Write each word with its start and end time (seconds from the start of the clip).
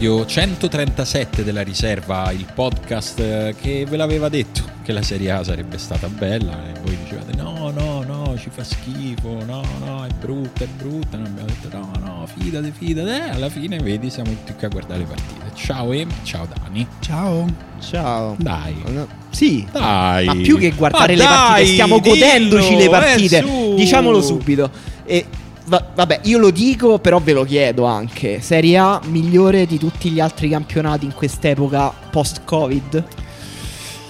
Episodio 0.00 0.24
137 0.24 1.44
della 1.44 1.60
riserva, 1.60 2.32
il 2.32 2.46
podcast 2.54 3.20
eh, 3.20 3.54
che 3.60 3.84
ve 3.86 3.98
l'aveva 3.98 4.30
detto 4.30 4.62
che 4.82 4.92
la 4.92 5.02
Serie 5.02 5.30
A 5.30 5.44
sarebbe 5.44 5.76
stata 5.76 6.08
bella 6.08 6.54
e 6.54 6.80
voi 6.82 6.96
dicevate 6.96 7.36
no, 7.36 7.70
no, 7.70 8.02
no, 8.02 8.34
ci 8.38 8.48
fa 8.48 8.64
schifo, 8.64 9.44
no, 9.44 9.62
no, 9.84 10.06
è 10.06 10.08
brutta, 10.18 10.64
è 10.64 10.68
brutta. 10.68 11.18
Noi 11.18 11.26
abbiamo 11.26 11.48
detto 11.48 11.76
no, 11.76 11.90
no, 12.02 12.26
fidate, 12.26 12.72
fidate. 12.74 13.26
E 13.26 13.28
alla 13.28 13.50
fine, 13.50 13.76
vedi, 13.78 14.08
siamo 14.08 14.30
tutti 14.30 14.54
qui 14.54 14.64
a 14.64 14.68
guardare 14.70 15.00
le 15.00 15.04
partite. 15.04 15.50
Ciao 15.54 15.92
Ema, 15.92 16.14
ciao 16.22 16.48
Dani. 16.50 16.86
Ciao. 17.00 17.46
Ciao. 17.78 18.36
Dai. 18.38 18.82
Sì. 19.28 19.66
Dai. 19.70 20.24
Ma 20.24 20.34
più 20.34 20.56
che 20.56 20.70
guardare 20.70 21.14
Ma 21.14 21.18
le 21.22 21.24
partite, 21.28 21.52
dai, 21.52 21.66
stiamo 21.66 21.98
dillo, 21.98 22.14
godendoci 22.14 22.76
le 22.76 22.88
partite. 22.88 23.38
eh. 23.40 23.74
Diciamolo 23.74 24.22
subito. 24.22 24.70
E 25.04 25.26
va- 25.70 25.86
vabbè, 25.94 26.20
io 26.24 26.38
lo 26.38 26.50
dico, 26.50 26.98
però 26.98 27.20
ve 27.20 27.32
lo 27.32 27.44
chiedo 27.44 27.84
anche. 27.84 28.40
Serie 28.40 28.76
A 28.76 29.00
migliore 29.06 29.64
di 29.64 29.78
tutti 29.78 30.10
gli 30.10 30.20
altri 30.20 30.48
campionati 30.50 31.06
in 31.06 31.14
quest'epoca 31.14 31.92
post-Covid? 32.10 33.04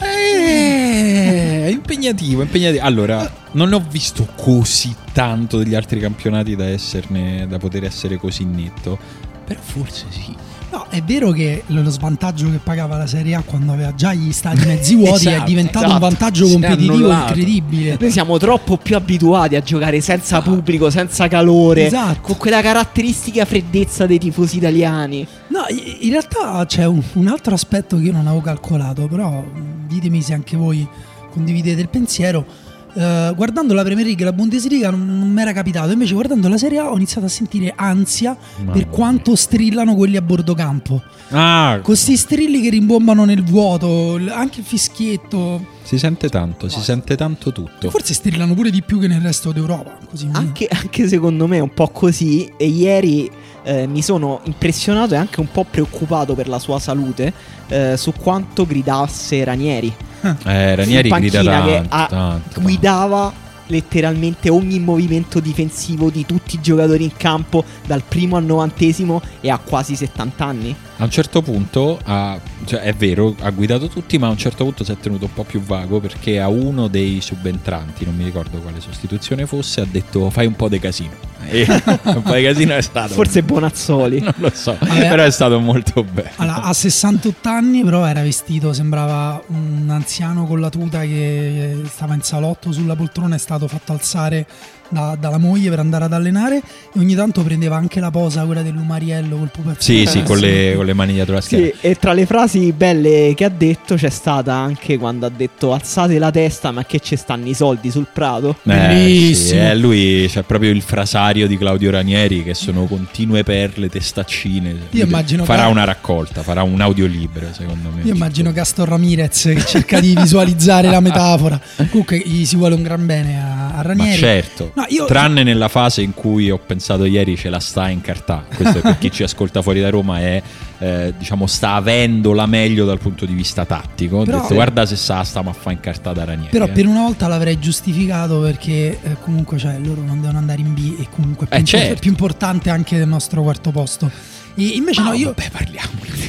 Eh, 0.03 1.69
impegnativo, 1.71 2.41
impegnativo. 2.43 2.83
Allora, 2.83 3.31
non 3.53 3.73
ho 3.75 3.85
visto 3.89 4.27
così 4.35 4.95
tanto 5.13 5.59
degli 5.59 5.75
altri 5.75 6.01
campionati 6.01 6.57
da 6.57 6.67
esserne, 6.67 7.47
da 7.47 7.59
poter 7.59 7.85
essere 7.85 8.17
così 8.17 8.45
netto. 8.45 8.99
Però 9.45 9.61
forse 9.61 10.07
sì. 10.09 10.35
No, 10.73 10.87
è 10.89 11.03
vero 11.03 11.31
che 11.33 11.65
lo 11.67 11.89
svantaggio 11.91 12.49
che 12.51 12.59
pagava 12.59 12.97
la 12.97 13.07
Serie 13.07 13.35
A 13.35 13.43
quando 13.45 13.73
aveva 13.73 13.93
già 13.95 14.13
gli 14.15 14.31
stadi 14.33 14.65
mezzi 14.67 14.95
vuoti 14.95 15.27
è 15.27 15.31
Esatto, 15.35 15.49
diventato 15.49 15.85
un 15.87 15.91
esatto. 15.97 16.07
vantaggio 16.07 16.45
Si 16.47 16.51
è 16.51 16.53
competitivo 16.53 17.11
incredibile. 17.11 17.97
Noi 17.99 18.11
siamo 18.11 18.39
troppo 18.39 18.77
più 18.77 18.95
abituati 18.97 19.57
a 19.57 19.61
giocare 19.63 20.01
senza 20.01 20.41
pubblico, 20.43 20.89
senza 20.91 21.27
calore, 21.29 21.87
Esatto. 21.87 22.21
con 22.21 22.37
quella 22.37 22.61
caratteristica 22.63 23.45
freddezza 23.45 24.07
dei 24.07 24.19
tifosi 24.19 24.59
italiani. 24.59 25.27
No, 25.49 25.65
in 26.01 26.11
realtà 26.11 26.65
c'è 26.67 26.85
un, 26.87 27.03
un 27.15 27.27
altro 27.27 27.55
aspetto 27.55 27.97
che 27.97 28.05
io 28.05 28.13
non 28.13 28.27
avevo 28.27 28.41
calcolato, 28.43 29.09
però 29.09 29.45
ditemi 29.89 30.23
se 30.23 30.35
anche 30.35 30.57
voi 30.57 30.87
condividete 31.33 31.81
il 31.81 31.89
pensiero. 31.89 32.45
Eh, 32.93 33.33
guardando 33.35 33.75
la 33.75 33.83
Premier 33.83 34.05
League 34.07 34.23
e 34.23 34.25
la 34.25 34.33
Bundesliga 34.33 34.91
non, 34.91 35.07
non 35.07 35.31
mi 35.31 35.41
era 35.41 35.53
capitato, 35.53 35.93
invece 35.93 36.15
guardando 36.15 36.49
la 36.49 36.59
Serie 36.59 36.79
A 36.79 36.91
ho 36.91 36.97
iniziato 36.97 37.27
a 37.27 37.31
sentire 37.31 37.73
ansia 37.77 38.37
Mamma 38.59 38.73
per 38.73 38.89
quanto 38.89 39.37
strillano 39.37 39.95
quelli 39.95 40.17
a 40.17 40.23
bordo 40.23 40.55
campo. 40.55 41.03
Ah, 41.31 41.79
Con 41.83 41.95
sti 41.97 42.17
strilli 42.17 42.61
che 42.61 42.71
rimbombano 42.71 43.25
nel 43.25 43.45
vuoto, 43.45 44.19
anche 44.31 44.61
il 44.61 44.67
fischietto. 44.67 45.65
si 45.83 45.99
sente 45.99 46.29
tanto, 46.29 46.69
si 46.69 46.81
sente 46.81 47.17
tanto 47.17 47.53
tutto. 47.53 47.91
Forse 47.91 48.15
strillano 48.15 48.55
pure 48.55 48.71
di 48.71 48.83
più 48.83 48.99
che 48.99 49.07
nel 49.07 49.21
resto 49.21 49.53
d'Europa. 49.53 49.99
Così 50.09 50.29
Anche, 50.33 50.67
anche 50.71 51.07
secondo 51.09 51.47
me 51.47 51.59
è 51.59 51.61
un 51.61 51.73
po' 51.73 51.89
così. 51.89 52.51
E 52.57 52.67
ieri 52.67 53.31
eh, 53.63 53.87
mi 53.87 54.03
sono 54.03 54.41
impressionato 54.45 55.15
e 55.15 55.17
anche 55.17 55.41
un 55.41 55.51
po' 55.51 55.65
preoccupato 55.69 56.35
per 56.35 56.49
la 56.49 56.59
sua 56.59 56.79
salute 56.79 57.33
eh, 57.69 57.97
su 57.97 58.13
quanto 58.13 58.67
gridasse 58.67 59.45
Ranieri. 59.45 59.95
Eh, 60.23 60.75
Ranieri 60.75 61.09
grida 61.09 61.43
panchina 61.43 61.65
che 61.65 61.73
tanto, 61.73 61.95
ha- 61.95 62.07
tanto. 62.09 62.61
guidava 62.61 63.33
letteralmente 63.67 64.51
ogni 64.51 64.81
movimento 64.81 65.41
difensivo 65.41 66.11
di 66.11 66.27
tutti 66.27 66.57
i 66.57 66.61
giocatori 66.61 67.05
in 67.05 67.17
campo 67.17 67.65
dal 67.87 68.03
primo 68.07 68.37
al 68.37 68.45
novantesimo 68.45 69.23
e 69.41 69.51
ha 69.51 69.59
quasi 69.59 69.95
70 69.95 70.45
anni. 70.45 70.77
A 71.01 71.05
un 71.05 71.11
certo 71.11 71.41
punto, 71.41 71.99
ha- 72.05 72.39
cioè, 72.67 72.81
è 72.81 72.93
vero, 72.93 73.35
ha 73.41 73.49
guidato 73.51 73.89
tutti, 73.89 74.19
ma 74.19 74.27
a 74.27 74.31
un 74.31 74.37
certo 74.37 74.65
punto 74.65 74.85
si 74.85 74.93
è 74.93 74.99
tenuto 74.99 75.25
un 75.25 75.33
po' 75.33 75.45
più 75.45 75.63
vago 75.63 75.99
perché 75.99 76.39
a 76.39 76.49
uno 76.49 76.89
dei 76.89 77.23
subentranti, 77.23 78.05
non 78.05 78.15
mi 78.15 78.25
ricordo 78.25 78.59
quale 78.59 78.81
sostituzione 78.81 79.47
fosse, 79.47 79.81
ha 79.81 79.87
detto 79.91 80.29
fai 80.29 80.45
un 80.47 80.55
po' 80.57 80.69
di 80.69 80.79
casino. 80.79 81.29
E 81.53 81.67
un 82.05 82.23
po' 82.23 82.35
di 82.35 82.43
casino 82.43 82.75
è 82.75 82.83
stato. 82.83 83.15
Forse 83.15 83.43
Bonazzoli. 83.43 84.21
Non 84.21 84.35
lo 84.37 84.51
so, 84.55 84.77
Vabbè. 84.79 85.09
però 85.09 85.25
è 85.25 85.31
stato 85.31 85.59
molto 85.59 86.05
bello. 86.05 86.29
Allora, 86.37 86.63
ha 86.63 86.73
68 86.75 87.49
anni, 87.49 87.83
però 87.83 88.05
era 88.05 88.21
vestito, 88.21 88.75
sembrava 88.75 89.43
un 89.47 89.89
anziano 89.89 90.47
con 90.47 90.61
la 90.61 90.69
tuta 90.69 91.01
che 91.01 91.81
stava 91.87 92.13
in 92.15 92.21
salotto 92.21 92.73
sulla 92.73 92.95
poltrona, 92.95 93.37
è 93.37 93.39
stato 93.39 93.67
fatto 93.69 93.93
alzare 93.93 94.47
da- 94.91 95.17
dalla 95.19 95.39
moglie 95.39 95.71
per 95.71 95.79
andare 95.79 96.05
ad 96.05 96.13
allenare 96.13 96.59
e 96.59 96.99
ogni 96.99 97.15
tanto 97.15 97.43
prendeva 97.43 97.77
anche 97.77 98.01
la 98.01 98.11
posa, 98.11 98.45
quella 98.45 98.63
dell'umariello 98.63 99.37
col 99.37 99.51
pupazzo. 99.51 99.81
Sì, 99.81 100.05
sì, 100.07 100.23
con 100.23 100.39
le, 100.39 100.75
con 100.77 100.85
le 100.85 100.93
mani 100.93 101.13
dietro 101.15 101.35
la 101.35 101.41
schiena. 101.41 101.65
Sì, 101.67 101.75
e 101.81 101.95
tra 101.95 102.13
le 102.13 102.27
frasi 102.27 102.73
belle 102.73 103.33
che 103.35 103.45
ha 103.45 103.49
detto 103.49 103.95
c'è 103.95 104.11
stata 104.11 104.53
anche 104.55 104.99
quando 104.99 105.27
ha 105.27 105.31
detto 105.35 105.73
alzate 105.73 106.19
la 106.19 106.31
testa 106.31 106.71
ma 106.71 106.85
che 106.85 106.99
ci 107.01 107.17
stanno 107.17 107.47
i 107.49 107.55
soldi 107.55 107.91
sul 107.91 108.07
prato. 108.13 108.51
Eh, 108.51 108.55
sì, 108.63 108.67
Bellissimo. 108.67 109.61
eh, 109.63 109.77
lui 109.77 110.27
c'è 110.29 110.43
proprio 110.43 110.71
il 110.71 110.83
frasario 110.83 111.47
di 111.47 111.57
Claudio 111.57 111.91
Ranieri 111.91 112.43
che 112.43 112.55
sono 112.55 112.85
continue 112.87 113.43
perle, 113.45 113.89
testaccine. 113.89 114.77
Io 114.91 115.05
immagino 115.05 115.45
farà 115.45 115.65
che- 115.65 115.71
una 115.71 115.85
raccolta, 115.85 116.43
farà 116.43 116.63
un 116.63 116.81
audiolibro 116.81 117.47
secondo 117.53 117.91
me. 117.95 118.03
Io 118.03 118.15
immagino 118.15 118.53
Gaston 118.53 118.85
Ramirez 118.87 119.43
che 119.43 119.65
cerca 119.65 120.01
di 120.01 120.15
visualizzare 120.15 120.89
la 120.91 121.01
metafora. 121.01 121.61
Comunque 121.91 122.19
gli 122.25 122.45
si 122.45 122.57
vuole 122.57 122.75
un 122.75 122.83
gran 122.83 123.07
bene 123.07 123.41
a, 123.41 123.69
a 123.69 123.77
Ma 123.77 123.83
Ranieri. 123.83 124.19
certo, 124.19 124.73
No, 124.75 124.80
io- 124.89 125.05
tranne 125.07 125.43
nella 125.43 125.69
fase 125.69 126.03
in 126.03 126.15
cui 126.15 126.51
ho 126.51 126.59
pensato 126.59 127.05
ieri 127.05 127.37
ce 127.37 127.49
la 127.51 127.61
sta 127.61 127.89
in 127.89 128.01
cartà. 128.01 128.45
Questo 128.55 128.81
per 128.81 128.99
chi 128.99 129.11
ci 129.11 129.23
ascolta 129.23 129.63
fuori 129.63 129.81
da 129.81 129.91
Roma 129.91 130.19
è 130.21 130.43
eh, 130.79 131.15
diciamo 131.19 131.47
sta 131.47 131.75
avendo 131.75 132.33
la 132.33 132.47
meglio 132.47 132.85
dal 132.85 132.99
punto 132.99 133.27
di 133.27 133.35
vista 133.35 133.65
tattico. 133.65 134.23
Però- 134.25 134.41
detto 134.41 134.55
guarda 134.55 134.87
se 134.87 134.97
sa 134.97 135.23
stiamo 135.25 135.51
a 135.51 135.53
fa 135.53 135.71
in 135.73 135.81
cartà 135.81 136.13
da 136.13 136.25
Ranieri. 136.25 136.51
Però 136.51 136.65
eh. 136.67 136.71
per 136.71 136.87
una 136.87 137.01
volta 137.03 137.27
l'avrei 137.29 137.59
giustificato 137.59 138.41
perché 138.41 138.99
eh, 139.03 139.17
comunque 139.21 139.59
cioè, 139.59 139.79
loro 139.83 140.03
non 140.03 140.21
devono 140.21 140.39
andare 140.39 140.61
in 140.61 140.73
B 140.75 140.97
e 141.01 141.07
comunque 141.11 141.47
è 141.49 141.57
più, 141.57 141.59
Eh, 141.59 141.65
certo. 141.65 142.01
più 142.01 142.11
importante 142.11 142.71
anche 142.71 142.97
del 142.99 143.09
nostro 143.09 143.43
quarto 143.43 143.71
posto. 143.71 144.11
Invece 144.57 145.01
Ma 145.01 145.09
no, 145.11 145.15
io 145.15 145.33
vabbè, 145.35 145.51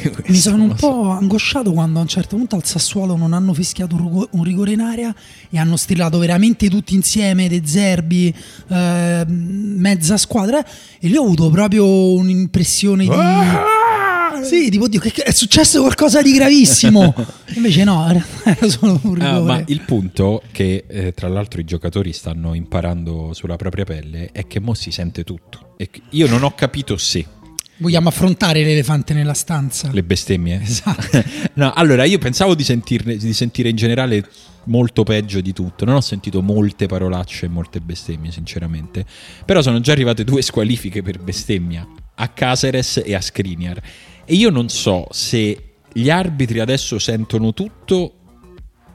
questo. 0.10 0.24
mi 0.28 0.38
sono 0.38 0.64
un 0.64 0.78
so. 0.78 0.88
po' 0.88 1.10
angosciato 1.10 1.72
quando 1.74 2.00
a 2.00 2.02
un 2.04 2.08
certo 2.08 2.36
punto 2.38 2.56
al 2.56 2.66
Sassuolo 2.66 3.16
non 3.16 3.34
hanno 3.34 3.54
fischiato 3.54 3.96
un, 4.32 4.44
rigore 4.44 4.72
in 4.72 4.80
area 4.82 5.14
e 5.50 5.58
hanno 5.60 5.76
strillato 5.76 6.18
veramente 6.18 6.70
tutti 6.70 6.96
insieme, 6.96 7.50
De 7.50 7.62
Zerbi, 7.66 8.34
eh, 8.70 9.26
mezza 9.28 10.18
squadra 10.18 10.64
e 10.64 11.08
lì 11.08 11.18
ho 11.18 11.24
avuto 11.24 11.50
proprio 11.50 12.14
un'impressione 12.14 13.04
di... 13.06 13.12
Sì, 14.44 14.70
tipo, 14.72 14.88
Dio, 14.88 15.00
che- 15.00 15.12
che- 15.12 15.24
è 15.24 15.32
successo 15.32 15.82
qualcosa 15.82 16.22
di 16.24 16.32
gravissimo. 16.32 17.14
Invece 17.56 17.84
no, 17.84 18.08
era 18.10 18.68
solo 18.68 19.00
un 19.04 19.14
rigore. 19.14 19.30
Ah, 19.30 19.40
ma 19.42 19.64
il 19.68 19.82
punto 19.82 20.42
che 20.52 20.86
eh, 20.88 21.12
tra 21.14 21.28
l'altro 21.28 21.62
i 21.62 21.64
giocatori 21.64 22.12
stanno 22.12 22.56
imparando 22.56 23.34
sulla 23.34 23.56
propria 23.56 23.84
pelle 23.84 24.30
è 24.32 24.48
che 24.48 24.60
mo 24.60 24.74
si 24.74 24.90
sente 24.90 25.24
tutto. 25.24 25.74
E 25.78 25.90
io 26.12 26.28
non 26.28 26.44
ho 26.44 26.56
capito 26.56 26.98
se 26.98 27.24
Vogliamo 27.82 28.10
affrontare 28.10 28.64
l'elefante 28.64 29.16
nella 29.16 29.34
stanza. 29.34 29.90
le 29.92 30.04
bestemmie. 30.04 30.62
Esatto. 30.62 31.24
no, 31.56 31.74
allora 31.74 32.04
io 32.04 32.20
pensavo 32.20 32.54
di, 32.54 32.64
sentirne- 32.64 33.18
di 33.18 33.34
sentire 33.34 33.70
in 33.70 33.76
generale 33.76 34.24
molto 34.66 35.02
peggio 35.04 35.42
di 35.42 35.52
tutto. 35.52 35.84
Non 35.84 35.96
ho 35.96 36.02
sentito 36.02 36.44
molte 36.44 36.86
parolacce 36.86 37.48
e 37.48 37.50
molte 37.50 37.82
bestemmie, 37.82 38.32
sinceramente. 38.32 39.04
Però 39.46 39.64
sono 39.64 39.80
già 39.80 39.94
arrivate 39.94 40.24
due 40.24 40.44
squalifiche 40.44 41.02
per 41.02 41.20
bestemmia 41.20 41.88
a 42.16 42.28
Caceres 42.28 43.02
e 43.04 43.16
a 43.16 43.20
Skriniar. 43.20 43.82
E 44.26 44.36
io 44.36 44.52
non 44.52 44.70
so 44.70 45.08
se 45.10 45.74
gli 45.92 46.10
arbitri 46.12 46.60
adesso 46.60 47.00
sentono 47.00 47.52
tutto 47.54 48.21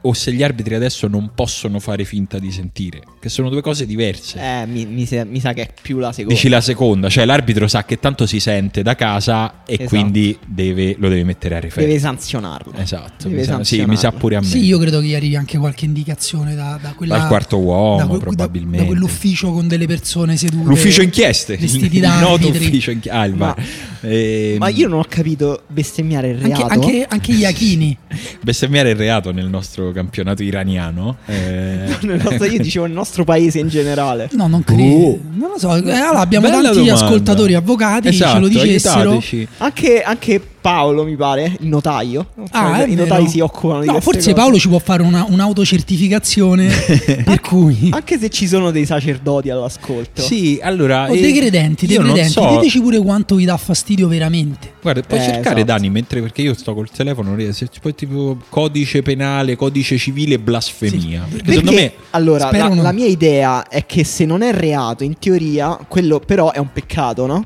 o 0.02 0.12
se 0.12 0.32
gli 0.32 0.42
arbitri 0.42 0.74
adesso 0.74 1.08
non 1.08 1.30
possono 1.34 1.78
fare 1.80 2.04
finta 2.04 2.38
di 2.38 2.50
sentire, 2.52 3.00
che 3.20 3.28
sono 3.28 3.48
due 3.48 3.60
cose 3.62 3.86
diverse. 3.86 4.38
Eh, 4.40 4.66
mi, 4.66 4.86
mi 4.86 5.04
sa, 5.06 5.24
mi 5.24 5.40
sa 5.40 5.52
che 5.52 5.62
è 5.62 5.70
più 5.80 5.98
la 5.98 6.12
seconda. 6.12 6.34
Dici 6.34 6.48
la 6.48 6.60
seconda, 6.60 7.08
cioè 7.08 7.24
l'arbitro 7.24 7.66
sa 7.68 7.84
che 7.84 7.98
tanto 7.98 8.26
si 8.26 8.38
sente 8.40 8.82
da 8.82 8.94
casa 8.94 9.64
e 9.66 9.74
Esatto. 9.74 9.88
quindi 9.88 10.36
deve- 10.46 10.96
lo 10.98 11.08
deve 11.08 11.24
mettere 11.24 11.56
a 11.56 11.60
referto. 11.60 11.86
Deve 11.88 11.98
sanzionarlo. 11.98 12.72
Esatto, 12.76 13.28
Deve 13.28 13.36
mi 13.36 13.44
sa, 13.44 13.46
sì, 13.46 13.52
sanzionarlo. 13.54 13.92
mi 13.92 13.98
sa 13.98 14.12
pure 14.12 14.36
a 14.36 14.40
me. 14.40 14.46
Sì, 14.46 14.64
io 14.64 14.78
credo 14.78 15.00
che 15.00 15.06
gli 15.06 15.14
arrivi 15.14 15.36
anche 15.36 15.58
qualche 15.58 15.84
indicazione 15.84 16.54
da, 16.54 16.78
da 16.80 16.92
quella, 16.94 17.18
Dal 17.18 17.26
quarto 17.28 17.58
uomo, 17.58 17.96
da, 17.96 18.06
que- 18.06 18.18
da- 18.18 18.22
probabilmente. 18.24 18.78
da 18.78 18.84
quell'ufficio 18.84 19.50
con 19.52 19.66
delle 19.68 19.86
persone 19.86 20.36
sedute. 20.36 20.68
L'ufficio 20.68 21.02
inchieste, 21.02 21.56
Vestiti 21.58 21.96
il 21.96 22.02
da 22.02 22.20
noto 22.20 22.46
arbitri. 22.46 22.66
ufficio 22.66 22.90
inchieste. 22.90 23.18
Ah, 23.18 23.24
il 23.24 23.34
Ma-. 23.34 23.56
Ehm, 24.02 24.58
Ma 24.58 24.68
io 24.68 24.88
non 24.88 25.00
ho 25.00 25.04
capito 25.08 25.62
bestemmiare 25.68 26.28
il 26.30 26.36
Anche, 26.36 26.48
reato. 26.48 26.66
anche, 26.72 27.06
anche 27.08 27.32
gli 27.32 27.44
Achini. 27.44 27.96
Bestemmiare 28.42 28.92
è 28.92 28.94
reato 28.94 29.32
nel 29.32 29.48
nostro 29.48 29.85
campionato 29.92 30.42
iraniano. 30.42 31.16
eh, 31.26 31.96
Nel 32.02 32.20
nostro- 32.22 32.44
io 32.46 32.58
dicevo 32.60 32.86
il 32.86 32.92
nostro 32.92 33.24
paese 33.24 33.58
in 33.58 33.68
generale. 33.68 34.28
No, 34.32 34.46
non 34.46 34.62
credo. 34.64 34.82
Oh. 34.82 35.20
Non 35.34 35.50
lo 35.50 35.58
so. 35.58 35.74
Eh, 35.76 35.90
allora, 35.92 36.20
abbiamo 36.20 36.46
Bella 36.48 36.62
tanti 36.62 36.78
domanda. 36.84 37.04
ascoltatori 37.04 37.54
avvocati 37.54 38.08
esatto, 38.08 38.34
ce 38.34 38.40
lo 38.40 38.48
dicessero. 38.48 38.98
aiutateci. 39.10 39.48
Anche, 39.58 40.02
anche 40.02 40.40
Paolo, 40.66 41.04
mi 41.04 41.14
pare, 41.14 41.56
il 41.60 41.68
notaio. 41.68 42.26
Ah, 42.50 42.72
Cioè, 42.72 42.80
è 42.80 42.88
I 42.88 42.94
vero. 42.96 43.02
notai 43.08 43.28
si 43.28 43.38
occupano 43.38 43.82
di 43.82 43.86
No, 43.86 44.00
forse 44.00 44.18
cose. 44.18 44.32
Paolo 44.32 44.58
ci 44.58 44.66
può 44.68 44.80
fare 44.80 45.02
una, 45.04 45.24
un'autocertificazione 45.28 46.66
per 47.24 47.40
cui 47.40 47.90
Anche 47.92 48.18
se 48.18 48.28
ci 48.30 48.48
sono 48.48 48.72
dei 48.72 48.84
sacerdoti 48.84 49.48
all'ascolto. 49.48 50.22
Sì, 50.22 50.58
allora. 50.60 51.08
o 51.08 51.14
eh, 51.14 51.20
dei 51.20 51.32
credenti, 51.34 51.86
dei 51.86 51.98
credenti, 51.98 52.30
so- 52.30 52.48
diteci 52.56 52.80
pure 52.80 52.98
quanto 52.98 53.36
vi 53.36 53.44
dà 53.44 53.56
fastidio 53.56 54.08
veramente. 54.08 54.72
Guarda, 54.82 55.02
puoi 55.02 55.20
Eh, 55.20 55.22
cercare 55.22 55.44
esatto. 55.60 55.62
Dani 55.64 55.88
mentre 55.90 56.20
perché 56.20 56.42
io 56.42 56.54
sto 56.54 56.74
col 56.74 56.90
telefono, 56.90 57.28
non 57.28 57.36
riesco- 57.38 57.64
se 57.72 57.80
poi 57.80 57.94
tipo 57.94 58.36
codice 58.48 59.02
penale, 59.02 59.54
codice 59.54 59.96
civile 59.98 60.40
blasfemia. 60.40 61.26
Perché 61.30 61.36
Perché, 61.44 61.50
secondo 61.52 61.72
me 61.80 61.92
allora, 62.10 62.50
la, 62.50 62.66
non- 62.68 62.82
la 62.82 62.92
mia 62.92 63.06
idea 63.06 63.68
è 63.68 63.86
che 63.86 64.02
se 64.02 64.24
non 64.24 64.42
è 64.42 64.52
reato, 64.52 65.04
in 65.04 65.16
teoria, 65.20 65.78
quello 65.86 66.18
però 66.18 66.50
è 66.50 66.58
un 66.58 66.72
peccato, 66.72 67.26
no? 67.26 67.44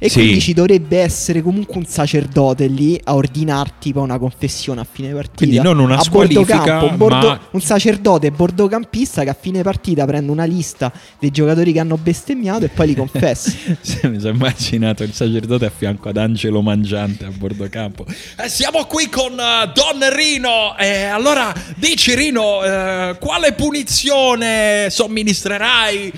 E 0.00 0.08
Sì. 0.08 0.20
quindi 0.20 0.40
ci 0.40 0.54
dovrebbe 0.54 0.98
essere 1.00 1.42
comunque 1.42 1.76
un 1.76 1.84
sacerdote 1.84 2.66
lì 2.68 2.98
a 3.02 3.16
ordinarti 3.16 3.92
poi 3.92 4.04
una 4.04 4.18
confessione 4.18 4.80
a 4.80 4.86
fine 4.90 5.12
partita. 5.12 5.36
Quindi 5.38 5.60
non 5.60 5.78
una 5.80 5.96
a 5.98 6.02
squalifica, 6.02 6.56
bordocampo, 6.56 6.86
un, 6.86 6.96
bordo- 6.96 7.28
ma- 7.28 7.40
un 7.50 7.60
sacerdote 7.60 8.30
bordocampista 8.30 9.24
che 9.24 9.30
a 9.30 9.36
fine 9.38 9.62
partita 9.62 10.04
prende 10.06 10.30
una 10.30 10.44
lista 10.44 10.92
dei 11.18 11.30
giocatori 11.32 11.72
che 11.72 11.80
hanno 11.80 11.96
bestemmiato 11.96 12.64
e 12.64 12.68
poi 12.68 12.86
li 12.86 12.94
confessa. 12.96 13.50
Se 13.80 14.08
mi 14.08 14.20
sono 14.20 14.34
immaginato 14.34 15.02
il 15.02 15.12
sacerdote 15.12 15.64
a 15.66 15.72
fianco 15.76 16.08
ad 16.10 16.16
Angelo 16.16 16.62
Mangiante 16.62 17.24
a 17.24 17.30
bordo 17.36 17.66
campo. 17.68 18.06
Eh, 18.08 18.48
siamo 18.48 18.84
qui 18.84 19.08
con 19.08 19.32
eh, 19.32 19.70
Don 19.74 20.14
Rino. 20.14 20.76
Eh, 20.78 21.04
allora, 21.06 21.52
dici 21.76 22.14
Rino, 22.14 22.62
eh, 22.62 23.16
quale 23.18 23.52
punizione 23.52 24.86
somministrerai? 24.90 26.12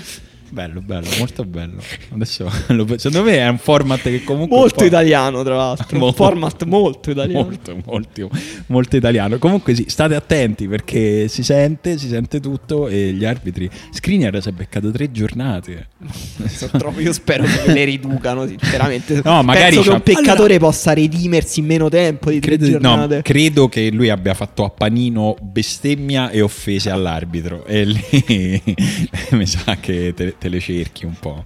Bello, 0.51 0.81
bello, 0.81 1.07
molto 1.17 1.45
bello. 1.45 1.81
Adesso, 2.09 2.49
secondo 2.97 3.23
me 3.23 3.37
è 3.37 3.47
un 3.47 3.57
format 3.57 4.01
che 4.01 4.21
comunque... 4.23 4.53
un 4.53 4.61
molto 4.63 4.79
po'- 4.79 4.85
italiano, 4.85 5.43
tra 5.43 5.55
l'altro. 5.55 6.05
Un 6.05 6.13
format 6.13 6.65
molto 6.65 7.09
italiano. 7.11 7.43
Molto, 7.45 7.77
molto, 7.85 8.29
molto 8.67 8.95
italiano. 8.97 9.37
Comunque 9.37 9.73
sì, 9.73 9.85
state 9.87 10.13
attenti 10.13 10.67
perché 10.67 11.29
si 11.29 11.41
sente, 11.41 11.97
si 11.97 12.09
sente 12.09 12.41
tutto 12.41 12.89
e 12.89 13.13
gli 13.13 13.23
arbitri... 13.23 13.69
Skriniar 13.91 14.41
si 14.41 14.49
è 14.49 14.51
beccato 14.51 14.91
tre 14.91 15.09
giornate. 15.09 15.87
Troppo- 16.77 16.99
io 16.99 17.13
spero 17.13 17.43
che 17.45 17.71
le 17.71 17.85
riducano, 17.85 18.45
sinceramente. 18.45 19.21
No, 19.23 19.41
magari 19.43 19.75
Penso 19.75 19.89
che 19.89 19.95
un 19.95 20.01
peccatore 20.01 20.59
possa 20.59 20.91
redimersi 20.91 21.61
in 21.61 21.65
meno 21.65 21.87
tempo 21.87 22.29
di 22.29 22.41
tre 22.41 22.57
Credo, 22.57 22.65
no, 22.65 22.79
giornate. 22.79 23.21
credo 23.21 23.69
che 23.69 23.89
lui 23.89 24.09
abbia 24.09 24.33
fatto 24.33 24.65
a 24.65 24.69
panino 24.69 25.37
bestemmia 25.41 26.29
e 26.29 26.41
offese 26.41 26.89
all'arbitro 26.89 27.65
e 27.65 27.85
lì 27.85 28.61
mi 29.31 29.45
sa 29.45 29.77
che 29.79 30.13
te, 30.13 30.35
te 30.41 30.49
le 30.49 30.59
cerchi 30.59 31.05
un 31.05 31.13
po'. 31.19 31.43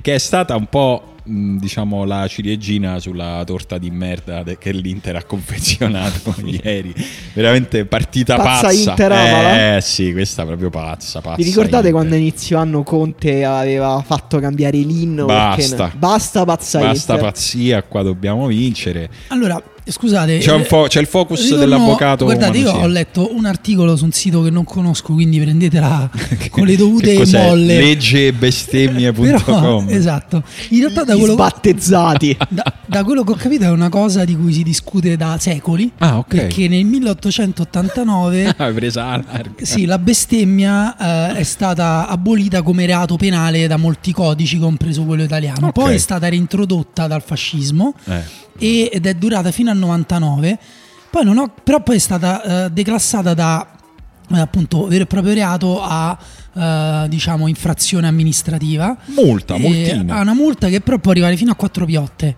Che 0.00 0.14
è 0.14 0.18
stata 0.18 0.56
un 0.56 0.66
po', 0.66 1.14
diciamo, 1.22 2.04
la 2.04 2.26
ciliegina 2.26 2.98
sulla 2.98 3.44
torta 3.46 3.78
di 3.78 3.88
merda 3.92 4.42
che 4.42 4.72
l'Inter 4.72 5.14
ha 5.14 5.22
confezionato 5.22 6.34
ieri. 6.44 6.92
Veramente 7.34 7.84
partita 7.84 8.34
Pazza 8.34 8.66
pazza. 8.68 8.72
Inter, 8.90 9.12
amala? 9.12 9.76
eh 9.76 9.80
sì, 9.80 10.10
questa 10.12 10.42
è 10.42 10.46
proprio 10.46 10.70
pazza, 10.70 11.20
pazza. 11.20 11.36
Vi 11.36 11.44
ricordate 11.44 11.76
Inter. 11.88 11.92
quando 11.92 12.16
inizio 12.16 12.58
anno 12.58 12.82
Conte 12.82 13.44
aveva 13.44 14.02
fatto 14.04 14.40
cambiare 14.40 14.78
l'inno? 14.78 15.26
Basta. 15.26 15.76
Perché- 15.84 15.96
Basta 15.98 16.44
pazza 16.44 16.80
Basta 16.80 17.12
Inter. 17.14 17.28
pazzia, 17.30 17.82
qua 17.84 18.02
dobbiamo 18.02 18.46
vincere. 18.48 19.08
Allora, 19.28 19.62
scusate. 19.84 20.38
C'è, 20.38 20.52
un 20.52 20.60
eh, 20.60 20.64
fo- 20.64 20.86
c'è 20.88 21.00
il 21.00 21.06
focus 21.06 21.42
ritorno- 21.42 21.64
dell'avvocato. 21.64 22.24
Guardate, 22.24 22.58
io 22.58 22.70
ho 22.72 22.86
letto 22.86 23.34
un 23.34 23.44
articolo 23.44 23.96
su 23.96 24.04
un 24.04 24.12
sito 24.12 24.42
che 24.42 24.50
non 24.50 24.64
conosco, 24.64 25.12
quindi 25.12 25.40
prendetela 25.40 26.10
con 26.50 26.66
le 26.66 26.76
dovute 26.76 27.22
molle. 27.32 27.80
Leggebestemmie.com 27.80 29.86
esatto. 29.90 30.42
In 30.70 30.80
realtà, 30.80 31.04
da 31.04 31.16
quello, 31.16 31.32
sbattezzati. 31.34 32.36
da, 32.48 32.72
da 32.86 33.04
quello 33.04 33.24
che 33.24 33.32
ho 33.32 33.36
capito, 33.36 33.64
è 33.64 33.70
una 33.70 33.88
cosa 33.88 34.24
di 34.24 34.36
cui 34.36 34.52
si 34.52 34.62
discute 34.62 35.16
da 35.16 35.36
secoli. 35.38 35.90
Ah, 35.98 36.18
ok. 36.18 36.26
Perché 36.28 36.68
nel 36.68 36.84
1889 36.84 38.54
Ah, 38.56 38.70
presa. 38.72 39.22
Sì, 39.60 39.84
la 39.84 39.98
bestemmia 39.98 41.32
eh, 41.32 41.38
è 41.38 41.42
stata 41.42 42.08
abolita 42.08 42.62
come 42.62 42.86
reato 42.86 43.16
penale 43.16 43.66
da 43.66 43.76
molti 43.76 44.12
codici, 44.12 44.58
compreso 44.58 45.04
quello 45.04 45.22
italiano. 45.22 45.68
Ok. 45.68 45.72
Poi 45.72 45.94
è 45.94 45.98
stata 45.98 46.28
reintrodotta 46.28 47.06
dal 47.06 47.22
fascismo 47.24 47.94
Eh. 48.04 48.20
E- 48.58 48.90
ed 48.92 49.06
è 49.06 49.14
durata 49.14 49.50
fino 49.50 49.70
al 49.70 49.76
99. 49.78 50.58
Poi 51.10 51.24
non 51.24 51.38
ho- 51.38 51.54
però 51.62 51.82
poi 51.82 51.96
è 51.96 51.98
stata 51.98 52.64
eh, 52.66 52.70
declassata 52.70 53.34
da 53.34 53.66
eh, 54.34 54.38
appunto 54.38 54.86
vero 54.86 55.02
e 55.02 55.06
proprio 55.06 55.34
reato 55.34 55.82
a 55.82 56.16
eh, 56.54 57.06
diciamo 57.08 57.46
infrazione 57.48 58.06
amministrativa. 58.06 58.96
Multa, 59.06 59.56
multina. 59.58 60.16
Ha 60.16 60.20
una 60.20 60.34
multa 60.34 60.68
che 60.68 60.80
però 60.80 60.98
può 60.98 61.10
arrivare 61.10 61.36
fino 61.36 61.50
a 61.52 61.54
quattro 61.54 61.84
piotte. 61.84 62.34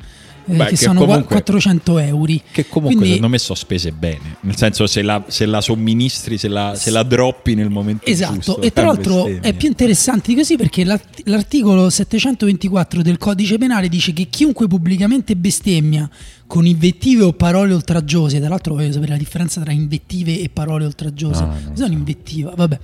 Eh, 0.47 0.53
Beh, 0.57 0.65
che, 0.65 0.71
che 0.71 0.77
sono 0.77 1.01
comunque- 1.01 1.27
400 1.37 1.99
euro. 1.99 2.23
Che 2.53 2.67
comunque 2.69 2.81
Quindi- 2.97 3.07
secondo 3.07 3.29
me 3.29 3.39
sono 3.39 3.59
spese 3.59 3.93
bene. 3.93 4.37
Nel 4.41 4.57
senso, 4.57 4.87
se 4.87 5.03
la, 5.03 5.25
se 5.29 5.47
la 5.47 5.61
somministri, 5.61 6.39
se 6.39 6.49
la, 6.49 6.75
se 6.75 6.91
la 6.91 7.03
droppi 7.03 7.55
nel 7.55 7.71
momento 7.71 8.07
Esatto, 8.07 8.35
giusto. 8.35 8.61
e 8.63 8.73
tra 8.73 8.83
è 8.83 8.87
l'altro 8.87 9.15
bestemmia. 9.25 9.41
è 9.43 9.53
più 9.55 9.69
interessante 9.69 10.29
di 10.33 10.37
così 10.37 10.57
perché 10.57 10.85
l'art- 10.85 11.21
l'articolo 11.25 11.89
724 11.91 13.03
del 13.03 13.19
codice 13.19 13.59
penale 13.59 13.89
dice 13.89 14.13
che 14.13 14.27
chiunque 14.31 14.67
pubblicamente 14.67 15.37
bestemmia 15.37 16.09
con 16.47 16.67
invettive 16.67 17.25
o 17.25 17.33
parole 17.33 17.73
oltraggiose, 17.73 18.39
tra 18.39 18.49
l'altro 18.49 18.75
voglio 18.75 18.93
sapere 18.93 19.13
la 19.13 19.19
differenza 19.19 19.61
tra 19.63 19.73
invettive 19.73 20.41
e 20.41 20.51
parole 20.53 20.85
oltraggiose, 20.85 21.43
Ah, 21.43 21.47
non 21.47 21.71
cosa 21.71 21.85
è 21.85 21.89
un'invettiva? 21.89 22.53
Vabbè. 22.55 22.79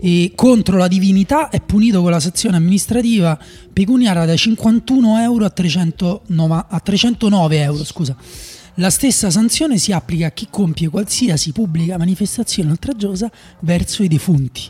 E 0.00 0.32
contro 0.34 0.76
la 0.76 0.88
divinità 0.88 1.48
è 1.48 1.60
punito 1.60 2.02
con 2.02 2.10
la 2.10 2.20
sanzione 2.20 2.56
amministrativa 2.56 3.38
pecuniaria 3.72 4.24
da 4.26 4.36
51 4.36 5.18
euro 5.20 5.44
a, 5.46 5.50
309 5.50 6.64
a 6.68 6.80
309 6.80 7.60
euro. 7.60 7.84
Scusa. 7.84 8.14
La 8.74 8.90
stessa 8.90 9.30
sanzione 9.30 9.78
si 9.78 9.90
applica 9.92 10.26
a 10.26 10.30
chi 10.30 10.46
compie 10.50 10.88
qualsiasi 10.88 11.52
pubblica 11.52 11.96
manifestazione 11.98 12.70
oltraggiosa 12.70 13.30
verso 13.60 14.02
i 14.02 14.08
defunti. 14.08 14.62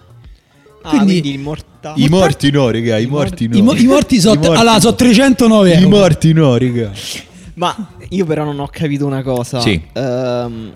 Ah, 0.82 0.90
Quindi- 0.90 1.20
quindi 1.20 1.32
il 1.32 1.40
mortale. 1.40 2.00
I 2.02 2.08
morti 2.08 2.50
no, 2.50 2.70
raga, 2.70 2.98
i 2.98 3.06
morti 3.06 3.48
no. 3.48 3.56
I, 3.56 3.62
mo- 3.62 3.75
i 3.75 3.84
morti 3.84 4.20
sono 4.20 4.40
allora, 4.52 4.80
so 4.80 4.94
309 4.94 5.68
I 5.70 5.72
euro. 5.75 5.88
morti 5.88 6.32
no, 6.32 6.56
raga. 6.56 6.92
Ma 7.54 7.88
io 8.10 8.25
però 8.25 8.44
non 8.44 8.60
ho 8.60 8.68
capito 8.70 9.04
una 9.04 9.22
cosa. 9.22 9.60
Sì. 9.60 9.82
Ehm, 9.92 10.72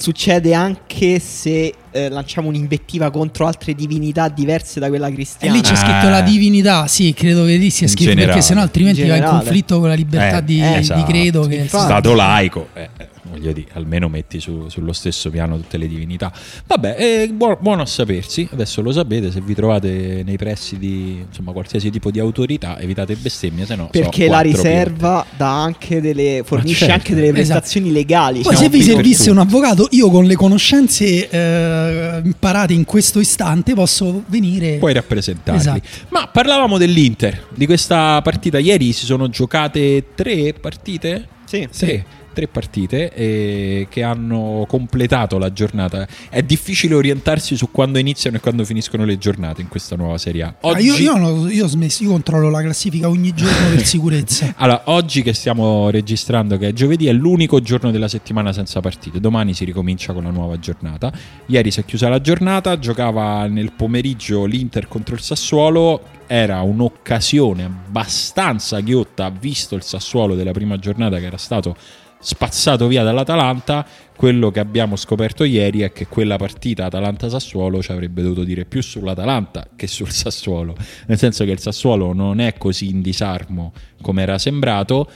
succede 0.00 0.54
anche 0.54 1.18
se 1.18 1.74
eh, 1.92 2.08
lanciamo 2.08 2.48
un'invettiva 2.48 3.10
contro 3.10 3.46
altre 3.46 3.74
divinità 3.74 4.28
diverse 4.28 4.80
da 4.80 4.88
quella 4.88 5.08
E 5.08 5.12
cristiana. 5.12 5.54
lì 5.54 5.60
c'è 5.60 5.74
scritto 5.76 6.06
Ah. 6.06 6.10
la 6.10 6.20
divinità, 6.22 6.86
sì, 6.86 7.12
credo 7.12 7.44
che 7.44 7.56
lì 7.56 7.68
sia 7.70 7.86
scritto 7.86 8.14
perché 8.14 8.40
sennò 8.40 8.62
altrimenti 8.62 9.02
In 9.02 9.08
va 9.08 9.16
in 9.16 9.24
conflitto 9.24 9.78
con 9.78 9.88
la 9.88 9.94
libertà 9.94 10.38
Eh, 10.38 10.44
di, 10.44 10.60
eh, 10.62 10.68
di 10.70 10.74
esatto. 10.78 11.04
credo. 11.04 11.46
Che 11.46 11.54
Infatti. 11.56 11.84
Stato 11.84 12.14
laico. 12.14 12.68
eh, 12.74 12.88
eh, 12.96 13.08
voglio 13.30 13.52
dire, 13.52 13.68
almeno 13.72 14.08
metti 14.08 14.40
su- 14.40 14.68
sullo 14.68 14.92
stesso 14.92 15.30
piano 15.30 15.56
tutte 15.56 15.76
le 15.78 15.86
divinità. 15.88 16.32
Vabbè, 16.66 16.94
è 16.94 17.28
buo- 17.28 17.58
buono 17.60 17.82
a 17.82 17.86
sapersi. 17.86 18.48
Adesso 18.50 18.82
lo 18.82 18.92
sapete. 18.92 19.30
Se 19.30 19.40
vi 19.40 19.54
trovate 19.54 20.22
nei 20.24 20.36
pressi 20.36 20.78
di 20.78 21.24
insomma, 21.26 21.52
qualsiasi 21.52 21.90
tipo 21.90 22.10
di 22.10 22.18
autorità, 22.18 22.78
evitate 22.78 23.14
bestemmie, 23.16 23.66
se 23.66 23.74
no. 23.76 23.84
so 23.84 23.90
Perché 23.98 24.24
la 24.26 24.40
quattro 24.40 24.50
riserva 24.50 25.26
dà 25.36 25.62
anche 25.62 26.00
delle, 26.00 26.42
fornisce 26.44 26.86
certo. 26.86 26.92
anche 26.94 27.14
delle 27.14 27.28
Esatto. 27.28 27.42
prestazioni 27.42 27.92
legali. 27.92 28.40
Poi 28.42 28.56
se 28.56 28.68
vi 28.68 28.82
servisse 28.82 29.30
un 29.30 29.38
avvocato, 29.38 29.88
io 29.90 30.10
con 30.10 30.24
le 30.24 30.34
conoscenze 30.34 31.28
eh, 31.28 32.20
imparate 32.24 32.72
in 32.72 32.84
questo 32.84 33.20
istante 33.20 33.74
posso 33.74 34.22
venire... 34.26 34.76
puoi 34.78 34.92
rappresentarli. 34.92 35.60
Esatto. 35.60 35.80
Ma 36.08 36.26
parlavamo 36.26 36.78
dell'Inter, 36.78 37.46
di 37.54 37.66
questa 37.66 38.20
partita. 38.22 38.58
Ieri 38.58 38.92
si 38.92 39.04
sono 39.04 39.28
giocate 39.28 40.04
tre 40.14 40.54
partite? 40.54 41.28
Sì. 41.44 41.68
Tre. 41.70 42.04
Tre 42.32 42.48
partite 42.48 43.12
eh, 43.12 43.86
che 43.90 44.02
hanno 44.02 44.64
completato 44.68 45.38
la 45.38 45.52
giornata. 45.52 46.06
È 46.28 46.42
difficile 46.42 46.94
orientarsi 46.94 47.56
su 47.56 47.70
quando 47.70 47.98
iniziano 47.98 48.36
e 48.36 48.40
quando 48.40 48.64
finiscono 48.64 49.04
le 49.04 49.18
giornate 49.18 49.60
in 49.60 49.68
questa 49.68 49.96
nuova 49.96 50.18
Serie 50.18 50.42
A. 50.42 50.54
Ah, 50.60 50.78
io, 50.78 50.96
io, 50.96 51.48
io 51.48 51.64
ho 51.64 51.68
smesso, 51.68 52.02
io 52.02 52.10
controllo 52.10 52.50
la 52.50 52.62
classifica 52.62 53.08
ogni 53.08 53.32
giorno 53.34 53.70
per 53.70 53.84
sicurezza. 53.84 54.54
allora, 54.58 54.82
oggi 54.86 55.22
che 55.22 55.32
stiamo 55.32 55.90
registrando, 55.90 56.56
che 56.56 56.68
è 56.68 56.72
giovedì, 56.72 57.06
è 57.06 57.12
l'unico 57.12 57.60
giorno 57.60 57.90
della 57.90 58.08
settimana 58.08 58.52
senza 58.52 58.80
partite. 58.80 59.20
Domani 59.20 59.54
si 59.54 59.64
ricomincia 59.64 60.12
con 60.12 60.24
la 60.24 60.30
nuova 60.30 60.58
giornata. 60.58 61.12
Ieri 61.46 61.70
si 61.70 61.80
è 61.80 61.84
chiusa 61.84 62.08
la 62.08 62.20
giornata, 62.20 62.78
giocava 62.78 63.46
nel 63.46 63.72
pomeriggio 63.72 64.44
l'Inter 64.44 64.88
contro 64.88 65.14
il 65.14 65.20
Sassuolo. 65.20 66.18
Era 66.26 66.60
un'occasione 66.60 67.64
abbastanza 67.64 68.78
ghiotta, 68.80 69.30
visto 69.30 69.74
il 69.74 69.82
Sassuolo 69.82 70.36
della 70.36 70.52
prima 70.52 70.78
giornata 70.78 71.18
che 71.18 71.26
era 71.26 71.36
stato 71.36 71.76
spazzato 72.20 72.86
via 72.86 73.02
dall'Atalanta. 73.02 73.86
Quello 74.14 74.50
che 74.50 74.60
abbiamo 74.60 74.96
scoperto 74.96 75.44
ieri 75.44 75.80
è 75.80 75.92
che 75.92 76.06
quella 76.06 76.36
partita 76.36 76.84
Atalanta-Sassuolo 76.84 77.82
ci 77.82 77.90
avrebbe 77.90 78.22
dovuto 78.22 78.44
dire 78.44 78.66
più 78.66 78.82
sull'Atalanta 78.82 79.68
che 79.74 79.86
sul 79.86 80.10
Sassuolo, 80.10 80.76
nel 81.06 81.18
senso 81.18 81.44
che 81.44 81.50
il 81.50 81.58
Sassuolo 81.58 82.12
non 82.12 82.38
è 82.38 82.54
così 82.58 82.90
in 82.90 83.00
disarmo 83.00 83.72
come 84.02 84.22
era 84.22 84.38
sembrato 84.38 85.10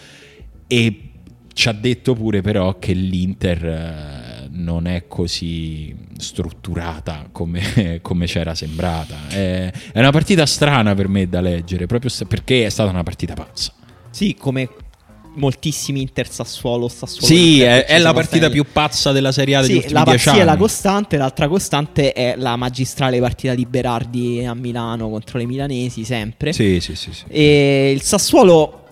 e 0.66 1.10
ci 1.52 1.68
ha 1.68 1.72
detto 1.72 2.14
pure 2.14 2.40
però 2.40 2.78
che 2.78 2.92
l'Inter 2.94 3.64
eh, 3.64 4.48
non 4.50 4.86
è 4.86 5.06
così 5.06 5.94
strutturata 6.18 7.28
come, 7.30 8.00
come 8.02 8.26
c'era 8.26 8.54
sembrata. 8.54 9.28
È, 9.28 9.72
è, 9.92 9.98
una 9.98 10.10
partita 10.10 10.46
strana 10.46 10.94
per 10.94 11.08
me 11.08 11.28
da 11.28 11.40
leggere, 11.40 11.86
proprio 11.86 12.10
perché 12.26 12.66
è 12.66 12.68
stata 12.70 12.90
una 12.90 13.02
partita 13.02 13.34
pazza. 13.34 13.72
Sì, 14.10 14.34
come 14.34 14.68
moltissimi 15.34 16.00
Inter 16.00 16.30
Sassuolo, 16.30 16.88
Sassuolo 16.88 17.26
Sì, 17.26 17.60
è, 17.60 17.84
è 17.84 17.98
la 17.98 18.12
partita 18.12 18.50
più 18.50 18.64
pazza 18.70 19.12
della 19.12 19.32
Serie 19.32 19.56
A 19.56 19.60
degli 19.62 19.80
sì, 19.80 19.90
la 19.90 20.04
pazzia 20.04 20.34
è 20.34 20.44
la 20.44 20.56
costante, 20.56 21.16
l'altra 21.16 21.48
costante 21.48 22.12
è 22.12 22.34
la 22.36 22.56
magistrale 22.56 23.20
partita 23.20 23.54
di 23.54 23.66
Berardi 23.66 24.44
a 24.44 24.54
Milano 24.54 25.08
contro 25.10 25.38
le 25.38 25.46
milanesi, 25.46 26.04
sempre. 26.04 26.52
Sì, 26.52 26.80
sì, 26.80 26.94
sì. 26.94 27.12
sì. 27.12 27.24
E 27.28 27.92
il 27.92 28.02
Sassuolo 28.02 28.83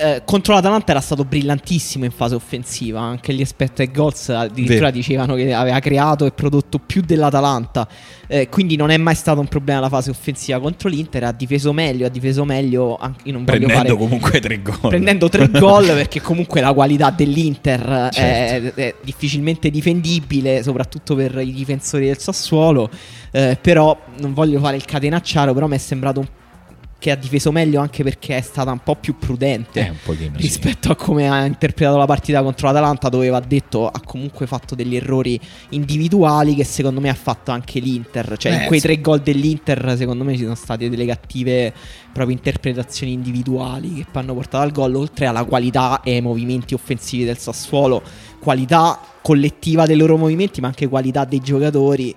eh, 0.00 0.22
contro 0.24 0.54
l'Atalanta 0.54 0.92
era 0.92 1.00
stato 1.00 1.24
brillantissimo 1.24 2.04
in 2.04 2.12
fase 2.12 2.36
offensiva. 2.36 3.00
Anche 3.00 3.34
gli 3.34 3.40
expected 3.40 3.90
goals 3.90 4.28
addirittura 4.28 4.86
Vero. 4.86 4.90
dicevano 4.92 5.34
che 5.34 5.52
aveva 5.52 5.80
creato 5.80 6.24
e 6.24 6.30
prodotto 6.30 6.78
più 6.78 7.02
dell'Atalanta. 7.02 7.88
Eh, 8.28 8.48
quindi 8.48 8.76
non 8.76 8.90
è 8.90 8.96
mai 8.96 9.16
stato 9.16 9.40
un 9.40 9.48
problema 9.48 9.80
la 9.80 9.88
fase 9.88 10.10
offensiva 10.10 10.60
contro 10.60 10.88
l'Inter. 10.88 11.24
Ha 11.24 11.32
difeso 11.32 11.72
meglio, 11.72 12.06
ha 12.06 12.10
difeso 12.10 12.44
meglio. 12.44 12.96
Anche, 12.96 13.32
non 13.32 13.44
prendendo 13.44 13.74
fare, 13.74 13.96
comunque 13.96 14.38
tre 14.38 14.62
gol. 14.62 14.88
Prendendo 14.88 15.28
tre 15.28 15.48
gol 15.58 15.86
perché 15.86 16.20
comunque 16.20 16.60
la 16.60 16.72
qualità 16.72 17.10
dell'Inter 17.10 18.10
certo. 18.12 18.80
è, 18.80 18.86
è, 18.86 18.94
difficilmente 19.02 19.68
difendibile, 19.68 20.62
soprattutto 20.62 21.16
per 21.16 21.38
i 21.38 21.52
difensori 21.52 22.06
del 22.06 22.18
Sassuolo. 22.18 22.88
Eh, 23.32 23.58
però 23.60 23.98
non 24.20 24.32
voglio 24.32 24.60
fare 24.60 24.76
il 24.76 24.84
catenacciaro, 24.84 25.52
però 25.52 25.66
mi 25.66 25.74
è 25.74 25.78
sembrato 25.78 26.20
un 26.20 26.26
che 26.98 27.12
ha 27.12 27.14
difeso 27.14 27.52
meglio 27.52 27.80
anche 27.80 28.02
perché 28.02 28.36
è 28.36 28.40
stata 28.40 28.72
un 28.72 28.80
po' 28.80 28.96
più 28.96 29.16
prudente 29.16 29.80
eh, 29.80 29.92
pochino, 30.04 30.36
rispetto 30.36 30.88
sì. 30.88 30.90
a 30.90 30.94
come 30.96 31.28
ha 31.28 31.44
interpretato 31.44 31.96
la 31.96 32.06
partita 32.06 32.42
contro 32.42 32.66
l'Atalanta 32.66 33.08
dove 33.08 33.28
va 33.28 33.38
detto 33.38 33.86
ha 33.86 34.00
comunque 34.04 34.46
fatto 34.48 34.74
degli 34.74 34.96
errori 34.96 35.38
individuali 35.70 36.56
che 36.56 36.64
secondo 36.64 37.00
me 37.00 37.08
ha 37.08 37.14
fatto 37.14 37.52
anche 37.52 37.78
l'Inter 37.78 38.36
cioè 38.36 38.52
Beh, 38.52 38.62
in 38.62 38.66
quei 38.66 38.80
sì. 38.80 38.86
tre 38.86 39.00
gol 39.00 39.20
dell'Inter 39.20 39.94
secondo 39.96 40.24
me 40.24 40.36
ci 40.36 40.42
sono 40.42 40.56
state 40.56 40.90
delle 40.90 41.06
cattive 41.06 41.72
proprio 42.12 42.36
interpretazioni 42.36 43.12
individuali 43.12 43.94
che 43.94 44.06
hanno 44.12 44.34
portato 44.34 44.64
al 44.64 44.72
gol 44.72 44.96
oltre 44.96 45.26
alla 45.26 45.44
qualità 45.44 46.00
e 46.02 46.14
ai 46.14 46.20
movimenti 46.20 46.74
offensivi 46.74 47.24
del 47.24 47.38
Sassuolo 47.38 48.02
qualità 48.40 48.98
collettiva 49.22 49.86
dei 49.86 49.96
loro 49.96 50.16
movimenti 50.16 50.60
ma 50.60 50.66
anche 50.66 50.88
qualità 50.88 51.24
dei 51.24 51.40
giocatori 51.40 52.14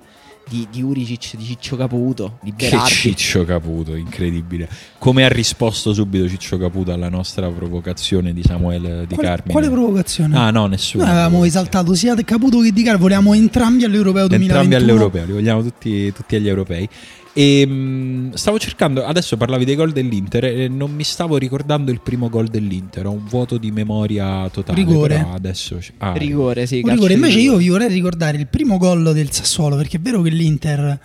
di, 0.52 0.68
di 0.70 0.82
Uricic, 0.82 1.38
di 1.38 1.46
Ciccio 1.46 1.78
Caputo, 1.78 2.38
di 2.42 2.52
Berardi. 2.52 2.90
Che 2.90 2.92
Ciccio 2.94 3.46
Caputo, 3.46 3.96
incredibile. 3.96 4.68
Come 4.98 5.24
ha 5.24 5.30
risposto 5.30 5.94
subito 5.94 6.28
Ciccio 6.28 6.58
Caputo 6.58 6.92
alla 6.92 7.08
nostra 7.08 7.50
provocazione 7.50 8.34
di 8.34 8.44
Samuele 8.44 9.06
Di 9.08 9.16
quale, 9.16 9.30
Carmine? 9.30 9.54
Quale 9.54 9.70
provocazione? 9.70 10.38
Ah 10.38 10.52
no, 10.52 10.66
nessuno. 10.66 11.06
Noi 11.06 11.14
avevamo 11.14 11.46
esaltato 11.46 11.94
sia 11.96 12.16
Caputo 12.26 12.60
che 12.60 12.74
Di 12.74 12.84
Carmine, 12.84 13.02
volevamo 13.02 13.34
entrambi 13.34 13.86
all'Europeo 13.86 14.28
2021. 14.28 14.60
Entrambi 14.60 14.76
all'Europeo, 14.76 15.26
li 15.26 15.32
vogliamo 15.32 15.64
tutti, 15.64 16.12
tutti 16.12 16.36
agli 16.36 16.50
europei. 16.50 16.90
E 17.34 17.66
mh, 17.66 17.72
mm, 17.72 18.32
stavo 18.34 18.60
cercando, 18.60 19.06
adesso 19.06 19.38
parlavi 19.38 19.64
dei 19.64 19.76
gol 19.76 19.92
dell'Inter 19.92 20.46
e 20.46 20.68
non 20.68 20.94
mi 20.94 21.04
stavo 21.04 21.38
ricordando 21.38 21.92
il 21.92 22.02
primo 22.02 22.30
gol 22.30 22.48
dell'Inter, 22.48 23.06
ho 23.06 23.12
un 23.12 23.26
vuoto 23.26 23.58
di 23.58 23.72
memoria 23.72 24.50
totale. 24.50 24.78
Rigore. 24.78 25.26
Adesso, 25.32 25.80
ah, 26.00 26.14
rigore, 26.14 26.66
sì. 26.66 26.82
rigore. 26.86 27.14
Invece 27.14 27.40
io 27.40 27.56
vi 27.56 27.70
vorrei 27.70 27.88
ricordare 27.88 28.38
il 28.38 28.48
primo 28.48 28.78
gol 28.78 29.14
del 29.14 29.32
Sassuolo, 29.32 29.78
perché 29.78 29.98
è 29.98 30.00
vero 30.02 30.22
che 30.22 30.30
l'Inter, 30.30 31.00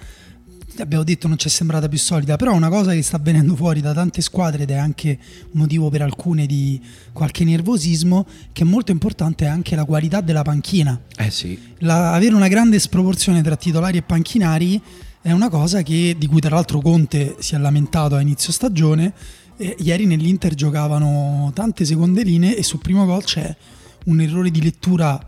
abbiamo 0.79 1.05
detto, 1.05 1.29
non 1.29 1.39
ci 1.39 1.47
è 1.47 1.51
sembrata 1.51 1.89
più 1.89 1.99
solida, 1.99 2.35
però 2.35 2.53
una 2.55 2.71
cosa 2.71 2.93
che 2.93 3.03
sta 3.03 3.19
venendo 3.19 3.55
fuori 3.55 3.81
da 3.81 3.95
tante 3.95 4.21
squadre 4.21 4.65
ed 4.65 4.71
è 4.71 4.77
anche 4.77 5.19
motivo 5.53 5.91
per 5.91 6.03
alcune 6.03 6.47
di 6.47 6.81
qualche 7.13 7.45
nervosismo, 7.45 8.27
che 8.53 8.63
è 8.63 8.67
molto 8.67 8.91
importante 8.91 9.45
è 9.45 9.49
anche 9.49 9.77
la 9.77 9.85
qualità 9.85 10.21
della 10.21 10.43
panchina. 10.43 11.01
Eh 11.17 11.31
sì. 11.31 11.57
La, 11.79 12.15
avere 12.15 12.35
una 12.35 12.49
grande 12.49 12.81
sproporzione 12.81 13.43
tra 13.43 13.55
titolari 13.55 13.99
e 13.99 14.03
panchinari 14.03 14.83
è 15.27 15.33
una 15.33 15.49
cosa 15.49 15.83
che, 15.83 16.15
di 16.17 16.29
cui 16.29 16.39
tra 16.39 16.55
l'altro 16.55 16.81
Conte 16.81 17.35
si 17.41 17.57
è 17.57 17.59
lamentato 17.59 18.15
a 18.15 18.21
inizio 18.21 18.53
stagione. 18.53 19.13
Eh, 19.57 19.75
ieri 19.81 20.07
nell'Inter 20.07 20.55
giocavano 20.55 21.51
tante 21.53 21.85
seconde 21.85 22.23
linee 22.23 22.57
e 22.57 22.63
sul 22.63 22.79
primo 22.79 23.05
gol 23.05 23.25
c'è 23.25 23.57
un 24.05 24.21
errore 24.21 24.53
di 24.53 24.63
lettura, 24.63 25.21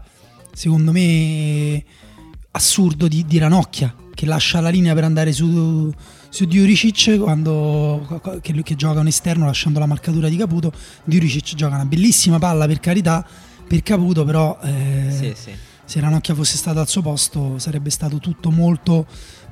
secondo 0.52 0.92
me, 0.92 1.82
assurdo 2.52 3.08
di, 3.08 3.24
di 3.26 3.38
Ranocchia, 3.38 3.92
che 4.14 4.24
lascia 4.24 4.60
la 4.60 4.68
linea 4.68 4.94
per 4.94 5.02
andare 5.02 5.32
su, 5.32 5.92
su 6.28 6.44
Diuricic 6.44 7.18
quando, 7.18 8.20
che, 8.40 8.62
che 8.62 8.76
gioca 8.76 9.00
un 9.00 9.08
esterno 9.08 9.46
lasciando 9.46 9.80
la 9.80 9.86
marcatura 9.86 10.28
di 10.28 10.36
Caputo. 10.36 10.72
Diuricic 11.02 11.56
gioca 11.56 11.74
una 11.74 11.86
bellissima 11.86 12.38
palla 12.38 12.68
per 12.68 12.78
carità, 12.78 13.26
per 13.66 13.82
Caputo 13.82 14.24
però... 14.24 14.60
Eh, 14.62 15.10
sì, 15.10 15.32
sì. 15.34 15.66
Se 15.88 16.00
Ranocchia 16.00 16.34
fosse 16.34 16.58
stato 16.58 16.80
al 16.80 16.86
suo 16.86 17.00
posto 17.00 17.58
sarebbe 17.58 17.88
stato 17.88 18.18
tutto 18.18 18.50
molto 18.50 19.06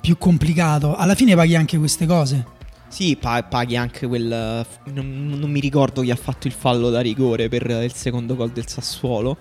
più 0.07 0.17
complicato. 0.19 0.95
Alla 0.95 1.17
fine 1.17 1.35
paghi 1.35 1.57
anche 1.57 1.77
queste 1.79 2.07
cose. 2.07 2.45
Sì, 2.87 3.17
paghi 3.17 3.77
anche 3.77 4.07
quel. 4.07 4.65
Non, 4.93 5.37
non, 5.37 5.51
mi 5.51 5.59
ricordo 5.59 6.03
chi 6.03 6.13
ha 6.13 6.17
fatto 6.17 6.47
il 6.47 6.53
fallo 6.53 6.91
da 6.91 7.01
rigore 7.01 7.49
per 7.49 7.69
il 7.69 7.93
secondo 7.93 8.37
gol 8.37 8.53
del 8.53 8.69
Sassuolo. 8.69 9.37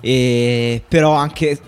E, 0.00 0.82
però 0.88 1.12
anche 1.12 1.60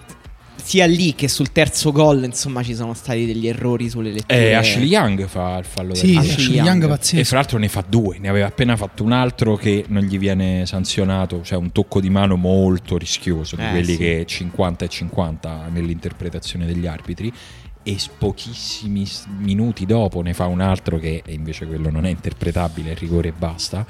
sia 0.57 0.87
lì 0.87 1.15
che 1.15 1.29
sul 1.29 1.53
terzo 1.53 1.93
gol, 1.93 2.25
insomma, 2.25 2.65
ci 2.65 2.75
sono 2.75 2.95
stati 2.95 3.27
degli 3.27 3.47
errori 3.47 3.89
sulle 3.89 4.11
letture. 4.11 4.49
Eh, 4.49 4.55
Ashley 4.55 4.89
Young 4.89 5.29
fa 5.29 5.59
il 5.59 5.65
fallo 5.65 5.95
sì, 5.95 6.15
da 6.15 6.19
Ashley, 6.19 6.35
Ashley 6.35 6.57
Young, 6.57 6.89
pazzesco. 6.89 7.21
E 7.21 7.25
fra 7.25 7.37
l'altro 7.37 7.59
ne 7.59 7.69
fa 7.69 7.85
due, 7.89 8.19
ne 8.19 8.29
aveva 8.29 8.47
appena 8.49 8.77
fatto 8.77 9.05
un 9.05 9.13
altro 9.13 9.55
che 9.55 9.85
non 9.87 10.03
gli 10.03 10.19
viene 10.19 10.67
sanzionato, 10.67 11.43
cioè 11.45 11.59
un 11.59 11.71
tocco 11.71 12.01
di 12.01 12.11
mano 12.11 12.35
molto 12.35 12.99
rischioso, 12.99 13.55
di 13.55 13.63
eh, 13.63 13.71
quelli 13.71 13.93
sì. 13.93 13.99
che 13.99 14.25
50 14.27 14.85
e 14.85 14.89
50 14.89 15.69
nell'interpretazione 15.71 16.67
degli 16.67 16.89
arbitri 16.89 17.33
e 17.83 17.97
pochissimi 18.19 19.07
minuti 19.39 19.87
dopo 19.87 20.21
ne 20.21 20.35
fa 20.35 20.47
un 20.47 20.61
altro 20.61 20.99
che 20.99 21.23
invece 21.29 21.67
quello 21.67 21.91
non 21.91 22.05
è 22.05 22.11
interpretabile, 22.11 22.95
rigore 22.95 23.29
e 23.29 23.33
basta. 23.33 23.87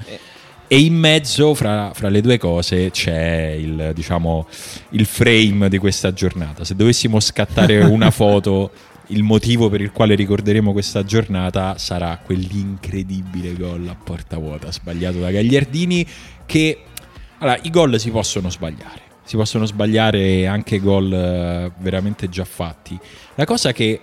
E 0.67 0.79
in 0.79 0.95
mezzo, 0.95 1.53
fra, 1.53 1.91
fra, 1.93 2.07
le 2.07 2.21
due 2.21 2.37
cose, 2.37 2.91
c'è 2.91 3.57
il, 3.59 3.91
diciamo, 3.93 4.47
il 4.91 5.05
frame 5.05 5.67
di 5.67 5.77
questa 5.77 6.13
giornata. 6.13 6.63
Se 6.63 6.75
dovessimo 6.75 7.19
scattare 7.19 7.79
una 7.83 8.09
foto, 8.09 8.71
il 9.07 9.23
motivo 9.23 9.69
per 9.69 9.81
il 9.81 9.91
quale 9.91 10.15
ricorderemo 10.15 10.71
questa 10.71 11.03
giornata 11.03 11.77
sarà 11.77 12.17
quell'incredibile 12.23 13.53
gol 13.55 13.85
a 13.89 13.95
porta 14.01 14.37
vuota 14.37 14.71
sbagliato 14.71 15.19
da 15.19 15.29
Gagliardini. 15.31 16.07
Che 16.45 16.83
allora, 17.39 17.59
i 17.63 17.69
gol 17.69 17.99
si 17.99 18.09
possono 18.09 18.49
sbagliare 18.49 19.10
si 19.31 19.37
possono 19.37 19.65
sbagliare 19.65 20.45
anche 20.45 20.81
gol 20.81 21.09
eh, 21.09 21.71
veramente 21.77 22.27
già 22.27 22.43
fatti. 22.43 22.99
La 23.35 23.45
cosa 23.45 23.71
che 23.71 24.01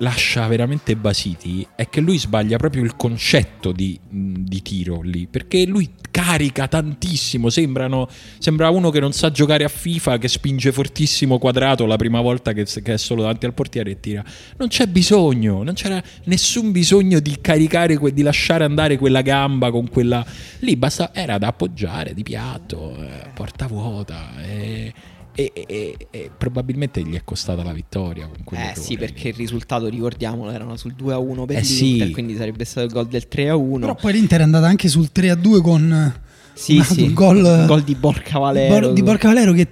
lascia 0.00 0.46
veramente 0.46 0.96
basiti 0.96 1.66
è 1.74 1.88
che 1.88 2.00
lui 2.00 2.18
sbaglia 2.18 2.56
proprio 2.56 2.82
il 2.82 2.96
concetto 2.96 3.72
di, 3.72 3.98
di 4.08 4.62
tiro 4.62 5.00
lì, 5.02 5.26
perché 5.26 5.64
lui 5.66 5.90
carica 6.10 6.68
tantissimo, 6.68 7.48
Sembrano, 7.50 8.08
sembra 8.38 8.70
uno 8.70 8.90
che 8.90 9.00
non 9.00 9.12
sa 9.12 9.30
giocare 9.30 9.64
a 9.64 9.68
FIFA, 9.68 10.18
che 10.18 10.28
spinge 10.28 10.72
fortissimo 10.72 11.38
quadrato 11.38 11.86
la 11.86 11.96
prima 11.96 12.20
volta 12.20 12.52
che, 12.52 12.64
che, 12.64 12.94
è 12.94 12.96
solo 12.98 13.22
davanti 13.22 13.46
al 13.46 13.54
portiere 13.54 13.92
e 13.92 14.00
tira. 14.00 14.24
Non 14.56 14.68
c'è 14.68 14.86
bisogno, 14.86 15.62
non 15.62 15.74
c'era 15.74 16.02
nessun 16.24 16.72
bisogno 16.72 17.20
di 17.20 17.38
caricare, 17.40 17.98
di 18.12 18.22
lasciare 18.22 18.64
andare 18.64 18.98
quella 18.98 19.22
gamba 19.22 19.70
con 19.70 19.88
quella... 19.88 20.24
Lì 20.60 20.76
basta, 20.76 21.14
era 21.14 21.38
da 21.38 21.48
appoggiare 21.48 22.14
di 22.14 22.22
piatto, 22.22 22.96
eh, 22.96 23.30
porta 23.34 23.66
vuota. 23.66 24.32
Eh, 24.42 24.92
e, 25.34 25.52
e, 25.54 25.96
e, 26.10 26.30
probabilmente 26.36 27.02
gli 27.02 27.14
è 27.14 27.22
costata 27.24 27.62
la 27.62 27.72
vittoria. 27.72 28.28
Con 28.44 28.58
eh 28.58 28.74
sì, 28.76 28.96
perché 28.96 29.28
il 29.28 29.34
risultato, 29.34 29.88
ricordiamolo, 29.88 30.50
erano 30.50 30.76
sul 30.76 30.94
2-1 30.98 31.46
per 31.46 31.56
eh 31.56 31.60
l'Inter, 31.60 32.06
sì. 32.06 32.12
quindi 32.12 32.36
sarebbe 32.36 32.64
stato 32.64 32.86
il 32.86 32.92
gol 32.92 33.06
del 33.06 33.26
3-1. 33.30 33.80
Però 33.80 33.94
poi 33.94 34.12
l'Inter 34.12 34.40
è 34.40 34.42
andata 34.42 34.66
anche 34.66 34.88
sul 34.88 35.10
3-2 35.14 35.60
con 35.60 36.20
Sì, 36.54 36.82
sì. 36.84 37.02
Un 37.02 37.14
gol, 37.14 37.66
gol 37.66 37.82
di 37.82 37.94
Borca 37.94 38.38
Valero. 38.38 38.92
Di 38.92 39.02
Borca 39.02 39.28
Valero 39.28 39.52
che 39.52 39.68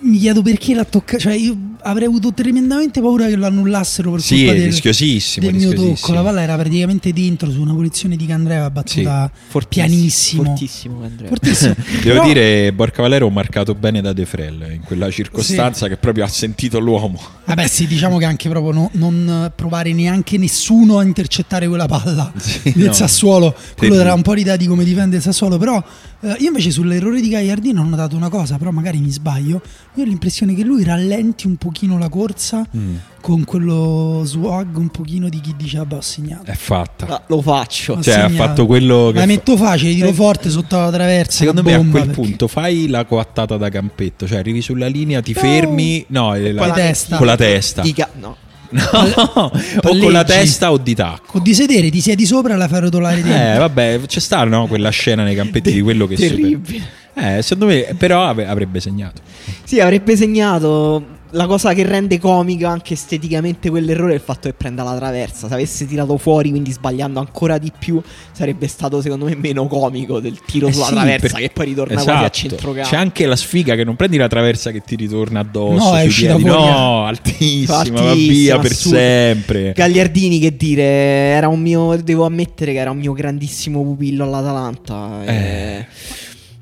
mi 0.00 0.18
chiedo 0.18 0.42
perché 0.42 0.74
l'ha 0.74 0.84
toccato. 0.84 1.18
Cioè, 1.18 1.34
io 1.34 1.56
avrei 1.82 2.06
avuto 2.06 2.32
tremendamente 2.32 3.00
paura 3.00 3.26
che 3.26 3.36
lo 3.36 3.46
annullassero 3.46 4.10
per 4.12 4.20
sì, 4.20 4.44
colpa 4.44 4.52
del, 4.52 4.64
rischiosissimo, 4.66 5.46
del 5.46 5.54
mio 5.56 5.72
tocco. 5.72 6.12
La 6.12 6.22
palla 6.22 6.42
era 6.42 6.56
praticamente 6.56 7.12
dentro 7.12 7.50
su 7.50 7.60
una 7.60 7.74
posizione 7.74 8.16
di 8.16 8.26
Candreva 8.26 8.70
battuta 8.70 9.30
sì. 9.48 9.58
pianissimo. 9.68 10.44
Fortissimo, 10.44 11.10
fortissimo. 11.26 11.74
Devo 12.02 12.20
Però... 12.20 12.26
dire, 12.26 12.72
Borca 12.72 13.02
Valero 13.02 13.28
marcato 13.30 13.74
bene 13.74 14.00
da 14.00 14.12
De 14.12 14.26
Frel 14.26 14.72
in 14.72 14.80
quella 14.82 15.10
circostanza 15.10 15.84
sì. 15.84 15.90
che 15.90 15.96
proprio 15.96 16.24
ha 16.24 16.28
sentito 16.28 16.78
l'uomo. 16.78 17.20
Vabbè, 17.44 17.66
sì, 17.66 17.86
diciamo 17.86 18.18
che 18.18 18.24
anche 18.24 18.48
proprio 18.48 18.72
no, 18.72 18.90
non 18.94 19.52
provare 19.54 19.92
neanche 19.92 20.38
nessuno 20.38 20.98
a 20.98 21.02
intercettare 21.02 21.68
quella 21.68 21.86
palla 21.86 22.32
sì, 22.38 22.72
del 22.74 22.86
no. 22.86 22.92
Sassuolo. 22.92 23.54
Quello 23.76 23.96
darà 23.96 24.14
un 24.14 24.22
po' 24.22 24.32
l'idea 24.32 24.56
di 24.56 24.66
come 24.66 24.84
difende 24.84 25.16
il 25.16 25.22
Sassuolo. 25.22 25.58
Però 25.58 25.82
eh, 26.22 26.36
io 26.38 26.48
invece 26.48 26.70
sull'errore 26.70 27.20
di 27.20 27.28
Gagliardino 27.28 27.80
ho 27.80 27.84
notato 27.84 28.14
una 28.14 28.28
cosa, 28.28 28.58
però 28.58 28.70
magari 28.70 28.98
mi 28.98 29.10
sbaglio. 29.10 29.62
Io 29.94 30.02
ho 30.02 30.06
l'impressione 30.06 30.54
che 30.54 30.62
lui 30.62 30.84
rallenti 30.84 31.46
un 31.46 31.56
pochino 31.56 31.98
la 31.98 32.10
corsa 32.10 32.66
mm. 32.76 32.94
con 33.22 33.44
quello 33.44 34.22
swag 34.24 34.76
un 34.76 34.90
pochino 34.90 35.30
di 35.30 35.40
chi 35.40 35.54
dice 35.56 35.78
vabbè 35.78 35.94
ho 35.94 36.00
segnato. 36.02 36.50
È 36.50 36.54
fatta. 36.54 37.06
Ah, 37.06 37.22
lo 37.28 37.40
faccio. 37.40 37.94
Ho 37.94 38.02
cioè 38.02 38.14
segnato. 38.14 38.42
ha 38.42 38.46
fatto 38.46 38.66
quello 38.66 39.10
che... 39.12 39.20
La 39.20 39.26
metto 39.26 39.56
facile, 39.56 39.94
tiro 39.94 40.08
eh. 40.08 40.12
forte 40.12 40.50
sotto 40.50 40.76
la 40.76 40.90
traversa. 40.90 41.38
Secondo 41.38 41.62
me 41.62 41.72
a 41.72 41.78
quel 41.78 41.90
perché... 41.90 42.10
punto 42.10 42.48
fai 42.48 42.88
la 42.88 43.06
coattata 43.06 43.56
da 43.56 43.70
campetto, 43.70 44.26
cioè 44.26 44.38
arrivi 44.38 44.60
sulla 44.60 44.88
linea, 44.88 45.22
ti 45.22 45.32
no. 45.32 45.40
fermi, 45.40 46.04
no, 46.08 46.34
la, 46.36 46.66
la 46.66 46.72
testa. 46.72 47.16
con 47.16 47.26
la 47.26 47.36
testa. 47.36 47.80
Dica, 47.80 48.10
no. 48.20 48.36
No, 48.70 49.50
o 49.82 49.98
con 49.98 50.12
la 50.12 50.24
testa 50.24 50.72
o 50.72 50.78
di 50.78 50.94
tacco. 50.94 51.38
O 51.38 51.40
di 51.40 51.54
sedere, 51.54 51.90
ti 51.90 52.00
siedi 52.00 52.24
sopra 52.24 52.54
e 52.54 52.56
la 52.56 52.68
fai 52.68 52.80
rotolare 52.80 53.22
dentro. 53.22 53.54
Eh, 53.54 53.58
vabbè, 53.58 54.00
c'è 54.06 54.20
sta 54.20 54.44
no? 54.44 54.66
quella 54.66 54.90
scena 54.90 55.24
nei 55.24 55.34
campetti 55.34 55.72
di 55.72 55.80
quello 55.80 56.06
che 56.06 56.16
Terribile. 56.16 56.60
Super... 56.64 56.82
Eh, 57.14 57.42
secondo 57.42 57.66
me, 57.66 57.94
però 57.96 58.26
avrebbe 58.26 58.80
segnato. 58.80 59.20
Sì, 59.64 59.80
avrebbe 59.80 60.16
segnato 60.16 61.18
la 61.32 61.46
cosa 61.46 61.72
che 61.72 61.84
rende 61.84 62.18
comica 62.18 62.68
anche 62.68 62.94
esteticamente 62.94 63.70
quell'errore 63.70 64.12
è 64.12 64.14
il 64.16 64.20
fatto 64.20 64.48
che 64.48 64.54
prenda 64.54 64.82
la 64.82 64.96
traversa. 64.96 65.48
Se 65.48 65.54
avesse 65.54 65.86
tirato 65.86 66.16
fuori, 66.16 66.50
quindi 66.50 66.72
sbagliando 66.72 67.20
ancora 67.20 67.58
di 67.58 67.72
più, 67.76 68.00
sarebbe 68.32 68.66
stato 68.68 69.00
secondo 69.00 69.26
me 69.26 69.36
meno 69.36 69.66
comico 69.66 70.20
del 70.20 70.40
tiro 70.44 70.68
eh 70.68 70.72
sulla 70.72 70.86
sì, 70.86 70.92
traversa 70.94 71.36
per... 71.36 71.40
che 71.40 71.50
poi 71.52 71.64
ritorna 71.66 71.94
esatto. 71.94 72.10
quasi 72.10 72.22
a 72.22 72.26
esatto. 72.26 72.48
centrocampo. 72.48 72.88
C'è 72.88 72.96
anche 72.96 73.26
la 73.26 73.36
sfiga 73.36 73.74
che 73.74 73.84
non 73.84 73.96
prendi 73.96 74.16
la 74.16 74.28
traversa 74.28 74.70
che 74.70 74.80
ti 74.80 74.96
ritorna 74.96 75.40
addosso. 75.40 75.90
No, 75.90 75.96
è 75.96 76.06
uscita 76.06 76.38
fuori. 76.38 76.44
No, 76.44 77.04
altissima, 77.06 77.78
altissima, 77.78 78.04
va 78.04 78.14
via 78.14 78.58
per 78.58 78.72
sempre. 78.72 79.72
Gagliardini 79.74 80.38
che 80.38 80.56
dire, 80.56 80.82
era 80.82 81.48
un 81.48 81.60
mio, 81.60 81.96
devo 82.02 82.24
ammettere 82.24 82.72
che 82.72 82.78
era 82.78 82.90
un 82.90 82.98
mio 82.98 83.12
grandissimo 83.12 83.82
pupillo 83.82 84.24
all'Atalanta. 84.24 85.24
Eh. 85.24 85.34
E... 85.34 85.86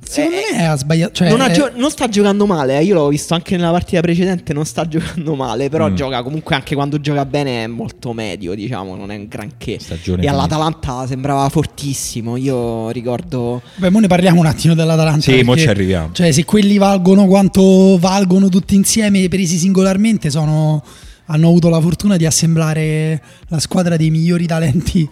Secondo 0.08 0.36
eh, 0.38 0.56
me 0.56 0.66
ha 0.66 0.74
sbagliato. 0.74 1.12
Cioè, 1.12 1.28
non, 1.28 1.42
è... 1.42 1.50
gio- 1.50 1.70
non, 1.74 1.90
sta 1.90 2.08
giocando 2.08 2.46
male. 2.46 2.78
Eh. 2.78 2.84
Io 2.84 2.94
l'ho 2.94 3.08
visto 3.08 3.34
anche 3.34 3.56
nella 3.56 3.70
partita 3.70 4.00
precedente. 4.00 4.54
Non 4.54 4.64
sta 4.64 4.86
giocando 4.88 5.34
male. 5.34 5.68
Però 5.68 5.90
mm. 5.90 5.94
gioca 5.94 6.22
comunque 6.22 6.54
anche 6.54 6.74
quando 6.74 6.98
gioca 6.98 7.26
bene 7.26 7.64
è 7.64 7.66
molto 7.66 8.14
medio. 8.14 8.54
Diciamo, 8.54 8.96
non 8.96 9.10
è 9.10 9.16
un 9.16 9.26
granché. 9.28 9.78
Stagione 9.78 10.22
e 10.22 10.28
all'Atalanta 10.28 11.06
sembrava 11.06 11.46
fortissimo. 11.50 12.36
Io 12.36 12.88
ricordo. 12.88 13.60
Beh, 13.76 13.88
ora 13.88 13.98
ne 14.00 14.06
parliamo 14.06 14.40
un 14.40 14.46
attimo 14.46 14.74
dell'Atalanta. 14.74 15.20
Sì, 15.20 15.42
mo 15.42 15.56
ci 15.56 15.68
arriviamo. 15.68 16.10
Cioè, 16.12 16.32
se 16.32 16.44
quelli 16.46 16.78
valgono 16.78 17.26
quanto 17.26 17.98
valgono 17.98 18.48
tutti 18.48 18.74
insieme, 18.74 19.28
presi 19.28 19.58
singolarmente, 19.58 20.30
sono 20.30 20.82
hanno 21.30 21.48
avuto 21.48 21.68
la 21.68 21.80
fortuna 21.80 22.16
di 22.16 22.24
assemblare 22.24 23.20
la 23.48 23.58
squadra 23.58 23.98
dei 23.98 24.08
migliori 24.08 24.46
talenti 24.46 25.06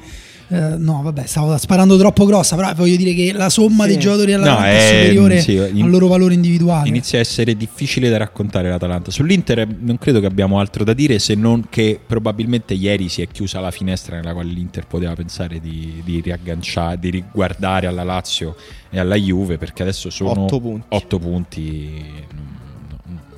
eh, 0.49 0.77
no, 0.79 1.01
vabbè, 1.03 1.27
stavo 1.27 1.57
sparando 1.57 1.97
troppo 1.97 2.25
grossa, 2.25 2.55
però 2.55 2.73
voglio 2.75 2.97
dire 2.97 3.15
che 3.15 3.33
la 3.33 3.49
somma 3.49 3.83
sì. 3.83 3.91
dei 3.91 3.99
giocatori 3.99 4.33
all'Atalanta 4.33 4.63
no, 4.63 4.73
è, 4.73 4.79
è 4.79 5.01
superiore 5.01 5.41
sì, 5.41 5.55
in, 5.55 5.83
al 5.83 5.91
loro 5.91 6.07
valore 6.07 6.35
individuale. 6.35 6.89
Inizia 6.89 7.19
a 7.19 7.21
essere 7.21 7.57
difficile 7.57 8.09
da 8.09 8.17
raccontare 8.17 8.69
l'Atalanta. 8.69 9.11
Sull'Inter 9.11 9.67
non 9.81 9.99
credo 9.99 10.21
che 10.21 10.27
abbiamo 10.27 10.61
altro 10.61 10.85
da 10.85 10.93
dire 10.93 11.19
se 11.19 11.35
non 11.35 11.67
che 11.69 11.99
probabilmente 12.05 12.75
ieri 12.75 13.09
si 13.09 13.23
è 13.23 13.29
chiusa 13.29 13.59
la 13.59 13.73
finestra 13.73 14.17
nella 14.17 14.33
quale 14.33 14.51
l'Inter 14.51 14.87
poteva 14.87 15.15
pensare 15.15 15.61
di, 15.61 16.01
di 16.05 16.21
riagganciare, 16.21 16.99
di 17.01 17.11
riguardare 17.11 17.89
alla 17.89 18.05
Lazio 18.05 18.55
e 18.89 19.01
alla 19.01 19.17
Juve 19.17 19.59
perché 19.59 19.83
adesso 19.83 20.11
sono 20.11 20.45
8 20.45 20.61
punti. 20.61 20.87
8 20.91 21.19
punti 21.19 22.05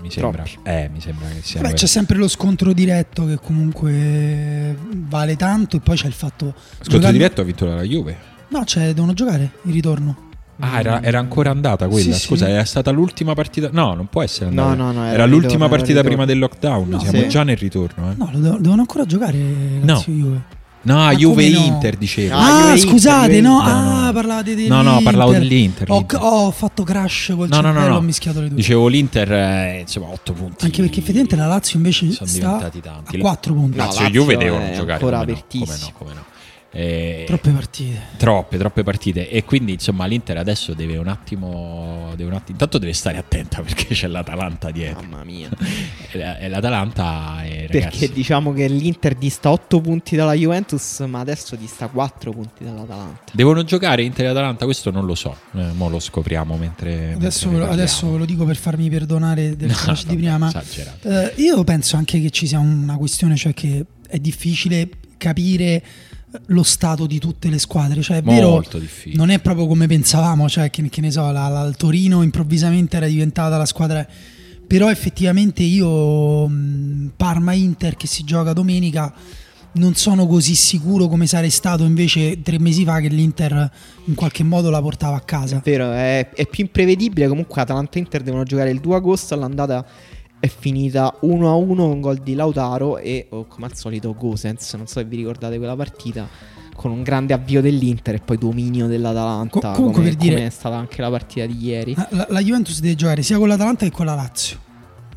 mi 0.08 0.14
sembra, 0.14 0.44
eh, 0.62 0.90
mi 0.92 1.00
sembra 1.00 1.28
che 1.28 1.40
sia. 1.42 1.60
Beh, 1.60 1.72
c'è 1.74 1.86
sempre 1.86 2.16
lo 2.16 2.28
scontro 2.28 2.72
diretto 2.72 3.26
che 3.26 3.36
comunque 3.36 4.76
vale 4.90 5.36
tanto. 5.36 5.76
E 5.76 5.80
poi 5.80 5.96
c'è 5.96 6.06
il 6.06 6.12
fatto. 6.12 6.54
Scontro 6.56 6.90
giocando... 6.90 7.12
diretto 7.12 7.40
ha 7.40 7.44
vinto 7.44 7.66
la 7.66 7.82
Juve. 7.82 8.16
No, 8.48 8.64
cioè, 8.64 8.92
devono 8.94 9.12
giocare 9.12 9.50
il 9.62 9.72
ritorno. 9.72 10.26
Ah, 10.60 10.80
era, 10.80 11.02
era, 11.02 11.18
ancora 11.18 11.50
andata 11.50 11.86
quella. 11.86 12.14
Sì, 12.14 12.26
Scusa, 12.26 12.46
sì. 12.46 12.52
è 12.52 12.64
stata 12.64 12.90
l'ultima 12.90 13.34
partita. 13.34 13.68
No, 13.70 13.94
non 13.94 14.06
può 14.06 14.22
essere 14.22 14.46
andata. 14.46 14.74
No, 14.74 14.86
no, 14.86 14.92
no, 14.92 15.04
era, 15.04 15.12
era 15.12 15.26
l'ultima 15.26 15.66
ritorno, 15.66 15.76
partita 15.76 16.02
prima 16.02 16.24
del 16.24 16.38
lockdown. 16.38 16.88
No, 16.88 16.98
Siamo 16.98 17.18
sì. 17.18 17.28
già 17.28 17.42
nel 17.44 17.56
ritorno. 17.56 18.10
Eh. 18.10 18.14
No, 18.16 18.58
devono 18.58 18.80
ancora 18.80 19.04
giocare. 19.04 19.38
No. 19.38 20.02
Juve. 20.04 20.56
No, 20.82 21.04
ah, 21.04 21.12
Juve 21.12 21.44
Inter 21.44 21.94
no? 21.94 21.98
dicevo. 21.98 22.34
Ah, 22.34 22.70
ah 22.70 22.76
scusate, 22.76 23.36
Inter, 23.36 23.42
no, 23.42 23.62
no, 23.62 24.06
ah, 24.06 24.12
parlate 24.12 24.54
dell'Inter. 24.54 24.82
No, 24.82 24.82
no, 24.82 25.00
parlavo 25.02 25.32
dell'Inter. 25.32 25.90
Ho, 25.90 26.06
ho 26.18 26.50
fatto 26.50 26.82
crash 26.84 27.32
col 27.34 27.48
no, 27.48 27.60
no, 27.60 27.72
no, 27.72 27.88
no. 27.88 27.96
ho 27.96 28.00
mischiato 28.00 28.40
le 28.40 28.48
due. 28.48 28.56
Dicevo 28.56 28.86
l'Inter, 28.86 29.32
eh, 29.32 29.80
insomma, 29.80 30.08
8 30.08 30.32
punti. 30.32 30.64
Anche 30.64 30.80
perché 30.80 31.00
effettivamente 31.00 31.36
la 31.36 31.46
Lazio 31.46 31.76
invece 31.76 32.10
sono 32.12 32.28
sta 32.28 32.38
diventati 32.38 32.80
tanti. 32.80 33.16
a 33.16 33.20
4 33.20 33.54
punti. 33.54 33.76
Lazio 33.76 34.06
e 34.06 34.10
Juve 34.10 34.36
devono 34.36 34.70
giocare 34.72 34.92
ancora 34.92 35.18
come 35.18 35.32
no, 35.32 35.42
come 35.52 35.76
no, 35.78 35.92
come 35.92 36.14
no. 36.14 36.24
Eh, 36.70 37.24
troppe 37.26 37.50
partite. 37.50 38.00
Troppe, 38.18 38.58
troppe 38.58 38.82
partite. 38.82 39.30
E 39.30 39.44
quindi, 39.44 39.72
insomma, 39.72 40.04
l'Inter 40.04 40.36
adesso 40.36 40.74
deve 40.74 40.98
un 40.98 41.08
attimo. 41.08 42.12
Deve 42.14 42.28
un 42.28 42.36
attimo 42.36 42.52
intanto 42.52 42.78
deve 42.78 42.92
stare 42.92 43.16
attenta 43.16 43.62
perché 43.62 43.94
c'è 43.94 44.06
l'Atalanta 44.06 44.70
dietro. 44.70 45.02
Mamma 45.02 45.24
mia. 45.24 45.48
e 46.12 46.48
l'Atalanta 46.48 47.42
è. 47.42 47.66
Perché 47.70 48.10
diciamo 48.12 48.52
che 48.52 48.68
l'Inter 48.68 49.14
dista 49.14 49.50
8 49.50 49.80
punti 49.80 50.14
dalla 50.14 50.34
Juventus, 50.34 51.00
ma 51.00 51.20
adesso 51.20 51.56
dista 51.56 51.88
4 51.88 52.32
punti 52.32 52.64
dall'Atalanta. 52.64 53.32
Devono 53.32 53.64
giocare 53.64 54.02
Inter 54.02 54.26
e 54.26 54.28
Atalanta? 54.28 54.64
Questo 54.66 54.90
non 54.90 55.06
lo 55.06 55.14
so. 55.14 55.34
Eh, 55.54 55.72
mo 55.72 55.88
lo 55.88 55.98
scopriamo 55.98 56.56
mentre. 56.56 57.14
Adesso, 57.14 57.48
mentre 57.48 57.70
adesso 57.70 58.10
ve 58.10 58.18
lo 58.18 58.24
dico 58.26 58.44
per 58.44 58.56
farmi 58.56 58.90
perdonare 58.90 59.56
del 59.56 59.74
no, 59.86 59.94
di 60.06 60.16
prima. 60.16 60.36
Ma, 60.36 60.52
eh, 61.02 61.32
io 61.36 61.64
penso 61.64 61.96
anche 61.96 62.20
che 62.20 62.28
ci 62.28 62.46
sia 62.46 62.58
una 62.58 62.96
questione, 62.96 63.36
cioè 63.36 63.54
che 63.54 63.84
è 64.06 64.18
difficile 64.18 64.88
capire 65.16 65.82
lo 66.46 66.62
stato 66.62 67.06
di 67.06 67.18
tutte 67.18 67.48
le 67.48 67.58
squadre. 67.58 68.02
Cioè, 68.02 68.18
è 68.18 68.22
vero, 68.22 68.62
non 69.14 69.30
è 69.30 69.38
proprio 69.40 69.66
come 69.66 69.86
pensavamo, 69.86 70.48
cioè, 70.48 70.70
che, 70.70 70.88
che 70.88 71.00
ne 71.00 71.10
so, 71.10 71.30
la, 71.30 71.48
la, 71.48 71.64
il 71.64 71.76
Torino 71.76 72.22
improvvisamente 72.22 72.96
era 72.96 73.06
diventata 73.06 73.56
la 73.56 73.66
squadra. 73.66 74.06
Però 74.66 74.90
effettivamente 74.90 75.62
io, 75.62 76.50
Parma-Inter 77.16 77.96
che 77.96 78.06
si 78.06 78.22
gioca 78.24 78.52
domenica, 78.52 79.14
non 79.72 79.94
sono 79.94 80.26
così 80.26 80.54
sicuro 80.54 81.06
come 81.08 81.26
sarei 81.26 81.50
stato 81.50 81.84
invece 81.84 82.42
tre 82.42 82.58
mesi 82.58 82.84
fa 82.84 83.00
che 83.00 83.08
l'Inter 83.08 83.70
in 84.04 84.14
qualche 84.14 84.42
modo 84.42 84.68
la 84.68 84.82
portava 84.82 85.16
a 85.16 85.20
casa. 85.20 85.58
È 85.58 85.60
vero, 85.62 85.92
è, 85.92 86.30
è 86.34 86.46
più 86.46 86.64
imprevedibile. 86.64 87.28
Comunque 87.28 87.62
Atalanta 87.62 87.96
e 87.96 88.00
Inter 88.00 88.22
devono 88.22 88.42
giocare 88.42 88.70
il 88.70 88.80
2 88.80 88.96
agosto 88.96 89.34
all'andata 89.34 89.86
è 90.40 90.46
finita 90.46 91.16
1 91.20 91.48
a 91.48 91.54
1 91.54 91.74
con 91.74 92.00
gol 92.00 92.18
di 92.18 92.34
Lautaro 92.34 92.98
e 92.98 93.26
oh, 93.30 93.46
come 93.46 93.66
al 93.66 93.76
solito 93.76 94.14
Gosens, 94.14 94.74
non 94.74 94.86
so 94.86 95.00
se 95.00 95.04
vi 95.04 95.16
ricordate 95.16 95.58
quella 95.58 95.76
partita 95.76 96.28
con 96.74 96.92
un 96.92 97.02
grande 97.02 97.34
avvio 97.34 97.60
dell'Inter 97.60 98.14
e 98.14 98.20
poi 98.20 98.38
dominio 98.38 98.86
dell'Atalanta. 98.86 99.70
Co- 99.70 99.74
comunque 99.74 100.00
come, 100.00 100.08
per 100.10 100.14
dire, 100.14 100.34
come 100.36 100.46
è 100.46 100.50
stata 100.50 100.76
anche 100.76 101.00
la 101.02 101.10
partita 101.10 101.44
di 101.44 101.64
ieri. 101.64 101.94
La, 102.10 102.26
la, 102.28 102.40
Juventus 102.40 102.78
deve 102.80 102.94
giocare 102.94 103.22
sia 103.22 103.36
con 103.36 103.48
l'Atalanta 103.48 103.84
che 103.84 103.90
con 103.90 104.06
la 104.06 104.14
Lazio. 104.14 104.58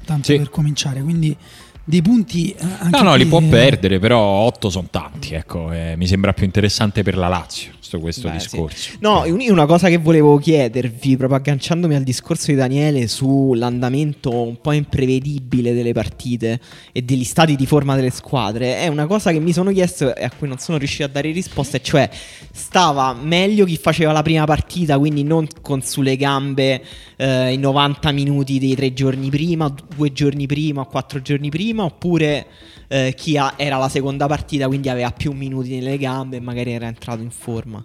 Tanto 0.04 0.32
sì. 0.32 0.38
per 0.38 0.50
cominciare, 0.50 1.04
quindi 1.04 1.38
dei 1.84 2.02
punti. 2.02 2.52
Eh, 2.52 2.90
no, 2.90 3.02
no, 3.02 3.16
li 3.16 3.26
può 3.26 3.42
perdere, 3.42 4.00
però 4.00 4.20
8 4.20 4.70
sono 4.70 4.88
tanti. 4.90 5.34
Ecco, 5.34 5.72
eh, 5.72 5.96
mi 5.98 6.08
sembra 6.08 6.34
più 6.34 6.46
interessante 6.46 7.04
per 7.04 7.18
la 7.18 7.28
Lazio 7.28 7.80
questo, 7.98 8.00
questo 8.00 8.28
Beh, 8.30 8.34
discorso. 8.34 8.92
Sì. 8.92 8.98
No, 9.00 9.24
una 9.28 9.66
cosa 9.66 9.90
che 9.90 9.98
volevo 9.98 10.38
chiedervi, 10.38 11.18
proprio 11.18 11.40
agganciandomi 11.40 11.96
al 11.96 12.04
discorso 12.04 12.52
di 12.52 12.58
Daniele 12.58 13.08
sull'andamento 13.08 14.32
un 14.32 14.60
po' 14.62 14.72
imprevedibile 14.72 15.74
delle 15.74 15.92
partite 15.92 16.60
e 16.92 17.02
degli 17.02 17.24
stati 17.24 17.56
di 17.56 17.66
forma 17.66 17.96
delle 17.96 18.12
squadre, 18.12 18.78
è 18.78 18.88
una 18.88 19.08
cosa 19.08 19.32
che 19.32 19.40
mi 19.40 19.52
sono 19.52 19.72
chiesto 19.72 20.16
e 20.16 20.24
a 20.24 20.32
cui 20.32 20.48
non 20.48 20.58
sono 20.60 20.78
riuscito 20.78 21.04
a 21.04 21.08
dare 21.08 21.32
risposte, 21.32 21.82
cioè 21.82 22.10
stava 22.52 23.14
meglio 23.14 23.66
chi 23.66 23.78
faceva 23.78 24.12
la 24.12 24.22
prima 24.22 24.46
partita, 24.46 24.98
quindi 24.98 25.24
non 25.24 25.48
con 25.62 25.82
sulle 25.82 26.16
gambe 26.16 26.82
eh, 27.18 27.54
i 27.54 27.58
90 27.58 28.12
minuti 28.12 28.60
dei 28.60 28.76
tre 28.76 28.94
giorni 28.94 29.30
prima, 29.30 29.74
due 29.96 30.12
giorni 30.12 30.46
prima 30.46 30.86
quattro 30.86 31.22
giorni 31.22 31.50
prima, 31.50 31.71
oppure 31.80 32.46
eh, 32.88 33.14
chi 33.16 33.38
ha, 33.38 33.54
era 33.58 33.78
la 33.78 33.90
seconda 33.90 34.28
partita, 34.28 34.68
quindi 34.68 34.90
aveva 34.90 35.12
più 35.12 35.32
minuti 35.32 35.76
nelle 35.76 35.98
gambe 35.98 36.38
e 36.38 36.40
magari 36.40 36.72
era 36.72 36.88
entrato 36.88 37.22
in 37.22 37.32
forma. 37.32 37.84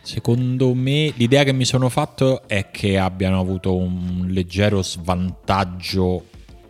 Secondo 0.00 0.72
me 0.72 1.12
l'idea 1.16 1.44
che 1.44 1.52
mi 1.52 1.66
sono 1.66 1.90
fatto 1.90 2.48
è 2.48 2.70
che 2.70 2.98
abbiano 2.98 3.38
avuto 3.38 3.76
un 3.76 4.26
leggero 4.30 4.82
svantaggio 4.82 6.24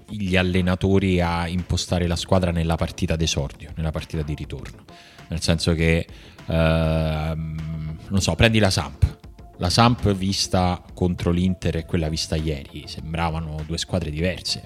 gli 0.08 0.36
allenatori 0.36 1.20
a 1.20 1.46
impostare 1.46 2.06
la 2.06 2.16
squadra 2.16 2.50
nella 2.50 2.76
partita 2.76 3.14
d'esordio, 3.14 3.70
nella 3.76 3.90
partita 3.90 4.22
di 4.22 4.34
ritorno. 4.34 4.84
Nel 5.28 5.40
senso 5.40 5.74
che, 5.74 6.06
eh, 6.46 7.34
non 7.34 8.20
so, 8.20 8.34
prendi 8.34 8.58
la 8.58 8.70
Samp. 8.70 9.18
La 9.58 9.70
Samp 9.70 10.12
vista 10.12 10.82
contro 10.94 11.30
l'Inter 11.30 11.76
e 11.76 11.84
quella 11.84 12.08
vista 12.08 12.36
ieri 12.36 12.84
sembravano 12.86 13.62
due 13.66 13.76
squadre 13.76 14.10
diverse. 14.10 14.62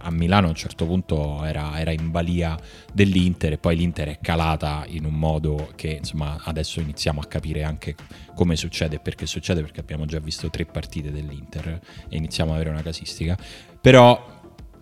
A 0.00 0.10
Milano 0.10 0.46
a 0.46 0.50
un 0.50 0.54
certo 0.54 0.86
punto 0.86 1.44
era, 1.44 1.78
era, 1.78 1.90
in 1.90 2.10
balia 2.10 2.56
dell'Inter 2.92 3.52
e 3.52 3.58
poi 3.58 3.76
l'Inter 3.76 4.08
è 4.08 4.18
calata 4.20 4.84
in 4.88 5.04
un 5.04 5.14
modo 5.14 5.72
che 5.74 5.98
insomma 5.98 6.38
adesso 6.44 6.80
iniziamo 6.80 7.20
a 7.20 7.26
capire 7.26 7.64
anche 7.64 7.96
come 8.34 8.54
succede 8.54 8.96
e 8.96 8.98
perché 9.00 9.26
succede 9.26 9.60
perché 9.60 9.80
abbiamo 9.80 10.06
già 10.06 10.20
visto 10.20 10.48
tre 10.50 10.64
partite 10.64 11.10
dell'Inter 11.10 11.80
e 12.08 12.16
iniziamo 12.16 12.50
ad 12.50 12.56
avere 12.56 12.70
una 12.70 12.82
casistica. 12.82 13.36
Però 13.80 14.36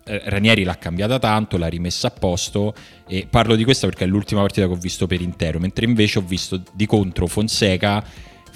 eh, 0.05 0.21
Ranieri 0.27 0.64
l'ha 0.64 0.77
cambiata 0.77 1.19
tanto, 1.19 1.57
l'ha 1.57 1.66
rimessa 1.66 2.09
a 2.09 2.11
posto 2.11 2.75
e 3.09 3.27
parlo 3.29 3.57
di 3.57 3.64
questa 3.64 3.87
perché 3.87 4.05
è 4.05 4.07
l'ultima 4.07 4.42
partita 4.42 4.66
che 4.66 4.73
ho 4.73 4.77
visto 4.77 5.07
per 5.07 5.23
intero, 5.23 5.59
mentre 5.59 5.87
invece 5.87 6.19
ho 6.19 6.23
visto 6.23 6.62
di 6.75 6.85
contro 6.85 7.27
Fonseca 7.27 8.05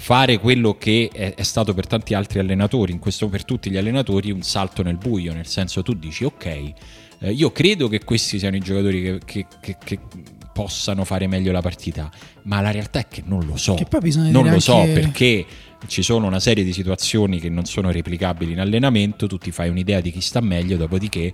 fare 0.01 0.39
quello 0.39 0.77
che 0.79 1.11
è, 1.13 1.35
è 1.35 1.43
stato 1.43 1.75
per 1.75 1.85
tanti 1.85 2.15
altri 2.15 2.39
allenatori, 2.39 2.91
in 2.91 2.97
questo 2.97 3.29
per 3.29 3.45
tutti 3.45 3.69
gli 3.69 3.77
allenatori, 3.77 4.31
un 4.31 4.41
salto 4.41 4.81
nel 4.81 4.97
buio, 4.97 5.31
nel 5.31 5.45
senso 5.45 5.83
tu 5.83 5.93
dici 5.93 6.23
ok, 6.23 6.45
eh, 6.45 7.31
io 7.31 7.51
credo 7.51 7.87
che 7.87 8.03
questi 8.03 8.39
siano 8.39 8.55
i 8.55 8.61
giocatori 8.61 9.03
che, 9.03 9.19
che, 9.23 9.45
che, 9.61 9.77
che 9.83 9.99
possano 10.51 11.05
fare 11.05 11.27
meglio 11.27 11.51
la 11.51 11.61
partita, 11.61 12.09
ma 12.43 12.61
la 12.61 12.71
realtà 12.71 12.97
è 12.97 13.07
che 13.07 13.21
non 13.23 13.45
lo 13.45 13.55
so. 13.57 13.75
non 14.31 14.49
lo 14.49 14.59
so 14.59 14.81
perché 14.91 15.45
ci 15.85 16.01
sono 16.01 16.25
una 16.25 16.39
serie 16.39 16.63
di 16.63 16.73
situazioni 16.73 17.39
che 17.39 17.49
non 17.49 17.65
sono 17.65 17.91
replicabili 17.91 18.53
in 18.53 18.59
allenamento, 18.59 19.27
tu 19.27 19.37
ti 19.37 19.51
fai 19.51 19.69
un'idea 19.69 20.01
di 20.01 20.11
chi 20.11 20.19
sta 20.19 20.41
meglio, 20.41 20.77
dopodiché 20.77 21.31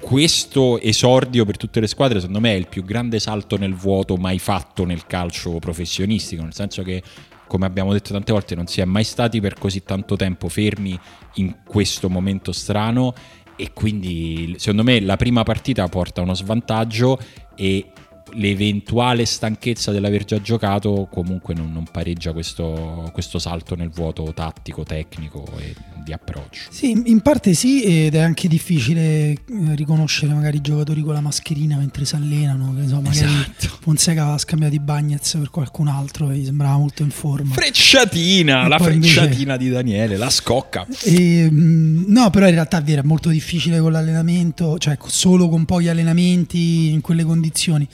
questo 0.00 0.80
esordio 0.80 1.44
per 1.44 1.58
tutte 1.58 1.80
le 1.80 1.86
squadre 1.86 2.20
secondo 2.20 2.40
me 2.40 2.52
è 2.52 2.56
il 2.56 2.68
più 2.68 2.82
grande 2.82 3.18
salto 3.18 3.58
nel 3.58 3.74
vuoto 3.74 4.16
mai 4.16 4.38
fatto 4.38 4.86
nel 4.86 5.06
calcio 5.06 5.58
professionistico, 5.58 6.42
nel 6.42 6.54
senso 6.54 6.82
che 6.82 7.02
come 7.46 7.66
abbiamo 7.66 7.92
detto 7.92 8.12
tante 8.12 8.32
volte 8.32 8.54
non 8.54 8.66
si 8.66 8.80
è 8.80 8.84
mai 8.84 9.04
stati 9.04 9.40
per 9.40 9.54
così 9.54 9.82
tanto 9.82 10.16
tempo 10.16 10.48
fermi 10.48 10.98
in 11.34 11.56
questo 11.66 12.08
momento 12.08 12.52
strano. 12.52 13.14
E 13.58 13.72
quindi 13.72 14.54
secondo 14.58 14.82
me 14.82 15.00
la 15.00 15.16
prima 15.16 15.42
partita 15.42 15.88
porta 15.88 16.20
uno 16.20 16.34
svantaggio 16.34 17.18
e 17.54 17.90
l'eventuale 18.32 19.24
stanchezza 19.24 19.92
dell'aver 19.92 20.24
già 20.24 20.40
giocato 20.40 21.08
comunque 21.10 21.54
non, 21.54 21.72
non 21.72 21.84
pareggia 21.90 22.32
questo, 22.32 23.08
questo, 23.12 23.38
salto 23.38 23.74
nel 23.76 23.90
vuoto 23.90 24.32
tattico, 24.34 24.82
tecnico 24.82 25.44
e 25.58 25.74
di 26.04 26.12
approccio. 26.12 26.68
Sì, 26.70 27.02
in 27.06 27.20
parte 27.20 27.54
sì, 27.54 27.82
ed 27.82 28.14
è 28.14 28.20
anche 28.20 28.48
difficile 28.48 29.02
eh, 29.02 29.36
riconoscere 29.74 30.32
magari 30.32 30.58
i 30.58 30.60
giocatori 30.60 31.02
con 31.02 31.14
la 31.14 31.20
mascherina 31.20 31.76
mentre 31.76 32.04
si 32.04 32.14
allenano. 32.14 32.74
Che 32.74 32.86
so, 32.86 33.00
magari 33.00 33.26
esatto. 33.26 33.78
Fonseca 33.80 34.32
ha 34.32 34.38
scambiato 34.38 34.74
i 34.74 34.80
Bagnets 34.80 35.36
per 35.36 35.50
qualcun 35.50 35.88
altro 35.88 36.30
e 36.30 36.36
gli 36.36 36.44
sembrava 36.44 36.76
molto 36.76 37.02
in 37.02 37.10
forma. 37.10 37.54
Frecciatina, 37.54 38.64
e 38.64 38.68
la 38.68 38.78
frecciatina 38.78 39.54
invece... 39.54 39.58
di 39.58 39.68
Daniele, 39.70 40.16
la 40.16 40.30
scocca. 40.30 40.86
E, 41.02 41.48
mm, 41.50 42.04
no, 42.06 42.30
però 42.30 42.46
in 42.46 42.54
realtà 42.54 42.78
è 42.78 42.82
vero, 42.82 43.02
è 43.02 43.04
molto 43.04 43.28
difficile 43.28 43.80
con 43.80 43.92
l'allenamento, 43.92 44.78
cioè 44.78 44.96
solo 45.06 45.48
con 45.48 45.64
pochi 45.64 45.88
allenamenti 45.88 46.90
in 46.92 47.00
quelle 47.00 47.24
condizioni. 47.24 47.88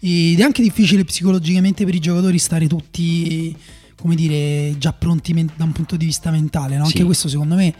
Ed 0.00 0.38
è 0.38 0.42
anche 0.42 0.62
difficile 0.62 1.04
psicologicamente 1.04 1.84
per 1.84 1.94
i 1.94 2.00
giocatori 2.00 2.38
stare 2.38 2.66
tutti, 2.66 3.54
come 4.00 4.14
dire, 4.14 4.76
già 4.78 4.92
pronti 4.92 5.32
da 5.56 5.64
un 5.64 5.72
punto 5.72 5.96
di 5.96 6.04
vista 6.04 6.30
mentale. 6.30 6.76
No? 6.76 6.84
Anche 6.84 7.04
questo 7.04 7.28
secondo 7.28 7.56
me 7.56 7.74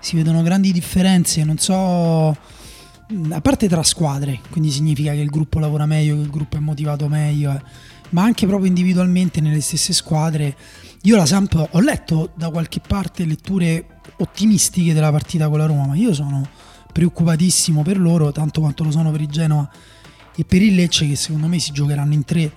si 0.00 0.16
vedono 0.16 0.42
grandi 0.42 0.70
differenze, 0.70 1.42
non 1.44 1.58
so, 1.58 2.28
a 2.28 3.40
parte 3.40 3.68
tra 3.68 3.82
squadre, 3.82 4.40
quindi 4.50 4.70
significa 4.70 5.12
che 5.12 5.20
il 5.20 5.30
gruppo 5.30 5.58
lavora 5.58 5.86
meglio, 5.86 6.14
che 6.14 6.22
il 6.22 6.30
gruppo 6.30 6.56
è 6.56 6.60
motivato 6.60 7.08
meglio, 7.08 7.52
eh. 7.52 7.62
ma 8.10 8.22
anche 8.22 8.46
proprio 8.46 8.68
individualmente 8.68 9.40
nelle 9.40 9.60
stesse 9.60 9.92
squadre. 9.92 10.56
Io 11.02 11.16
la 11.16 11.26
Samp 11.26 11.68
ho 11.70 11.80
letto 11.80 12.30
da 12.34 12.50
qualche 12.50 12.80
parte 12.80 13.24
letture 13.24 14.00
ottimistiche 14.18 14.92
della 14.92 15.10
partita 15.10 15.48
con 15.48 15.58
la 15.58 15.66
Roma, 15.66 15.86
ma 15.86 15.96
io 15.96 16.14
sono 16.14 16.46
preoccupatissimo 16.92 17.82
per 17.82 17.98
loro, 17.98 18.30
tanto 18.30 18.60
quanto 18.60 18.84
lo 18.84 18.90
sono 18.90 19.10
per 19.10 19.20
il 19.20 19.28
Genoa 19.28 19.68
e 20.36 20.44
per 20.44 20.62
il 20.62 20.74
Lecce 20.74 21.06
che 21.06 21.16
secondo 21.16 21.46
me 21.46 21.58
si 21.58 21.72
giocheranno 21.72 22.12
in 22.12 22.24
tre 22.24 22.52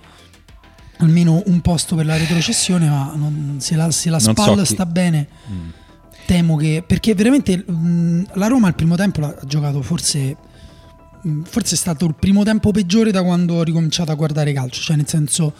almeno 0.98 1.42
un 1.46 1.60
posto 1.60 1.94
per 1.94 2.06
la 2.06 2.16
retrocessione 2.16 2.88
ma 2.88 3.12
non, 3.14 3.56
se 3.58 3.76
la, 3.76 3.90
se 3.90 4.10
la 4.10 4.18
spalla 4.18 4.64
so 4.64 4.74
sta 4.74 4.86
bene 4.86 5.28
mm. 5.50 5.68
temo 6.26 6.56
che 6.56 6.82
perché 6.86 7.14
veramente 7.14 7.56
mh, 7.56 7.72
mm, 7.72 8.24
la 8.34 8.46
Roma 8.46 8.66
al 8.66 8.74
primo 8.74 8.96
tempo 8.96 9.20
l'ha 9.20 9.36
giocato 9.44 9.80
forse 9.82 10.36
mh, 11.22 11.30
mm, 11.30 11.42
forse 11.42 11.74
è 11.74 11.78
stato 11.78 12.04
il 12.06 12.14
primo 12.14 12.42
tempo 12.42 12.70
peggiore 12.70 13.10
da 13.10 13.22
quando 13.22 13.54
ho 13.54 13.62
ricominciato 13.62 14.10
a 14.10 14.14
guardare 14.14 14.52
calcio. 14.52 14.80
Cioè 14.80 14.96
nel 14.96 15.08
senso 15.08 15.54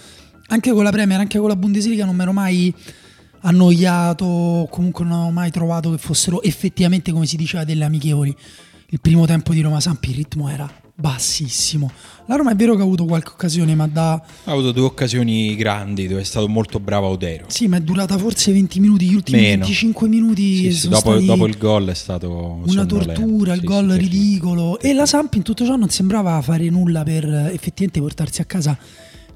anche 0.48 0.72
con 0.72 0.82
la 0.82 0.90
Premier 0.90 1.20
anche 1.20 1.38
con 1.38 1.48
la 1.48 1.56
Bundesliga 1.56 2.04
non 2.04 2.16
mi 2.16 2.22
ero 2.22 2.32
mai 2.32 2.74
annoiato 3.40 4.66
comunque 4.70 5.04
non 5.04 5.18
ho 5.18 5.30
mai 5.30 5.52
trovato 5.52 5.92
che 5.92 5.98
fossero 5.98 6.42
effettivamente 6.42 7.12
come 7.12 7.26
si 7.26 7.36
diceva 7.36 7.64
delle 7.64 7.84
amichevoli. 7.84 8.34
Il 8.90 9.00
primo 9.00 9.26
tempo 9.26 9.52
di 9.52 9.60
Roma 9.60 9.80
Sampi 9.80 10.10
il 10.10 10.16
ritmo 10.16 10.48
era 10.48 10.68
bassissimo. 11.00 11.88
La 12.26 12.34
Roma 12.34 12.50
è 12.50 12.56
vero 12.56 12.74
che 12.74 12.80
ha 12.80 12.84
avuto 12.84 13.04
qualche 13.04 13.30
occasione, 13.30 13.74
ma 13.76 13.86
da... 13.86 14.12
Ha 14.12 14.50
avuto 14.50 14.72
due 14.72 14.84
occasioni 14.84 15.54
grandi 15.54 16.08
dove 16.08 16.22
è 16.22 16.24
stato 16.24 16.48
molto 16.48 16.80
bravo 16.80 17.06
Audero. 17.06 17.44
Sì, 17.48 17.68
ma 17.68 17.76
è 17.76 17.80
durata 17.80 18.18
forse 18.18 18.52
20 18.52 18.80
minuti, 18.80 19.06
gli 19.06 19.14
ultimi 19.14 19.40
Meno. 19.40 19.64
25 19.64 20.08
minuti 20.08 20.56
sì, 20.64 20.72
sì, 20.72 20.88
dopo, 20.88 21.16
dopo, 21.20 21.46
il 21.46 21.56
gol 21.56 21.88
è 21.88 21.94
stato... 21.94 22.60
Una 22.66 22.84
tortura, 22.84 23.54
il 23.54 23.60
sì, 23.60 23.66
gol 23.66 23.90
ridicolo. 23.90 24.80
E 24.80 24.92
la 24.92 25.06
Samp 25.06 25.34
in 25.34 25.42
tutto 25.42 25.64
ciò 25.64 25.76
non 25.76 25.88
sembrava 25.88 26.42
fare 26.42 26.68
nulla 26.68 27.04
per 27.04 27.24
effettivamente 27.24 28.00
portarsi 28.00 28.40
a 28.40 28.44
casa 28.44 28.76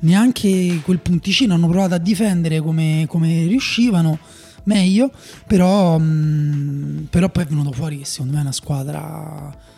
neanche 0.01 0.81
quel 0.83 0.99
punticino. 0.99 1.55
Hanno 1.55 1.69
provato 1.69 1.95
a 1.95 1.99
difendere 1.99 2.61
come, 2.61 3.05
come 3.09 3.47
riuscivano 3.47 4.19
meglio, 4.65 5.13
però, 5.47 5.97
mm, 5.97 7.05
però 7.09 7.29
poi 7.29 7.45
è 7.45 7.47
venuto 7.47 7.71
fuori 7.71 7.99
che 7.99 8.05
secondo 8.05 8.33
me 8.33 8.39
è 8.39 8.43
una 8.43 8.53
squadra 8.53 9.71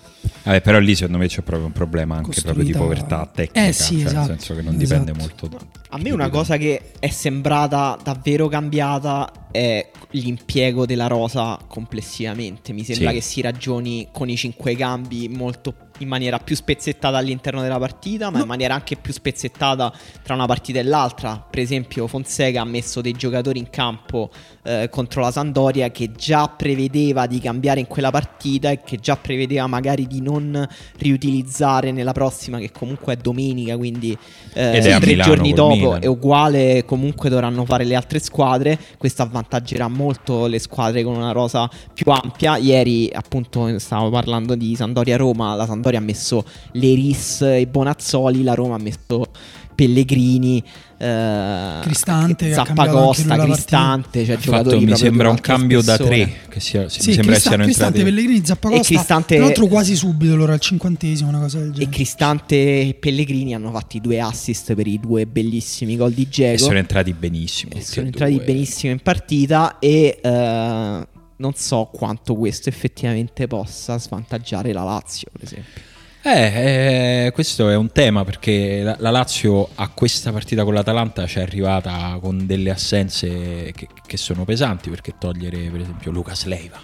Vabbè, 0.42 0.60
però 0.60 0.78
lì 0.78 0.94
secondo 0.94 1.18
me 1.18 1.26
c'è 1.26 1.42
proprio 1.42 1.66
un 1.66 1.72
problema 1.72 2.16
anche 2.16 2.26
Costruita... 2.26 2.52
proprio 2.52 2.72
di 2.72 2.78
povertà 2.78 3.30
tecnica, 3.32 3.66
eh 3.66 3.72
sì, 3.72 3.98
cioè, 3.98 4.06
esatto. 4.06 4.28
nel 4.28 4.38
senso 4.38 4.54
che 4.54 4.62
non 4.62 4.76
dipende 4.76 5.12
esatto. 5.12 5.48
molto. 5.48 5.66
A 5.90 5.98
me 5.98 6.10
una 6.10 6.28
cosa 6.28 6.56
che 6.56 6.92
è 6.98 7.08
sembrata 7.08 7.98
davvero 8.02 8.48
cambiata 8.48 9.30
è 9.50 9.90
l'impiego 10.10 10.86
della 10.86 11.06
rosa 11.06 11.58
complessivamente. 11.66 12.72
Mi 12.72 12.82
sembra 12.84 13.10
sì. 13.10 13.14
che 13.14 13.20
si 13.20 13.40
ragioni 13.40 14.08
con 14.12 14.28
i 14.28 14.36
cinque 14.36 14.74
cambi 14.74 15.28
molto 15.28 15.74
in 15.98 16.08
maniera 16.08 16.38
più 16.38 16.56
spezzettata 16.56 17.16
all'interno 17.16 17.62
della 17.62 17.78
partita, 17.78 18.30
ma 18.30 18.38
no. 18.38 18.42
in 18.42 18.48
maniera 18.48 18.74
anche 18.74 18.96
più 18.96 19.12
spezzettata 19.12 19.92
tra 20.22 20.34
una 20.34 20.46
partita 20.46 20.80
e 20.80 20.82
l'altra. 20.82 21.38
Per 21.38 21.60
esempio, 21.60 22.08
Fonseca 22.08 22.62
ha 22.62 22.64
messo 22.64 23.00
dei 23.00 23.12
giocatori 23.12 23.60
in 23.60 23.70
campo 23.70 24.30
eh, 24.64 24.88
contro 24.90 25.20
la 25.20 25.30
Sandoria 25.30 25.90
che 25.90 26.10
già 26.16 26.48
prevedeva 26.48 27.26
di 27.26 27.38
cambiare 27.38 27.80
in 27.80 27.86
quella 27.86 28.10
partita 28.10 28.70
e 28.70 28.80
che 28.82 28.96
già 28.96 29.16
prevedeva 29.16 29.66
magari 29.66 30.06
di 30.06 30.20
non 30.20 30.66
riutilizzare 30.98 31.92
nella 31.92 32.12
prossima, 32.12 32.58
che 32.58 32.70
comunque 32.72 33.12
è 33.12 33.16
domenica, 33.16 33.76
quindi 33.76 34.16
eh, 34.54 34.80
tre 34.80 34.98
Milano, 35.06 35.34
giorni 35.34 35.52
dopo 35.52 35.74
Milan. 35.74 36.02
è 36.02 36.06
uguale. 36.06 36.84
Comunque 36.84 37.28
dovranno 37.28 37.64
fare 37.64 37.84
le 37.84 37.94
altre 37.94 38.18
squadre. 38.18 38.78
Questo 38.96 39.22
avvantaggerà 39.22 39.88
molto 39.88 40.46
le 40.46 40.58
squadre 40.58 41.02
con 41.02 41.14
una 41.14 41.32
rosa 41.32 41.68
più 41.92 42.10
ampia. 42.10 42.56
Ieri, 42.56 43.10
appunto, 43.12 43.78
stavamo 43.78 44.10
parlando 44.10 44.54
di 44.54 44.74
Sandoria-Roma. 44.74 45.54
La 45.54 45.66
Sandoria 45.66 45.98
ha 45.98 46.02
messo 46.02 46.44
Leris 46.72 47.42
e 47.42 47.66
Bonazzoli, 47.66 48.42
la 48.42 48.54
Roma 48.54 48.76
ha 48.76 48.80
messo 48.80 49.26
Pellegrini, 49.74 50.62
eh, 50.98 51.78
Cristante, 51.82 52.52
Zappacosta, 52.52 53.36
Cristante, 53.36 54.24
cioè 54.24 54.36
Fatto, 54.36 54.80
mi 54.80 54.96
sembra 54.96 55.30
un 55.30 55.40
cambio 55.40 55.82
spessore. 55.82 56.18
da 56.18 56.24
tre. 56.24 56.36
Che 56.48 56.60
sia, 56.60 56.88
sì, 56.88 57.08
mi 57.08 57.14
sembra 57.14 57.38
siano 57.38 57.64
Cristante, 57.64 57.98
entrati. 57.98 58.14
Pellegrini, 58.14 58.46
Zappacosta. 58.46 58.82
E 58.82 58.86
Cristante, 58.86 59.36
tra 59.36 59.44
l'altro 59.44 59.66
quasi 59.66 59.96
subito, 59.96 60.36
loro 60.36 60.52
al 60.52 60.60
cinquantesimo, 60.60 61.28
una 61.28 61.40
cosa 61.40 61.58
del 61.58 61.72
genere. 61.72 61.90
E 61.90 61.94
Cristante 61.94 62.56
e 62.56 62.94
Pellegrini 62.94 63.54
hanno 63.54 63.70
fatto 63.70 63.96
i 63.96 64.00
due 64.00 64.20
assist 64.20 64.74
per 64.74 64.86
i 64.86 64.98
due 65.00 65.26
bellissimi 65.26 65.96
gol 65.96 66.12
di 66.12 66.28
Diego. 66.30 66.54
E 66.54 66.58
sono 66.58 66.78
entrati 66.78 67.12
benissimo. 67.12 67.72
E 67.74 67.82
sono 67.82 68.06
entrati 68.06 68.34
due. 68.36 68.44
benissimo 68.44 68.92
in 68.92 69.00
partita 69.00 69.78
e... 69.78 70.20
Uh, 70.22 71.12
non 71.36 71.52
so 71.54 71.90
quanto 71.92 72.36
questo 72.36 72.68
effettivamente 72.68 73.48
possa 73.48 73.98
svantaggiare 73.98 74.72
la 74.72 74.84
Lazio, 74.84 75.28
per 75.32 75.42
esempio. 75.42 75.82
Eh, 76.26 77.26
eh, 77.26 77.32
questo 77.32 77.68
è 77.68 77.76
un 77.76 77.92
tema 77.92 78.24
perché 78.24 78.80
la, 78.80 78.96
la, 78.98 79.10
Lazio 79.10 79.68
a 79.74 79.90
questa 79.90 80.32
partita 80.32 80.64
con 80.64 80.72
l'Atalanta 80.72 81.26
ci 81.26 81.38
è 81.38 81.42
arrivata 81.42 82.16
con 82.18 82.46
delle 82.46 82.70
assenze 82.70 83.72
che, 83.74 83.88
che, 84.06 84.16
sono 84.16 84.46
pesanti 84.46 84.88
perché 84.88 85.16
togliere 85.18 85.68
per 85.68 85.82
esempio 85.82 86.10
Lucas 86.10 86.46
Leiva 86.46 86.80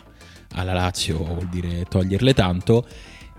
alla 0.56 0.74
Lazio 0.74 1.24
vuol 1.24 1.48
dire 1.48 1.84
toglierle 1.88 2.34
tanto 2.34 2.86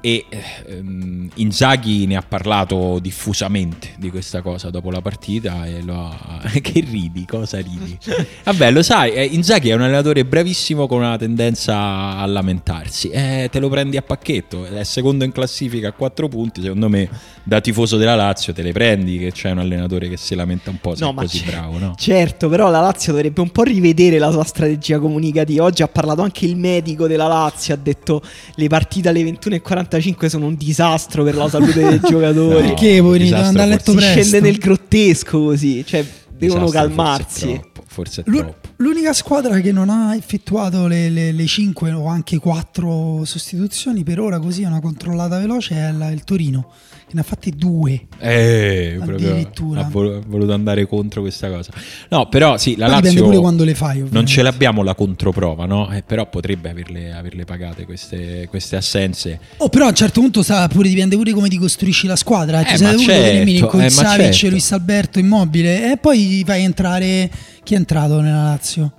e 0.01 0.25
ehm, 0.65 1.29
Inzaghi 1.35 2.07
ne 2.07 2.15
ha 2.15 2.23
parlato 2.27 2.99
diffusamente 2.99 3.93
di 3.97 4.09
questa 4.09 4.41
cosa 4.41 4.69
dopo 4.69 4.89
la 4.89 5.01
partita 5.01 5.65
e 5.65 5.81
lo 5.83 5.95
ha... 5.95 6.41
che 6.61 6.79
ridi, 6.79 7.25
cosa 7.25 7.59
ridi? 7.59 7.97
Vabbè, 8.43 8.71
lo 8.71 8.81
sai, 8.81 9.13
eh, 9.13 9.23
Inzaghi 9.23 9.69
è 9.69 9.75
un 9.75 9.81
allenatore 9.81 10.25
bravissimo 10.25 10.87
con 10.87 10.99
una 10.99 11.17
tendenza 11.17 12.17
a 12.17 12.25
lamentarsi. 12.25 13.09
Eh, 13.09 13.47
te 13.51 13.59
lo 13.59 13.69
prendi 13.69 13.97
a 13.97 14.01
pacchetto, 14.01 14.65
è 14.65 14.83
secondo 14.83 15.23
in 15.23 15.31
classifica 15.31 15.89
a 15.89 15.93
4 15.93 16.27
punti, 16.27 16.61
secondo 16.61 16.89
me 16.89 17.07
da 17.43 17.61
tifoso 17.61 17.97
della 17.97 18.15
Lazio 18.15 18.53
te 18.53 18.61
le 18.61 18.71
prendi 18.71 19.17
che 19.17 19.31
c'è 19.31 19.51
un 19.51 19.59
allenatore 19.59 20.09
che 20.09 20.17
si 20.17 20.35
lamenta 20.35 20.69
un 20.69 20.79
po' 20.79 20.95
se 20.95 21.03
no, 21.03 21.11
è 21.11 21.15
così 21.15 21.43
bravo, 21.43 21.77
no? 21.77 21.93
Certo, 21.97 22.49
però 22.49 22.69
la 22.69 22.81
Lazio 22.81 23.13
dovrebbe 23.13 23.41
un 23.41 23.49
po' 23.51 23.63
rivedere 23.63 24.17
la 24.17 24.31
sua 24.31 24.43
strategia 24.43 24.99
comunicativa. 24.99 25.63
Oggi 25.63 25.83
ha 25.83 25.87
parlato 25.87 26.21
anche 26.21 26.45
il 26.45 26.55
medico 26.55 27.07
della 27.07 27.27
Lazio, 27.27 27.73
ha 27.73 27.77
detto 27.77 28.21
le 28.55 28.67
partite 28.67 29.09
alle 29.09 29.21
21.40 29.23 29.90
45 29.91 30.29
sono 30.29 30.45
un 30.45 30.55
disastro 30.55 31.23
per 31.23 31.35
la 31.35 31.49
salute 31.49 31.89
dei 31.89 31.99
giocatori. 32.07 32.55
No, 32.55 32.61
Perché 32.61 33.01
poi 33.01 33.19
devono 33.19 33.43
andare 33.43 33.71
a 33.71 33.75
letto 33.75 33.93
presto? 33.93 34.21
Si 34.21 34.29
scende 34.29 34.47
nel 34.47 34.57
grottesco 34.57 35.43
così, 35.43 35.85
cioè 35.85 36.05
devono 36.29 36.69
calmarsi. 36.69 37.47
Forse 37.47 37.51
è 37.51 37.59
troppo. 37.59 37.83
Forse 37.85 38.23
troppo. 38.23 38.69
L'unica 38.77 39.13
squadra 39.13 39.59
che 39.59 39.71
non 39.73 39.89
ha 39.89 40.15
effettuato 40.15 40.87
le, 40.87 41.09
le, 41.09 41.31
le 41.33 41.45
5 41.45 41.91
o 41.91 42.07
anche 42.07 42.37
4 42.37 43.25
sostituzioni 43.25 44.03
per 44.03 44.19
ora 44.19 44.39
così 44.39 44.63
una 44.63 44.79
controllata 44.79 45.37
veloce 45.37 45.75
è 45.75 45.91
la, 45.91 46.09
il 46.09 46.23
Torino 46.23 46.71
ne 47.13 47.21
ha 47.21 47.23
fatti 47.23 47.51
due. 47.51 48.07
Eh, 48.19 48.97
addirittura. 49.01 49.81
Ha 49.81 49.89
voluto 49.89 50.53
andare 50.53 50.85
contro 50.87 51.21
questa 51.21 51.49
cosa. 51.49 51.71
No, 52.09 52.27
però 52.29 52.57
sì, 52.57 52.75
la 52.75 52.87
Poi 52.87 53.01
Lazio... 53.01 53.23
Pure 53.23 53.37
quando 53.37 53.63
le 53.63 53.75
fai, 53.75 54.01
ovviamente. 54.01 54.15
Non 54.15 54.25
ce 54.25 54.41
l'abbiamo 54.41 54.83
la 54.83 54.95
controprova, 54.95 55.65
no? 55.65 55.91
Eh, 55.91 56.03
però 56.03 56.29
potrebbe 56.29 56.69
averle, 56.69 57.11
averle 57.11 57.45
pagate 57.45 57.85
queste, 57.85 58.47
queste, 58.49 58.75
assenze. 58.75 59.39
Oh, 59.57 59.69
però 59.69 59.85
a 59.85 59.89
un 59.89 59.95
certo 59.95 60.21
punto 60.21 60.43
sa, 60.43 60.67
pure, 60.67 60.89
dipende 60.89 61.15
pure 61.15 61.31
come 61.31 61.49
ti 61.49 61.57
costruisci 61.57 62.07
la 62.07 62.15
squadra. 62.15 62.61
Eh, 62.61 62.65
Ci 62.65 62.73
eh, 62.73 62.77
sei 62.77 62.99
certo, 62.99 63.67
con 63.67 63.81
eh, 63.81 63.89
Savic, 63.89 64.29
certo. 64.31 64.49
Luis 64.49 64.71
Alberto, 64.71 65.19
Immobile 65.19 65.91
e 65.91 65.97
poi 65.97 66.43
fai 66.45 66.63
entrare... 66.63 67.29
Chi 67.63 67.75
è 67.75 67.77
entrato 67.77 68.19
nella 68.21 68.43
Lazio? 68.43 68.91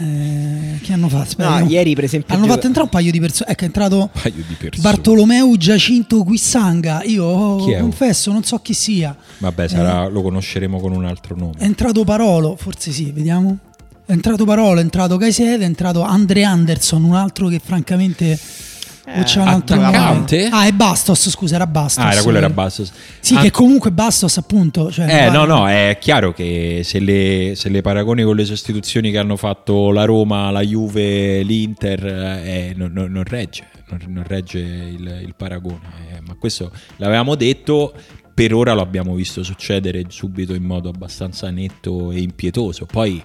Eh, 0.00 0.78
che 0.80 0.92
hanno 0.92 1.08
fatto? 1.08 1.22
Aspetta, 1.22 1.58
no, 1.58 1.66
ieri 1.66 1.94
per 1.94 2.04
esempio 2.04 2.32
hanno 2.34 2.46
fatto 2.46 2.66
entrare 2.66 2.84
un 2.84 2.90
paio 2.90 3.10
di 3.10 3.18
persone. 3.18 3.50
Ecco, 3.50 3.62
è 3.62 3.64
entrato 3.64 4.10
Bartolomeu 4.80 5.56
Giacinto 5.56 6.22
Quissanga. 6.22 7.02
Io 7.02 7.56
confesso, 7.78 8.30
non 8.30 8.44
so 8.44 8.58
chi 8.58 8.74
sia. 8.74 9.16
Vabbè, 9.38 9.68
sarà, 9.68 10.04
eh, 10.04 10.10
lo 10.10 10.22
conosceremo 10.22 10.78
con 10.78 10.92
un 10.92 11.04
altro 11.04 11.34
nome. 11.36 11.54
È 11.58 11.64
entrato 11.64 12.04
Parolo, 12.04 12.56
forse 12.56 12.92
sì, 12.92 13.10
vediamo. 13.10 13.58
È 14.04 14.12
entrato 14.12 14.44
Parolo, 14.44 14.78
è 14.78 14.82
entrato 14.82 15.16
Caisede, 15.16 15.64
è 15.64 15.66
entrato 15.66 16.02
Andre 16.02 16.44
Anderson, 16.44 17.02
un 17.02 17.14
altro 17.14 17.48
che 17.48 17.60
francamente 17.62 18.38
o 19.16 19.22
c'è 19.22 19.40
un 19.40 19.48
altro 19.48 19.76
attaccante? 19.80 20.48
Ah, 20.50 20.66
è 20.66 20.72
Bastos, 20.72 21.30
scusa, 21.30 21.56
era 21.56 21.66
Bastos. 21.66 22.04
Ah, 22.04 22.12
era 22.12 22.22
quello 22.22 22.38
era 22.38 22.50
Bastos. 22.50 22.92
Sì, 23.20 23.34
An- 23.34 23.42
che 23.42 23.50
comunque 23.50 23.90
Bastos, 23.90 24.36
appunto. 24.36 24.90
Cioè, 24.90 25.26
eh, 25.26 25.30
no, 25.30 25.44
no, 25.44 25.68
è 25.68 25.96
chiaro 26.00 26.32
che 26.32 26.82
se 26.84 26.98
le, 26.98 27.52
se 27.54 27.68
le, 27.68 27.80
paragoni 27.80 28.22
con 28.22 28.36
le 28.36 28.44
sostituzioni 28.44 29.10
che 29.10 29.18
hanno 29.18 29.36
fatto 29.36 29.90
la 29.90 30.04
Roma, 30.04 30.50
la 30.50 30.62
Juve, 30.62 31.42
l'Inter, 31.42 32.06
eh, 32.06 32.74
non, 32.76 32.92
non, 32.92 33.10
non, 33.10 33.24
regge, 33.24 33.66
non, 33.88 34.00
non 34.08 34.24
regge 34.26 34.58
il, 34.58 35.22
il 35.24 35.34
paragone. 35.36 35.80
Eh, 36.10 36.20
ma 36.26 36.34
questo 36.34 36.70
l'avevamo 36.96 37.34
detto, 37.34 37.94
per 38.34 38.54
ora 38.54 38.72
lo 38.72 38.82
abbiamo 38.82 39.14
visto 39.14 39.42
succedere 39.42 40.04
subito 40.08 40.54
in 40.54 40.62
modo 40.62 40.88
abbastanza 40.88 41.50
netto 41.50 42.12
e 42.12 42.20
impietoso. 42.20 42.86
Poi 42.86 43.22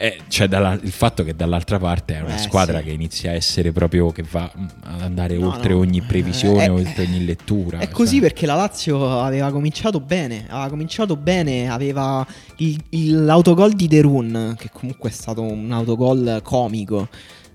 eh, 0.00 0.20
c'è 0.28 0.46
dalla, 0.46 0.78
il 0.80 0.92
fatto 0.92 1.24
che 1.24 1.34
dall'altra 1.34 1.80
parte 1.80 2.14
è 2.14 2.20
una 2.20 2.36
eh, 2.36 2.38
squadra 2.38 2.78
sì. 2.78 2.84
che 2.84 2.90
inizia 2.92 3.32
a 3.32 3.34
essere 3.34 3.72
proprio 3.72 4.12
che 4.12 4.22
va 4.30 4.48
mm, 4.56 4.66
ad 4.84 5.02
andare 5.02 5.36
no, 5.36 5.48
oltre 5.48 5.72
no. 5.72 5.80
ogni 5.80 6.00
previsione, 6.02 6.66
eh, 6.66 6.68
oltre 6.68 7.04
ogni 7.04 7.24
lettura. 7.24 7.78
È 7.78 7.86
cioè. 7.86 7.92
così 7.92 8.20
perché 8.20 8.46
la 8.46 8.54
Lazio 8.54 9.20
aveva 9.20 9.50
cominciato 9.50 9.98
bene, 9.98 10.46
aveva 10.48 10.68
cominciato 10.68 11.16
bene, 11.16 11.68
aveva 11.68 12.24
il, 12.58 12.80
il, 12.90 13.24
l'autogol 13.24 13.72
di 13.72 13.88
Derun, 13.88 14.54
che 14.56 14.70
comunque 14.72 15.10
è 15.10 15.12
stato 15.12 15.42
un 15.42 15.72
autogol 15.72 16.40
comico. 16.44 17.08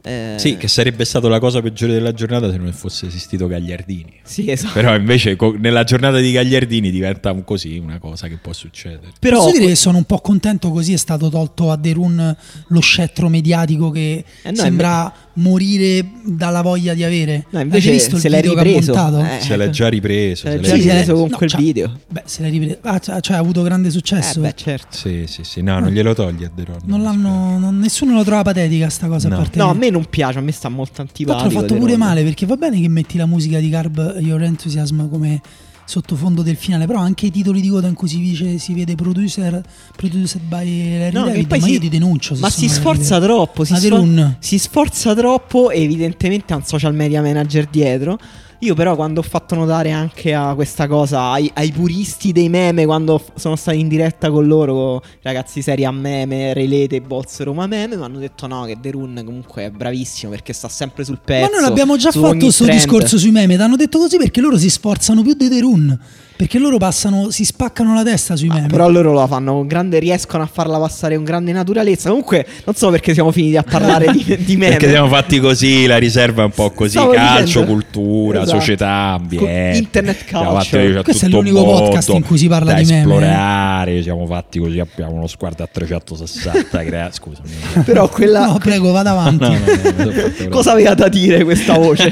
Eh... 0.05 0.35
Sì, 0.37 0.57
che 0.57 0.67
sarebbe 0.67 1.05
stato 1.05 1.29
la 1.29 1.39
cosa 1.39 1.61
peggiore 1.61 1.93
della 1.93 2.11
giornata 2.11 2.51
se 2.51 2.57
non 2.57 2.71
fosse 2.73 3.07
esistito 3.07 3.47
Gagliardini. 3.47 4.19
Sì, 4.23 4.51
esatto. 4.51 4.73
Però 4.73 4.93
invece 4.95 5.37
co- 5.37 5.55
nella 5.57 5.85
giornata 5.85 6.17
di 6.17 6.31
Gagliardini 6.31 6.91
diventa 6.91 7.31
un 7.31 7.45
così 7.45 7.77
una 7.77 7.99
cosa 7.99 8.27
che 8.27 8.37
può 8.37 8.51
succedere. 8.51 9.13
Però 9.17 9.37
Posso 9.37 9.51
dire 9.51 9.67
che 9.67 9.75
sono 9.75 9.97
un 9.97 10.03
po' 10.03 10.19
contento 10.19 10.71
così 10.71 10.91
è 10.91 10.97
stato 10.97 11.29
tolto 11.29 11.71
a 11.71 11.77
Derun 11.77 12.35
lo 12.67 12.79
scettro 12.81 13.29
mediatico 13.29 13.91
che 13.91 14.25
eh 14.41 14.51
no, 14.51 14.55
sembra 14.55 15.13
morire 15.35 16.05
dalla 16.23 16.61
voglia 16.61 16.93
di 16.93 17.03
avere. 17.03 17.45
No, 17.49 17.59
invece 17.59 17.91
visto 17.91 18.17
se 18.17 18.29
l'hai 18.29 18.41
ripreso. 18.41 18.93
Eh, 18.93 19.39
se 19.41 19.57
l'è 19.57 19.69
già 19.69 19.87
ripreso. 19.87 20.47
Se 20.47 20.57
l'è 20.57 20.61
già 20.61 20.75
ripreso 20.75 21.13
con 21.13 21.29
no, 21.29 21.37
quel 21.37 21.53
video. 21.57 21.99
Beh, 22.07 22.23
se 22.25 22.41
l'hai 22.41 22.51
ripreso. 22.51 22.77
Ah, 22.81 22.99
cioè, 22.99 23.19
cioè, 23.21 23.37
ha 23.37 23.39
avuto 23.39 23.61
grande 23.61 23.89
successo. 23.89 24.39
Eh, 24.39 24.41
beh, 24.43 24.53
certo. 24.55 24.97
Sì, 24.97 25.25
sì, 25.27 25.43
sì. 25.43 25.61
No, 25.61 25.79
non 25.79 25.89
glielo 25.89 26.13
togli 26.13 26.43
a 26.43 26.51
Deron. 26.53 26.79
Non 26.85 27.01
l'hanno, 27.01 27.57
non, 27.57 27.77
nessuno 27.79 28.13
lo 28.13 28.23
trova 28.23 28.43
patetica 28.43 28.89
sta 28.89 29.07
cosa. 29.07 29.27
No. 29.27 29.35
A 29.35 29.37
parte 29.39 29.57
no, 29.57 29.69
a 29.69 29.73
me 29.73 29.89
non 29.89 30.05
piace, 30.05 30.39
a 30.39 30.41
me 30.41 30.51
sta 30.51 30.69
molto 30.69 31.01
antipatico. 31.01 31.45
L'ho 31.45 31.59
fatto 31.61 31.75
pure 31.75 31.97
male 31.97 32.23
perché 32.23 32.45
va 32.45 32.55
bene 32.55 32.79
che 32.79 32.89
metti 32.89 33.17
la 33.17 33.25
musica 33.25 33.59
di 33.59 33.69
Carb 33.69 34.17
Your 34.19 34.41
Enthusiasm 34.41 35.09
come 35.09 35.41
sottofondo 35.85 36.41
del 36.41 36.55
finale, 36.55 36.85
però 36.85 36.99
anche 36.99 37.27
i 37.27 37.31
titoli 37.31 37.61
di 37.61 37.69
coda 37.69 37.87
in 37.87 37.93
cui 37.93 38.07
si 38.07 38.19
dice 38.19 38.57
si 38.57 38.73
vede 38.73 38.95
producer 38.95 39.61
produced 39.95 40.41
by 40.41 40.97
Larry 40.99 41.13
no, 41.13 41.25
David, 41.25 41.49
ma 41.49 41.59
si, 41.59 41.71
io 41.71 41.79
ti 41.79 41.89
denuncio. 41.89 42.35
Ma 42.39 42.49
si 42.49 42.67
sforza 42.67 43.19
troppo, 43.19 43.63
si, 43.63 43.75
sfor- 43.75 44.35
si 44.39 44.57
sforza 44.57 45.13
troppo, 45.13 45.71
evidentemente 45.71 46.53
ha 46.53 46.57
un 46.57 46.63
social 46.65 46.93
media 46.93 47.21
manager 47.21 47.67
dietro 47.69 48.19
io 48.63 48.75
però 48.75 48.95
quando 48.95 49.19
ho 49.19 49.23
fatto 49.23 49.55
notare 49.55 49.91
anche 49.91 50.33
a 50.33 50.53
questa 50.55 50.87
cosa 50.87 51.31
ai, 51.31 51.51
ai 51.53 51.71
puristi 51.71 52.31
dei 52.31 52.47
meme, 52.47 52.85
quando 52.85 53.17
f- 53.17 53.31
sono 53.35 53.57
stati 53.57 53.79
in 53.79 53.89
diretta 53.89 54.31
con 54.31 54.47
loro, 54.47 55.01
ragazzi 55.21 55.61
seri 55.61 55.83
a 55.83 55.91
meme, 55.91 56.53
Relete 56.53 57.01
Bots 57.01 57.41
Roma 57.41 57.67
Meme, 57.67 57.97
mi 57.97 58.03
hanno 58.03 58.19
detto 58.19 58.47
no 58.47 58.63
che 58.63 58.77
The 58.79 58.91
Run 58.91 59.21
comunque 59.25 59.65
è 59.65 59.69
bravissimo 59.69 60.31
perché 60.31 60.53
sta 60.53 60.69
sempre 60.69 61.03
sul 61.03 61.19
pezzo. 61.23 61.49
Ma 61.49 61.57
noi 61.57 61.61
l'abbiamo 61.61 61.97
già 61.97 62.11
fatto 62.11 62.37
questo 62.37 62.65
discorso 62.65 63.17
sui 63.17 63.31
meme, 63.31 63.57
ti 63.57 63.61
hanno 63.61 63.75
detto 63.75 63.97
così 63.97 64.17
perché 64.17 64.39
loro 64.39 64.57
si 64.57 64.69
sforzano 64.69 65.21
più 65.21 65.33
di 65.33 65.49
The 65.49 65.59
Run. 65.59 65.99
Perché 66.35 66.59
loro 66.59 66.77
passano, 66.77 67.29
si 67.29 67.45
spaccano 67.45 67.93
la 67.93 68.03
testa 68.03 68.35
sui 68.35 68.49
ah, 68.49 68.55
meme. 68.55 68.67
Però 68.67 68.89
loro 68.89 69.13
la 69.13 69.27
fanno 69.27 69.53
con 69.53 69.67
grande, 69.67 69.99
riescono 69.99 70.43
a 70.43 70.49
farla 70.51 70.79
passare 70.79 71.15
con 71.15 71.23
grande 71.23 71.51
naturalezza. 71.51 72.09
Comunque, 72.09 72.45
non 72.65 72.75
so 72.75 72.89
perché 72.89 73.13
siamo 73.13 73.31
finiti 73.31 73.55
a 73.55 73.63
parlare 73.63 74.11
di, 74.11 74.23
di 74.43 74.57
meme. 74.57 74.71
Perché 74.71 74.89
siamo 74.89 75.07
fatti 75.07 75.39
così, 75.39 75.85
la 75.85 75.97
riserva 75.97 76.41
è 76.41 76.45
un 76.45 76.51
po' 76.51 76.71
così: 76.71 76.91
Stavo 76.97 77.11
calcio, 77.11 77.43
dicendo. 77.43 77.71
cultura, 77.71 78.41
esatto. 78.41 78.59
società, 78.59 78.89
ambiente. 78.89 79.77
Internet 79.77 80.31
culture. 80.31 81.03
Questo 81.03 81.25
è 81.25 81.29
l'unico 81.29 81.63
podcast 81.63 82.09
in 82.09 82.23
cui 82.23 82.37
si 82.37 82.47
parla 82.47 82.73
di 82.73 82.85
meme. 82.85 82.99
esplorare, 82.99 84.01
siamo 84.01 84.25
fatti 84.25 84.59
così, 84.59 84.79
abbiamo 84.79 85.13
uno 85.13 85.27
sguardo 85.27 85.63
a 85.63 85.69
360 85.71 86.81
gradi. 86.83 87.13
Scusami. 87.13 87.49
Però 87.85 88.09
quella. 88.09 88.47
No, 88.47 88.57
prego, 88.57 88.91
vada 88.91 89.11
avanti. 89.11 89.43
no, 89.45 90.03
no, 90.03 90.11
no, 90.11 90.49
Cosa 90.49 90.71
aveva 90.71 90.93
da 90.93 91.07
dire 91.07 91.43
questa 91.43 91.77
voce? 91.77 92.11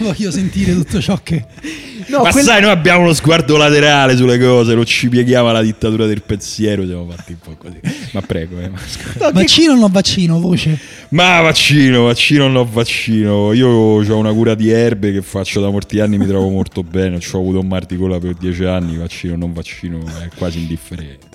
Voglio 0.00 0.30
sentire 0.30 0.72
tutto 0.74 1.00
ciò 1.00 1.18
che. 1.22 1.44
No, 2.06 2.22
Ma 2.22 2.30
quella... 2.30 2.52
sai, 2.52 2.60
noi 2.62 2.70
abbiamo 2.70 3.02
uno 3.02 3.09
sguardo 3.14 3.56
laterale 3.56 4.16
sulle 4.16 4.38
cose, 4.38 4.74
non 4.74 4.84
ci 4.84 5.08
pieghiamo 5.08 5.50
la 5.50 5.62
dittatura 5.62 6.06
del 6.06 6.22
pensiero, 6.22 6.84
siamo 6.86 7.06
fatti 7.10 7.32
un 7.32 7.38
po' 7.38 7.56
così. 7.56 7.80
Ma 8.12 8.20
prego, 8.22 8.58
eh, 8.60 8.68
ma 8.68 8.78
no, 9.20 9.30
vaccino 9.32 9.72
o 9.72 9.76
non 9.76 9.90
vaccino, 9.90 10.40
voce? 10.40 10.78
Ma 11.10 11.40
vaccino, 11.40 12.04
vaccino 12.04 12.44
o 12.44 12.48
non 12.48 12.68
vaccino. 12.70 13.52
Io 13.52 13.68
ho 13.68 14.16
una 14.16 14.32
cura 14.32 14.54
di 14.54 14.70
erbe 14.70 15.12
che 15.12 15.22
faccio 15.22 15.60
da 15.60 15.70
molti 15.70 16.00
anni, 16.00 16.18
mi 16.18 16.26
trovo 16.26 16.48
molto 16.48 16.82
bene, 16.82 17.16
ho 17.16 17.38
avuto 17.38 17.60
un 17.60 17.66
mal 17.66 17.84
di 17.86 17.96
gola 17.96 18.18
per 18.18 18.34
dieci 18.34 18.64
anni, 18.64 18.96
vaccino 18.96 19.34
o 19.34 19.36
non 19.36 19.52
vaccino 19.52 19.98
è 20.06 20.28
quasi 20.36 20.58
indifferente. 20.58 21.29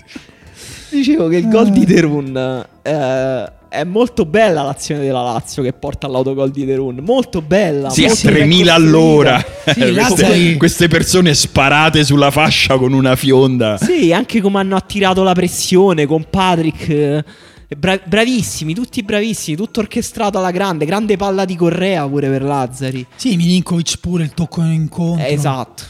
Dicevo 0.95 1.27
che 1.27 1.38
il 1.38 1.49
gol 1.49 1.69
di 1.71 1.86
Derun 1.86 2.65
eh, 2.81 3.51
è 3.67 3.84
molto 3.84 4.25
bella 4.25 4.62
l'azione 4.62 5.01
della 5.01 5.21
Lazio 5.21 5.62
che 5.62 5.73
porta 5.73 6.08
all'autogol 6.08 6.51
di 6.51 6.63
Derun. 6.63 6.99
Molto 7.01 7.41
bella. 7.41 7.89
Sì, 7.89 8.05
molto 8.05 8.27
a 8.27 8.31
3000 8.31 8.73
all'ora. 8.73 9.45
Sì, 9.65 9.91
queste, 9.93 10.58
queste, 10.58 10.88
persone 10.88 11.34
sparate 11.34 12.03
sulla 12.05 12.31
fascia 12.31 12.77
con 12.77 12.93
una 12.93 13.15
fionda. 13.15 13.77
Sì, 13.77 14.13
anche 14.13 14.39
come 14.39 14.60
hanno 14.60 14.77
attirato 14.77 15.23
la 15.23 15.34
pressione 15.34 16.05
con 16.05 16.25
Patrick. 16.29 16.89
Eh, 16.89 17.23
bra- 17.77 17.99
bravissimi, 18.03 18.73
tutti 18.73 19.03
bravissimi, 19.03 19.58
tutto 19.58 19.81
orchestrato 19.81 20.38
alla 20.38 20.51
grande. 20.51 20.86
Grande 20.86 21.17
palla 21.17 21.43
di 21.43 21.55
Correa 21.55 22.08
pure 22.08 22.29
per 22.29 22.43
Lazzari. 22.43 23.05
Sì, 23.15 23.36
Milinkovic 23.36 23.97
pure 23.99 24.23
il 24.23 24.34
tocco 24.34 24.62
in 24.62 24.71
incontro. 24.71 25.25
Eh, 25.25 25.34
esatto. 25.34 25.84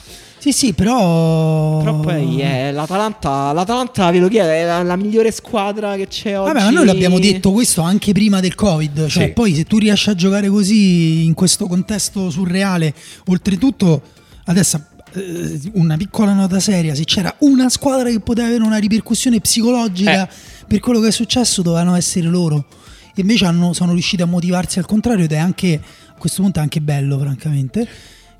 Sì, 0.45 0.51
sì, 0.51 0.73
però. 0.73 1.79
Però 1.79 1.99
poi 2.01 2.39
eh, 2.39 2.71
l'Atalanta, 2.71 3.51
l'Atalanta, 3.51 4.11
ve 4.11 4.19
lo 4.19 4.27
chiedo, 4.27 4.49
è 4.49 4.63
la, 4.63 4.83
la, 4.83 4.95
migliore 4.95 5.31
squadra 5.31 5.95
che 5.95 6.07
c'è 6.07 6.37
oggi. 6.37 6.53
Vabbè, 6.53 6.65
ma 6.65 6.69
noi 6.69 6.85
l'abbiamo 6.85 7.17
detto 7.17 7.51
questo 7.51 7.81
anche 7.81 8.11
prima 8.11 8.41
del 8.41 8.53
Covid. 8.53 9.07
Cioè, 9.07 9.25
sì. 9.25 9.31
poi 9.31 9.55
se 9.55 9.63
tu 9.63 9.79
riesci 9.79 10.11
a 10.11 10.13
giocare 10.13 10.47
così 10.47 11.25
in 11.25 11.33
questo 11.33 11.65
contesto 11.65 12.29
surreale, 12.29 12.93
oltretutto, 13.25 14.03
adesso 14.43 14.79
eh, 15.13 15.59
una 15.73 15.97
piccola 15.97 16.33
nota 16.33 16.59
seria, 16.59 16.93
se 16.93 17.05
c'era 17.05 17.33
una 17.39 17.67
squadra 17.69 18.11
che 18.11 18.19
poteva 18.19 18.47
avere 18.47 18.63
una 18.63 18.77
ripercussione 18.77 19.39
psicologica 19.39 20.29
eh. 20.29 20.33
per 20.67 20.79
quello 20.79 20.99
che 20.99 21.07
è 21.07 21.11
successo, 21.11 21.63
dovevano 21.63 21.95
essere 21.95 22.27
loro. 22.27 22.65
E 23.15 23.21
invece 23.21 23.45
hanno, 23.45 23.73
sono 23.73 23.93
riusciti 23.93 24.21
a 24.21 24.27
motivarsi 24.27 24.77
al 24.77 24.85
contrario 24.85 25.25
ed 25.25 25.31
è 25.31 25.37
anche 25.37 25.81
questo 26.19 26.43
punto 26.43 26.59
è 26.59 26.61
anche 26.61 26.81
bello, 26.81 27.17
francamente. 27.17 27.87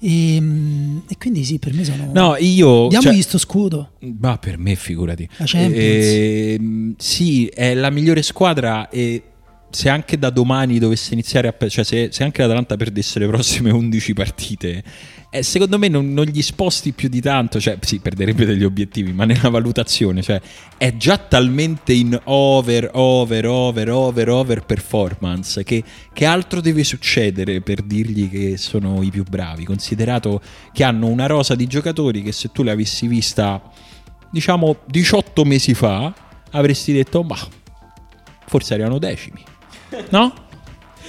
E, 0.08 0.40
mm, 0.40 0.98
e 1.08 1.18
quindi 1.18 1.44
sì, 1.44 1.58
per 1.58 1.74
me 1.74 1.84
sono... 1.84 2.12
No, 2.14 2.36
io... 2.38 2.88
Diamogli 2.90 3.14
cioè, 3.16 3.22
sto 3.22 3.38
scudo. 3.40 3.94
Ma 4.20 4.38
per 4.38 4.60
me, 4.60 4.76
figurati. 4.76 5.28
La 5.38 5.46
Champions. 5.48 5.76
Eh, 5.80 6.60
sì, 6.98 7.48
è 7.48 7.74
la 7.74 7.90
migliore 7.90 8.22
squadra 8.22 8.88
e 8.90 9.24
se 9.72 9.90
anche 9.90 10.20
da 10.20 10.30
domani 10.30 10.78
dovesse 10.78 11.14
iniziare 11.14 11.48
a... 11.48 11.68
cioè 11.68 11.84
se, 11.84 12.10
se 12.12 12.24
anche 12.24 12.44
l'Atalanta 12.44 12.78
perdesse 12.78 13.18
le 13.18 13.26
prossime 13.26 13.72
11 13.72 14.14
partite, 14.14 14.84
eh, 15.36 15.44
secondo 15.44 15.78
me 15.78 15.90
non, 15.90 16.14
non, 16.14 16.24
gli 16.24 16.42
sposti 16.42 16.94
più 16.94 17.10
di 17.10 17.20
tanto, 17.20 17.60
cioè 17.60 17.78
sì, 17.82 18.00
perderebbe 18.00 18.46
degli 18.46 18.64
obiettivi, 18.64 19.12
ma 19.12 19.26
nella 19.26 19.50
valutazione, 19.50 20.22
cioè 20.22 20.40
è 20.78 20.96
già 20.96 21.18
talmente 21.18 21.92
in 21.92 22.18
over, 22.24 22.90
over, 22.94 23.46
over, 23.46 23.90
over, 23.90 24.30
over 24.30 24.66
performance 24.66 25.62
che, 25.66 25.84
che 26.14 26.26
altro 26.26 26.62
deve 26.62 26.86
succedere 26.86 27.60
per 27.60 27.82
dirgli 27.82 28.30
che 28.30 28.56
sono 28.56 29.02
i 29.02 29.10
più 29.10 29.24
bravi, 29.24 29.66
considerato 29.66 30.42
che 30.72 30.86
hanno 30.86 31.08
una 31.08 31.26
rosa 31.26 31.54
di 31.54 31.68
giocatori 31.68 32.22
che 32.22 32.32
se 32.32 32.52
tu 32.54 32.64
le 32.64 32.72
avessi 32.72 33.06
vista, 33.06 33.62
diciamo, 34.32 34.78
18 34.86 35.44
mesi 35.44 35.74
fa, 35.74 36.14
avresti 36.52 36.94
detto, 36.94 37.24
ma 37.24 37.38
forse 38.46 38.74
erano 38.74 39.00
decimi. 39.00 39.44
No? 40.12 40.45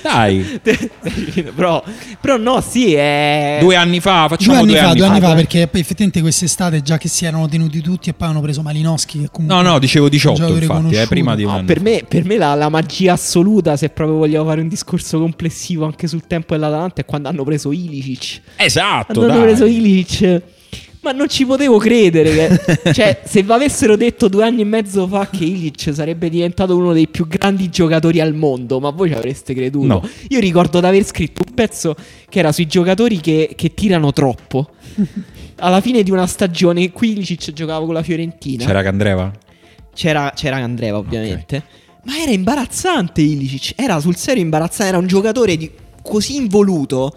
Dai. 0.07 0.61
però, 1.55 1.83
però, 2.21 2.37
no, 2.37 2.61
sì, 2.61 2.95
è... 2.95 3.59
Due 3.61 3.75
anni 3.75 4.01
fa, 4.01 4.27
facciamo 4.29 4.53
due 4.53 4.59
anni, 4.61 4.71
due 4.71 4.79
fa, 4.79 4.87
anni 4.87 4.97
due 4.97 5.07
fa. 5.07 5.13
anni 5.13 5.21
fa, 5.21 5.35
perché 5.35 5.63
effettivamente 5.63 6.21
quest'estate 6.21 6.83
già 6.83 6.97
che 6.97 7.09
si 7.09 7.25
erano 7.25 7.49
tenuti 7.49 7.81
tutti 7.81 8.11
e 8.11 8.15
poi 8.15 8.29
hanno 8.29 8.41
preso 8.41 8.63
Malinowski 8.63 9.23
che 9.23 9.29
comunque 9.31 9.63
No, 9.63 9.69
no, 9.69 9.79
dicevo 9.79 10.09
18 10.09 10.57
infatti, 10.57 10.95
eh, 10.95 11.07
prima 11.09 11.35
di 11.35 11.43
un 11.43 11.51
no, 11.51 11.57
anno. 11.57 11.67
Per 11.67 11.81
me, 11.81 12.05
per 12.07 12.25
me 12.25 12.37
la, 12.37 12.55
la, 12.55 12.69
magia 12.69 13.15
assoluta, 13.15 13.77
se 13.77 13.89
proprio 13.89 14.19
vogliamo 14.19 14.47
fare 14.47 14.61
un 14.61 14.69
discorso 14.69 15.19
complessivo 15.19 15.85
anche 15.85 16.07
sul 16.07 16.27
tempo 16.27 16.55
dell'Atalanta, 16.55 17.01
è 17.01 17.05
quando 17.05 17.29
hanno 17.29 17.43
preso 17.43 17.73
Ilicic. 17.73 18.41
Esatto, 18.57 19.13
Quando 19.15 19.33
hanno 19.33 19.43
preso 19.43 19.65
Ilicic 19.65 20.43
ma 21.07 21.13
non 21.13 21.29
ci 21.29 21.47
potevo 21.47 21.79
credere. 21.79 22.61
Che, 22.83 22.91
cioè, 22.93 23.21
se 23.25 23.43
vi 23.43 23.53
avessero 23.53 23.97
detto 23.97 24.29
due 24.29 24.45
anni 24.45 24.63
e 24.63 24.65
mezzo 24.65 25.07
fa 25.07 25.29
che 25.29 25.45
Illich 25.45 25.95
sarebbe 25.95 26.29
diventato 26.29 26.77
uno 26.77 26.93
dei 26.93 27.07
più 27.07 27.29
grandi 27.29 27.71
giocatori 27.71 28.21
al 28.21 28.35
mondo, 28.35 28.81
ma 28.81 28.91
voi 28.91 29.11
ci 29.11 29.15
avreste 29.15 29.55
creduto. 29.55 29.87
No. 29.87 30.09
Io 30.29 30.41
ricordo 30.41 30.81
di 30.81 30.87
aver 30.87 31.05
scritto 31.05 31.43
un 31.47 31.55
pezzo 31.55 31.95
che 32.29 32.39
era 32.41 32.51
sui 32.51 32.67
giocatori 32.67 33.21
che, 33.21 33.53
che 33.55 33.73
tirano 33.73 34.13
troppo. 34.13 34.71
Alla 35.59 35.81
fine 35.81 36.03
di 36.03 36.11
una 36.11 36.27
stagione, 36.27 36.91
qui 36.91 37.13
Illich 37.13 37.53
giocava 37.53 37.85
con 37.85 37.95
la 37.95 38.03
Fiorentina. 38.03 38.65
C'era 38.65 38.83
Candreva? 38.83 39.33
C'era, 39.95 40.33
c'era 40.35 40.59
Candreva, 40.59 40.99
ovviamente. 40.99 41.57
Okay. 41.57 41.85
Ma 42.05 42.21
era 42.21 42.33
imbarazzante 42.33 43.21
Ilicic. 43.21 43.73
Era 43.77 44.01
sul 44.01 44.17
serio 44.17 44.43
imbarazzante. 44.43 44.89
Era 44.89 44.99
un 44.99 45.07
giocatore 45.07 45.57
di, 45.57 45.71
così 46.03 46.37
involuto 46.37 47.15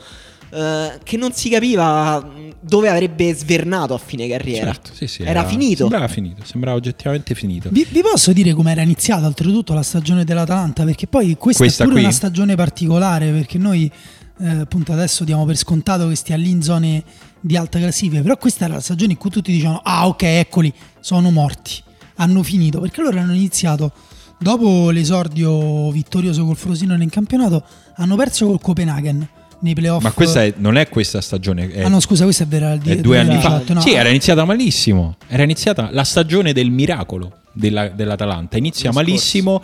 Uh, 0.51 0.97
che 1.03 1.15
non 1.15 1.31
si 1.31 1.47
capiva 1.49 2.27
dove 2.59 2.89
avrebbe 2.89 3.33
svernato 3.33 3.93
a 3.93 3.97
fine 3.97 4.27
carriera. 4.27 4.65
Certo, 4.65 4.91
sì, 4.93 5.07
sì, 5.07 5.21
era, 5.21 5.41
era, 5.41 5.45
finito. 5.45 5.81
Sembrava 5.81 6.07
finito, 6.07 6.43
sembrava 6.43 6.77
oggettivamente 6.77 7.35
finito. 7.35 7.69
Vi, 7.71 7.85
vi 7.89 8.01
posso 8.01 8.33
dire 8.33 8.53
come 8.53 8.71
era 8.71 8.81
iniziata 8.81 9.27
oltretutto 9.27 9.73
la 9.73 9.83
stagione 9.83 10.23
dell'Atalanta? 10.23 10.83
Perché 10.83 11.07
poi 11.07 11.35
questa, 11.38 11.63
questa 11.63 11.83
è 11.83 11.85
pure 11.85 11.99
qui? 11.99 12.05
una 12.07 12.15
stagione 12.15 12.55
particolare 12.55 13.31
perché 13.31 13.57
noi 13.57 13.91
eh, 14.39 14.47
appunto 14.47 14.91
adesso 14.91 15.23
diamo 15.23 15.45
per 15.45 15.55
scontato 15.55 16.07
che 16.07 16.15
stia 16.15 16.35
lì 16.35 16.49
in 16.49 16.62
zone 16.62 17.03
di 17.39 17.55
alta 17.55 17.79
classifica, 17.79 18.21
però 18.21 18.38
questa 18.38 18.65
era 18.65 18.75
la 18.75 18.81
stagione 18.81 19.13
in 19.13 19.17
cui 19.17 19.29
tutti 19.29 19.51
dicevano 19.51 19.81
"Ah, 19.83 20.07
ok, 20.07 20.23
eccoli, 20.23 20.73
sono 20.99 21.31
morti". 21.31 21.81
Hanno 22.15 22.43
finito 22.43 22.79
perché 22.79 23.01
loro 23.01 23.17
hanno 23.19 23.33
iniziato 23.33 23.93
dopo 24.38 24.89
l'esordio 24.89 25.91
vittorioso 25.91 26.45
col 26.45 26.57
Frosinone 26.57 26.99
nel 26.99 27.09
campionato, 27.09 27.63
hanno 27.95 28.15
perso 28.15 28.47
col 28.47 28.59
Copenaghen 28.59 29.27
nei 29.62 29.74
playoff. 29.74 30.04
Ma 30.04 30.12
questa 30.12 30.43
è, 30.43 30.54
non 30.58 30.78
è 30.78 30.88
questa 30.89 31.22
stagione. 31.22 31.69
È, 31.69 31.84
ah, 31.84 31.88
no, 31.88 32.00
scusa, 32.00 32.24
questa 32.24 32.43
è 32.43 32.48
vera. 32.48 32.74
È 32.74 32.98
due 32.98 33.17
anni 33.17 33.39
fa. 33.39 33.62
No. 33.67 33.82
Sì, 33.82 33.93
era 33.93 34.10
iniziata 34.10 34.45
malissimo. 34.45 35.17
Era 35.28 35.43
iniziata 35.43 35.89
la 35.91 36.04
stagione 36.04 36.54
del 36.54 36.69
miracolo 36.72 37.39
della, 37.52 37.89
dell'Atalanta. 37.89 38.58
Inizia 38.58 38.91
malissimo. 38.91 39.62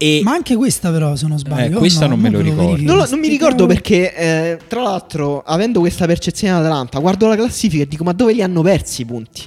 E... 0.00 0.20
Ma 0.22 0.32
anche 0.32 0.54
questa, 0.54 0.92
però, 0.92 1.16
se 1.16 1.26
non 1.26 1.38
sbaglio, 1.38 1.76
eh, 1.76 1.78
questa 1.78 2.06
no, 2.06 2.14
non 2.14 2.20
me 2.20 2.30
lo 2.30 2.40
ricordo. 2.40 2.82
Non, 2.82 3.04
non, 3.10 3.18
mi 3.18 3.26
ricordo 3.26 3.66
perché, 3.66 4.14
eh, 4.14 4.58
tra 4.68 4.80
l'altro, 4.80 5.42
avendo 5.42 5.80
questa 5.80 6.06
percezione 6.06 6.54
dell'Atalanta, 6.54 7.00
guardo 7.00 7.26
la 7.26 7.34
classifica 7.34 7.82
e 7.82 7.88
dico: 7.88 8.04
Ma 8.04 8.12
dove 8.12 8.32
li 8.32 8.42
hanno 8.42 8.62
persi 8.62 9.02
i 9.02 9.04
punti? 9.04 9.42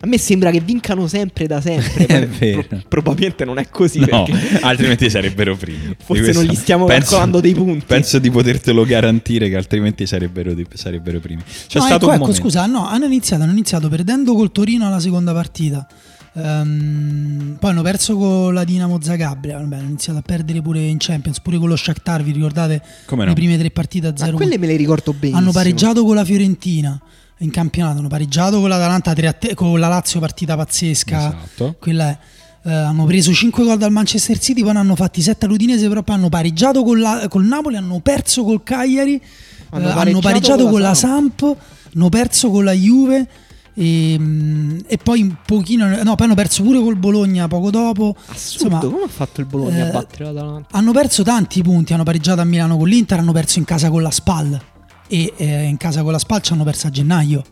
A 0.00 0.06
me 0.06 0.16
sembra 0.16 0.52
che 0.52 0.60
vincano 0.60 1.08
sempre 1.08 1.48
da 1.48 1.60
sempre. 1.60 2.06
è 2.06 2.26
vero. 2.28 2.62
Pro- 2.62 2.82
probabilmente 2.88 3.44
non 3.44 3.58
è 3.58 3.68
così. 3.68 3.98
No, 3.98 4.26
altrimenti 4.62 5.10
sarebbero 5.10 5.56
primi. 5.56 5.94
Forse 5.98 6.32
non 6.32 6.44
gli 6.44 6.54
stiamo 6.54 6.84
penso, 6.84 7.10
calcolando 7.10 7.40
dei 7.40 7.52
punti. 7.52 7.84
Penso 7.84 8.20
di 8.20 8.30
potertelo 8.30 8.84
garantire 8.84 9.48
che 9.48 9.56
altrimenti 9.56 10.06
sarebbero, 10.06 10.54
di, 10.54 10.64
sarebbero 10.72 11.18
primi. 11.18 11.42
C'è 11.42 11.80
no, 11.80 11.84
stato 11.84 12.12
ecco, 12.12 12.24
ecco 12.24 12.32
scusa, 12.32 12.66
no, 12.66 12.86
hanno 12.86 13.06
iniziato, 13.06 13.42
hanno 13.42 13.52
iniziato 13.52 13.88
perdendo 13.88 14.34
col 14.34 14.52
Torino 14.52 14.86
alla 14.86 15.00
seconda 15.00 15.32
partita. 15.32 15.86
Um, 16.32 17.56
poi 17.58 17.70
hanno 17.70 17.82
perso 17.82 18.16
con 18.16 18.54
la 18.54 18.62
Dinamo 18.62 19.00
Zagabria. 19.02 19.58
Vabbè, 19.58 19.76
hanno 19.78 19.88
iniziato 19.88 20.20
a 20.20 20.22
perdere 20.22 20.62
pure 20.62 20.80
in 20.80 20.98
Champions, 20.98 21.40
pure 21.40 21.58
con 21.58 21.68
lo 21.68 21.76
Shakhtar. 21.76 22.22
Vi 22.22 22.30
ricordate 22.30 22.80
Come 23.06 23.24
no? 23.24 23.30
le 23.30 23.34
prime 23.34 23.58
tre 23.58 23.72
partite 23.72 24.06
a 24.06 24.12
0? 24.14 24.30
Ma 24.30 24.36
quelle 24.36 24.58
me 24.58 24.68
le 24.68 24.76
ricordo 24.76 25.12
benissimo. 25.12 25.38
Hanno 25.38 25.50
pareggiato 25.50 26.04
con 26.04 26.14
la 26.14 26.24
Fiorentina 26.24 27.00
in 27.38 27.50
campionato. 27.50 27.98
Hanno 27.98 28.08
pareggiato 28.08 28.60
con 28.60 28.68
l'Atalanta, 28.68 29.12
te- 29.14 29.54
con 29.54 29.78
la 29.78 29.88
Lazio, 29.88 30.20
partita 30.20 30.56
pazzesca. 30.56 31.18
Esatto. 31.18 31.76
Quella 31.78 32.08
è. 32.08 32.18
Uh, 32.60 32.70
hanno 32.70 33.04
preso 33.04 33.32
5 33.32 33.64
gol 33.64 33.78
dal 33.78 33.92
Manchester 33.92 34.38
City, 34.38 34.62
poi 34.62 34.72
ne 34.72 34.80
hanno 34.80 34.96
fatti 34.96 35.22
7 35.22 35.46
all'Udinese, 35.46 35.88
però 35.88 36.02
poi 36.02 36.16
hanno 36.16 36.28
pareggiato 36.28 36.82
con 36.82 36.98
la, 36.98 37.26
col 37.28 37.44
Napoli, 37.44 37.76
hanno 37.76 38.00
perso 38.00 38.44
col 38.44 38.62
Cagliari, 38.62 39.22
hanno, 39.70 39.90
uh, 39.90 39.94
pareggiato, 39.94 40.08
hanno 40.08 40.20
pareggiato 40.20 40.62
con, 40.64 40.72
con 40.72 40.80
la 40.80 40.94
Samp. 40.94 41.38
Samp, 41.38 41.56
hanno 41.94 42.08
perso 42.08 42.50
con 42.50 42.64
la 42.64 42.72
Juve 42.72 43.26
e, 43.74 44.16
um, 44.18 44.82
e, 44.86 44.98
poi 44.98 45.22
un 45.22 45.36
pochino, 45.46 45.86
no, 46.02 46.14
poi 46.16 46.26
hanno 46.26 46.34
perso 46.34 46.64
pure 46.64 46.80
col 46.80 46.96
Bologna 46.96 47.46
poco 47.46 47.70
dopo. 47.70 48.16
Assurdo, 48.26 48.74
Insomma, 48.74 48.92
come 48.92 49.04
ha 49.04 49.08
fatto 49.08 49.40
il 49.40 49.46
Bologna 49.46 49.84
uh, 49.84 49.88
a 49.88 49.90
battere 49.92 50.24
l'Atalanta? 50.24 50.76
Hanno 50.76 50.92
perso 50.92 51.22
tanti 51.22 51.62
punti, 51.62 51.92
hanno 51.92 52.02
pareggiato 52.02 52.40
a 52.40 52.44
Milano 52.44 52.76
con 52.76 52.88
l'Inter, 52.88 53.20
hanno 53.20 53.32
perso 53.32 53.60
in 53.60 53.64
casa 53.64 53.88
con 53.88 54.02
la 54.02 54.10
SPAL 54.10 54.60
e 55.08 55.32
eh, 55.36 55.64
in 55.64 55.76
casa 55.76 56.02
con 56.02 56.12
la 56.12 56.18
SPAL 56.18 56.42
ci 56.42 56.52
hanno 56.52 56.64
perso 56.64 56.86
a 56.86 56.90
gennaio. 56.90 57.44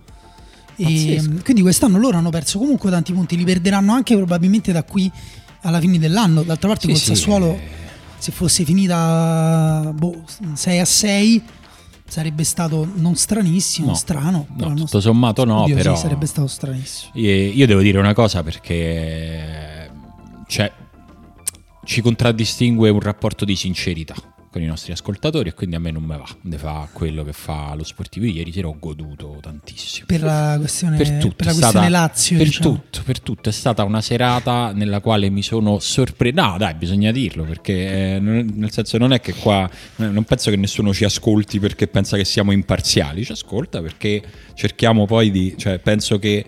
E, 0.76 1.22
quindi 1.42 1.62
quest'anno 1.62 1.98
loro 1.98 2.18
hanno 2.18 2.30
perso 2.30 2.58
comunque 2.58 2.90
tanti 2.90 3.12
punti, 3.12 3.36
li 3.36 3.44
perderanno 3.44 3.92
anche 3.92 4.14
probabilmente 4.14 4.72
da 4.72 4.84
qui 4.84 5.10
alla 5.62 5.80
fine 5.80 5.98
dell'anno. 5.98 6.42
D'altra 6.42 6.68
parte, 6.68 6.86
sì, 6.86 6.92
col 6.92 7.00
sì, 7.00 7.06
Sassuolo, 7.06 7.54
eh... 7.54 7.60
se 8.18 8.30
fosse 8.30 8.64
finita 8.64 9.90
boh, 9.94 10.22
6 10.52 10.78
a 10.78 10.84
6, 10.84 11.42
sarebbe 12.06 12.44
stato 12.44 12.86
non 12.94 13.16
stranissimo, 13.16 13.88
no, 13.88 13.94
strano. 13.94 14.46
No, 14.56 14.74
tutto 14.74 15.00
sommato, 15.00 15.44
no, 15.44 15.62
Oddio, 15.62 15.76
però 15.76 15.94
sì, 15.96 16.02
sarebbe 16.02 16.26
stato 16.26 16.46
stranissimo. 16.46 17.12
Io 17.14 17.66
devo 17.66 17.80
dire 17.80 17.98
una 17.98 18.12
cosa 18.12 18.42
perché 18.42 19.90
cioè, 20.46 20.70
ci 21.84 22.02
contraddistingue 22.02 22.90
un 22.90 23.00
rapporto 23.00 23.46
di 23.46 23.56
sincerità 23.56 24.14
con 24.56 24.64
i 24.64 24.68
nostri 24.68 24.92
ascoltatori 24.92 25.50
e 25.50 25.54
quindi 25.54 25.76
a 25.76 25.78
me 25.78 25.90
non 25.90 26.02
me 26.02 26.16
va, 26.16 26.26
ne 26.42 26.56
fa 26.56 26.88
quello 26.90 27.22
che 27.24 27.34
fa 27.34 27.74
lo 27.74 27.84
sportivo. 27.84 28.24
Ieri 28.24 28.50
sera 28.52 28.68
ho 28.68 28.76
goduto 28.78 29.36
tantissimo. 29.42 30.06
Per 30.06 30.22
la 30.22 30.56
questione, 30.58 30.96
per 30.96 31.18
tutto, 31.18 31.34
per 31.36 31.46
la 31.46 31.52
questione 31.52 31.86
stata, 31.86 31.88
Lazio. 31.90 32.36
Per 32.38 32.46
diciamo. 32.46 32.70
tutto, 32.70 33.02
per 33.04 33.20
tutto. 33.20 33.48
È 33.50 33.52
stata 33.52 33.84
una 33.84 34.00
serata 34.00 34.72
nella 34.72 35.00
quale 35.00 35.28
mi 35.28 35.42
sono 35.42 35.78
sorpreso. 35.78 36.40
No, 36.40 36.56
dai, 36.56 36.72
bisogna 36.72 37.12
dirlo 37.12 37.44
perché 37.44 38.14
eh, 38.14 38.18
nel 38.18 38.72
senso 38.72 38.96
non 38.96 39.12
è 39.12 39.20
che 39.20 39.34
qua, 39.34 39.68
non 39.96 40.24
penso 40.24 40.48
che 40.48 40.56
nessuno 40.56 40.94
ci 40.94 41.04
ascolti 41.04 41.60
perché 41.60 41.86
pensa 41.86 42.16
che 42.16 42.24
siamo 42.24 42.50
imparziali, 42.50 43.26
ci 43.26 43.32
ascolta 43.32 43.82
perché 43.82 44.22
cerchiamo 44.54 45.04
poi 45.04 45.30
di, 45.30 45.54
cioè 45.58 45.78
penso 45.80 46.18
che 46.18 46.46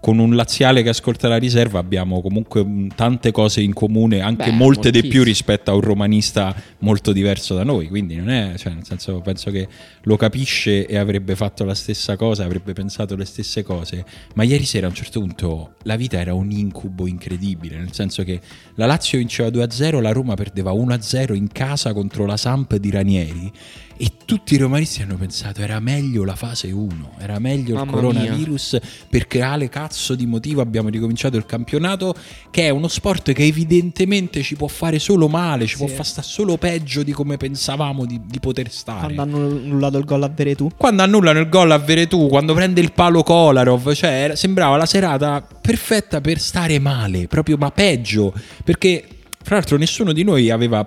con 0.00 0.18
un 0.18 0.34
laziale 0.36 0.82
che 0.82 0.90
ascolta 0.90 1.28
la 1.28 1.36
riserva 1.36 1.78
abbiamo 1.78 2.20
comunque 2.20 2.64
tante 2.94 3.32
cose 3.32 3.60
in 3.60 3.72
comune, 3.72 4.20
anche 4.20 4.50
Beh, 4.50 4.56
molte 4.56 4.90
di 4.90 5.06
più 5.06 5.24
rispetto 5.24 5.70
a 5.70 5.74
un 5.74 5.80
romanista 5.80 6.54
molto 6.80 7.12
diverso 7.12 7.54
da 7.54 7.64
noi. 7.64 7.88
Quindi 7.88 8.16
non 8.16 8.30
è, 8.30 8.54
cioè, 8.56 8.72
nel 8.72 8.84
senso, 8.84 9.20
penso 9.20 9.50
che 9.50 9.66
lo 10.02 10.16
capisce 10.16 10.86
e 10.86 10.96
avrebbe 10.96 11.34
fatto 11.34 11.64
la 11.64 11.74
stessa 11.74 12.16
cosa, 12.16 12.44
avrebbe 12.44 12.72
pensato 12.72 13.16
le 13.16 13.24
stesse 13.24 13.62
cose. 13.62 14.04
Ma 14.34 14.44
ieri 14.44 14.64
sera 14.64 14.86
a 14.86 14.90
un 14.90 14.94
certo 14.94 15.20
punto 15.20 15.74
la 15.82 15.96
vita 15.96 16.18
era 16.18 16.34
un 16.34 16.50
incubo 16.50 17.06
incredibile, 17.06 17.76
nel 17.76 17.92
senso 17.92 18.22
che 18.22 18.40
la 18.74 18.86
Lazio 18.86 19.18
vinceva 19.18 19.48
2-0, 19.48 20.00
la 20.00 20.12
Roma 20.12 20.34
perdeva 20.34 20.72
1-0 20.72 21.34
in 21.34 21.48
casa 21.48 21.92
contro 21.92 22.24
la 22.24 22.36
Samp 22.36 22.76
di 22.76 22.90
Ranieri 22.90 23.52
e 24.00 24.12
tutti 24.24 24.54
i 24.54 24.56
romanisti 24.58 25.02
hanno 25.02 25.16
pensato 25.16 25.60
era 25.60 25.80
meglio 25.80 26.24
la 26.24 26.36
fase 26.36 26.70
1, 26.70 27.14
era 27.18 27.40
meglio 27.40 27.74
Mamma 27.74 27.86
il 27.86 27.90
coronavirus 27.90 28.72
mia. 28.74 28.82
per 29.10 29.26
creare 29.26 29.68
cazzo 29.68 30.14
di 30.14 30.24
motivo 30.24 30.60
abbiamo 30.60 30.88
ricominciato 30.88 31.36
il 31.36 31.44
campionato 31.44 32.14
che 32.50 32.66
è 32.66 32.68
uno 32.68 32.86
sport 32.86 33.32
che 33.32 33.42
evidentemente 33.44 34.42
ci 34.42 34.54
può 34.54 34.68
fare 34.68 35.00
solo 35.00 35.26
male, 35.26 35.66
ci 35.66 35.76
sì. 35.76 35.84
può 35.84 35.92
far 35.92 36.06
stare 36.06 36.26
solo 36.26 36.56
peggio 36.56 37.02
di 37.02 37.10
come 37.10 37.36
pensavamo 37.36 38.06
di, 38.06 38.20
di 38.24 38.38
poter 38.38 38.70
stare. 38.70 39.12
Quando 39.12 39.22
hanno 39.22 39.46
annullato 39.48 39.98
il 39.98 40.04
gol 40.04 40.22
a 40.22 40.28
Veretù? 40.28 40.70
Quando 40.76 41.02
annullano 41.02 41.40
il 41.40 41.48
gol 41.48 41.72
a 41.72 41.78
Veretù, 41.78 42.28
quando 42.28 42.54
prende 42.54 42.80
il 42.80 42.92
palo 42.92 43.24
Kolarov, 43.24 43.92
cioè 43.94 44.32
sembrava 44.36 44.76
la 44.76 44.86
serata 44.86 45.44
perfetta 45.60 46.20
per 46.20 46.38
stare 46.38 46.78
male, 46.78 47.26
proprio 47.26 47.56
ma 47.56 47.72
peggio, 47.72 48.32
perché 48.62 49.04
fra 49.42 49.56
l'altro 49.56 49.76
nessuno 49.76 50.12
di 50.12 50.22
noi 50.22 50.50
aveva 50.50 50.86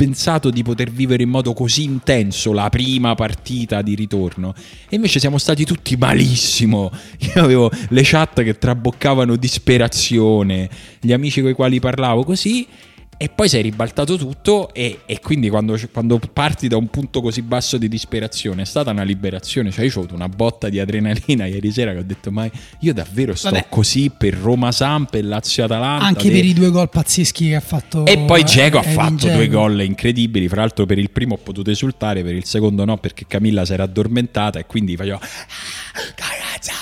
pensato 0.00 0.48
di 0.48 0.62
poter 0.62 0.90
vivere 0.90 1.24
in 1.24 1.28
modo 1.28 1.52
così 1.52 1.82
intenso 1.82 2.54
la 2.54 2.70
prima 2.70 3.14
partita 3.14 3.82
di 3.82 3.94
ritorno. 3.94 4.54
E 4.88 4.96
invece 4.96 5.20
siamo 5.20 5.36
stati 5.36 5.66
tutti 5.66 5.94
malissimo. 5.94 6.90
Io 7.34 7.42
avevo 7.42 7.70
le 7.90 8.00
chat 8.02 8.42
che 8.42 8.56
traboccavano 8.56 9.36
disperazione, 9.36 10.70
gli 11.00 11.12
amici 11.12 11.42
con 11.42 11.50
i 11.50 11.54
quali 11.54 11.80
parlavo 11.80 12.24
così 12.24 12.66
e 13.22 13.28
poi 13.28 13.50
sei 13.50 13.60
ribaltato 13.60 14.16
tutto 14.16 14.72
e, 14.72 15.00
e 15.04 15.20
quindi 15.20 15.50
quando, 15.50 15.78
quando, 15.92 16.18
parti 16.32 16.68
da 16.68 16.78
un 16.78 16.88
punto 16.88 17.20
così 17.20 17.42
basso 17.42 17.76
di 17.76 17.86
disperazione 17.86 18.62
è 18.62 18.64
stata 18.64 18.92
una 18.92 19.02
liberazione, 19.02 19.70
cioè 19.70 19.84
io 19.84 19.90
ho 19.94 19.98
avuto 19.98 20.14
una 20.14 20.30
botta 20.30 20.70
di 20.70 20.80
adrenalina 20.80 21.44
ieri 21.44 21.70
sera 21.70 21.92
che 21.92 21.98
ho 21.98 22.02
detto 22.02 22.30
ma 22.30 22.48
io 22.78 22.94
davvero 22.94 23.34
sto 23.34 23.50
Vabbè. 23.50 23.66
così 23.68 24.10
per 24.16 24.32
Roma-Samp 24.32 25.12
e 25.16 25.20
Lazio-Atalanta. 25.20 26.06
Anche 26.06 26.28
de... 26.28 26.34
per 26.34 26.44
i 26.46 26.54
due 26.54 26.70
gol 26.70 26.88
pazzeschi 26.88 27.48
che 27.48 27.56
ha 27.56 27.60
fatto. 27.60 28.06
E 28.06 28.20
poi 28.20 28.42
Geco 28.42 28.78
ha 28.78 28.82
fatto 28.82 29.28
due 29.28 29.48
gol 29.48 29.82
incredibili, 29.82 30.48
fra 30.48 30.62
l'altro 30.62 30.86
per 30.86 30.96
il 30.96 31.10
primo 31.10 31.34
ho 31.34 31.38
potuto 31.38 31.70
esultare, 31.70 32.22
per 32.22 32.34
il 32.34 32.46
secondo 32.46 32.86
no 32.86 32.96
perché 32.96 33.26
Camilla 33.26 33.66
si 33.66 33.74
era 33.74 33.82
addormentata 33.82 34.58
e 34.58 34.64
quindi 34.64 34.96
facevo... 34.96 35.20
Cagazza! 36.14 36.72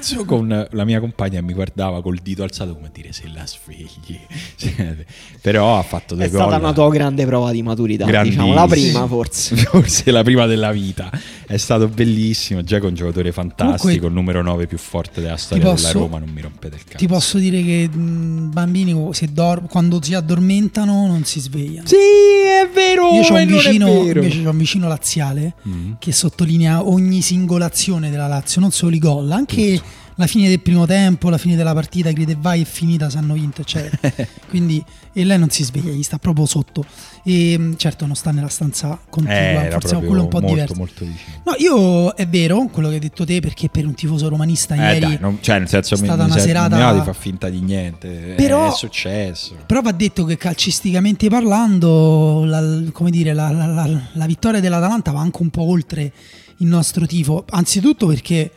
Ragazzo 0.00 0.24
con 0.24 0.68
la 0.70 0.84
mia 0.84 0.98
compagna 0.98 1.40
mi 1.42 1.52
guardava 1.52 2.00
col 2.00 2.18
dito 2.22 2.42
alzato 2.42 2.74
come 2.74 2.86
a 2.86 2.90
dire 2.92 3.12
se 3.12 3.30
la 3.32 3.46
svegli 3.46 4.18
però 5.40 5.78
ha 5.78 5.82
fatto 5.82 6.14
due 6.14 6.24
è 6.24 6.30
gol 6.30 6.40
è 6.40 6.42
stata 6.42 6.56
una 6.56 6.72
tua 6.72 6.88
grande 6.90 7.26
prova 7.26 7.52
di 7.52 7.62
maturità 7.62 8.22
diciamo 8.22 8.54
la 8.54 8.66
prima 8.66 9.06
forse. 9.06 9.56
Forse 9.70 10.10
la 10.10 10.22
prima 10.22 10.46
della 10.46 10.72
vita. 10.72 11.10
È 11.46 11.56
stato 11.56 11.88
bellissimo. 11.88 12.62
Già 12.62 12.78
con 12.78 12.88
un 12.88 12.94
giocatore 12.94 13.32
fantastico 13.32 13.82
Comunque, 13.82 14.08
il 14.08 14.14
numero 14.14 14.42
9 14.42 14.66
più 14.66 14.78
forte 14.78 15.20
della 15.20 15.36
storia 15.36 15.64
posso, 15.64 15.86
della 15.86 15.98
Roma 15.98 16.18
non 16.18 16.28
mi 16.28 16.40
rompete 16.40 16.76
il 16.76 16.84
cazzo. 16.84 16.96
ti 16.96 17.06
posso 17.06 17.38
dire 17.38 17.62
che 17.62 17.88
mh, 17.88 18.50
bambini 18.52 19.10
dor- 19.30 19.68
quando 19.68 20.02
si 20.02 20.14
addormentano 20.14 21.06
non 21.06 21.24
si 21.24 21.40
svegliano. 21.40 21.86
Sì 21.86 21.96
è 21.96 22.68
vero 22.72 23.10
io 23.12 23.22
ho 23.22 23.34
un 23.34 23.46
vicino 23.46 24.02
invece 24.02 24.46
ho 24.46 24.50
un 24.50 24.58
vicino 24.58 24.88
laziale 24.88 25.54
mm. 25.66 25.92
che 25.98 26.12
sottolinea 26.12 26.86
ogni 26.86 27.22
singolazione 27.22 28.10
della 28.10 28.26
Lazio 28.26 28.60
non 28.60 28.70
solo 28.70 28.94
i 28.94 28.98
gol 28.98 29.30
anche 29.30 29.76
Tutto 29.76 29.89
la 30.20 30.26
fine 30.26 30.48
del 30.48 30.60
primo 30.60 30.86
tempo, 30.86 31.30
la 31.30 31.38
fine 31.38 31.56
della 31.56 31.72
partita, 31.72 32.10
grida 32.12 32.32
e 32.32 32.36
vai, 32.38 32.62
è 32.62 32.64
finita, 32.64 33.08
se 33.08 33.18
hanno 33.18 33.34
vinto, 33.34 33.62
eccetera. 33.62 34.12
Quindi, 34.48 34.84
e 35.12 35.24
lei 35.24 35.38
non 35.38 35.48
si 35.50 35.64
sveglia, 35.64 35.90
gli 35.90 36.02
sta 36.02 36.18
proprio 36.18 36.44
sotto. 36.44 36.84
E 37.24 37.56
mm, 37.58 37.72
certo 37.76 38.06
non 38.06 38.14
sta 38.14 38.30
nella 38.30 38.48
stanza 38.48 39.00
contigua, 39.08 39.66
eh, 39.66 39.70
forse 39.70 39.96
quello 39.96 40.20
è 40.20 40.22
un 40.24 40.28
po' 40.28 40.40
molto, 40.40 40.54
diverso. 40.54 40.74
Molto. 40.76 41.04
No, 41.04 41.54
io 41.58 42.14
è 42.14 42.28
vero 42.28 42.66
quello 42.66 42.88
che 42.88 42.94
hai 42.94 43.00
detto 43.00 43.24
te, 43.24 43.40
perché 43.40 43.68
per 43.70 43.86
un 43.86 43.94
tifoso 43.94 44.28
romanista 44.28 44.74
eh, 44.74 44.94
ieri 44.94 45.00
dai, 45.00 45.18
non, 45.20 45.38
cioè, 45.40 45.58
nel 45.58 45.68
senso, 45.68 45.94
è 45.94 45.96
stata 45.96 46.16
mi, 46.16 46.30
una 46.30 46.34
mi 46.34 46.40
serata 46.40 46.92
di 46.92 47.00
fa 47.00 47.12
finta 47.14 47.48
di 47.48 47.60
niente. 47.60 48.34
Però, 48.36 48.70
è 48.70 48.76
successo. 48.76 49.56
Però 49.66 49.80
va 49.80 49.92
detto 49.92 50.24
che 50.24 50.36
calcisticamente 50.36 51.28
parlando, 51.28 52.44
la, 52.44 52.62
come 52.92 53.10
dire, 53.10 53.32
la, 53.32 53.50
la, 53.50 53.88
la 54.12 54.26
vittoria 54.26 54.60
dell'Atalanta 54.60 55.12
va 55.12 55.20
anche 55.20 55.40
un 55.40 55.48
po' 55.48 55.62
oltre 55.62 56.12
il 56.58 56.66
nostro 56.66 57.06
tifo. 57.06 57.44
Anzitutto 57.48 58.06
perché 58.06 58.50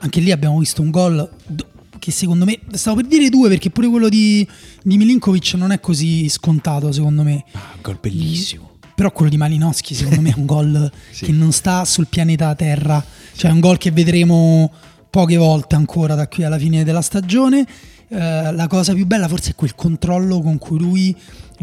anche 0.00 0.20
lì 0.20 0.32
abbiamo 0.32 0.58
visto 0.58 0.82
un 0.82 0.90
gol 0.90 1.30
che 1.98 2.10
secondo 2.10 2.44
me, 2.44 2.58
stavo 2.72 2.96
per 2.96 3.06
dire 3.06 3.28
due 3.28 3.48
perché 3.48 3.70
pure 3.70 3.86
quello 3.88 4.08
di, 4.08 4.46
di 4.82 4.96
Milinkovic 4.96 5.54
non 5.54 5.70
è 5.70 5.80
così 5.80 6.28
scontato 6.28 6.90
secondo 6.90 7.22
me. 7.22 7.44
Ah, 7.52 7.72
un 7.74 7.82
gol 7.82 7.98
bellissimo. 8.00 8.68
Però 8.94 9.12
quello 9.12 9.30
di 9.30 9.36
Malinowski 9.36 9.94
secondo 9.94 10.20
me 10.20 10.30
è 10.30 10.34
un 10.36 10.46
gol 10.46 10.90
sì. 11.12 11.26
che 11.26 11.32
non 11.32 11.52
sta 11.52 11.84
sul 11.84 12.06
pianeta 12.08 12.54
Terra, 12.54 13.02
cioè 13.36 13.50
è 13.50 13.54
un 13.54 13.60
gol 13.60 13.78
che 13.78 13.90
vedremo 13.90 14.72
poche 15.10 15.36
volte 15.36 15.74
ancora 15.74 16.14
da 16.14 16.26
qui 16.26 16.44
alla 16.44 16.58
fine 16.58 16.82
della 16.84 17.02
stagione. 17.02 17.66
Uh, 18.08 18.52
la 18.52 18.66
cosa 18.68 18.92
più 18.92 19.06
bella 19.06 19.28
forse 19.28 19.50
è 19.50 19.54
quel 19.54 19.76
controllo 19.76 20.40
con 20.40 20.58
cui 20.58 20.80
lui 20.80 21.16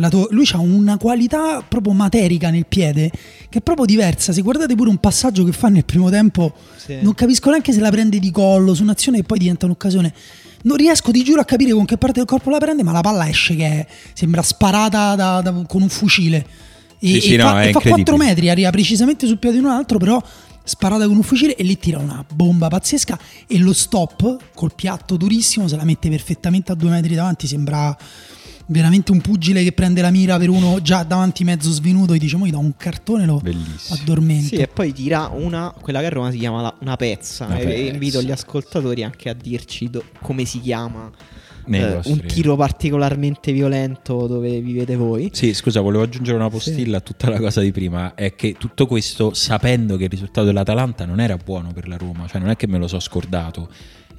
to- 0.10 0.28
lui 0.32 0.48
ha 0.52 0.60
una 0.60 0.98
qualità 0.98 1.64
proprio 1.68 1.94
materica 1.94 2.50
nel 2.50 2.66
piede 2.68 3.12
che 3.50 3.60
è 3.60 3.62
proprio 3.62 3.86
diversa. 3.86 4.32
Se 4.32 4.42
guardate 4.42 4.76
pure 4.76 4.90
un 4.90 4.98
passaggio 4.98 5.44
che 5.44 5.52
fa 5.52 5.70
nel 5.70 5.86
primo 5.86 6.10
tempo, 6.10 6.54
sì. 6.76 6.98
non 7.02 7.14
capisco 7.14 7.50
neanche 7.50 7.74
se 7.74 7.80
la 7.80 7.90
prende 7.90 8.20
di 8.20 8.32
collo 8.32 8.74
su 8.74 8.84
un'azione 8.84 9.20
e 9.20 9.24
poi 9.24 9.40
diventa 9.40 9.66
un'occasione. 9.66 10.14
Non 10.64 10.78
riesco, 10.78 11.12
ti 11.12 11.24
giuro, 11.24 11.42
a 11.42 11.46
capire 11.46 11.72
con 11.72 11.86
che 11.86 11.98
parte 11.98 12.20
del 12.20 12.28
corpo 12.28 12.50
la 12.50 12.58
prende, 12.58 12.84
ma 12.84 12.92
la 12.92 13.02
palla 13.02 13.28
esce 13.28 13.56
che 13.56 13.66
è, 13.66 13.88
sembra 14.14 14.42
sparata 14.42 15.16
da, 15.16 15.42
da, 15.42 15.52
con 15.68 15.82
un 15.82 15.90
fucile. 15.90 16.46
E, 17.00 17.08
sì, 17.08 17.22
sì, 17.22 17.34
e 17.34 17.38
no, 17.38 17.44
fa, 17.44 17.64
e 17.64 17.72
fa 17.72 17.80
4 17.80 18.18
metri, 18.18 18.50
arriva 18.50 18.70
precisamente 18.70 19.28
sul 19.28 19.38
piede 19.38 19.58
di 19.58 19.64
un 19.64 19.70
altro, 19.70 19.98
però 19.98 20.22
sparata 20.68 21.08
con 21.08 21.16
un 21.16 21.24
fucile 21.24 21.56
e 21.56 21.64
lì 21.64 21.78
tira 21.78 21.98
una 21.98 22.26
bomba 22.34 22.68
pazzesca 22.68 23.18
e 23.48 23.58
lo 23.58 23.72
stop 23.72 24.38
col 24.54 24.76
piatto 24.76 25.16
durissimo 25.16 25.66
se 25.66 25.78
la 25.78 25.86
mette 25.86 26.10
perfettamente 26.10 26.74
a 26.74 26.76
due 26.76 26.90
metri 26.90 27.16
davanti 27.16 27.48
sembra 27.48 27.98
veramente 28.68 29.12
un 29.12 29.22
pugile 29.22 29.64
che 29.64 29.72
prende 29.72 30.02
la 30.02 30.12
mira 30.12 30.38
per 30.38 30.50
uno 30.50 30.82
già 30.82 31.04
davanti 31.04 31.44
mezzo 31.44 31.72
svenuto 31.72 32.14
e 32.14 32.18
diciamo 32.18 32.46
gli 32.46 32.52
da 32.52 32.58
un 32.58 32.76
cartone 32.76 33.26
lo 33.26 33.40
Bellissimo. 33.42 34.00
addormenta. 34.00 34.48
Sì, 34.48 34.56
e 34.56 34.68
poi 34.68 34.94
tira 34.94 35.30
una, 35.34 35.74
quella 35.80 36.00
che 36.00 36.06
a 36.06 36.10
Roma 36.10 36.32
si 36.32 36.38
chiama 36.38 36.62
la, 36.62 36.76
una 36.80 36.96
pezza. 36.96 37.46
Una 37.46 37.58
e 37.58 37.66
pezza. 37.66 37.94
invito 37.94 38.22
gli 38.22 38.32
ascoltatori 38.32 39.04
anche 39.04 39.30
a 39.30 39.34
dirci 39.34 39.90
do, 39.90 40.04
come 40.22 40.46
si 40.46 40.60
chiama. 40.60 41.12
Eh, 41.70 42.00
un 42.06 42.24
tiro 42.26 42.56
particolarmente 42.56 43.52
violento 43.52 44.26
dove 44.26 44.62
vivete 44.62 44.96
voi. 44.96 45.32
Sì, 45.34 45.54
scusa, 45.54 45.82
volevo 45.82 46.04
aggiungere 46.04 46.38
una 46.38 46.50
postilla 46.50 46.92
sì. 46.92 46.96
a 46.96 47.02
tutta 47.02 47.30
la 47.30 47.40
cosa 47.40 47.60
di 47.60 47.74
prima. 47.74 48.16
È 48.16 48.36
che 48.36 48.56
tutto 48.58 48.88
questo 48.88 49.34
sapendo 49.34 49.98
che 49.98 50.06
il 50.06 50.10
risultato 50.10 50.48
dell'Atalanta 50.48 51.06
non 51.06 51.20
era 51.20 51.36
buono 51.36 51.74
per 51.74 51.90
la 51.90 51.98
Roma, 51.98 52.26
cioè 52.26 52.40
non 52.40 52.50
è 52.50 52.56
che 52.56 52.68
me 52.68 52.78
lo 52.78 52.88
so 52.88 53.02
scordato 53.02 53.70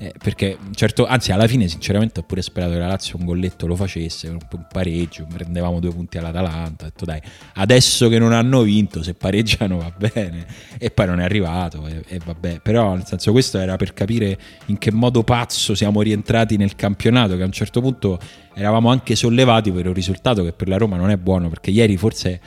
eh, 0.01 0.15
perché 0.17 0.57
certo, 0.75 1.07
anzi, 1.07 1.33
alla 1.33 1.49
fine, 1.49 1.67
sinceramente, 1.67 2.21
ho 2.21 2.23
pure 2.23 2.41
sperato 2.41 2.73
che 2.73 2.79
la 2.79 2.87
Lazio 2.87 3.19
un 3.19 3.25
golletto 3.25 3.67
lo 3.67 3.75
facesse, 3.75 4.29
un, 4.29 4.39
un 4.53 4.67
pareggio, 4.71 5.27
prendevamo 5.27 5.81
due 5.81 5.91
punti 5.91 6.19
all'Atalanta. 6.19 6.85
Ho 6.85 6.89
detto, 6.89 7.05
dai, 7.05 7.21
adesso 7.55 8.09
che 8.09 8.21
non 8.21 8.33
hanno 8.33 8.63
vinto, 8.63 9.03
se 9.03 9.15
pareggiano 9.15 9.79
va 9.79 9.93
bene. 9.97 10.47
E 10.79 10.93
poi 10.93 11.07
non 11.07 11.19
è 11.19 11.25
arrivato, 11.25 11.85
e, 11.89 12.05
e 12.07 12.21
vabbè. 12.25 12.61
Però, 12.61 12.95
nel 12.95 13.07
senso, 13.07 13.33
questo 13.33 13.59
era 13.59 13.75
per 13.75 13.93
capire 13.93 14.39
in 14.67 14.79
che 14.79 14.93
modo 14.93 15.25
pazzo 15.25 15.75
siamo 15.75 16.01
rientrati 16.01 16.57
nel 16.57 16.77
campionato, 16.77 17.37
che 17.37 17.43
a 17.43 17.47
un 17.47 17.53
certo 17.53 17.81
punto 17.81 18.21
eravamo 18.55 18.91
anche 18.91 19.17
sollevati 19.17 19.73
per 19.73 19.89
un 19.89 19.95
risultato 19.95 20.45
che 20.45 20.53
per 20.53 20.69
la 20.69 20.77
Roma 20.77 20.97
non 20.97 21.11
è 21.11 21.17
buono, 21.17 21.49
perché 21.49 21.71
ieri 21.71 21.97
forse 21.97 22.41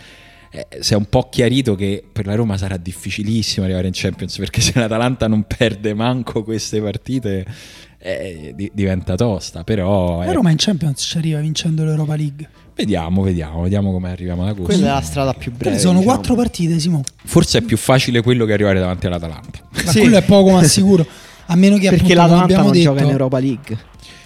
eh, 0.53 0.67
si 0.81 0.93
è 0.93 0.97
un 0.97 1.05
po' 1.05 1.29
chiarito 1.29 1.75
che 1.75 2.03
per 2.11 2.25
la 2.25 2.35
Roma 2.35 2.57
sarà 2.57 2.75
difficilissimo 2.75 3.63
arrivare 3.63 3.87
in 3.87 3.93
Champions 3.95 4.37
perché 4.37 4.59
se 4.59 4.73
l'Atalanta 4.75 5.27
non 5.27 5.43
perde 5.43 5.93
manco 5.93 6.43
queste 6.43 6.81
partite 6.81 7.45
eh, 7.97 8.51
di, 8.53 8.69
diventa 8.73 9.15
tosta 9.15 9.63
però 9.63 10.21
la 10.23 10.33
Roma 10.33 10.51
in 10.51 10.57
Champions 10.57 11.01
ci 11.01 11.17
arriva 11.17 11.39
vincendo 11.39 11.85
l'Europa 11.85 12.15
League. 12.15 12.49
Vediamo 12.75 13.21
vediamo 13.21 13.61
vediamo 13.61 13.93
come 13.93 14.11
arriviamo 14.11 14.43
da 14.43 14.53
questo 14.53 14.73
quella 14.73 14.91
è 14.91 14.93
la 14.95 15.01
strada 15.01 15.33
più 15.33 15.53
breve 15.53 15.79
sono 15.79 15.99
diciamo. 15.99 16.13
quattro 16.13 16.35
partite 16.35 16.79
Simo. 16.79 17.01
Forse 17.23 17.59
è 17.59 17.61
più 17.61 17.77
facile 17.77 18.21
quello 18.21 18.43
che 18.43 18.51
arrivare 18.51 18.79
davanti 18.79 19.05
all'Atalanta. 19.05 19.59
Ma 19.71 19.91
sì. 19.91 19.99
quello 19.99 20.17
è 20.17 20.23
poco 20.23 20.51
ma 20.51 20.63
sicuro. 20.63 21.05
A 21.45 21.55
meno 21.55 21.77
che 21.77 21.89
perché 21.89 22.13
l'Atalanta 22.13 22.57
non 22.57 22.71
detto, 22.71 22.83
gioca 22.83 23.03
in 23.03 23.09
Europa 23.09 23.39
League 23.39 23.77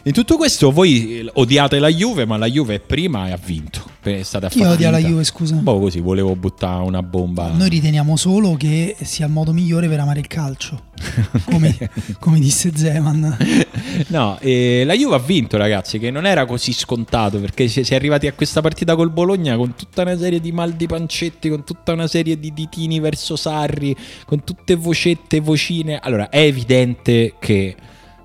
in 0.08 0.14
tutto 0.14 0.38
questo 0.38 0.72
voi 0.72 1.28
odiate 1.34 1.80
la 1.80 1.88
Juve, 1.88 2.26
ma 2.26 2.38
la 2.38 2.46
Juve 2.46 2.76
è 2.76 2.80
prima 2.80 3.28
e 3.28 3.32
ha 3.32 3.40
vinto. 3.44 3.82
È 4.02 4.22
stata 4.22 4.50
Chi 4.50 4.62
odia 4.62 4.92
la 4.92 5.00
Juve, 5.00 5.24
scusa? 5.24 5.56
Boh, 5.56 5.80
così 5.80 6.00
volevo 6.00 6.36
buttare 6.36 6.84
una 6.84 7.02
bomba. 7.02 7.50
Noi 7.50 7.70
riteniamo 7.70 8.16
solo 8.16 8.54
che 8.56 8.96
sia 9.02 9.26
il 9.26 9.32
modo 9.32 9.52
migliore 9.52 9.88
per 9.88 10.00
amare 10.00 10.20
il 10.20 10.28
calcio. 10.28 10.94
Come, 11.46 11.90
come 12.20 12.40
disse 12.40 12.72
Zeman. 12.76 13.38
no, 14.10 14.38
eh, 14.42 14.84
la 14.86 14.94
Juve 14.94 15.16
ha 15.16 15.20
vinto, 15.20 15.58
ragazzi, 15.58 15.98
che 15.98 16.12
non 16.12 16.28
era 16.28 16.46
così 16.46 16.72
scontato 16.72 17.40
perché 17.40 17.68
si 17.68 17.82
è 17.82 17.96
arrivati 17.96 18.28
a 18.28 18.34
questa 18.34 18.62
partita 18.62 18.96
col 18.96 19.10
Bologna 19.10 19.58
con 19.58 19.74
tutta 19.76 20.04
una 20.04 20.18
serie 20.18 20.40
di 20.40 20.52
mal 20.52 20.74
di 20.74 20.86
pancetti, 20.86 21.50
con 21.50 21.64
tutta 21.64 21.94
una 21.94 22.08
serie 22.08 22.40
di 22.40 22.54
ditini 22.54 23.00
verso 23.00 23.36
Sarri, 23.36 23.96
con 24.26 24.44
tutte 24.44 24.76
vocette, 24.76 25.40
vocine. 25.40 25.98
Allora, 25.98 26.30
è 26.30 26.42
evidente 26.42 27.34
che 27.40 27.76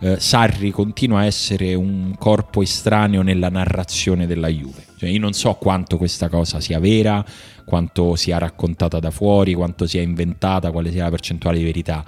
eh, 0.00 0.18
Sarri 0.18 0.70
continua 0.70 1.20
a 1.20 1.24
essere 1.26 1.74
un 1.74 2.14
corpo 2.18 2.62
estraneo 2.62 3.22
nella 3.22 3.48
narrazione 3.48 4.26
della 4.26 4.48
Juve. 4.48 4.86
Cioè, 4.96 5.08
io 5.08 5.20
non 5.20 5.32
so 5.32 5.54
quanto 5.54 5.96
questa 5.96 6.28
cosa 6.28 6.60
sia 6.60 6.78
vera, 6.78 7.24
quanto 7.64 8.16
sia 8.16 8.38
raccontata 8.38 8.98
da 8.98 9.10
fuori, 9.10 9.54
quanto 9.54 9.86
sia 9.86 10.02
inventata, 10.02 10.70
quale 10.70 10.90
sia 10.90 11.04
la 11.04 11.10
percentuale 11.10 11.58
di 11.58 11.64
verità. 11.64 12.04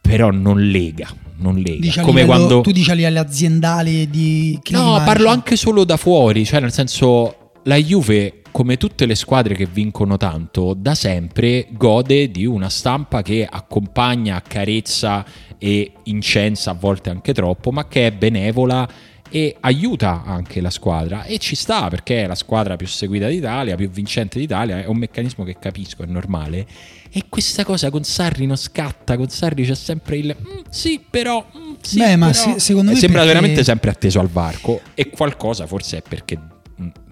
Però 0.00 0.30
non 0.30 0.60
lega, 0.60 1.08
non 1.36 1.56
lega. 1.56 1.80
Dici 1.80 2.00
Come 2.00 2.22
livello, 2.22 2.46
quando... 2.46 2.60
Tu 2.60 2.72
dici 2.72 2.90
a 2.90 2.94
livello 2.94 3.20
aziendale 3.20 4.10
di... 4.10 4.58
No, 4.70 5.00
parlo 5.04 5.28
anche 5.28 5.56
solo 5.56 5.84
da 5.84 5.96
fuori, 5.96 6.44
cioè 6.44 6.60
nel 6.60 6.72
senso 6.72 7.52
la 7.64 7.76
Juve 7.76 8.42
come 8.52 8.76
tutte 8.76 9.06
le 9.06 9.14
squadre 9.14 9.54
che 9.54 9.66
vincono 9.66 10.16
tanto, 10.18 10.74
da 10.74 10.94
sempre 10.94 11.68
gode 11.70 12.30
di 12.30 12.44
una 12.44 12.68
stampa 12.68 13.22
che 13.22 13.48
accompagna, 13.50 14.36
accarezza 14.36 15.24
e 15.64 15.92
incensa 16.04 16.72
a 16.72 16.74
volte 16.74 17.08
anche 17.08 17.32
troppo, 17.32 17.70
ma 17.70 17.86
che 17.86 18.08
è 18.08 18.10
benevola 18.10 18.88
e 19.30 19.56
aiuta 19.60 20.24
anche 20.26 20.60
la 20.60 20.70
squadra 20.70 21.22
e 21.22 21.38
ci 21.38 21.54
sta 21.54 21.88
perché 21.88 22.24
è 22.24 22.26
la 22.26 22.34
squadra 22.34 22.74
più 22.74 22.88
seguita 22.88 23.28
d'Italia, 23.28 23.76
più 23.76 23.88
vincente 23.88 24.40
d'Italia, 24.40 24.82
è 24.82 24.86
un 24.86 24.96
meccanismo 24.96 25.44
che 25.44 25.56
capisco, 25.60 26.02
è 26.02 26.06
normale. 26.06 26.66
E 27.12 27.26
questa 27.28 27.64
cosa 27.64 27.90
con 27.90 28.02
Sarri 28.02 28.44
non 28.44 28.56
scatta, 28.56 29.16
con 29.16 29.28
Sarri 29.28 29.64
c'è 29.64 29.76
sempre 29.76 30.16
il 30.16 30.36
mm, 30.36 30.58
sì, 30.68 31.00
però 31.08 31.46
mm, 31.56 31.74
sì, 31.80 31.98
Beh, 31.98 32.04
però. 32.06 32.16
ma 32.16 32.32
sì, 32.32 32.54
secondo 32.58 32.90
me 32.90 32.96
sembra 32.96 33.20
perché... 33.20 33.34
veramente 33.34 33.62
sempre 33.62 33.90
atteso 33.90 34.18
al 34.18 34.28
varco 34.28 34.80
e 34.94 35.10
qualcosa 35.10 35.68
forse 35.68 35.98
è 35.98 36.02
perché 36.02 36.40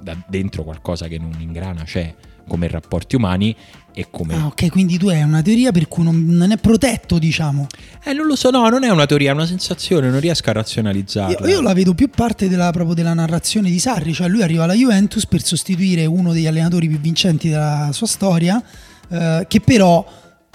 da 0.03 0.17
dentro 0.27 0.65
qualcosa 0.65 1.07
che 1.07 1.19
non 1.19 1.37
ingrana 1.39 1.85
c'è 1.85 2.13
come 2.49 2.67
rapporti 2.67 3.15
umani 3.15 3.55
e 3.93 4.07
come... 4.11 4.35
Ah, 4.35 4.47
ok, 4.47 4.69
quindi 4.69 4.99
tu 4.99 5.09
hai 5.09 5.23
una 5.23 5.43
teoria 5.43 5.73
per 5.73 5.89
cui 5.89 6.05
non, 6.05 6.27
non, 6.27 6.53
è 6.53 6.57
protetto, 6.57 7.19
diciamo. 7.19 7.67
Eh, 8.05 8.13
non 8.13 8.27
lo 8.27 8.37
so, 8.37 8.51
no, 8.51 8.69
non 8.69 8.85
è 8.85 8.91
una 8.91 9.07
teoria, 9.07 9.31
è 9.31 9.35
una 9.35 9.47
sensazione, 9.47 10.09
non 10.11 10.21
riesco 10.21 10.51
a 10.51 10.53
razionalizzarla. 10.53 11.47
Io, 11.49 11.55
io 11.55 11.61
la 11.61 11.73
vedo 11.73 11.95
più 11.95 12.09
parte 12.09 12.49
della, 12.49 12.71
proprio 12.71 12.95
della 12.95 13.15
narrazione 13.15 13.71
di 13.71 13.79
Sarri, 13.79 14.13
cioè 14.13 14.29
lui 14.29 14.43
arriva 14.43 14.65
alla 14.65 14.75
Juventus 14.75 15.27
per 15.27 15.43
sostituire 15.43 16.07
uno 16.07 16.33
degli 16.33 16.47
allenatori 16.47 16.89
più 16.89 16.99
vincenti 17.01 17.49
della 17.49 17.91
sua 17.93 18.07
storia, 18.07 18.63
eh, 19.09 19.45
che 19.49 19.61
però, 19.61 20.05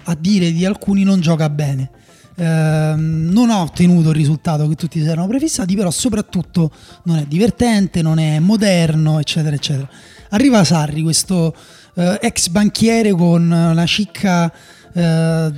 a 0.03 0.17
dire 0.19 0.51
di 0.51 0.65
alcuni, 0.65 1.03
non 1.03 1.19
gioca 1.19 1.49
bene. 1.49 1.89
Eh, 2.37 2.93
non 2.97 3.49
ha 3.49 3.61
ottenuto 3.61 4.09
il 4.09 4.15
risultato 4.15 4.67
che 4.67 4.75
tutti 4.75 4.99
si 5.01 5.07
erano 5.07 5.27
prefissati, 5.27 5.75
però 5.75 5.89
soprattutto 5.91 6.71
non 7.03 7.17
è 7.17 7.25
divertente, 7.25 8.01
non 8.01 8.19
è 8.19 8.39
moderno, 8.39 9.19
eccetera, 9.19 9.55
eccetera. 9.55 9.87
Arriva 10.29 10.63
Sarri, 10.63 11.01
questo 11.01 11.55
eh, 11.95 12.19
ex 12.21 12.47
banchiere 12.49 13.11
con 13.11 13.43
una 13.49 13.85
cicca 13.85 14.51
eh, 14.97 15.51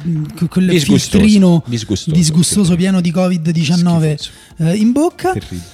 quel 0.50 0.68
disgustoso, 0.68 1.20
filtrino 1.20 1.64
disgustoso, 1.68 2.16
disgustoso 2.16 2.76
pieno 2.76 3.02
di 3.02 3.12
covid-19 3.12 4.30
eh, 4.58 4.76
in 4.76 4.92
bocca. 4.92 5.34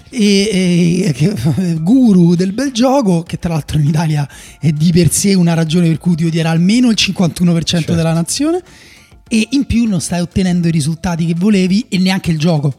E, 0.09 1.16
e, 1.16 1.78
guru 1.80 2.36
del 2.36 2.51
bel 2.51 2.72
gioco 2.72 3.24
che 3.24 3.39
tra 3.39 3.53
l'altro 3.53 3.80
in 3.80 3.88
Italia 3.88 4.28
è 4.59 4.72
di 4.72 4.91
per 4.91 5.11
sé 5.11 5.34
una 5.34 5.53
ragione 5.53 5.88
per 5.88 5.97
cui 5.97 6.16
ti 6.16 6.26
odierà 6.26 6.49
almeno 6.49 6.89
il 6.89 6.97
51% 6.99 7.64
certo. 7.64 7.93
della 7.93 8.14
nazione. 8.14 8.61
E 9.30 9.47
in 9.51 9.66
più 9.66 9.86
non 9.86 10.01
stai 10.01 10.20
ottenendo 10.20 10.68
i 10.68 10.72
risultati 10.72 11.26
che 11.26 11.34
volevi 11.36 11.86
e 11.89 11.97
neanche 11.97 12.32
il 12.32 12.38
gioco. 12.38 12.74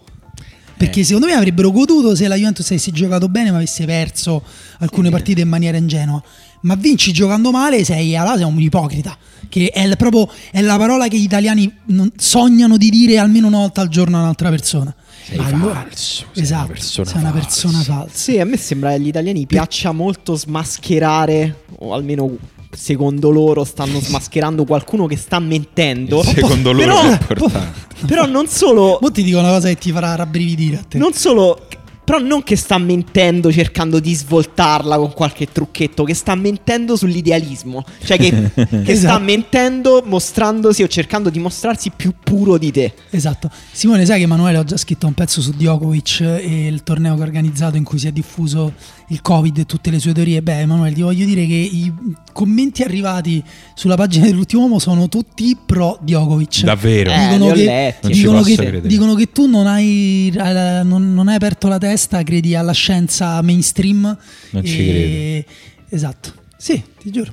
Perché 0.76 1.01
eh. 1.01 1.05
secondo 1.05 1.26
me 1.26 1.32
avrebbero 1.32 1.70
goduto 1.70 2.14
se 2.14 2.28
la 2.28 2.35
Juventus 2.35 2.70
avesse 2.70 2.91
giocato 2.91 3.28
bene 3.28 3.51
ma 3.51 3.57
avesse 3.57 3.87
perso 3.87 4.43
alcune 4.80 5.09
partite 5.09 5.41
in 5.41 5.49
maniera 5.49 5.78
ingenua 5.78 6.22
ma 6.64 6.74
vinci 6.74 7.12
giocando 7.12 7.50
male, 7.50 7.84
sei, 7.84 8.16
allora 8.16 8.36
sei 8.36 8.44
un 8.44 8.60
ipocrita. 8.60 9.16
Che 9.48 9.68
è, 9.68 9.96
proprio, 9.96 10.28
è 10.50 10.60
la 10.62 10.76
parola 10.76 11.06
che 11.06 11.16
gli 11.16 11.22
italiani 11.24 11.72
sognano 12.16 12.76
di 12.76 12.90
dire 12.90 13.18
almeno 13.18 13.46
una 13.46 13.58
volta 13.58 13.80
al 13.82 13.88
giorno 13.88 14.18
a 14.18 14.22
un'altra 14.22 14.50
persona. 14.50 14.94
Sei 15.24 15.38
allora, 15.38 15.74
falso, 15.74 16.26
sei 16.32 16.42
esatto, 16.42 16.64
una 16.64 16.72
persona, 16.72 17.08
sei 17.08 17.20
una 17.20 17.30
persona 17.30 17.78
falsa. 17.82 18.16
Sì, 18.16 18.40
a 18.40 18.44
me 18.44 18.56
sembra 18.56 18.90
che 18.90 18.96
agli 18.96 19.06
italiani 19.06 19.46
piaccia 19.46 19.92
molto 19.92 20.34
smascherare, 20.34 21.64
o 21.78 21.94
almeno 21.94 22.36
secondo 22.70 23.30
loro 23.30 23.62
stanno 23.64 24.00
smascherando 24.00 24.64
qualcuno 24.64 25.06
che 25.06 25.16
sta 25.16 25.38
mentendo. 25.38 26.22
Secondo 26.22 26.72
loro 26.72 26.86
però, 26.86 27.02
è 27.02 27.12
importante. 27.12 28.06
Però 28.06 28.26
non 28.26 28.48
solo... 28.48 28.98
Mo 29.00 29.10
ti 29.12 29.22
dico 29.22 29.38
una 29.38 29.50
cosa 29.50 29.68
che 29.68 29.76
ti 29.76 29.92
farà 29.92 30.14
rabbrividire 30.16 30.78
a 30.78 30.84
te. 30.86 30.98
Non 30.98 31.12
solo 31.12 31.68
però 32.05 32.18
non 32.18 32.42
che 32.42 32.57
sta 32.57 32.78
mentendo 32.78 33.50
cercando 33.50 33.98
di 33.98 34.14
svoltarla 34.14 34.96
con 34.96 35.12
qualche 35.12 35.46
trucchetto, 35.50 36.05
che 36.05 36.14
sta 36.14 36.34
mentendo 36.34 36.96
sull'idealismo. 36.96 37.84
Cioè 38.05 38.18
che, 38.18 38.30
che 38.55 38.92
esatto. 38.92 39.14
sta 39.14 39.18
mentendo 39.18 40.02
mostrandosi 40.05 40.82
o 40.82 40.88
cercando 40.88 41.30
di 41.30 41.38
mostrarsi 41.38 41.90
più 41.94 42.12
puro 42.22 42.59
di 42.59 42.70
te. 42.70 42.92
Esatto. 43.11 43.50
Simone, 43.72 44.05
sai 44.05 44.18
che 44.18 44.24
Emanuele 44.24 44.59
ha 44.59 44.64
già 44.64 44.76
scritto 44.76 45.07
un 45.07 45.14
pezzo 45.14 45.40
su 45.40 45.52
Djokovic 45.52 46.20
e 46.20 46.66
il 46.66 46.82
torneo 46.82 47.14
che 47.14 47.22
ha 47.22 47.24
organizzato 47.24 47.76
in 47.76 47.84
cui 47.84 47.98
si 47.98 48.07
è 48.07 48.12
diffuso 48.12 48.72
il 49.09 49.20
Covid 49.20 49.59
e 49.59 49.66
tutte 49.66 49.90
le 49.90 49.98
sue 49.98 50.12
teorie. 50.12 50.42
Beh, 50.42 50.61
Emanuele, 50.61 50.94
ti 50.94 51.02
voglio 51.02 51.24
dire 51.24 51.46
che 51.46 51.55
i 51.55 51.92
commenti 52.32 52.82
arrivati 52.82 53.42
sulla 53.74 53.96
pagina 53.96 54.26
dell'ultimo 54.26 54.62
uomo 54.62 54.78
sono 54.78 55.09
tutti 55.09 55.57
pro 55.64 55.98
Djokovic. 56.02 56.62
Davvero? 56.64 57.11
Eh, 57.11 57.28
dicono, 57.30 57.52
che, 57.52 57.94
dicono, 58.02 58.42
che, 58.42 58.80
dicono, 58.82 59.14
che, 59.14 59.32
tu 59.32 59.46
non 59.46 59.66
hai, 59.66 60.32
eh, 60.34 60.82
non, 60.82 61.14
non 61.14 61.28
hai, 61.28 61.36
aperto 61.36 61.68
la 61.68 61.78
testa, 61.78 61.93
credi 62.22 62.55
alla 62.55 62.72
scienza 62.72 63.40
mainstream. 63.42 64.16
Non 64.51 64.64
ci 64.64 64.76
credo. 64.76 65.45
Esatto. 65.88 66.32
Sì, 66.57 66.82
ti 67.01 67.11
giuro. 67.11 67.32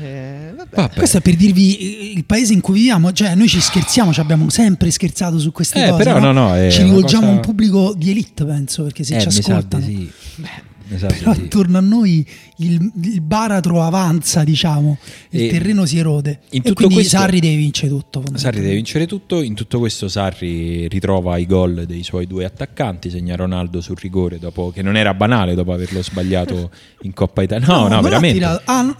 Eh, 0.00 0.54
Questo 0.94 1.18
è 1.18 1.20
per 1.20 1.36
dirvi 1.36 2.14
il 2.14 2.24
paese 2.24 2.54
in 2.54 2.60
cui 2.60 2.74
viviamo, 2.74 3.12
cioè 3.12 3.34
noi 3.34 3.46
ci 3.46 3.60
scherziamo, 3.60 4.12
ci 4.12 4.20
abbiamo 4.20 4.48
sempre 4.48 4.90
scherzato 4.90 5.38
su 5.38 5.52
queste 5.52 5.84
eh, 5.84 5.90
cose. 5.90 6.02
Però 6.02 6.18
no? 6.18 6.32
No, 6.32 6.54
no, 6.54 6.70
ci 6.70 6.82
rivolgiamo 6.82 7.24
cosa... 7.24 7.32
a 7.32 7.34
un 7.36 7.40
pubblico 7.40 7.94
di 7.94 8.10
elite, 8.10 8.44
penso, 8.44 8.84
perché 8.84 9.04
se 9.04 9.16
eh, 9.16 9.20
ci 9.20 9.28
ascoltano. 9.28 9.84
Sì. 9.84 10.10
Beh, 10.36 10.48
Esatto, 10.94 11.14
però 11.14 11.32
sì. 11.34 11.40
attorno 11.40 11.78
a 11.78 11.80
noi 11.80 12.26
il, 12.56 12.92
il, 13.02 13.20
baratro 13.20 13.82
avanza, 13.82 14.44
diciamo, 14.44 14.98
il 15.30 15.42
e 15.42 15.48
terreno 15.48 15.86
si 15.86 15.98
erode. 15.98 16.40
e 16.50 16.60
quindi 16.72 16.94
questo, 16.94 17.16
Sarri 17.16 17.40
deve 17.40 17.56
vincere 17.56 17.88
tutto. 17.88 18.22
Sarri 18.34 18.60
deve 18.60 18.74
vincere 18.74 19.06
tutto. 19.06 19.40
In 19.40 19.54
tutto 19.54 19.78
questo 19.78 20.08
Sarri 20.08 20.88
ritrova 20.88 21.38
i 21.38 21.46
gol 21.46 21.84
dei 21.86 22.02
suoi 22.02 22.26
due 22.26 22.44
attaccanti, 22.44 23.10
segna 23.10 23.36
Ronaldo 23.36 23.80
sul 23.80 23.96
rigore 23.96 24.38
dopo 24.38 24.70
che 24.70 24.82
non 24.82 24.96
era 24.96 25.14
banale 25.14 25.54
dopo 25.54 25.72
averlo 25.72 26.02
sbagliato 26.02 26.70
in 27.02 27.12
Coppa 27.12 27.42
Italia. 27.42 27.66
No, 27.66 27.88
no, 27.88 27.96
no 27.96 28.00
veramente. 28.02 28.44
Ah, 28.44 28.96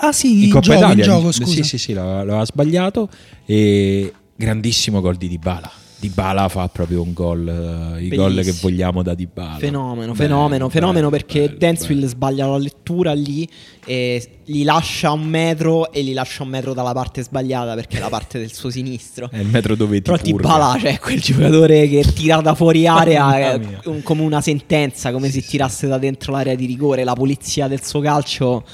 ah, 0.00 0.12
sì, 0.12 0.44
in, 0.44 0.50
Coppa 0.50 0.60
gioco, 0.66 0.78
Italia, 0.78 1.04
in 1.04 1.10
gioco, 1.10 1.32
scusa. 1.32 1.52
Sì, 1.54 1.62
sì, 1.62 1.78
sì, 1.78 1.92
l'aveva 1.92 2.44
sbagliato 2.44 3.08
e 3.44 4.12
grandissimo 4.36 5.00
gol 5.00 5.16
di 5.16 5.28
Dybala 5.28 5.86
Dybala 6.00 6.48
fa 6.48 6.68
proprio 6.68 7.02
un 7.02 7.12
gol, 7.12 7.96
uh, 7.96 8.00
i 8.00 8.08
gol 8.08 8.40
che 8.44 8.54
vogliamo 8.60 9.02
da 9.02 9.14
Dybala. 9.14 9.58
Fenomeno, 9.58 10.14
fenomeno, 10.14 10.48
bello, 10.48 10.68
fenomeno 10.68 11.08
bello, 11.08 11.24
perché 11.24 11.56
Denswil 11.56 12.06
sbaglia 12.06 12.46
la 12.46 12.56
lettura 12.56 13.12
lì 13.14 13.48
e 13.84 14.38
gli 14.44 14.62
lascia 14.62 15.10
un 15.10 15.24
metro 15.24 15.90
e 15.90 16.04
gli 16.04 16.14
lascia 16.14 16.44
un 16.44 16.50
metro 16.50 16.72
dalla 16.72 16.92
parte 16.92 17.22
sbagliata 17.22 17.74
perché 17.74 17.96
è 17.96 18.00
la 18.00 18.08
parte 18.08 18.38
del 18.38 18.52
suo 18.52 18.70
sinistro. 18.70 19.28
È 19.38 19.38
il 19.38 19.48
metro 19.48 19.74
dove 19.74 20.00
ti 20.00 20.02
Però 20.02 20.16
Dybala, 20.16 20.78
cioè 20.78 20.98
quel 21.00 21.20
giocatore 21.20 21.88
che 21.88 22.04
tira 22.14 22.40
da 22.40 22.54
fuori 22.54 22.86
area 22.88 23.58
un, 23.86 24.00
come 24.04 24.22
una 24.22 24.40
sentenza, 24.40 25.10
come 25.10 25.30
sì, 25.30 25.40
se 25.40 25.48
tirasse 25.48 25.88
da 25.88 25.98
dentro 25.98 26.30
l'area 26.32 26.54
di 26.54 26.66
rigore, 26.66 27.02
la 27.02 27.14
pulizia 27.14 27.66
del 27.66 27.82
suo 27.82 28.00
calcio. 28.00 28.64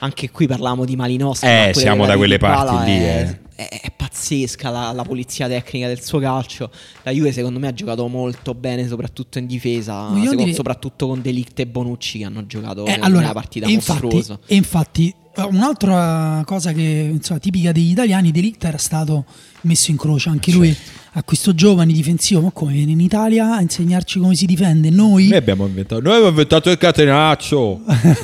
Anche 0.00 0.30
qui 0.30 0.46
parliamo 0.46 0.84
di 0.84 0.96
Malinowski. 0.96 1.46
Eh, 1.46 1.70
siamo 1.74 2.06
da 2.06 2.16
quelle 2.16 2.38
parti 2.38 2.84
lì, 2.84 2.98
eh 2.98 3.48
è, 3.68 3.80
è 3.82 3.92
pazzesca 3.94 4.70
la, 4.70 4.92
la, 4.92 5.02
polizia 5.02 5.46
tecnica 5.46 5.86
del 5.86 6.02
suo 6.02 6.18
calcio. 6.18 6.70
La 7.02 7.10
Juve 7.10 7.32
secondo 7.32 7.58
me 7.58 7.68
ha 7.68 7.74
giocato 7.74 8.06
molto 8.08 8.54
bene, 8.54 8.86
soprattutto 8.86 9.38
in 9.38 9.46
difesa, 9.46 10.08
secondo, 10.08 10.34
dire... 10.44 10.54
soprattutto 10.54 11.06
con 11.08 11.20
Delict 11.20 11.58
e 11.60 11.66
Bonucci 11.66 12.18
che 12.18 12.24
hanno 12.24 12.46
giocato 12.46 12.86
eh, 12.86 12.96
allora, 13.00 13.24
una 13.24 13.32
partita 13.32 13.68
mostruosa. 13.68 14.38
E 14.46 14.54
infatti 14.54 15.14
eh, 15.34 15.42
un'altra 15.42 16.42
cosa 16.46 16.72
che 16.72 17.10
insomma, 17.12 17.38
tipica 17.38 17.72
degli 17.72 17.90
italiani, 17.90 18.30
Delict 18.30 18.64
era 18.64 18.78
stato 18.78 19.26
messo 19.62 19.90
in 19.90 19.98
croce, 19.98 20.30
anche 20.30 20.52
lui 20.52 20.74
certo. 21.12 21.18
acquistò 21.18 21.52
giovani 21.52 21.92
difensivo, 21.92 22.40
ma 22.40 22.50
come 22.50 22.72
viene 22.72 22.92
in 22.92 23.00
Italia 23.00 23.56
a 23.56 23.60
insegnarci 23.60 24.18
come 24.18 24.34
si 24.34 24.46
difende? 24.46 24.90
Noi, 24.90 25.28
noi 25.28 25.36
abbiamo 25.36 25.66
inventato, 25.66 26.00
noi 26.00 26.12
abbiamo 26.12 26.30
inventato 26.30 26.70
il 26.70 26.78
catenaccio. 26.78 27.80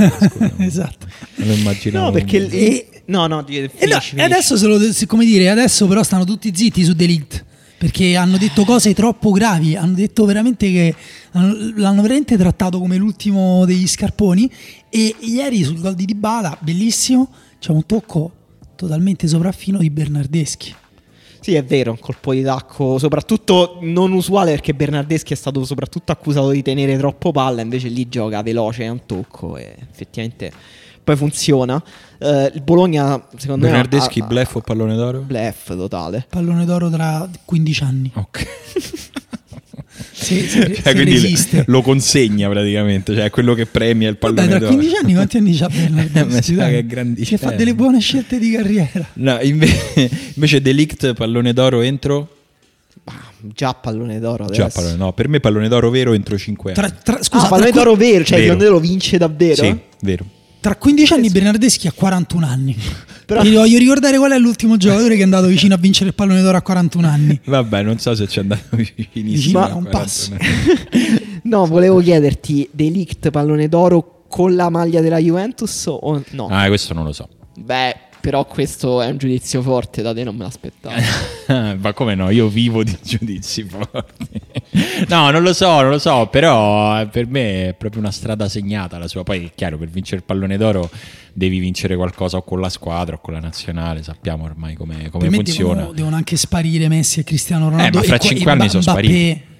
esatto. 0.58 1.06
Non 1.36 1.48
lo 1.48 1.54
immaginavo. 1.54 2.06
No, 2.06 2.12
perché 2.12 2.48
e, 2.48 2.88
No, 3.06 3.26
no, 3.26 3.44
finisci, 3.44 3.70
e, 3.76 3.86
no, 3.86 4.00
e 4.14 4.22
adesso, 4.22 4.56
se 4.56 4.66
lo, 4.66 4.78
come 5.06 5.24
dire, 5.24 5.48
adesso 5.48 5.86
però 5.86 6.02
stanno 6.02 6.24
tutti 6.24 6.50
zitti 6.54 6.82
su 6.82 6.92
Delict 6.92 7.44
perché 7.78 8.16
hanno 8.16 8.38
detto 8.38 8.64
cose 8.64 8.94
troppo 8.94 9.30
gravi, 9.30 9.76
hanno 9.76 9.94
detto 9.94 10.24
veramente 10.24 10.72
che 10.72 10.94
l'hanno 11.32 12.02
veramente 12.02 12.36
trattato 12.36 12.78
come 12.78 12.96
l'ultimo 12.96 13.64
degli 13.66 13.86
scarponi 13.86 14.50
e 14.88 15.14
ieri 15.20 15.62
sul 15.62 15.78
gol 15.78 15.94
di 15.94 16.06
Dybala, 16.06 16.56
bellissimo, 16.60 17.30
c'è 17.58 17.72
un 17.72 17.84
tocco 17.84 18.32
totalmente 18.76 19.28
sopraffino 19.28 19.78
di 19.78 19.90
Bernardeschi. 19.90 20.74
Sì, 21.46 21.54
è 21.54 21.62
vero, 21.62 21.92
un 21.92 22.00
colpo 22.00 22.32
di 22.32 22.42
tacco, 22.42 22.98
soprattutto 22.98 23.78
non 23.82 24.10
usuale 24.10 24.50
perché 24.50 24.74
Bernardeschi 24.74 25.32
è 25.32 25.36
stato 25.36 25.64
soprattutto 25.64 26.10
accusato 26.10 26.50
di 26.50 26.60
tenere 26.60 26.96
troppo 26.96 27.30
palla, 27.30 27.60
invece 27.60 27.86
lì 27.86 28.08
gioca 28.08 28.42
veloce, 28.42 28.82
è 28.82 28.88
un 28.88 29.06
tocco 29.06 29.56
e 29.56 29.76
effettivamente 29.88 30.50
poi 31.04 31.14
funziona. 31.14 31.80
Uh, 32.18 32.50
il 32.52 32.62
Bologna, 32.64 33.24
secondo 33.36 33.64
Bernardeschi, 33.64 34.22
me. 34.22 34.26
Bernardeschi, 34.26 34.26
bluff 34.26 34.54
o 34.56 34.60
pallone 34.60 34.96
d'oro? 34.96 35.20
Bluff 35.20 35.68
totale. 35.68 36.26
Pallone 36.28 36.64
d'oro 36.64 36.90
tra 36.90 37.30
15 37.44 37.82
anni. 37.84 38.10
Ok. 38.14 38.46
se, 40.12 40.46
se, 40.48 40.74
cioè, 40.82 41.36
se 41.36 41.64
lo 41.66 41.82
consegna 41.82 42.48
praticamente, 42.48 43.14
cioè 43.14 43.30
quello 43.30 43.54
che 43.54 43.66
premia 43.66 44.08
il 44.08 44.16
pallone 44.16 44.46
Vabbè, 44.46 44.58
tra 44.58 44.66
15 44.68 44.96
anni 44.96 45.14
quanti 45.14 45.36
anni 45.36 45.56
c'ha 45.56 45.68
Bernardeschi? 45.68 46.54
che 46.56 46.78
è 46.78 46.86
grandissimo. 46.86 47.38
Che 47.38 47.44
fa 47.44 47.52
delle 47.52 47.74
buone 47.74 48.00
scelte 48.00 48.38
di 48.38 48.50
carriera. 48.50 49.06
No, 49.14 49.38
invece, 49.40 50.10
invece 50.34 50.60
Delict, 50.60 51.14
pallone 51.14 51.52
d'oro 51.52 51.80
entro 51.80 52.30
già 53.54 53.74
pallone 53.74 54.18
d'oro 54.18 54.44
adesso. 54.44 54.62
Già 54.62 54.68
pallone, 54.68 54.96
no, 54.96 55.12
per 55.12 55.28
me 55.28 55.40
pallone 55.40 55.68
d'oro 55.68 55.90
vero 55.90 56.12
entro 56.12 56.36
5 56.36 56.72
anni. 56.72 56.88
Tra, 56.88 56.90
tra, 56.90 57.22
scusa, 57.22 57.46
ah, 57.46 57.48
pallone 57.48 57.70
d'oro 57.70 57.94
vero, 57.94 58.24
cioè 58.24 58.38
vero. 58.38 58.40
il 58.40 58.46
pallone 58.48 58.64
d'oro 58.64 58.78
vince 58.80 59.18
davvero? 59.18 59.62
Sì, 59.62 59.78
vero. 60.00 60.24
Tra 60.60 60.76
15 60.76 61.12
anni 61.12 61.30
Bernardeschi 61.30 61.86
ha 61.86 61.92
41 61.92 62.46
anni. 62.46 62.76
Però... 63.26 63.42
Ti 63.42 63.54
voglio 63.54 63.78
ricordare 63.78 64.18
qual 64.18 64.32
è 64.32 64.38
l'ultimo 64.38 64.76
giocatore 64.76 65.14
che 65.14 65.20
è 65.20 65.24
andato 65.24 65.46
vicino 65.46 65.74
a 65.74 65.78
vincere 65.78 66.10
il 66.10 66.14
pallone 66.14 66.42
d'oro 66.42 66.56
a 66.56 66.62
41 66.62 67.06
anni. 67.08 67.40
Vabbè, 67.44 67.82
non 67.82 67.98
so 67.98 68.14
se 68.14 68.28
ci 68.28 68.38
è 68.38 68.42
andato 68.42 68.62
vicinissimo. 68.76 69.58
Ma 69.58 69.74
un 69.74 69.88
passo. 69.90 70.36
no, 71.42 71.66
volevo 71.66 72.00
chiederti, 72.00 72.68
Delict 72.70 73.30
pallone 73.30 73.68
d'oro 73.68 74.24
con 74.28 74.54
la 74.54 74.68
maglia 74.70 75.00
della 75.00 75.18
Juventus 75.18 75.86
o 75.86 76.22
no? 76.30 76.46
Ah, 76.48 76.66
questo 76.68 76.94
non 76.94 77.04
lo 77.04 77.12
so. 77.12 77.28
Beh, 77.58 77.96
però 78.26 78.44
questo 78.44 79.00
è 79.02 79.08
un 79.08 79.18
giudizio 79.18 79.62
forte, 79.62 80.02
da 80.02 80.12
te 80.12 80.24
non 80.24 80.34
me 80.34 80.42
l'aspettavo. 80.42 80.96
Ma 81.78 81.92
come 81.92 82.16
no? 82.16 82.28
Io 82.30 82.48
vivo 82.48 82.82
di 82.82 82.98
giudizi 83.00 83.62
forti. 83.62 84.40
No, 85.06 85.30
non 85.30 85.44
lo 85.44 85.52
so, 85.52 85.80
non 85.80 85.90
lo 85.90 85.98
so, 86.00 86.26
però 86.26 87.00
eh, 87.00 87.06
per 87.06 87.28
me 87.28 87.68
è 87.68 87.74
proprio 87.74 88.00
una 88.00 88.10
strada 88.10 88.48
segnata 88.48 88.98
la 88.98 89.06
sua. 89.06 89.22
Poi 89.22 89.44
è 89.44 89.50
chiaro, 89.54 89.78
per 89.78 89.90
vincere 89.90 90.16
il 90.16 90.22
pallone 90.24 90.56
d'oro 90.56 90.90
devi 91.32 91.60
vincere 91.60 91.94
qualcosa 91.94 92.38
o 92.38 92.42
con 92.42 92.58
la 92.58 92.68
squadra 92.68 93.14
o 93.14 93.20
con 93.20 93.32
la 93.32 93.38
nazionale, 93.38 94.02
sappiamo 94.02 94.42
ormai 94.42 94.74
come, 94.74 95.08
come 95.08 95.30
funziona. 95.30 95.74
Devono, 95.74 95.92
devono, 95.92 96.16
anche 96.16 96.36
sparire 96.36 96.88
Messi 96.88 97.20
e 97.20 97.22
Cristiano 97.22 97.68
Ronaldo. 97.68 97.98
Eh, 97.98 98.00
ma 98.00 98.06
fra 98.08 98.18
cinque 98.18 98.50
anni 98.50 98.68
sono 98.68 98.82
spariti. 98.82 99.54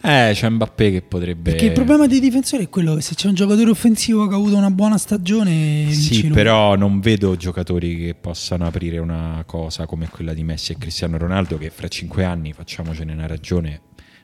Eh, 0.00 0.30
c'è 0.32 0.48
Mbappé 0.48 0.92
che 0.92 1.02
potrebbe. 1.02 1.50
Perché 1.50 1.66
il 1.66 1.72
problema 1.72 2.06
dei 2.06 2.20
difensori 2.20 2.64
è 2.64 2.68
quello 2.68 2.94
che 2.94 3.00
se 3.00 3.14
c'è 3.14 3.26
un 3.28 3.34
giocatore 3.34 3.70
offensivo 3.70 4.26
che 4.28 4.34
ha 4.34 4.36
avuto 4.36 4.56
una 4.56 4.70
buona 4.70 4.96
stagione. 4.96 5.90
Sì, 5.90 6.28
però 6.28 6.76
non 6.76 7.00
vedo 7.00 7.36
giocatori 7.36 7.96
che 7.96 8.14
possano 8.14 8.66
aprire 8.66 8.98
una 8.98 9.42
cosa 9.46 9.86
come 9.86 10.08
quella 10.08 10.34
di 10.34 10.44
Messi 10.44 10.72
e 10.72 10.78
Cristiano 10.78 11.18
Ronaldo, 11.18 11.58
che 11.58 11.70
fra 11.70 11.88
cinque 11.88 12.24
anni, 12.24 12.52
facciamocene 12.52 13.12
una 13.12 13.26
ragione, 13.26 13.80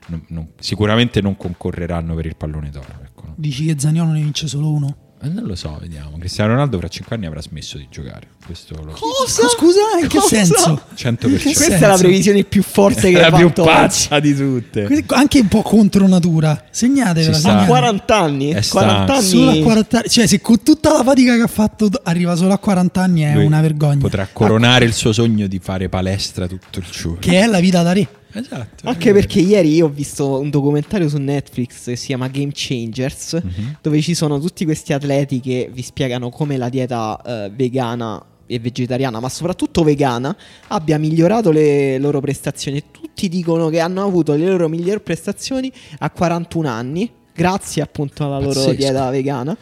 non, 0.07 0.23
non, 0.29 0.47
sicuramente 0.59 1.21
non 1.21 1.35
concorreranno 1.35 2.15
per 2.15 2.25
il 2.25 2.37
pallone 2.37 2.69
d'oro. 2.69 2.99
Ecco. 3.03 3.33
Dici 3.35 3.65
che 3.65 3.75
Zaniolo 3.77 4.11
ne 4.11 4.21
vince 4.21 4.47
solo 4.47 4.71
uno? 4.71 4.97
Eh, 5.21 5.29
non 5.29 5.45
lo 5.45 5.55
so, 5.55 5.77
vediamo. 5.79 6.17
Cristiano 6.19 6.51
Ronaldo 6.51 6.77
fra 6.77 6.87
5 6.87 7.15
anni 7.15 7.25
avrà 7.25 7.41
smesso 7.41 7.77
di 7.77 7.87
giocare. 7.89 8.27
Questo 8.45 8.75
lo 8.83 8.91
Cosa? 8.91 9.47
Scusa, 9.47 9.79
in 10.01 10.07
che 10.07 10.19
Cosa? 10.19 10.35
senso? 10.35 10.81
100%. 10.95 11.17
Che 11.17 11.41
Questa 11.41 11.63
senso? 11.63 11.83
è 11.83 11.87
la 11.87 11.97
previsione 11.97 12.43
più 12.43 12.61
forte 12.61 13.11
che 13.11 13.17
è 13.17 13.29
la 13.29 13.35
più 13.35 13.51
pazza 13.51 14.19
di 14.19 14.35
tutte. 14.35 14.87
Anche 15.07 15.39
un 15.39 15.47
po' 15.47 15.61
contro 15.61 16.07
natura. 16.07 16.65
Segnatevela. 16.69 17.61
A 17.61 17.65
40 17.65 18.15
anni? 18.15 18.53
40 18.53 19.13
anni. 19.13 19.23
Solo 19.23 19.49
a 19.49 19.63
40 19.63 19.97
anni. 19.97 20.09
Cioè, 20.09 20.27
se 20.27 20.41
con 20.41 20.61
tutta 20.61 20.91
la 20.91 21.03
fatica 21.03 21.35
che 21.35 21.41
ha 21.41 21.47
fatto 21.47 21.89
arriva 22.03 22.35
solo 22.35 22.53
a 22.53 22.57
40 22.57 23.01
anni 23.01 23.21
è 23.21 23.33
Lui 23.33 23.45
una 23.45 23.61
vergogna. 23.61 23.99
Potrà 23.99 24.27
coronare 24.31 24.85
ah. 24.85 24.87
il 24.87 24.93
suo 24.93 25.11
sogno 25.11 25.47
di 25.47 25.59
fare 25.59 25.89
palestra 25.89 26.45
tutto 26.45 26.79
il 26.79 26.85
giorno. 26.91 27.17
Che 27.19 27.39
è 27.39 27.47
la 27.47 27.59
vita 27.59 27.81
da 27.81 27.93
re. 27.93 28.07
Esatto. 28.35 28.87
Anche 28.89 29.13
perché 29.13 29.39
ieri 29.39 29.75
io 29.75 29.85
ho 29.85 29.89
visto 29.89 30.39
un 30.39 30.49
documentario 30.49 31.07
su 31.07 31.17
Netflix 31.17 31.85
che 31.85 31.95
si 31.95 32.07
chiama 32.07 32.27
Game 32.27 32.51
Changers, 32.53 33.39
uh-huh. 33.41 33.77
dove 33.81 34.01
ci 34.01 34.13
sono 34.13 34.39
tutti 34.39 34.65
questi 34.65 34.91
atleti 34.91 35.39
che 35.39 35.69
vi 35.71 35.81
spiegano 35.81 36.29
come 36.29 36.57
la 36.57 36.67
dieta 36.67 37.21
uh, 37.23 37.55
vegana 37.55 38.23
e 38.45 38.59
vegetariana, 38.59 39.21
ma 39.21 39.29
soprattutto 39.29 39.83
vegana, 39.83 40.35
abbia 40.67 40.97
migliorato 40.97 41.51
le 41.51 41.97
loro 41.97 42.19
prestazioni. 42.19 42.83
Tutti 42.91 43.29
dicono 43.29 43.69
che 43.69 43.79
hanno 43.79 44.03
avuto 44.03 44.33
le 44.33 44.45
loro 44.45 44.67
migliori 44.67 44.99
prestazioni 44.99 45.71
a 45.99 46.09
41 46.09 46.67
anni, 46.67 47.09
grazie 47.33 47.81
appunto 47.81 48.25
alla 48.25 48.39
loro 48.39 48.59
Pazzesco. 48.59 48.75
dieta 48.75 49.09
vegana. 49.09 49.57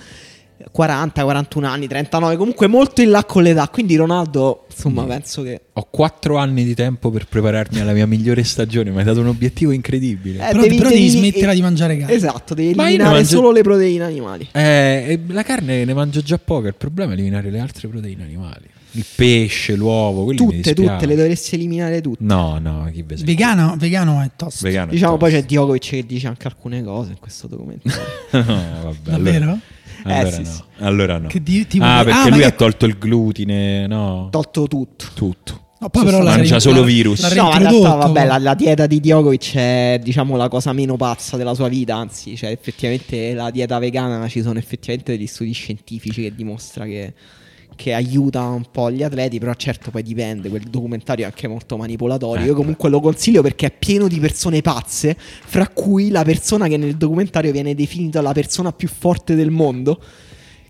40, 0.72 1.24
41 1.24 1.68
anni, 1.68 1.88
39, 1.88 2.36
comunque 2.36 2.68
molto 2.68 3.02
in 3.02 3.10
là 3.10 3.24
con 3.26 3.44
l'età. 3.44 3.68
Quindi 3.68 3.96
Ronaldo, 3.96 4.66
insomma, 4.70 5.04
mm. 5.04 5.08
penso 5.08 5.44
che... 5.44 5.62
Ho 5.74 5.88
4 5.90 6.38
anni 6.38 6.64
di 6.64 6.74
tempo 6.74 7.10
per 7.10 7.28
prepararmi 7.28 7.80
alla 7.80 7.94
mia 7.94 8.08
migliore 8.08 8.44
stagione, 8.44 8.92
mi 8.92 8.98
hai 9.00 9.04
dato 9.04 9.20
un 9.20 9.28
obiettivo 9.28 9.72
incredibile. 9.72 10.38
Eh, 10.38 10.52
però 10.52 10.62
devi, 10.62 10.78
però 10.78 10.90
devi, 10.90 11.02
devi 11.08 11.18
smettere 11.18 11.54
di 11.54 11.62
mangiare 11.62 11.98
carne. 11.98 12.14
Esatto, 12.14 12.54
devi 12.54 12.74
Ma 12.74 12.88
eliminare 12.88 13.16
mangio... 13.16 13.30
solo 13.30 13.52
le 13.52 13.62
proteine 13.62 14.04
animali. 14.04 14.48
Eh, 14.52 15.20
la 15.28 15.44
carne 15.44 15.86
ne 15.86 15.94
mangio 15.94 16.22
già 16.22 16.38
poca, 16.38 16.68
il 16.68 16.76
problema 16.76 17.12
è 17.12 17.14
eliminare 17.14 17.50
le 17.50 17.60
altre 17.60 17.88
proteine 17.88 18.24
animali. 18.24 18.72
Il 18.96 19.06
pesce, 19.16 19.76
l'uovo, 19.76 20.32
tutte, 20.36 20.76
tutte, 20.76 21.08
le 21.08 21.16
dovresti 21.16 21.56
eliminare 21.56 22.00
tutte. 22.00 22.24
No, 22.24 22.60
no, 22.60 22.88
chi 22.94 23.04
vegano, 23.04 23.76
vegano 23.76 24.22
è 24.22 24.30
tosto. 24.36 24.64
Vegano 24.64 24.92
diciamo, 24.92 25.16
è 25.16 25.18
tosto. 25.18 25.32
poi 25.32 25.42
c'è 25.42 25.48
Djokovic 25.48 25.90
che 25.90 26.06
dice 26.06 26.28
anche 26.28 26.46
alcune 26.46 26.84
cose 26.84 27.10
in 27.10 27.20
questo 27.20 27.48
documento. 27.48 27.90
no, 28.30 28.44
vabbè, 28.44 29.10
Davvero? 29.10 29.44
Allora... 29.44 29.60
Eh, 30.06 30.14
allora, 30.14 30.32
sì, 30.32 30.42
no. 30.42 30.46
Sì. 30.46 30.62
allora 30.80 31.18
no. 31.18 31.30
Di, 31.32 31.68
tipo, 31.68 31.86
ah, 31.86 32.04
perché 32.04 32.30
ah, 32.30 32.30
lui 32.30 32.44
ha 32.44 32.52
tolto 32.52 32.86
il 32.86 32.98
glutine, 32.98 33.88
no? 33.88 34.28
Tolto 34.32 34.68
tutto. 34.68 35.06
Tutto. 35.14 35.62
No, 35.84 35.90
poi 35.90 36.06
però 36.06 36.24
mangia 36.24 36.62
solo 36.62 36.84
virus. 36.84 37.22
La, 37.22 37.42
no, 37.42 37.52
in 37.52 37.60
realtà, 37.60 37.96
vabbè, 37.96 38.26
la, 38.26 38.38
la, 38.38 38.54
dieta 38.54 38.88
di 38.88 39.02
Djokovic 39.02 39.56
è 39.56 40.00
diciamo 40.02 40.38
la 40.38 40.48
cosa 40.48 40.72
meno 40.72 40.96
pazza 40.96 41.36
della 41.36 41.54
sua 41.54 41.68
vita. 41.68 41.98
Anzi, 41.98 42.38
cioè, 42.38 42.52
effettivamente 42.52 43.34
la 43.34 43.52
dieta 43.52 43.78
vegana 43.80 44.28
ci 44.30 44.42
sono 44.42 44.58
effettivamente 44.60 45.18
degli 45.18 45.28
studi 45.28 45.52
scientifici 45.52 46.22
che 46.22 46.34
dimostra 46.34 46.86
che 46.86 47.14
che 47.76 47.94
aiuta 47.94 48.42
un 48.42 48.66
po' 48.72 48.92
gli 48.92 49.04
atleti, 49.04 49.40
però 49.40 49.54
certo 49.54 49.92
poi 49.92 50.04
dipende, 50.04 50.50
quel 50.50 50.64
documentario 50.64 51.26
è 51.26 51.28
anche 51.28 51.48
molto 51.48 51.78
manipolatorio. 51.78 52.46
Io 52.46 52.56
comunque 52.56 52.90
lo 52.90 53.00
consiglio 53.00 53.42
perché 53.42 53.68
è 53.68 53.72
pieno 53.72 54.08
di 54.08 54.20
persone 54.20 54.62
pazze, 54.62 55.16
fra 55.18 55.68
cui 55.68 56.10
la 56.10 56.24
persona 56.24 56.68
che 56.68 56.78
nel 56.78 56.96
documentario 56.96 57.52
viene 57.52 57.76
definita 57.76 58.22
la 58.22 58.34
persona 58.34 58.72
più 58.72 58.88
forte 58.88 59.36
del 59.36 59.52
mondo. 59.52 60.02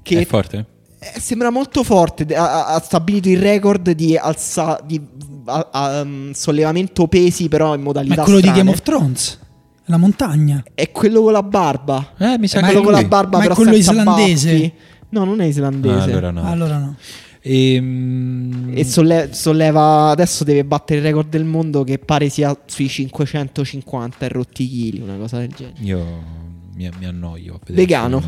Che 0.02 0.20
è 0.20 0.26
forte? 0.26 0.66
Eh, 1.00 1.20
sembra 1.20 1.50
molto 1.50 1.84
forte, 1.84 2.26
ha, 2.36 2.68
ha, 2.68 2.80
stabilito 2.80 3.28
il 3.28 3.40
record 3.40 3.92
di, 3.92 4.16
alza, 4.16 4.80
di 4.86 5.02
a, 5.46 5.70
a, 5.72 6.02
um, 6.02 6.32
sollevamento 6.32 7.08
pesi 7.08 7.50
però 7.50 7.76
in 7.76 7.82
modalità... 7.82 8.16
Ma 8.16 8.22
è 8.22 8.24
quello 8.24 8.40
strane. 8.40 8.54
di 8.54 8.64
Game 8.64 8.72
of 8.72 8.82
Thrones? 8.82 9.40
La 9.88 9.98
montagna. 9.98 10.64
È 10.74 10.92
quello 10.92 11.22
con 11.22 11.34
la 11.34 11.44
barba. 11.44 12.14
Eh, 12.18 12.38
mi 12.40 12.48
sa 12.48 12.60
è 12.60 12.64
quello 12.64 12.84
con 12.84 12.94
la 12.94 13.04
barba, 13.04 13.38
ma 13.38 13.44
però 13.44 13.54
è 13.54 13.58
quello 13.58 13.76
islandese. 13.76 14.52
Baffi. 14.52 14.74
No, 15.14 15.24
non 15.26 15.42
è 15.42 15.46
islandese. 15.46 15.94
Ah, 15.94 16.04
allora 16.04 16.32
no. 16.32 16.44
Allora 16.44 16.78
no. 16.80 16.96
E, 17.40 17.78
um... 17.78 18.72
e 18.74 18.84
solle- 18.84 19.30
solleva 19.32 20.10
adesso 20.10 20.44
deve 20.44 20.64
battere 20.66 21.00
il 21.02 21.06
record 21.06 21.30
del 21.30 21.44
mondo 21.44 21.84
che 21.84 22.00
pare 22.00 22.30
sia 22.30 22.58
sui 22.66 22.88
550 22.88 24.28
rotti 24.30 24.68
chili, 24.68 25.02
una 25.02 25.18
cosa 25.18 25.38
del 25.38 25.54
genere. 25.56 25.76
Io 25.82 26.52
mi, 26.76 26.90
mi 27.00 27.06
annoio. 27.06 27.60
vegano. 27.68 28.22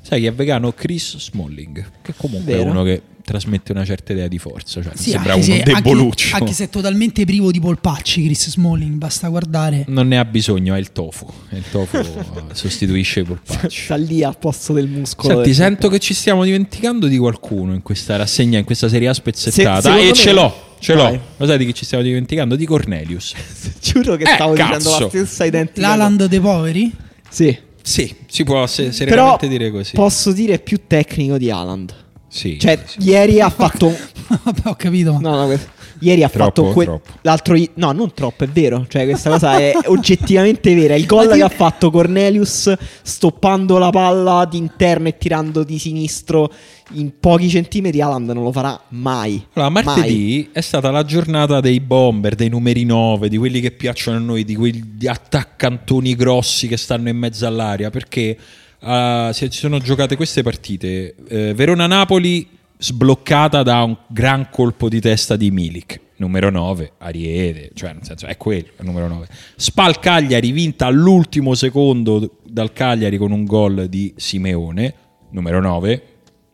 Sai 0.00 0.20
chi 0.20 0.26
è 0.26 0.32
vegano? 0.32 0.72
Chris 0.72 1.18
Smalling, 1.18 1.84
che 2.02 2.14
comunque 2.16 2.54
Vero. 2.54 2.66
è 2.66 2.70
uno 2.70 2.82
che 2.82 3.02
trasmette 3.26 3.72
una 3.72 3.84
certa 3.84 4.12
idea 4.12 4.28
di 4.28 4.38
forza. 4.38 4.80
Cioè, 4.80 4.92
sì, 4.94 5.10
sembra 5.10 5.34
uno 5.34 5.42
se, 5.42 5.62
deboluccio. 5.64 6.26
Anche, 6.26 6.44
anche, 6.44 6.52
se 6.54 6.64
è 6.64 6.68
totalmente 6.68 7.24
privo 7.24 7.50
di 7.50 7.58
polpacci, 7.58 8.24
Chris 8.24 8.50
Smalling, 8.50 8.94
basta 8.94 9.28
guardare. 9.28 9.84
Non 9.88 10.06
ne 10.06 10.18
ha 10.18 10.24
bisogno, 10.24 10.74
è 10.74 10.78
il 10.78 10.92
tofu. 10.92 11.26
Il 11.50 11.64
tofu 11.70 12.02
sostituisce 12.52 13.20
i 13.20 13.24
polpacci. 13.24 13.82
Sta 13.82 13.96
lì 13.96 14.22
al 14.22 14.38
posto 14.38 14.72
del 14.72 14.86
muscolo. 14.86 15.28
Senti, 15.28 15.48
del 15.48 15.54
sento 15.54 15.88
che 15.88 15.98
ci 15.98 16.14
stiamo 16.14 16.44
dimenticando 16.44 17.08
di 17.08 17.18
qualcuno 17.18 17.74
in 17.74 17.82
questa 17.82 18.16
rassegna, 18.16 18.58
in 18.58 18.64
questa 18.64 18.88
serie 18.88 19.08
A 19.08 19.14
spezzettata. 19.14 19.92
Se, 19.92 20.00
e 20.00 20.06
me... 20.06 20.12
ce 20.12 20.32
l'ho. 20.32 20.64
Ce 20.78 20.94
l'ho. 20.94 21.02
Vai. 21.02 21.20
Lo 21.38 21.46
sai 21.46 21.58
di 21.58 21.66
chi 21.66 21.74
ci 21.74 21.84
stiamo 21.84 22.04
dimenticando? 22.04 22.54
Di 22.54 22.64
Cornelius. 22.64 23.34
Giuro 23.82 24.14
che 24.14 24.22
eh, 24.22 24.34
stavo 24.34 24.52
cazzo. 24.54 24.76
dicendo 24.76 24.98
la 25.00 25.08
stessa 25.08 25.44
identica. 25.44 25.88
L'Aland 25.88 26.26
dei 26.26 26.40
poveri? 26.40 26.92
Sì. 27.36 27.58
Sì, 27.82 28.14
si 28.28 28.44
può 28.44 28.66
se- 28.66 28.92
seriamente 28.92 29.46
dire 29.46 29.70
così. 29.70 29.92
Posso 29.92 30.32
dire 30.32 30.58
più 30.58 30.80
tecnico 30.86 31.36
di 31.36 31.50
Haaland. 31.50 31.94
Sì. 32.28 32.58
Cioè, 32.58 32.82
sì. 32.86 33.02
ieri 33.02 33.42
ha 33.42 33.50
fatto. 33.50 33.94
Vabbè, 34.42 34.60
ho 34.64 34.74
capito. 34.74 35.18
No, 35.20 35.46
no, 35.46 35.58
Ieri 36.00 36.22
ha 36.22 36.28
troppo, 36.28 36.72
fatto 36.72 36.72
que- 36.72 37.00
l'altro. 37.22 37.56
No, 37.74 37.92
non 37.92 38.12
troppo, 38.12 38.44
è 38.44 38.48
vero. 38.48 38.86
Cioè, 38.88 39.04
questa 39.04 39.30
cosa 39.30 39.58
è 39.58 39.72
oggettivamente 39.86 40.74
vera. 40.74 40.94
Il 40.94 41.06
gol 41.06 41.28
che 41.28 41.42
ha 41.42 41.48
fatto 41.48 41.90
Cornelius 41.90 42.72
stoppando 43.02 43.78
la 43.78 43.90
palla 43.90 44.44
d'interno 44.44 45.08
e 45.08 45.16
tirando 45.18 45.64
di 45.64 45.78
sinistro 45.78 46.52
in 46.92 47.18
pochi 47.18 47.48
centimetri, 47.48 48.00
Alan 48.00 48.24
non 48.24 48.42
lo 48.42 48.52
farà 48.52 48.80
mai. 48.90 49.44
Allora, 49.54 49.70
martedì 49.70 50.34
mai. 50.36 50.48
è 50.52 50.60
stata 50.60 50.90
la 50.90 51.04
giornata 51.04 51.60
dei 51.60 51.80
bomber, 51.80 52.34
dei 52.34 52.48
numeri 52.48 52.84
9, 52.84 53.28
di 53.28 53.36
quelli 53.36 53.60
che 53.60 53.72
piacciono 53.72 54.16
a 54.18 54.20
noi, 54.20 54.44
di 54.44 54.54
quegli 54.54 55.06
attaccantoni 55.06 56.14
grossi 56.14 56.68
che 56.68 56.76
stanno 56.76 57.08
in 57.08 57.16
mezzo 57.16 57.46
all'aria. 57.46 57.90
Perché 57.90 58.36
uh, 58.80 59.32
si 59.32 59.48
sono 59.50 59.78
giocate 59.78 60.16
queste 60.16 60.42
partite. 60.42 61.14
Uh, 61.18 61.54
Verona-Napoli 61.54 62.55
sbloccata 62.78 63.62
da 63.62 63.82
un 63.82 63.96
gran 64.08 64.48
colpo 64.50 64.88
di 64.88 65.00
testa 65.00 65.36
di 65.36 65.50
Milik. 65.50 66.00
Numero 66.18 66.48
9, 66.48 66.92
Ariete, 66.98 67.72
cioè 67.74 67.92
nel 67.92 68.02
senso 68.02 68.24
è 68.24 68.38
quello, 68.38 68.68
il 68.78 68.86
numero 68.86 69.06
9. 69.06 69.26
Spal 69.56 69.98
Cagliari 69.98 70.50
vinta 70.50 70.86
all'ultimo 70.86 71.54
secondo 71.54 72.38
dal 72.42 72.72
Cagliari 72.72 73.18
con 73.18 73.32
un 73.32 73.44
gol 73.44 73.86
di 73.88 74.14
Simeone, 74.16 74.94
numero 75.32 75.60
9. 75.60 76.02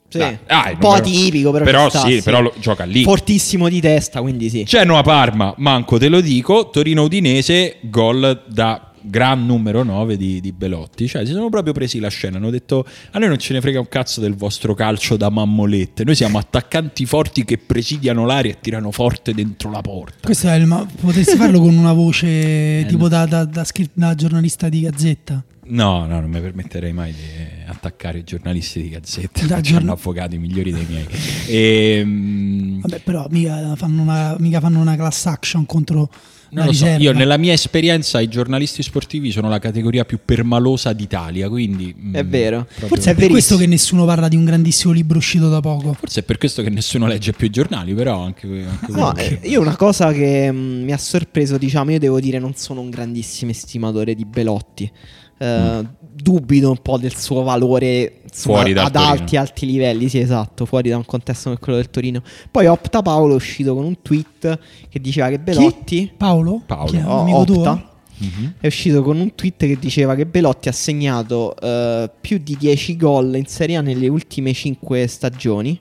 Sì, 0.09 0.20
ah, 0.20 0.39
ah, 0.47 0.70
un 0.73 0.79
po' 0.79 0.93
atipico, 0.93 1.53
però, 1.53 1.64
però, 1.64 1.89
sta, 1.89 2.01
sì, 2.01 2.14
sì. 2.16 2.23
però 2.23 2.53
gioca 2.59 2.85
lì. 2.85 3.05
Fortissimo 3.05 3.68
di 3.68 3.81
testa, 3.81 4.20
quindi 4.20 4.51
sì. 4.51 4.64
Genoa 4.64 5.03
Parma, 5.03 5.55
manco 5.59 5.97
te 5.97 6.09
lo 6.09 6.20
dico. 6.20 6.68
Torino 6.68 7.05
Udinese, 7.05 7.77
gol 7.83 8.45
da 8.49 8.91
gran 9.03 9.44
numero 9.44 9.82
9 9.82 10.16
di, 10.16 10.40
di, 10.40 10.53
Belotti. 10.53 11.07
Cioè, 11.07 11.24
si 11.24 11.32
sono 11.32 11.48
proprio 11.48 11.72
presi 11.72 11.98
la 11.98 12.09
scena. 12.09 12.36
Hanno 12.36 12.50
detto: 12.50 12.86
A 13.11 13.18
noi 13.18 13.28
non 13.28 13.38
ce 13.38 13.53
ne 13.53 13.61
frega 13.61 13.78
un 13.78 13.88
cazzo 13.88 14.20
del 14.20 14.34
vostro 14.34 14.74
calcio 14.74 15.16
da 15.16 15.30
mammolette. 15.30 16.05
Noi 16.05 16.14
siamo 16.14 16.38
attaccanti 16.38 17.07
forti 17.07 17.44
che 17.44 17.59
presidiano 17.59 18.24
l'aria 18.26 18.53
e 18.53 18.59
tirano 18.61 18.90
forte 18.90 19.34
dentro 19.34 19.70
la 19.70 19.80
porta. 19.80 20.26
Questo 20.26 20.48
è 20.48 20.55
il. 20.55 20.66
Ma 20.66 20.86
potresti 21.00 21.36
farlo 21.36 21.61
con 21.61 21.76
una 21.76 21.92
voce 21.92 22.26
eh, 22.80 22.86
tipo 22.88 23.03
no. 23.03 23.09
da, 23.09 23.26
da, 23.26 23.44
da, 23.44 23.66
da 23.92 24.14
giornalista 24.14 24.68
di 24.68 24.80
gazzetta? 24.80 25.44
No, 25.64 26.07
no, 26.07 26.20
non 26.20 26.28
mi 26.28 26.40
permetterei 26.40 26.92
mai 26.92 27.12
di 27.12 27.22
attaccare 27.66 28.18
i 28.18 28.24
giornalisti 28.24 28.82
di 28.82 28.88
gazzetta. 28.88 29.46
Da 29.46 29.61
giorn- 29.61 29.88
avvocati 29.88 30.36
migliori 30.36 30.72
dei 30.72 30.86
miei. 30.88 31.07
E, 31.46 31.98
ehm, 31.98 32.80
Vabbè, 32.80 33.00
però 33.00 33.26
mica 33.30 33.76
fanno 33.76 34.03
una, 34.03 34.36
mica 34.40 34.59
fanno 34.59 34.80
una 34.80 34.96
class 34.96 35.26
action 35.26 35.64
contro 35.64 36.11
non 36.53 36.66
lo 36.66 36.72
so, 36.72 36.86
io 36.86 37.12
nella 37.12 37.38
mia 37.38 37.55
esperienza 37.55 38.20
i 38.20 38.28
giornalisti 38.28 38.82
sportivi 38.82 39.30
sono 39.30 39.48
la 39.48 39.59
categoria 39.59 40.05
più 40.05 40.18
permalosa 40.22 40.92
d'Italia, 40.92 41.48
quindi... 41.48 41.94
È 42.12 42.22
mm, 42.22 42.28
vero. 42.28 42.66
Forse 42.68 43.11
è, 43.11 43.14
è 43.14 43.16
per 43.16 43.30
questo 43.30 43.57
che 43.57 43.66
nessuno 43.66 44.05
parla 44.05 44.28
di 44.28 44.36
un 44.36 44.44
grandissimo 44.44 44.92
libro 44.92 45.16
uscito 45.16 45.48
da 45.48 45.61
poco. 45.61 45.94
Forse 45.94 46.20
è 46.20 46.22
per 46.22 46.36
questo 46.36 46.62
che 46.62 46.68
nessuno 46.68 47.07
legge 47.07 47.32
più 47.32 47.46
i 47.46 47.50
giornali, 47.50 47.94
però 47.94 48.20
anche... 48.20 48.46
anche 48.46 48.92
no, 48.92 49.16
eh, 49.16 49.40
io 49.44 49.61
una 49.62 49.76
cosa 49.76 50.12
che 50.12 50.53
mh, 50.53 50.57
mm, 50.57 50.84
mi 50.84 50.92
ha 50.92 50.98
sorpreso, 50.98 51.57
diciamo, 51.57 51.92
io 51.92 51.98
devo 51.98 52.20
dire 52.20 52.38
non 52.38 52.55
sono 52.55 52.82
un 52.82 52.90
grandissimo 52.90 53.50
estimatore 53.50 54.14
di 54.14 54.24
Belotti. 54.26 54.90
Uh, 55.38 55.84
dubito 55.98 56.70
un 56.70 56.80
po' 56.80 56.98
del 56.98 57.16
suo 57.16 57.42
valore 57.42 58.22
fuori 58.33 58.72
ad 58.72 58.93
Torino. 58.93 59.11
alti 59.11 59.37
alti 59.37 59.66
livelli, 59.66 60.09
sì 60.09 60.18
esatto, 60.18 60.64
fuori 60.64 60.89
da 60.89 60.97
un 60.97 61.05
contesto 61.05 61.51
come 61.51 61.59
quello 61.61 61.78
del 61.78 61.91
Torino. 61.91 62.22
Poi 62.51 62.66
Opta 62.66 63.03
Paolo 63.03 63.35
è 63.35 63.37
uscito 63.37 63.74
con 63.74 63.85
un 63.85 64.01
tweet 64.01 64.59
che 64.89 65.01
diceva 65.01 65.28
che 65.28 65.39
Belotti... 65.39 65.85
Chi? 65.85 66.12
Paolo? 66.16 66.62
Paolo. 66.66 66.91
Chi 66.91 66.97
oh, 67.05 67.37
Opta. 67.37 67.91
Mm-hmm. 68.22 68.51
È 68.61 68.66
uscito 68.66 69.03
con 69.03 69.18
un 69.18 69.35
tweet 69.35 69.59
che 69.59 69.78
diceva 69.78 70.14
che 70.14 70.26
Belotti 70.26 70.68
ha 70.68 70.72
segnato 70.72 71.55
uh, 71.61 72.09
più 72.20 72.39
di 72.39 72.57
10 72.57 72.97
gol 72.97 73.35
in 73.37 73.47
Serie 73.47 73.76
A 73.76 73.80
nelle 73.80 74.09
ultime 74.09 74.53
5 74.53 75.07
stagioni 75.09 75.78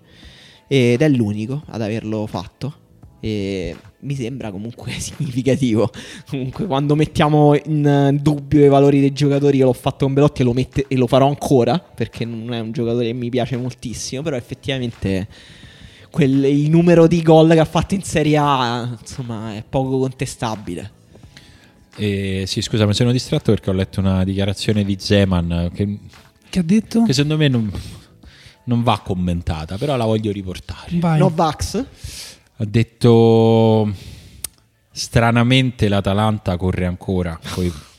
ed 0.68 1.02
è 1.02 1.10
l'unico 1.10 1.64
ad 1.68 1.82
averlo 1.82 2.26
fatto. 2.28 2.74
E 3.20 3.76
mi 4.02 4.16
sembra 4.16 4.52
comunque 4.52 4.92
significativo. 5.00 5.90
Comunque, 6.30 6.66
quando 6.66 6.96
mettiamo 6.96 7.56
in 7.66 8.18
dubbio 8.22 8.66
i 8.66 8.70
valori 8.70 9.00
dei 9.00 9.14
giocatori, 9.14 9.58
io 9.58 9.66
l'ho 9.66 9.74
fatto 9.74 10.06
con 10.06 10.14
Belotti 10.14 10.42
e 10.42 10.46
lo, 10.46 10.54
mette, 10.54 10.86
e 10.88 10.96
lo 10.96 11.08
farò 11.08 11.28
ancora 11.28 11.80
perché 11.80 12.26
non 12.26 12.54
è 12.54 12.60
un 12.60 12.72
giocatore 12.72 13.08
che 13.08 13.14
mi 13.14 13.30
piace 13.30 13.58
moltissimo. 13.58 14.22
Però 14.22 14.36
effettivamente 14.36 15.28
quel, 16.10 16.44
il 16.46 16.70
numero 16.70 17.08
di 17.08 17.22
gol 17.22 17.52
che 17.52 17.60
ha 17.60 17.66
fatto 17.66 17.96
in 17.96 18.04
Serie 18.04 18.38
A 18.38 18.98
insomma, 19.00 19.56
è 19.56 19.64
poco 19.68 19.98
contestabile. 20.00 21.00
Eh, 21.98 22.46
sì, 22.48 22.62
scusa, 22.62 22.86
mi 22.86 22.94
sono 22.94 23.12
distratto 23.12 23.52
perché 23.52 23.70
ho 23.70 23.74
letto 23.74 24.00
una 24.00 24.24
dichiarazione 24.24 24.86
di 24.86 24.96
Zeman 24.98 25.72
che, 25.74 26.00
che 26.50 26.60
ha 26.60 26.64
detto? 26.64 27.04
Che 27.04 27.14
secondo 27.14 27.38
me 27.38 27.48
non, 27.50 27.72
non 28.66 28.84
va 28.84 29.02
commentata, 29.04 29.78
però 29.78 29.96
la 29.96 30.06
voglio 30.06 30.32
riportare. 30.32 30.92
Vai. 30.94 31.20
No 31.20 31.30
Vax? 31.30 31.86
Ha 32.62 32.66
detto 32.66 33.92
stranamente 34.92 35.88
l'Atalanta 35.88 36.58
corre 36.58 36.86
ancora 36.86 37.40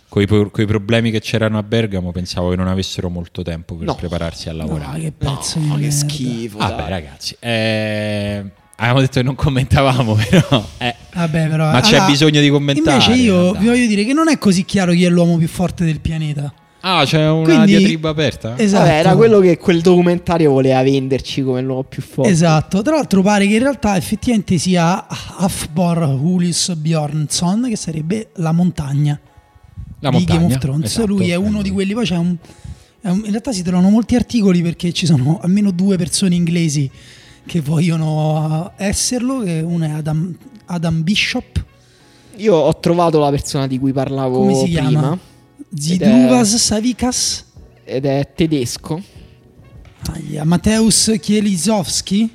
con 0.09 0.23
i 0.23 0.27
problemi 0.67 1.11
che 1.11 1.21
c'erano 1.21 1.59
a 1.59 1.65
Bergamo 1.65 2.13
pensavo 2.13 2.51
che 2.51 2.57
non 2.57 2.69
avessero 2.69 3.09
molto 3.09 3.43
tempo 3.43 3.75
per 3.75 3.87
no. 3.87 3.95
prepararsi 3.97 4.49
a 4.49 4.53
lavorare. 4.53 4.99
No, 4.99 5.03
che 5.03 5.13
pezzo 5.13 5.59
no, 5.59 5.77
che 5.79 5.91
schifo. 5.91 6.59
Vabbè, 6.59 6.77
dai. 6.77 6.91
ragazzi, 6.91 7.37
eh, 7.41 8.45
avevamo 8.77 9.01
detto 9.01 9.15
che 9.15 9.23
non 9.23 9.35
commentavamo, 9.35 10.15
però, 10.31 10.65
eh. 10.79 10.95
Vabbè, 11.13 11.49
però 11.49 11.73
ma 11.73 11.81
c'è 11.81 12.05
bisogno 12.07 12.41
di 12.41 12.49
commentare. 12.49 13.03
Invece 13.03 13.21
io 13.21 13.53
vi 13.55 13.67
voglio 13.67 13.87
dire 13.87 14.05
che 14.05 14.13
non 14.13 14.29
è 14.29 14.39
così 14.39 14.65
chiaro 14.65 14.93
chi 14.93 15.05
è 15.05 15.09
l'uomo 15.09 15.39
più 15.39 15.49
forte 15.49 15.85
del 15.85 15.99
pianeta. 15.99 16.53
Ah, 16.85 17.05
c'è 17.05 17.29
una 17.29 17.45
Quindi, 17.45 17.67
diatriba 17.67 18.09
aperta? 18.09 18.59
Esatto. 18.59 18.83
Vabbè, 18.85 18.99
era 18.99 19.15
quello 19.15 19.39
che 19.39 19.57
quel 19.57 19.81
documentario 19.83 20.51
voleva 20.51 20.83
venderci 20.83 21.43
come 21.43 21.61
l'uomo 21.63 21.85
più 21.85 22.03
forte. 22.03 22.29
Esatto. 22.29 22.83
Tra 22.83 22.97
l'altro 22.97 23.23
pare 23.23 23.47
che 23.47 23.55
in 23.55 23.61
realtà 23.61 23.97
effettivamente 23.97 24.59
sia 24.59 25.07
Hafbor 25.07 25.99
Hulis 26.21 26.75
Bjornsson, 26.75 27.67
che 27.69 27.77
sarebbe 27.77 28.31
la 28.37 28.51
montagna. 28.51 29.19
La 30.01 30.11
di 30.11 30.17
montagna. 30.17 30.41
Game 30.41 30.55
of 30.55 30.61
Thrones. 30.61 30.85
Esatto. 30.87 31.07
Lui 31.07 31.31
è 31.31 31.37
uno 31.37 31.63
di 31.63 31.71
quelli, 31.71 31.95
poi 31.95 32.05
c'è 32.05 32.17
un, 32.17 32.37
un... 33.03 33.17
In 33.25 33.31
realtà 33.31 33.53
si 33.53 33.63
trovano 33.63 33.89
molti 33.89 34.17
articoli 34.17 34.61
perché 34.61 34.93
ci 34.93 35.07
sono 35.07 35.39
almeno 35.41 35.71
due 35.71 35.97
persone 35.97 36.35
inglesi 36.35 36.91
che 37.47 37.61
vogliono 37.61 38.73
esserlo, 38.77 39.39
che 39.39 39.61
uno 39.61 39.85
è 39.85 39.91
Adam, 39.91 40.35
Adam 40.67 41.03
Bishop. 41.05 41.65
Io 42.39 42.57
ho 42.57 42.77
trovato 42.81 43.21
la 43.21 43.31
persona 43.31 43.69
di 43.69 43.79
cui 43.79 43.93
parlavo 43.93 44.39
Come 44.39 44.55
si 44.55 44.65
prima. 44.73 44.89
Chiama? 44.89 45.19
Ziduvas 45.75 46.55
Savikas 46.57 47.45
ed 47.85 48.05
è 48.05 48.33
tedesco. 48.35 49.03
Aia, 50.13 50.45
Mateusz 50.45 51.15
Kielisowski. 51.21 52.31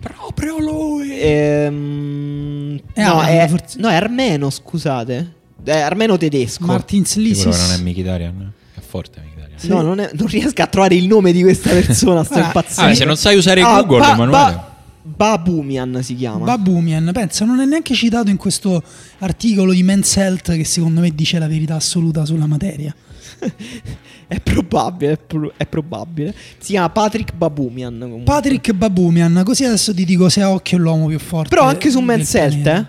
Proprio 0.00 0.58
lui. 0.58 1.18
Ehm, 1.20 2.80
eh, 2.94 3.02
no, 3.02 3.22
è, 3.22 3.46
forse... 3.48 3.78
no, 3.78 3.88
è 3.88 3.94
armeno, 3.94 4.50
scusate. 4.50 5.34
È 5.62 5.78
armeno 5.78 6.16
tedesco. 6.16 6.64
Martin 6.64 7.04
Slisis. 7.04 7.44
non 7.44 7.72
è 7.72 7.82
Mkhitaryan? 7.82 8.52
È 8.74 8.80
forte 8.80 9.20
Mkhitaryan. 9.20 9.58
Sì. 9.58 9.68
No, 9.68 9.82
non, 9.82 10.00
è, 10.00 10.10
non, 10.14 10.26
riesco 10.26 10.62
a 10.62 10.66
trovare 10.66 10.94
il 10.94 11.06
nome 11.06 11.32
di 11.32 11.42
questa 11.42 11.70
persona, 11.70 12.24
sto 12.24 12.38
impazzendo. 12.38 12.92
Ah, 12.92 12.94
se 12.94 13.04
non 13.04 13.16
sai 13.16 13.36
usare 13.36 13.60
ah, 13.60 13.82
Google, 13.82 13.98
ba, 13.98 14.12
Emanuele. 14.12 14.30
Ba, 14.30 14.69
Babumian 15.14 16.00
si 16.02 16.14
chiama. 16.14 16.44
Babumian, 16.44 17.10
pensa, 17.12 17.44
non 17.44 17.60
è 17.60 17.64
neanche 17.64 17.94
citato 17.94 18.30
in 18.30 18.36
questo 18.36 18.82
articolo 19.18 19.72
di 19.72 19.82
Men's 19.82 20.16
Health 20.16 20.54
che 20.54 20.64
secondo 20.64 21.00
me 21.00 21.14
dice 21.14 21.38
la 21.38 21.48
verità 21.48 21.74
assoluta 21.74 22.24
sulla 22.24 22.46
materia. 22.46 22.94
è 24.26 24.40
probabile, 24.40 25.12
è, 25.12 25.18
pro- 25.18 25.52
è, 25.56 25.66
probabile. 25.66 26.34
Si 26.58 26.72
chiama 26.72 26.90
Patrick 26.90 27.34
Babumian. 27.34 27.98
Comunque. 27.98 28.24
Patrick 28.24 28.72
Babumian, 28.72 29.42
così 29.44 29.64
adesso 29.64 29.94
ti 29.94 30.04
dico 30.04 30.28
se 30.28 30.42
a 30.42 30.50
occhio 30.50 30.78
l'uomo 30.78 31.06
più 31.06 31.18
forte. 31.18 31.48
Però 31.48 31.66
anche 31.66 31.90
su 31.90 32.00
Men's 32.00 32.34
Health, 32.34 32.66
eh. 32.66 32.86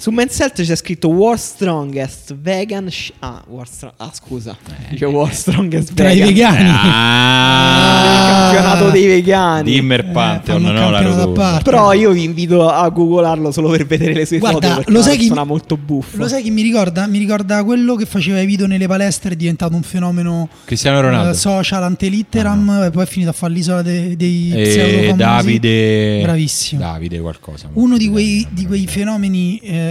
Su 0.00 0.10
Men's 0.12 0.40
Health 0.40 0.62
c'è 0.62 0.76
scritto 0.76 1.08
War 1.10 1.38
Strongest 1.38 2.34
Vegan. 2.34 2.90
Sh- 2.90 3.12
ah, 3.18 3.44
War 3.48 3.68
Stro- 3.68 3.92
ah, 3.98 4.10
scusa. 4.14 4.56
Eh, 4.66 4.92
Dice 4.92 5.04
War 5.04 5.30
Strongest 5.30 5.92
Tra 5.92 6.06
Vegan. 6.08 6.26
i 6.26 6.32
vegani. 6.32 6.70
Ah, 6.72 8.04
il 8.06 8.54
campionato 8.54 8.90
dei 8.92 9.06
vegani. 9.06 9.70
Dimmer 9.70 10.00
eh, 10.00 10.04
Pantheon, 10.04 10.64
eh, 10.64 10.72
no, 10.72 10.90
la 10.90 11.60
Però 11.62 11.92
io 11.92 12.12
vi 12.12 12.22
invito 12.22 12.66
a 12.66 12.88
googolarlo 12.88 13.52
solo 13.52 13.68
per 13.68 13.84
vedere 13.84 14.14
le 14.14 14.24
sue 14.24 14.38
Guarda, 14.38 14.76
foto. 14.76 14.90
Lo 14.90 15.02
sai 15.02 15.18
chi 15.18 15.28
mi, 15.30 15.44
molto 15.44 15.76
buffo. 15.76 16.16
Lo 16.16 16.28
sai 16.28 16.44
chi 16.44 16.50
mi 16.50 16.62
ricorda? 16.62 17.06
Mi 17.06 17.18
ricorda 17.18 17.62
quello 17.62 17.94
che 17.94 18.06
faceva 18.06 18.40
i 18.40 18.46
video 18.46 18.66
nelle 18.66 18.86
palestre. 18.86 19.34
È 19.34 19.36
diventato 19.36 19.74
un 19.76 19.82
fenomeno 19.82 20.48
Cristiano 20.64 21.02
Ronaldo. 21.02 21.32
Uh, 21.32 21.34
social 21.34 21.82
antelitteram. 21.82 22.70
Ah, 22.70 22.78
no. 22.78 22.84
E 22.86 22.90
poi 22.90 23.02
è 23.02 23.06
finito 23.06 23.32
a 23.32 23.34
fare 23.34 23.52
l'isola 23.52 23.82
dei, 23.82 24.16
dei 24.16 24.50
e 24.50 25.12
Davide. 25.14 26.20
Bravissimo. 26.22 26.80
Davide, 26.80 27.20
qualcosa. 27.20 27.68
Uno 27.74 27.98
di 27.98 28.08
quei, 28.08 28.46
di 28.50 28.64
quei 28.64 28.86
fenomeni. 28.86 29.58
Eh, 29.58 29.88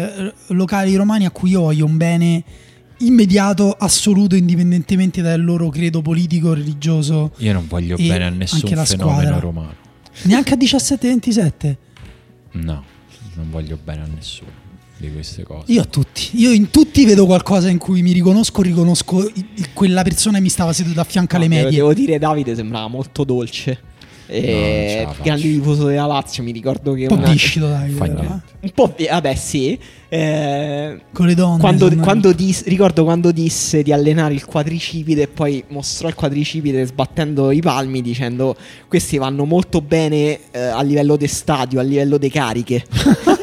locali 0.48 0.96
romani 0.96 1.26
a 1.26 1.32
cui 1.32 1.52
io 1.52 1.62
voglio 1.62 1.86
un 1.86 1.98
bene 1.98 2.44
immediato, 3.00 3.72
assoluto, 3.72 4.36
indipendentemente 4.36 5.22
dal 5.22 5.44
loro 5.44 5.70
credo 5.70 6.02
politico, 6.02 6.54
religioso. 6.54 7.32
Io 7.38 7.54
non 7.54 7.68
voglio 7.68 7.96
bene 7.96 8.26
a 8.26 8.30
nessun 8.30 8.60
fenomeno 8.60 8.86
squadra. 8.86 9.40
romano. 9.40 9.76
Neanche 10.24 10.54
a 10.54 10.58
17-27? 10.58 11.76
No, 12.52 12.84
non 13.36 13.50
voglio 13.50 13.78
bene 13.82 14.02
a 14.02 14.08
nessuno 14.14 14.68
di 14.98 15.12
queste 15.12 15.44
cose. 15.44 15.72
Io 15.72 15.82
a 15.82 15.86
tutti. 15.86 16.30
Io 16.34 16.52
in 16.52 16.70
tutti 16.70 17.06
vedo 17.06 17.26
qualcosa 17.26 17.70
in 17.70 17.78
cui 17.78 18.02
mi 18.02 18.12
riconosco, 18.12 18.62
riconosco 18.62 19.32
quella 19.74 20.04
persona 20.04 20.38
che 20.38 20.44
mi 20.44 20.50
stava 20.50 20.74
seduta 20.74 21.02
a 21.02 21.04
fianco 21.06 21.38
no, 21.38 21.44
alle 21.44 21.54
medie. 21.54 21.78
Devo 21.78 21.94
dire, 21.94 22.20
Davide 22.20 22.54
sembrava 22.56 22.88
molto 22.88 23.24
dolce. 23.24 23.80
E 24.32 25.06
no, 25.06 25.16
grande 25.24 25.42
tifoso 25.42 25.86
della 25.86 26.06
Lazio, 26.06 26.44
mi 26.44 26.52
ricordo 26.52 26.94
che... 26.94 27.02
Un 27.02 27.08
po' 27.08 27.16
una... 27.16 27.32
discito, 27.32 27.68
dai. 27.68 27.92
Un 27.92 28.72
po'... 28.76 28.94
Vabbè, 28.96 29.34
sì. 29.34 29.78
Eh, 30.08 31.02
Con 31.12 31.26
le 31.26 31.34
donne. 31.34 31.60
Quando, 31.60 31.96
quando 31.96 32.32
dis... 32.32 32.64
ricordo 32.66 33.04
quando 33.04 33.32
disse 33.32 33.82
di 33.82 33.92
allenare 33.92 34.36
il 34.36 34.46
quadricipite 34.46 35.24
e 35.24 35.28
poi 35.28 35.64
mostrò 35.70 36.08
il 36.08 36.16
quadricipite 36.16 36.86
sbattendo 36.86 37.50
i 37.52 37.62
palmi 37.62 38.02
dicendo 38.02 38.56
questi 38.88 39.18
vanno 39.18 39.46
molto 39.46 39.82
bene 39.82 40.40
eh, 40.52 40.60
a 40.60 40.82
livello 40.84 41.16
di 41.16 41.28
stadio, 41.28 41.80
a 41.80 41.84
livello 41.84 42.18
di 42.18 42.30
cariche. 42.30 42.86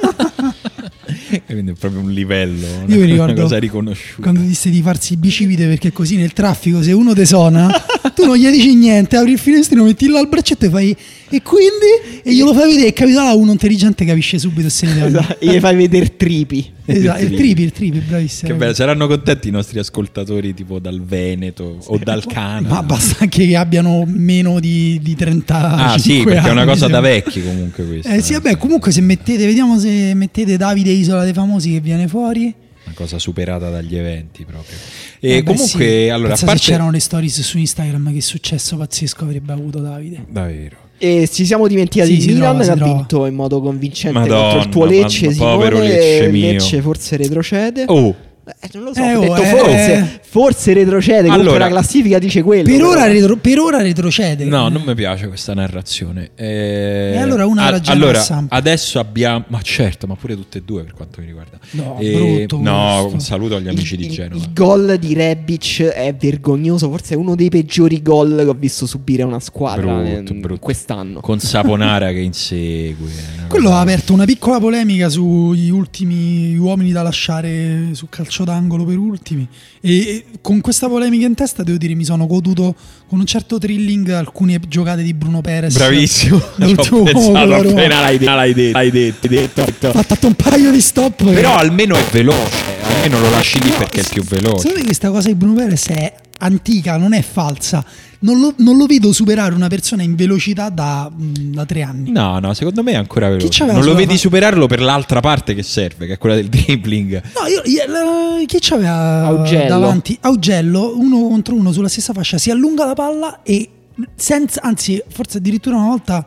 Quindi 1.47 1.73
è 1.73 1.75
proprio 1.75 2.01
un 2.01 2.11
livello, 2.11 2.67
una, 2.85 2.95
Io 2.95 3.01
mi 3.01 3.07
ricordo 3.11 3.33
una 3.33 3.43
cosa 3.43 3.59
riconosciuta. 3.59 4.23
Quando 4.23 4.41
disse 4.41 4.71
di 4.71 4.83
farsi 4.83 5.15
i 5.15 5.17
bicipite 5.17 5.67
perché 5.67 5.93
così 5.93 6.17
nel 6.17 6.33
traffico 6.33 6.83
se 6.83 6.93
uno 6.93 7.15
te 7.15 7.25
suona, 7.25 7.69
tu 8.15 8.25
non 8.25 8.37
gli 8.37 8.49
dici 8.49 8.75
niente, 8.75 9.17
apri 9.17 9.33
il 9.33 9.39
finestrino, 9.39 9.85
metti 9.85 10.09
là 10.09 10.21
il 10.21 10.29
braccetto 10.29 10.67
e 10.67 10.71
fai 10.71 10.97
e 11.29 11.43
quindi 11.43 12.23
e 12.23 12.33
glielo 12.33 12.55
fai 12.55 12.71
vedere 12.71 12.89
e 12.89 12.93
capita 12.93 13.25
là 13.25 13.35
uno 13.35 13.51
intelligente 13.51 14.05
capisce 14.05 14.39
subito 14.39 14.69
se 14.69 14.87
ne 14.87 15.07
esatto, 15.07 15.41
e 15.41 15.47
gli 15.47 15.61
fai 15.61 15.77
vedere 15.77 16.17
tripi. 16.17 16.75
Esatto, 16.87 17.21
il 17.21 17.35
tripi, 17.35 17.63
il 17.63 17.73
tripi, 17.73 17.99
bravissimo. 17.99 18.49
Che 18.49 18.57
bello, 18.57 18.73
saranno 18.73 19.09
contenti 19.09 19.49
i 19.49 19.51
nostri 19.51 19.81
ascoltatori 19.81 20.55
tipo 20.55 20.79
dal 20.79 21.03
Veneto 21.03 21.79
o 21.85 21.99
dal 22.01 22.25
Canada. 22.27 22.75
Ma 22.75 22.83
basta 22.85 23.25
anche 23.25 23.45
che 23.45 23.57
abbiano 23.57 24.05
meno 24.07 24.61
di, 24.61 25.01
di 25.03 25.17
30 25.17 25.57
anni. 25.57 25.83
Ah 25.83 25.99
sì, 25.99 26.23
perché 26.23 26.39
anni, 26.39 26.49
è 26.49 26.53
una 26.53 26.65
cosa 26.65 26.87
da 26.87 27.01
vecchi 27.01 27.43
comunque 27.43 27.85
questa. 27.85 28.15
Eh 28.15 28.23
sì, 28.23 28.35
vabbè, 28.35 28.57
comunque 28.57 28.93
se 28.93 29.01
mettete, 29.01 29.47
vediamo 29.47 29.81
se 29.81 30.15
mettete 30.15 30.57
Davide 30.57 30.93
Isola 30.93 31.16
dei 31.25 31.33
Famosi 31.33 31.73
che 31.73 31.81
viene 31.81 32.09
fuori 32.09 32.55
una 32.87 32.95
cosa 32.95 33.19
superata 33.19 33.69
dagli 33.69 33.97
eventi 33.97 34.45
proprio. 34.45 34.77
E 35.19 35.39
eh 35.39 35.43
comunque, 35.43 36.05
sì. 36.05 36.09
allora, 36.09 36.35
a 36.35 36.39
parte... 36.39 36.59
se 36.59 36.71
c'erano 36.71 36.91
le 36.91 37.01
stories 37.01 37.41
su 37.41 37.59
Instagram, 37.59 38.13
che 38.13 38.21
successo 38.21 38.77
pazzesco 38.77 39.25
avrebbe 39.25 39.53
avuto 39.53 39.81
Davide. 39.81 40.25
Davvero. 40.29 40.85
E 40.99 41.29
ci 41.31 41.45
siamo 41.45 41.67
dimenticati 41.67 42.19
sì, 42.19 42.29
di 42.29 42.35
Milan 42.35 42.59
che 42.59 42.71
ha 42.71 42.75
vinto 42.75 43.27
in 43.27 43.35
modo 43.35 43.61
convincente 43.61 44.19
Madonna, 44.19 44.41
contro 44.41 44.61
il 44.61 44.69
tuo 44.69 44.85
Lecce, 44.87 45.33
Simone, 45.33 45.71
Lecce, 45.71 46.31
Lecce 46.31 46.81
forse 46.81 47.17
retrocede. 47.17 47.85
Oh, 47.87 48.15
Eh, 48.49 48.69
non 48.75 48.85
lo 48.85 48.95
so, 48.95 49.01
Eh, 49.03 49.15
ho 49.17 49.19
oh, 49.19 49.23
detto 49.23 49.43
eh, 49.43 49.47
forse, 49.47 49.93
eh. 49.95 50.21
forse 50.23 50.73
retrocede, 50.73 51.23
comunque 51.23 51.49
Allora, 51.49 51.65
la 51.65 51.71
classifica 51.71 52.19
dice 52.21 52.43
quello. 52.45 52.63
Per 52.63 52.77
però. 52.77 52.91
ora, 52.91 53.07
retro- 53.09 53.37
per 53.37 53.59
ora 53.59 53.83
retrocede. 53.83 54.45
No, 54.45 54.69
non 54.69 54.83
mi 54.87 54.95
piace 54.95 55.27
questa 55.27 55.53
narrazione. 55.53 56.31
Eh, 56.37 57.13
E 57.15 57.17
allora 57.19 57.45
una 57.45 57.65
a- 57.65 57.71
ragione 57.71 57.97
allora, 57.97 58.25
adesso 58.51 59.01
abbiamo. 59.01 59.45
Ma 59.49 59.61
certo, 59.63 60.07
ma 60.07 60.15
pure 60.15 60.37
tutte 60.37 60.59
e 60.59 60.63
due 60.65 60.85
per 60.85 60.93
quanto 60.95 61.21
mi 61.21 61.27
riguarda. 61.27 61.59
No, 61.73 61.99
Eh, 61.99 62.13
brutto 62.47 62.61
no, 62.63 62.99
questo. 63.01 63.15
un 63.15 63.21
saluto 63.21 63.57
agli 63.57 63.67
amici 63.69 63.95
il, 63.95 64.01
di 64.01 64.09
Genova. 64.11 64.37
il 64.41 64.53
gol 64.53 64.97
di 64.99 65.13
Rebic 65.15 65.83
è 65.83 66.15
vergognoso, 66.15 66.89
forse 66.89 67.15
è 67.15 67.17
uno 67.17 67.35
dei 67.35 67.49
peggiori 67.49 68.01
gol 68.01 68.37
che 68.45 68.49
ho 68.49 68.55
visto 68.57 68.87
subire 68.87 69.25
una 69.25 69.41
squadra 69.41 69.93
Brutto, 69.93 70.33
eh, 70.33 70.37
brutto. 70.37 70.61
quest'anno. 70.61 71.19
Con 71.21 71.41
Saponara 71.41 72.11
che 72.13 72.21
insegue. 72.21 73.09
eh, 73.09 73.47
Quello 73.49 73.71
ha 73.73 73.81
aperto 73.81 74.13
una 74.13 74.25
piccola 74.25 74.61
polemica 74.61 75.09
sugli 75.09 75.69
ultimi 75.71 76.57
uomini 76.57 76.93
da 76.93 77.03
lasciare 77.03 77.89
sul 77.93 78.09
calcio 78.09 78.35
d'angolo 78.45 78.85
per 78.85 78.97
ultimi. 78.99 79.47
E 79.81 80.25
con 80.41 80.61
questa 80.61 80.89
polemica 80.89 81.27
in 81.27 81.35
testa, 81.35 81.63
devo 81.63 81.79
dire, 81.79 81.95
mi 81.95 82.05
sono 82.05 82.27
goduto 82.27 82.75
con 83.09 83.19
un 83.21 83.27
certo 83.27 83.59
thrilling 83.59 84.09
alcune 84.11 84.61
giocate 84.69 85.03
di 85.03 85.15
Bruno 85.15 85.41
Perez. 85.41 85.75
Bravissimo. 85.75 86.41
L'ultimo 86.57 87.03
pensato 87.03 87.33
con 87.33 87.49
la 87.49 87.57
Roma. 87.59 87.71
appena 87.71 88.01
l'hai 88.01 88.19
detto. 88.19 88.35
L'hai 88.35 88.53
detto. 88.53 88.79
L'hai 88.79 88.91
detto, 88.91 89.65
detto. 89.65 89.89
Ha 89.91 90.03
fatto 90.03 90.27
un 90.27 90.35
paio 90.35 90.71
di 90.71 90.81
stop. 90.81 91.25
che- 91.25 91.33
Però 91.33 91.57
almeno 91.57 91.97
è 91.97 92.05
veloce. 92.11 92.75
Almeno 92.83 93.21
lo 93.21 93.31
lasci 93.31 93.61
lì 93.63 93.71
perché 93.71 94.01
è 94.01 94.09
più 94.09 94.23
veloce. 94.25 94.59
Secondo 94.59 94.79
me 94.79 94.85
questa 94.85 95.11
cosa 95.11 95.29
di 95.29 95.35
Bruno 95.35 95.55
Perez 95.55 95.87
è 95.89 96.15
antica, 96.39 96.97
non 96.97 97.13
è 97.15 97.23
falsa. 97.23 97.85
Non 98.21 98.41
lo, 98.41 98.55
non 98.59 98.77
lo 98.77 98.87
vedo 98.87 99.13
superare 99.13 99.55
una 99.55 99.69
persona 99.69 100.03
in 100.03 100.15
velocità 100.15 100.69
da, 100.71 101.11
mh, 101.15 101.33
da 101.53 101.65
tre 101.67 101.83
anni. 101.83 102.11
No, 102.11 102.39
no, 102.39 102.55
secondo 102.55 102.83
me 102.83 102.93
è 102.93 102.97
ancora 102.97 103.29
veloce. 103.29 103.65
Non 103.67 103.85
lo 103.85 103.95
vedi 103.95 104.15
fa- 104.15 104.19
superarlo 104.21 104.67
per 104.67 104.81
l'altra 104.81 105.21
parte 105.21 105.55
che 105.55 105.63
serve, 105.63 106.07
che 106.07 106.15
è 106.15 106.19
quella 106.19 106.35
del 106.37 106.49
dribbling. 106.51 107.23
No, 107.39 107.47
io, 107.47 107.63
io- 107.65 107.87
la- 107.91 108.45
chi 108.47 108.59
c'aveva 108.61 109.25
Augello. 109.27 109.69
davanti? 109.69 110.17
Augello, 110.23 110.97
uno 110.99 111.29
contro 111.29 111.55
uno 111.55 111.73
sulla 111.73 111.89
stessa 111.89 112.13
fascia, 112.13 112.39
si 112.39 112.51
allunga 112.51 112.85
la 112.87 112.95
palla 112.95 113.43
e 113.43 113.69
senza, 114.15 114.63
anzi, 114.63 115.03
forse 115.09 115.39
addirittura 115.39 115.77
una 115.77 115.87
volta 115.89 116.25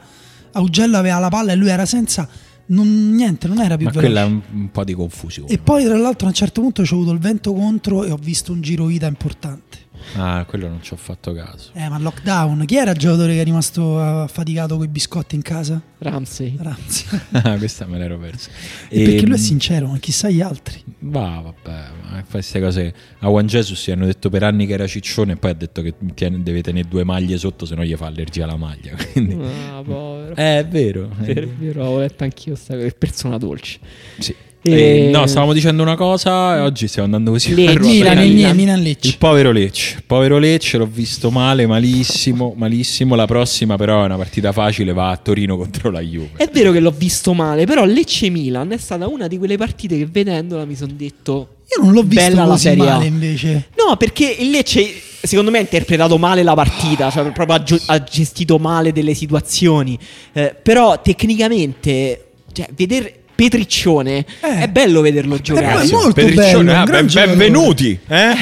Augello 0.53 0.97
aveva 0.97 1.19
la 1.19 1.29
palla 1.29 1.51
e 1.51 1.55
lui 1.55 1.69
era 1.69 1.85
senza, 1.85 2.27
non, 2.67 3.11
niente, 3.15 3.47
non 3.47 3.59
era 3.61 3.77
più 3.77 3.85
Ma 3.85 3.91
veloce. 3.91 4.11
quella 4.11 4.21
è 4.21 4.29
un, 4.29 4.41
un 4.61 4.71
po' 4.71 4.83
di 4.83 4.93
confusione. 4.93 5.49
E 5.49 5.57
poi 5.57 5.83
tra 5.85 5.97
l'altro 5.97 6.25
a 6.27 6.29
un 6.29 6.35
certo 6.35 6.61
punto 6.61 6.81
c'è 6.83 6.93
avuto 6.93 7.11
il 7.11 7.19
vento 7.19 7.53
contro 7.53 8.03
e 8.05 8.11
ho 8.11 8.17
visto 8.21 8.51
un 8.51 8.61
giro 8.61 8.85
vita 8.85 9.07
importante. 9.07 9.77
Ah, 10.15 10.45
quello 10.47 10.67
non 10.67 10.81
ci 10.81 10.93
ho 10.93 10.95
fatto 10.97 11.33
caso. 11.33 11.69
Eh, 11.73 11.87
ma 11.89 11.97
lockdown, 11.99 12.65
chi 12.65 12.77
era 12.77 12.91
il 12.91 12.97
giocatore 12.97 13.33
che 13.33 13.41
è 13.41 13.43
rimasto 13.43 13.99
affaticato 13.99 14.75
con 14.77 14.85
i 14.85 14.87
biscotti 14.87 15.35
in 15.35 15.41
casa? 15.41 15.81
Ramsey. 15.99 16.55
Ramsey. 16.59 17.19
Ah, 17.43 17.57
questa 17.57 17.85
me 17.85 17.97
l'ero 17.97 18.17
persa. 18.17 18.49
E 18.87 19.03
perché 19.03 19.21
lui 19.25 19.31
è 19.35 19.37
Ehm, 19.37 19.43
sincero, 19.43 19.87
ma 19.87 19.97
chissà 19.99 20.29
gli 20.29 20.41
altri. 20.41 20.83
Va, 20.99 21.41
vabbè, 21.43 21.87
ma 22.03 22.17
fa 22.17 22.23
queste 22.31 22.59
cose. 22.59 22.93
A 23.19 23.27
Juan 23.27 23.45
Jesus 23.47 23.87
gli 23.87 23.91
hanno 23.91 24.05
detto 24.05 24.29
per 24.29 24.43
anni 24.43 24.65
che 24.65 24.73
era 24.73 24.87
ciccione 24.87 25.33
e 25.33 25.35
poi 25.35 25.51
ha 25.51 25.53
detto 25.53 25.81
che 25.81 25.93
tiene- 26.13 26.41
deve 26.43 26.61
tenere 26.61 26.87
due 26.87 27.03
maglie 27.03 27.37
sotto, 27.37 27.65
se 27.65 27.75
no 27.75 27.83
gli 27.83 27.95
fa 27.95 28.07
allergia 28.07 28.43
alla 28.45 28.55
maglia. 28.57 28.93
Quindi... 29.11 29.35
Ah, 29.35 29.81
povero. 29.83 30.35
Eh, 30.35 30.59
è 30.59 30.67
vero. 30.67 31.09
è 31.19 31.23
Vero, 31.25 31.47
vero. 31.47 31.51
vero, 31.57 31.85
ho 31.85 31.99
letto 31.99 32.23
anch'io 32.23 32.55
sta 32.55 32.73
cosa, 32.75 32.85
che 32.87 32.93
persona 32.97 33.37
dolce. 33.37 33.79
Sì. 34.19 34.35
E- 34.61 35.07
Eh, 35.07 35.09
no, 35.09 35.25
stavamo 35.25 35.53
dicendo 35.53 35.81
una 35.81 35.95
cosa 35.95 36.57
e 36.57 36.59
oggi 36.59 36.87
stiamo 36.87 37.05
andando 37.05 37.31
così. 37.31 37.53
Lecce. 37.55 37.79
Milan, 37.79 38.17
Milan, 38.17 38.23
il 38.23 38.33
Milan. 38.33 38.55
Milan 38.55 38.81
Lecce. 38.81 39.07
Il 39.07 39.17
povero 39.17 39.51
Lecce, 39.51 40.03
povero 40.05 40.37
Lecce, 40.37 40.77
l'ho 40.77 40.85
visto 40.91 41.31
male, 41.31 41.65
malissimo, 41.65 42.53
malissimo. 42.57 43.15
La 43.15 43.25
prossima, 43.25 43.77
però, 43.77 44.01
è 44.01 44.05
una 44.05 44.17
partita 44.17 44.51
facile. 44.51 44.91
Va 44.91 45.11
a 45.11 45.17
Torino 45.17 45.57
contro 45.57 45.89
la 45.89 46.01
Juve. 46.01 46.31
È 46.35 46.49
vero 46.51 46.71
che 46.71 46.79
l'ho 46.79 46.93
visto 46.95 47.33
male, 47.33 47.65
però 47.65 47.85
Lecce-Milan 47.85 48.71
è 48.71 48.77
stata 48.77 49.07
una 49.07 49.27
di 49.27 49.37
quelle 49.37 49.57
partite 49.57 49.97
che 49.97 50.05
vedendola 50.05 50.65
mi 50.65 50.75
sono 50.75 50.91
detto... 50.95 51.55
Io 51.77 51.83
non 51.83 51.93
l'ho 51.93 52.01
visto 52.01 52.29
Bella 52.29 52.45
la 52.45 52.57
Serie 52.57 52.83
male 52.83 53.05
invece. 53.05 53.69
No, 53.77 53.95
perché 53.95 54.37
il 54.39 54.49
Lecce 54.49 54.91
secondo 55.21 55.51
me 55.51 55.59
ha 55.59 55.61
interpretato 55.61 56.17
male 56.17 56.41
la 56.41 56.55
partita, 56.55 57.11
cioè 57.11 57.31
proprio 57.31 57.57
ha, 57.57 57.63
gio- 57.63 57.81
ha 57.85 58.03
gestito 58.03 58.57
male 58.57 58.91
delle 58.91 59.13
situazioni. 59.13 59.97
Eh, 60.33 60.55
però 60.61 60.99
tecnicamente, 60.99 62.31
cioè, 62.53 62.67
vedere 62.75 63.18
Petriccione 63.43 64.25
Eh. 64.41 64.59
è 64.63 64.67
bello 64.67 64.99
vederlo 64.99 65.37
giocare. 65.39 65.83
è 65.83 65.91
molto 65.91 66.11
Petriccione, 66.13 66.73
bello, 66.73 66.79
ah, 66.79 66.83
ben- 66.85 67.09
benvenuti. 67.13 67.97
Eh? 68.07 68.33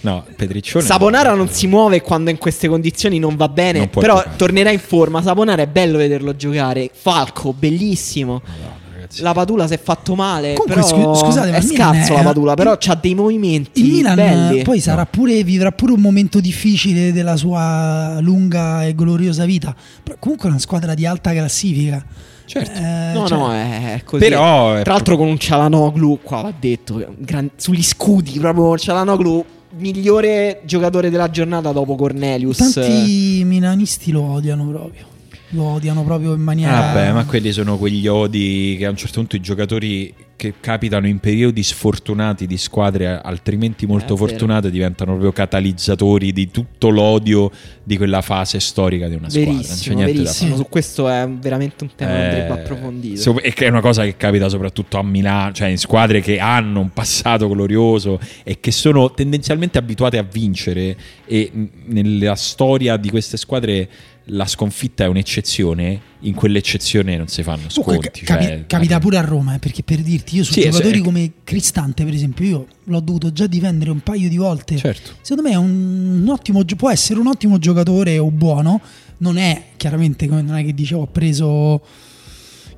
No, 0.00 0.24
Petriccione. 0.34 0.84
Saponara 0.84 1.32
non 1.34 1.48
si 1.48 1.68
muove 1.68 2.00
quando 2.00 2.28
in 2.30 2.38
queste 2.38 2.66
condizioni 2.66 3.20
non 3.20 3.36
va 3.36 3.48
bene, 3.48 3.78
Non 3.78 3.90
però 3.90 4.16
giocare. 4.16 4.36
tornerà 4.36 4.70
in 4.72 4.80
forma. 4.80 5.22
Saponara 5.22 5.62
è 5.62 5.68
bello 5.68 5.96
vederlo 5.98 6.34
giocare. 6.34 6.90
Falco, 6.92 7.52
bellissimo. 7.56 8.42
Madonna. 8.44 8.80
La 9.18 9.32
Padula 9.32 9.66
si 9.68 9.74
è 9.74 9.78
fatto 9.80 10.14
male, 10.16 10.54
Comunque, 10.54 10.74
però 10.74 10.86
scu- 10.86 11.24
scusate, 11.24 11.50
ma 11.50 11.56
è 11.56 11.60
il 11.60 11.66
Milan 11.68 11.94
scarso 11.94 12.12
è- 12.14 12.16
la 12.16 12.22
Padula, 12.22 12.54
però 12.54 12.76
c'ha 12.78 12.98
dei 13.00 13.14
movimenti 13.14 13.80
Il 13.84 13.92
Milan 13.92 14.14
belli. 14.16 14.58
eh, 14.60 14.62
poi 14.62 14.80
sarà 14.80 15.04
pure, 15.06 15.44
vivrà 15.44 15.70
pure 15.70 15.92
un 15.92 16.00
momento 16.00 16.40
difficile 16.40 17.12
della 17.12 17.36
sua 17.36 18.16
lunga 18.20 18.84
e 18.86 18.94
gloriosa 18.94 19.44
vita. 19.44 19.72
Però 20.02 20.16
comunque 20.18 20.48
è 20.48 20.50
una 20.50 20.60
squadra 20.60 20.94
di 20.94 21.04
alta 21.06 21.30
classifica. 21.32 22.04
Certo. 22.52 22.78
Eh, 22.78 23.12
No, 23.14 23.26
cioè, 23.26 23.38
no, 23.38 23.52
è 23.52 23.94
è 23.94 24.02
così. 24.04 24.22
Però 24.28 24.74
è 24.74 24.82
Tra 24.82 24.92
l'altro 24.92 25.16
con 25.16 25.26
un 25.28 25.38
Cialanoglu, 25.38 26.18
qua 26.22 26.42
va 26.42 26.52
detto, 26.58 27.04
gran- 27.18 27.50
sugli 27.56 27.82
scudi, 27.82 28.38
proprio 28.38 28.76
Cialanoglu, 28.76 29.44
migliore 29.76 30.60
giocatore 30.64 31.08
della 31.08 31.30
giornata 31.30 31.72
dopo 31.72 31.94
Cornelius. 31.94 32.58
Tanti 32.58 33.42
milanisti 33.44 34.10
lo 34.12 34.22
odiano 34.22 34.66
proprio. 34.66 35.06
Lo 35.50 35.64
odiano 35.64 36.02
proprio 36.02 36.34
in 36.34 36.40
maniera. 36.40 36.78
Vabbè, 36.80 37.12
ma 37.12 37.24
quelli 37.24 37.52
sono 37.52 37.76
quegli 37.78 38.06
odi 38.06 38.76
che 38.78 38.86
a 38.86 38.90
un 38.90 38.96
certo 38.96 39.20
punto 39.20 39.36
i 39.36 39.40
giocatori 39.40 40.12
che 40.42 40.54
capitano 40.58 41.06
in 41.06 41.20
periodi 41.20 41.62
sfortunati 41.62 42.48
di 42.48 42.56
squadre 42.58 43.20
altrimenti 43.22 43.86
molto 43.86 44.16
vero. 44.16 44.26
fortunate 44.26 44.72
diventano 44.72 45.12
proprio 45.12 45.30
catalizzatori 45.30 46.32
di 46.32 46.50
tutto 46.50 46.88
l'odio 46.88 47.48
di 47.84 47.96
quella 47.96 48.22
fase 48.22 48.58
storica 48.58 49.06
di 49.06 49.14
una 49.14 49.30
squadra. 49.30 49.52
Non 49.52 49.60
c'è 49.60 49.66
Verissimo, 49.68 49.94
niente 49.94 50.12
da 50.14 50.18
verissimo. 50.22 50.50
fare. 50.50 50.62
Su 50.64 50.68
questo 50.68 51.08
è 51.08 51.28
veramente 51.28 51.84
un 51.84 51.90
tema 51.94 52.10
che 52.10 52.16
Eh, 52.18 52.24
andrebbe 52.24 52.52
approfondito. 52.60 53.38
E 53.40 53.52
che 53.52 53.66
è 53.66 53.68
una 53.68 53.80
cosa 53.80 54.02
che 54.02 54.16
capita 54.16 54.48
soprattutto 54.48 54.98
a 54.98 55.04
Milano, 55.04 55.52
cioè 55.52 55.68
in 55.68 55.78
squadre 55.78 56.20
che 56.20 56.40
hanno 56.40 56.80
un 56.80 56.90
passato 56.90 57.48
glorioso 57.48 58.18
e 58.42 58.58
che 58.58 58.72
sono 58.72 59.12
tendenzialmente 59.12 59.78
abituate 59.78 60.18
a 60.18 60.26
vincere 60.28 60.96
e 61.24 61.52
nella 61.84 62.34
storia 62.34 62.96
di 62.96 63.10
queste 63.10 63.36
squadre 63.36 63.88
la 64.26 64.46
sconfitta 64.46 65.04
è 65.04 65.06
un'eccezione, 65.08 66.00
in 66.20 66.34
quell'eccezione 66.34 67.16
non 67.16 67.26
si 67.28 67.42
fanno 67.42 67.68
sconti. 67.68 68.20
capi- 68.20 68.44
cioè, 68.44 68.64
capita 68.66 68.98
pure 68.98 69.16
a 69.16 69.22
Roma, 69.22 69.54
eh, 69.54 69.58
perché 69.58 69.82
per 69.82 70.00
dirti, 70.00 70.36
io 70.36 70.44
su 70.44 70.52
Sì, 70.52 70.62
giocatori 70.62 70.96
sì. 70.96 71.02
come 71.02 71.32
Cristante, 71.44 72.04
per 72.04 72.14
esempio, 72.14 72.46
io 72.46 72.66
l'ho 72.84 73.00
dovuto 73.00 73.32
già 73.32 73.46
difendere 73.46 73.90
un 73.90 74.00
paio 74.00 74.28
di 74.28 74.36
volte. 74.36 74.76
Certo. 74.76 75.12
Secondo 75.20 75.48
me 75.48 75.54
è 75.54 75.58
un, 75.58 76.20
un 76.22 76.28
ottimo, 76.28 76.64
può 76.76 76.90
essere 76.90 77.18
un 77.18 77.26
ottimo 77.26 77.58
giocatore 77.58 78.18
o 78.18 78.30
buono. 78.30 78.80
Non 79.18 79.36
è 79.36 79.66
chiaramente 79.76 80.26
come 80.26 80.42
non 80.42 80.56
è 80.56 80.64
che 80.64 80.74
dicevo, 80.74 81.02
ho 81.02 81.06
preso 81.06 81.80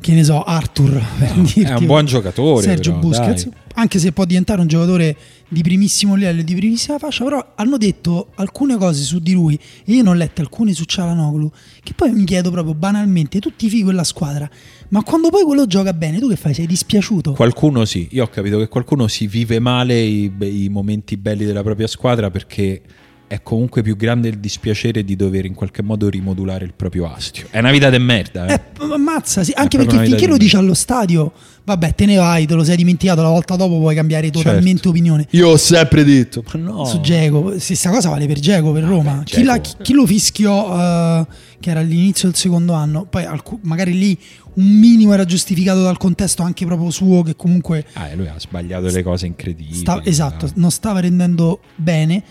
che 0.05 0.12
ne 0.12 0.22
so, 0.22 0.42
Arthur 0.42 1.02
No, 1.18 1.48
è 1.55 1.72
un 1.72 1.86
buon 1.86 2.05
giocatore, 2.05 2.62
Sergio 2.62 2.90
però, 2.90 3.07
Busquets, 3.09 3.44
dai. 3.44 3.59
anche 3.76 3.98
se 3.98 4.12
può 4.12 4.26
diventare 4.26 4.61
un 4.61 4.66
giocatore 4.66 5.16
di 5.48 5.62
primissimo 5.62 6.14
livello 6.14 6.40
e 6.40 6.44
di 6.44 6.55
primissima 6.55 6.98
fascia, 6.98 7.24
però 7.24 7.52
hanno 7.55 7.78
detto 7.78 8.28
alcune 8.34 8.76
cose 8.76 9.02
su 9.02 9.18
di 9.18 9.32
lui 9.32 9.59
e 9.82 9.92
io 9.94 10.02
ne 10.02 10.11
ho 10.11 10.12
lette 10.12 10.42
alcune 10.42 10.74
su 10.74 10.84
Cialanoglu 10.84 11.50
che 11.82 11.94
poi 11.94 12.12
mi 12.12 12.24
chiedo 12.24 12.50
proprio 12.50 12.74
banalmente, 12.74 13.38
tu 13.38 13.52
tifi 13.57 13.82
quella 13.82 14.05
squadra, 14.05 14.46
ma 14.88 15.02
quando 15.02 15.30
poi 15.30 15.42
quello 15.44 15.66
gioca 15.66 15.94
bene, 15.94 16.18
tu 16.18 16.28
che 16.28 16.36
fai? 16.36 16.52
Sei 16.52 16.66
dispiaciuto? 16.66 17.32
Qualcuno 17.32 17.86
sì, 17.86 18.07
io 18.11 18.24
ho 18.24 18.28
capito 18.28 18.59
che 18.59 18.68
qualcuno 18.68 19.09
si 19.09 19.26
vive 19.26 19.59
male 19.59 19.98
i, 19.98 20.30
i 20.38 20.68
momenti 20.68 21.16
belli 21.16 21.46
della 21.46 21.62
propria 21.62 21.86
squadra 21.86 22.30
perché 22.30 22.82
è 23.27 23.43
comunque 23.43 23.83
più 23.83 23.97
grande 23.97 24.29
il 24.29 24.39
dispiacere 24.39 25.03
di 25.05 25.16
dover 25.16 25.45
in 25.47 25.55
qualche 25.55 25.83
modo 25.83 26.09
rimodulare 26.09 26.64
il 26.64 26.72
proprio 26.75 27.11
astio. 27.12 27.47
È 27.51 27.59
una 27.59 27.70
vita 27.70 27.91
de 27.91 27.99
merda, 27.99 28.47
eh. 28.47 28.53
Eh, 28.55 28.93
ammazza, 28.93 29.43
sì, 29.43 29.53
anche 29.55 29.77
perché 29.79 29.99
finché 30.05 30.27
lo 30.27 30.37
dici 30.37 30.55
allo 30.57 30.75
stadio, 30.75 31.33
vabbè, 31.64 31.95
te 31.95 32.07
ne 32.07 32.16
vai, 32.16 32.47
te 32.47 32.55
lo 32.55 32.62
sei 32.62 32.77
dimenticato, 32.77 33.22
la 33.22 33.29
volta 33.31 33.57
dopo 33.57 33.79
puoi 33.79 33.95
cambiare 33.95 34.31
totalmente 34.31 34.72
Certo. 34.75 34.89
opinione. 34.91 35.27
Io 35.31 35.49
ho 35.49 35.57
sempre 35.57 36.05
detto, 36.05 36.45
ma 36.53 36.61
no. 36.61 36.85
Su 36.85 37.01
Geco, 37.01 37.59
stessa 37.59 37.91
cosa 37.91 38.11
vale 38.11 38.27
per 38.27 38.39
Geco 38.39 38.72
per 38.72 38.85
Roma. 38.85 39.22
chi, 39.25 39.37
Dzeko. 39.37 39.47
la- 39.47 39.59
chi- 39.59 39.75
chi 39.83 39.93
lo 39.95 40.07
fischiò 40.07 40.79
eh, 41.20 41.27
che 41.61 41.70
era 41.70 41.81
all'inizio 41.81 42.29
del 42.29 42.37
secondo 42.37 42.75
anno, 42.75 43.07
poi 43.09 43.25
alcu- 43.25 43.61
magari 43.62 43.99
lì 43.99 44.18
un 44.55 44.66
minimo 44.79 45.12
era 45.14 45.25
giustificato 45.25 45.83
dal 45.83 45.97
contesto 45.97 46.43
anche 46.43 46.64
proprio 46.66 46.91
suo 46.91 47.22
che 47.22 47.35
comunque 47.35 47.85
Ah, 47.95 48.09
e 48.09 48.14
lui 48.16 48.29
ha 48.29 48.39
sbagliato 48.39 48.87
le 48.87 49.03
cose 49.03 49.27
incredibili. 49.27 49.75
sta- 49.79 50.01
esatto, 50.05 50.45
ah. 50.47 50.51
non 50.57 50.70
stava 50.70 51.01
rendendo 51.01 51.61
bene. 51.75 52.22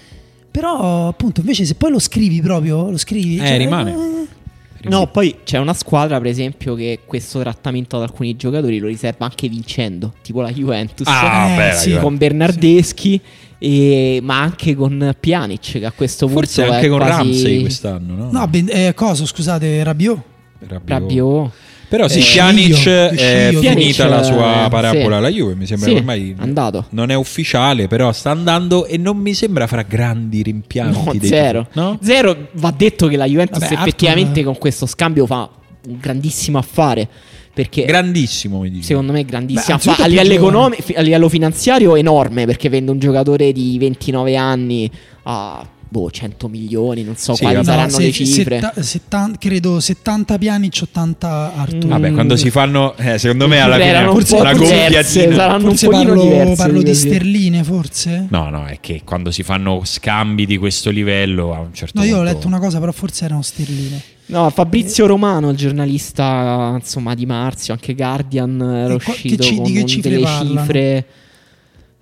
Però 0.53 1.07
appunto 1.07 1.39
invece 1.39 1.65
se 1.65 1.73
poi 1.73 1.89
lo 1.89 1.97
scrivi 1.99 2.39
proprio, 2.39 2.91
lo 2.91 2.97
scrivi... 2.97 3.37
Eh, 3.37 3.57
rimane. 3.57 3.91
eh, 3.91 4.87
No, 4.89 5.07
poi 5.07 5.37
c'è 5.43 5.57
una 5.57 5.73
squadra, 5.73 6.19
per 6.19 6.29
esempio, 6.29 6.75
che 6.75 6.99
questo 7.07 7.39
trattamento 7.39 7.95
ad 7.95 8.03
alcuni 8.03 8.35
giocatori 8.35 8.77
lo 8.77 8.85
riserva 8.87 9.25
anche 9.25 9.47
vincendo, 9.49 10.13
tipo 10.21 10.41
la 10.41 10.51
Juventus. 10.51 11.07
Ah, 11.09 11.49
Eh, 11.49 11.55
beh, 11.57 11.73
sì. 11.77 11.97
con 11.97 12.17
Bernardeschi, 12.17 13.19
e- 13.57 14.19
ma 14.21 14.41
anche 14.41 14.75
con 14.75 15.15
Pjanic, 15.19 15.79
che 15.79 15.85
a 15.85 15.91
questo 15.91 16.25
punto 16.27 16.41
Forse 16.41 16.65
è 16.65 16.69
anche 16.69 16.87
con 16.89 16.99
quasi... 16.99 17.13
Ramsey 17.15 17.61
quest'anno, 17.61 18.15
no? 18.15 18.29
No, 18.31 18.47
ben- 18.47 18.69
eh, 18.69 18.93
cosa, 18.93 19.25
scusate, 19.25 19.81
Rabiot? 19.83 20.21
Rabiot. 20.67 20.81
Rabiot. 20.89 21.51
Però 21.93 22.07
sì, 22.07 22.21
Eh, 22.21 22.23
Pjanic 22.23 22.87
è 22.87 23.49
Sciglio, 23.51 23.69
finita 23.69 24.07
la 24.07 24.23
sua 24.23 24.65
eh, 24.65 24.69
parabola 24.69 25.09
sì. 25.09 25.11
alla 25.13 25.29
Juve, 25.29 25.53
mi 25.53 25.67
sembra 25.67 25.89
Sì, 25.89 25.95
ormai 25.95 26.35
andato. 26.39 26.87
non 26.89 27.11
è 27.11 27.13
ufficiale, 27.13 27.87
però 27.87 28.11
sta 28.11 28.31
andando 28.31 28.87
e 28.87 28.97
non 28.97 29.17
mi 29.17 29.35
sembra 29.35 29.67
fra 29.67 29.83
grandi 29.83 30.41
rimpianti. 30.41 31.19
No, 31.19 31.23
zero. 31.23 31.67
no? 31.73 31.99
Zero. 32.01 32.47
Va 32.53 32.73
detto 32.75 33.05
che 33.07 33.15
la 33.15 33.27
Juventus 33.27 33.59
Vabbè, 33.59 33.73
effettivamente 33.75 34.29
Arthur- 34.39 34.45
con 34.45 34.57
questo 34.57 34.87
scambio 34.87 35.27
fa 35.27 35.47
un 35.87 35.97
grandissimo 35.99 36.57
affare. 36.57 37.07
Perché 37.53 37.85
Grandissimo, 37.85 38.61
mi 38.61 38.71
dici. 38.71 38.85
secondo 38.85 39.11
me 39.11 39.19
è 39.19 39.25
grandissimo 39.25 39.77
Beh. 39.83 40.01
A 40.01 40.07
livello, 40.07 40.33
economico, 40.33 40.81
a 40.95 41.01
livello 41.01 41.29
finanziario 41.29 41.95
enorme 41.95 42.47
perché 42.47 42.69
vende 42.69 42.89
un 42.89 42.97
giocatore 42.97 43.51
di 43.51 43.77
29 43.77 44.35
anni 44.35 44.89
a 45.25 45.63
boh, 45.93 46.09
100 46.09 46.47
milioni, 46.49 47.03
non 47.03 47.15
so 47.17 47.35
Sì, 47.35 47.43
quali 47.43 47.63
saranno 47.63 47.89
se- 47.91 48.01
le 48.01 48.11
cifre. 48.11 48.59
setta- 48.59 48.81
settan- 48.81 49.37
credo 49.37 49.79
70 49.79 50.39
Pjanic, 50.39 50.79
80 50.81 51.53
Arthur. 51.55 51.85
Mm. 51.85 51.89
Vabbè, 51.89 52.11
quando 52.13 52.35
si 52.35 52.49
fanno, 52.49 52.95
eh, 52.97 53.19
secondo 53.19 53.47
me 53.47 53.59
alla 53.59 53.75
fine 53.77 54.03
po' 54.05 54.41
la 54.41 54.53
gonfiatina. 54.53 55.35
saranno 55.35 55.67
Forse 55.69 55.85
un 55.85 55.91
pochino 55.91 56.13
parlo, 56.15 56.23
diverse 56.23 56.55
parlo 56.55 56.81
di 56.81 56.93
sterline, 56.95 57.63
forse? 57.63 58.25
No, 58.29 58.49
no, 58.49 58.65
è 58.65 58.79
che 58.81 59.01
quando 59.05 59.29
si 59.29 59.43
fanno 59.43 59.81
scambi 59.83 60.47
di 60.47 60.57
questo 60.57 60.89
livello 60.89 61.53
a 61.53 61.59
un 61.59 61.73
certo 61.73 61.99
No, 61.99 62.05
io 62.05 62.13
ho 62.15 62.17
punto- 62.17 62.33
letto 62.33 62.47
una 62.47 62.59
cosa, 62.59 62.79
però 62.79 62.91
forse 62.91 63.25
erano 63.25 63.43
sterline. 63.43 64.01
No, 64.25 64.49
Fabrizio 64.49 65.05
Romano, 65.05 65.49
il 65.51 65.57
giornalista 65.57 66.71
insomma 66.79 67.13
di 67.13 67.25
Marzio, 67.27 67.73
anche 67.73 67.93
Guardian 67.93 68.59
era 68.61 68.93
E 68.95 68.99
qua- 69.01 69.13
uscito 69.13 69.35
che 69.35 69.43
ci- 69.43 69.55
con 69.55 69.63
di 69.65 69.73
che 69.73 69.79
un- 69.81 69.87
cifre 69.87 70.09
delle 70.09 70.23
parlano? 70.23 70.59
cifre. 70.61 71.05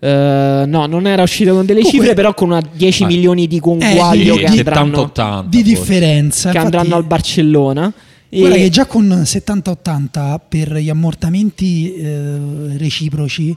Eh, 0.04 0.64
no, 0.68 0.86
non 0.88 1.06
era 1.06 1.22
uscito 1.22 1.54
con 1.54 1.64
delle 1.66 1.82
Comunque- 1.82 2.00
cifre, 2.08 2.16
però 2.16 2.34
con 2.34 2.50
una 2.50 2.62
10 2.74 3.04
Ah. 3.04 3.08
milioni 3.08 3.46
di 3.46 3.58
Eh, 3.58 3.60
conguaglio 3.60 4.34
di- 4.36 4.40
che 4.44 4.50
di- 4.50 4.58
andranno, 4.58 4.86
70-80 5.08 5.50
Di 5.50 5.62
differenza. 5.64 6.50
che 6.50 6.58
infatti- 6.58 6.76
andranno 6.78 6.96
al 6.96 7.06
Barcellona. 7.08 7.94
E- 8.28 8.40
Guarda 8.40 8.56
che 8.56 8.70
già 8.70 8.86
con 8.88 9.22
70-80 9.26 10.40
per 10.40 10.74
gli 10.78 10.90
ammortamenti 10.90 11.94
eh, 11.96 12.38
reciproci 12.78 13.56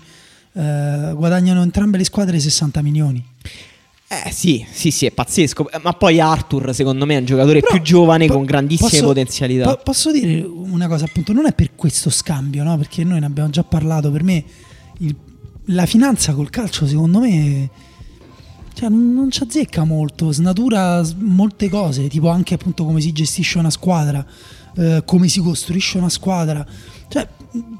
eh, 0.56 1.12
guadagnano 1.16 1.62
entrambe 1.62 1.96
le 1.98 2.04
squadre 2.04 2.38
60 2.38 2.82
milioni. 2.82 3.24
Eh 4.06 4.30
sì, 4.30 4.64
sì, 4.70 4.90
sì, 4.90 5.06
è 5.06 5.10
pazzesco. 5.12 5.70
Eh, 5.70 5.80
Ma 5.82 5.92
poi 5.94 6.20
Arthur, 6.20 6.72
secondo 6.74 7.06
me, 7.06 7.14
è 7.16 7.18
un 7.18 7.24
giocatore 7.24 7.60
Però, 7.60 7.72
più 7.72 7.82
giovane 7.82 8.26
po- 8.26 8.34
con 8.34 8.44
grandissime 8.44 8.88
posso- 8.90 9.04
potenzialità. 9.04 9.64
po- 9.74 9.80
posso 9.82 10.12
dire 10.12 10.40
una 10.42 10.86
cosa, 10.88 11.06
appunto, 11.06 11.32
non 11.32 11.46
è 11.46 11.52
per 11.52 11.70
questo 11.74 12.10
scambio, 12.10 12.62
no? 12.62 12.76
Perché 12.76 13.02
noi 13.02 13.18
ne 13.20 13.26
abbiamo 13.26 13.48
già 13.50 13.64
parlato. 13.64 14.10
Per 14.12 14.22
me 14.22 14.44
il- 14.98 15.16
la 15.66 15.86
finanza 15.86 16.34
col 16.34 16.50
calcio, 16.50 16.86
secondo 16.86 17.20
me, 17.20 17.70
cioè, 18.74 18.88
non, 18.88 19.30
ci 19.30 19.42
azzecca 19.42 19.84
molto, 19.84 20.32
snatura 20.32 21.02
molte 21.18 21.68
cose, 21.68 22.08
tipo 22.08 22.28
anche 22.28 22.54
appunto 22.54 22.84
come 22.84 23.00
si 23.00 23.12
gestisce 23.12 23.58
una 23.58 23.70
squadra, 23.70 24.24
eh, 24.76 25.02
come 25.06 25.28
si 25.28 25.40
costruisce 25.40 25.98
una 25.98 26.08
squadra. 26.08 26.66
Cioè, 27.08 27.28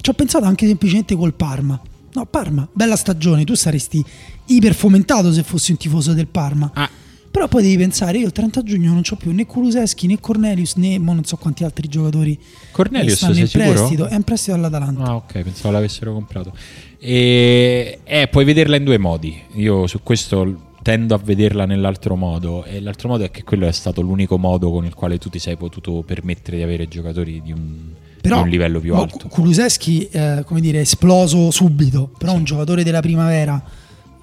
ci 0.01 0.11
ho 0.11 0.14
pensato 0.14 0.45
anche 0.45 0.66
semplicemente 0.66 1.16
col 1.16 1.35
Parma. 1.35 1.80
No, 2.12 2.26
Parma, 2.26 2.66
bella 2.72 2.97
stagione, 2.97 3.45
tu 3.45 3.55
saresti 3.55 4.05
iperfomentato 4.47 5.32
se 5.32 5.43
fossi 5.43 5.72
un 5.72 5.78
tifoso 5.78 6.12
del 6.12 6.28
Parma. 6.28 6.70
Ah, 6.72 6.89
Però 7.35 7.49
poi 7.49 7.62
devi 7.62 7.78
pensare, 7.78 8.18
io 8.18 8.26
il 8.26 8.32
30 8.32 8.62
giugno 8.62 8.93
non 8.93 9.03
ho 9.11 9.16
più 9.16 9.32
né 9.32 9.45
Kuluseschi 9.45 10.07
né 10.07 10.20
Cornelius 10.20 10.76
né 10.76 11.01
mo 11.01 11.14
non 11.14 11.24
so 11.24 11.37
quanti 11.37 11.64
altri 11.64 11.89
giocatori 11.89 12.39
Cornelius, 12.70 13.16
stanno 13.16 13.37
in 13.37 13.49
sicuro? 13.49 13.72
prestito. 13.72 14.07
È 14.07 14.14
in 14.14 14.22
prestito 14.22 14.55
all'Atalanta. 14.55 15.03
Ah, 15.03 15.16
ok, 15.16 15.41
pensavo 15.41 15.74
l'avessero 15.74 16.12
comprato. 16.12 16.53
E 16.97 17.99
eh, 18.05 18.28
puoi 18.28 18.45
vederla 18.45 18.76
in 18.76 18.85
due 18.85 18.99
modi. 18.99 19.37
Io 19.55 19.89
su 19.89 19.99
questo 20.05 20.74
tendo 20.80 21.16
a 21.16 21.18
vederla 21.18 21.66
nell'altro 21.66 22.14
modo. 22.14 22.62
E 22.62 22.80
l'altro 22.80 23.09
modo 23.09 23.24
è 23.24 23.32
che 23.32 23.43
quello 23.43 23.66
è 23.66 23.72
stato 23.72 24.01
l'unico 24.01 24.39
modo 24.39 24.70
con 24.70 24.85
il 24.85 24.95
quale 24.95 25.18
tu 25.18 25.28
ti 25.28 25.41
sei 25.41 25.57
potuto 25.57 26.05
permettere 26.07 26.59
di 26.59 26.62
avere 26.62 26.87
giocatori 26.87 27.43
di 27.43 27.51
un, 27.51 27.95
Però 28.20 28.37
di 28.37 28.43
un 28.43 28.49
livello 28.49 28.78
più 28.78 28.95
alto. 28.95 29.26
Kuluseschi, 29.26 30.07
eh, 30.09 30.45
come 30.47 30.61
dire, 30.61 30.78
è 30.78 30.82
esploso 30.82 31.51
subito. 31.51 32.12
Però 32.16 32.32
un 32.32 32.45
giocatore 32.45 32.85
della 32.85 33.01
primavera 33.01 33.61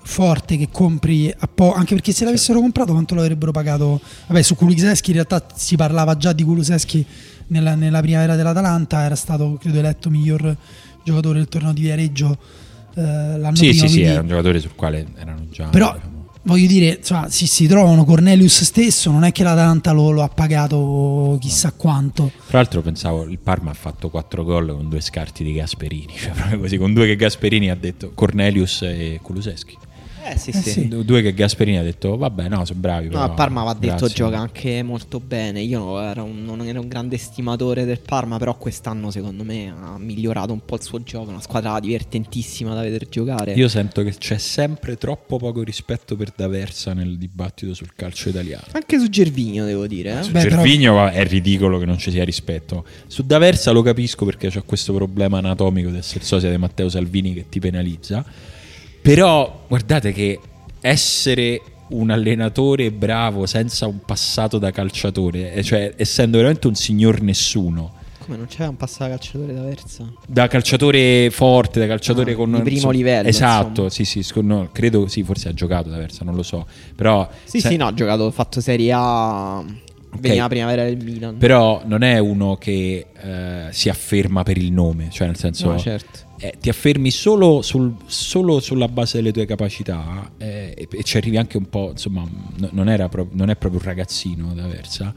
forte 0.04 0.58
che 0.58 0.70
compri 0.72 1.32
a 1.36 1.47
po', 1.47 1.74
anche 1.74 1.93
perché 1.93 2.12
se 2.12 2.26
l'avessero 2.26 2.60
comprato 2.60 2.91
quanto 2.91 3.16
lo 3.16 3.22
avrebbero 3.22 3.52
pagato? 3.52 3.99
Vabbè, 4.28 4.41
su 4.41 4.56
Kuluseschi 4.56 5.10
in 5.12 5.16
realtà 5.16 5.45
si 5.56 5.76
parlava 5.76 6.18
già 6.18 6.34
di 6.34 6.43
Kuluseschi 6.43 7.06
nella, 7.47 7.76
nella 7.76 8.02
primavera 8.02 8.36
dell'Atalanta, 8.36 9.04
era 9.04 9.16
stato 9.16 9.58
credo 9.62 9.80
eletto 9.80 10.10
miglior 10.10 10.56
giocatore 11.04 11.39
del 11.39 11.47
torneo 11.47 11.74
di 11.74 11.82
Viareggio 11.82 12.38
eh, 12.95 13.02
l'anno 13.02 13.56
Sì, 13.56 13.70
prima. 13.70 13.74
sì, 13.74 13.88
sì, 13.88 13.93
quindi- 13.95 14.02
era 14.12 14.22
un 14.22 14.28
giocatore 14.28 14.60
sul 14.60 14.76
quale 14.76 15.06
erano 15.18 15.47
già. 15.49 15.68
Però 15.68 15.93
diciamo, 15.93 16.10
voglio 16.43 16.68
dire, 16.68 16.97
insomma, 16.99 17.30
si, 17.30 17.45
si 17.47 17.68
trovano 17.68 18.04
Cornelius 18.04 18.64
stesso, 18.64 19.12
non 19.12 19.24
è 19.24 19.32
che 19.32 19.43
l'Atalanta 19.43 19.91
lo, 19.91 20.12
lo 20.12 20.24
ha 20.24 20.28
pagato 20.30 21.38
chissà 21.39 21.72
quanto. 21.72 22.32
Tra 22.47 22.58
l'altro 22.60 22.82
pensavo 22.82 23.24
il 23.24 23.38
Parma 23.39 23.72
ha 23.72 23.76
fatto 23.76 24.10
4 24.10 24.43
gol 24.43 24.68
con 24.76 24.89
due 24.89 25.02
scarti 25.02 25.43
di 25.43 25.54
Gasperini, 25.54 26.14
cioè 26.18 26.32
proprio 26.32 26.60
così, 26.60 26.78
con 26.78 26.93
due 26.93 27.06
che 27.06 27.16
Gasperini 27.16 27.70
ha 27.70 27.76
detto 27.76 28.12
Cornelius 28.14 28.82
e 28.84 29.20
Kuluseschi. 29.22 29.78
Eh 30.24 30.38
sì, 30.38 30.49
Eh 30.51 30.53
sì. 30.53 30.69
sì. 30.69 30.88
Du- 30.88 31.03
Due 31.03 31.22
che 31.22 31.34
Gasperini 31.34 31.78
ha 31.78 31.84
detto 31.84 32.15
vabbè 32.17 32.47
no, 32.47 32.63
sono 32.65 32.80
bravi. 32.80 33.05
No, 33.05 33.11
però, 33.11 33.24
a 33.24 33.30
Parma 33.30 33.63
va 33.63 33.74
detto 33.74 33.95
grazie. 33.95 34.15
gioca 34.15 34.38
anche 34.38 34.84
molto 34.84 35.19
bene. 35.19 35.61
Io 35.61 35.99
ero 35.99 36.24
un- 36.24 36.43
non 36.43 36.61
ero 36.61 36.82
un 36.82 36.88
grande 36.88 37.17
stimatore 37.17 37.86
del 37.86 37.99
Parma, 37.99 38.38
però 38.38 38.55
quest'anno 38.57 39.09
secondo 39.11 39.43
me 39.43 39.69
ha 39.69 39.97
migliorato 39.97 40.53
un 40.53 40.63
po' 40.63 40.76
il 40.76 40.84
suo 40.84 41.01
gioco. 41.03 41.30
Una 41.32 41.41
squadra 41.41 41.80
divertentissima 41.80 42.74
da 42.74 42.82
vedere 42.82 43.07
giocare. 43.09 43.53
Io 43.53 43.67
sento 43.67 44.03
che 44.03 44.13
c'è 44.15 44.38
sempre 44.38 44.97
troppo 44.97 45.38
poco 45.38 45.63
rispetto 45.63 46.15
per 46.15 46.32
D'Aversa 46.36 46.93
nel 46.93 47.17
dibattito 47.17 47.74
sul 47.74 47.93
calcio 47.95 48.30
italiano. 48.30 48.63
Anche 48.74 48.99
su 48.99 49.09
Gervigno, 49.09 49.65
devo 49.65 49.88
dire. 49.88 50.19
eh. 50.19 50.24
Su 50.24 50.32
Beh, 50.32 50.41
però- 50.43 50.55
Gervigno 50.57 50.93
va- 50.93 51.11
è 51.11 51.26
ridicolo 51.26 51.80
che 51.80 51.86
non 51.86 51.97
ci 51.97 52.11
sia 52.11 52.24
rispetto. 52.24 52.86
Su 53.07 53.24
D'Aversa 53.24 53.72
lo 53.72 53.82
capisco 53.82 54.26
perché 54.26 54.49
c'è 54.49 54.63
questo 54.65 54.93
problema 54.93 55.39
anatomico 55.39 55.89
di 55.89 55.97
essere 55.97 56.24
sosia 56.24 56.49
di 56.49 56.57
Matteo 56.57 56.89
Salvini 56.89 57.34
che 57.34 57.45
ti 57.49 57.59
penalizza. 57.59 58.24
Però 59.02 59.64
guardate 59.68 60.12
che 60.12 60.39
essere 60.80 61.62
un 61.89 62.10
allenatore 62.10 62.91
bravo 62.91 63.45
senza 63.45 63.86
un 63.88 63.99
passato 64.06 64.58
da 64.58 64.72
calciatore, 64.72 65.54
eh, 65.54 65.64
cioè 65.64 65.93
essendo 65.97 66.38
veramente 66.38 66.68
un 66.68 66.76
signor 66.76 67.22
nessuno, 67.22 67.93
Come 68.20 68.38
non 68.38 68.45
c'era 68.45 68.70
un 68.70 68.78
passato 68.78 69.10
calciatore 69.10 69.54
da 69.54 69.62
Versa? 69.64 70.10
da 70.28 70.47
calciatore 70.47 71.30
forte, 71.32 71.80
da 71.80 71.88
calciatore 71.88 72.34
Ah, 72.34 72.36
con 72.36 72.52
di 72.52 72.58
primo 72.62 72.74
insomma, 72.76 72.93
livello, 72.93 73.28
Esatto, 73.28 73.68
insomma. 73.70 73.89
sì, 73.89 74.06
sì, 74.06 74.24
sc- 74.24 74.36
no, 74.38 74.70
credo 74.72 75.08
sì, 75.08 75.24
forse 75.24 75.49
ha 75.49 75.54
giocato 75.54 75.89
da 75.89 75.97
Versa, 75.97 76.24
non 76.24 76.36
lo 76.36 76.43
so. 76.43 76.66
Però 76.95 77.28
Sì, 77.43 77.60
se- 77.60 77.70
sì, 77.70 77.76
no, 77.78 77.88
ha 77.88 77.93
giocato, 77.93 78.28
ha 78.28 78.32
fatto 78.32 78.62
Serie 78.62 78.91
A. 78.95 79.64
Veniva 80.20 80.47
primavera 80.47 80.84
del 80.84 80.97
Milan. 81.03 81.38
Però 81.38 81.82
non 81.86 82.03
è 82.03 82.18
uno 82.20 82.55
che 82.57 83.07
eh, 83.16 83.68
si 83.72 83.89
afferma 83.89 84.43
per 84.43 84.57
il 84.57 84.72
nome, 84.72 85.07
cioè 85.12 85.28
nel 85.28 85.38
senso 85.38 85.72
No, 85.72 85.80
certo. 85.80 86.20
eh, 86.39 86.55
ti 86.59 86.70
affermi 86.70 87.09
solo, 87.12 87.62
sul- 87.62 87.95
solo 88.05 88.59
sulla 88.59 88.88
base 88.88 89.18
delle 89.18 89.32
tue 89.32 89.45
capacità 89.45 90.32
eh, 90.38 90.74
e, 90.78 90.88
e 90.91 91.03
ci 91.03 91.18
arrivi 91.18 91.38
anche 91.38 91.57
un 91.57 91.70
po', 91.70 91.89
insomma, 91.91 92.24
n- 92.24 92.70
non, 92.72 92.89
era 92.89 93.07
pro- 93.09 93.30
non 93.32 93.49
è 93.49 93.55
proprio 93.55 93.80
un 93.82 93.88
ragazzino 93.88 94.53
da 94.53 94.68
Versa. 94.68 95.14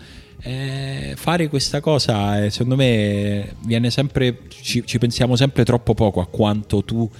Eh, 0.46 1.14
fare 1.16 1.48
questa 1.48 1.80
cosa, 1.80 2.44
eh, 2.44 2.50
secondo 2.50 2.76
me, 2.76 3.54
viene 3.64 3.90
sempre, 3.90 4.40
ci, 4.48 4.82
ci 4.84 4.98
pensiamo 4.98 5.36
sempre 5.36 5.64
troppo 5.64 5.94
poco 5.94 6.20
a 6.20 6.26
quanto 6.26 6.84
tu 6.84 7.10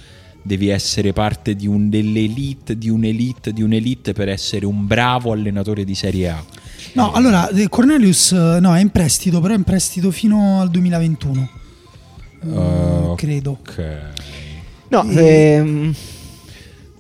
devi 0.43 0.69
essere 0.69 1.15
parte 1.15 1.57
di 1.57 1.67
un, 1.67 1.89
dell'elite, 1.89 2.77
di 2.77 2.91
un'elite, 2.91 3.53
di 3.55 3.63
un'elite 3.63 4.13
per 4.13 4.29
essere 4.29 4.67
un 4.67 4.87
bravo 4.87 5.33
allenatore 5.33 5.85
di 5.85 5.95
Serie 5.95 6.29
A. 6.29 6.45
No, 6.93 7.13
allora 7.13 7.49
eh, 7.49 7.69
Cornelius 7.69 8.33
eh, 8.33 8.59
no, 8.61 8.75
è 8.75 8.81
in 8.81 8.91
prestito, 8.91 9.41
però 9.41 9.55
è 9.55 9.57
in 9.57 9.65
prestito 9.65 10.11
fino 10.11 10.61
al 10.61 10.71
2021. 10.71 11.49
Mm, 12.47 12.53
Uh, 12.55 13.15
credo. 13.17 13.53
Ok. 13.53 13.97
No, 14.89 15.03
Eh, 15.09 15.25
ehm, 15.55 15.95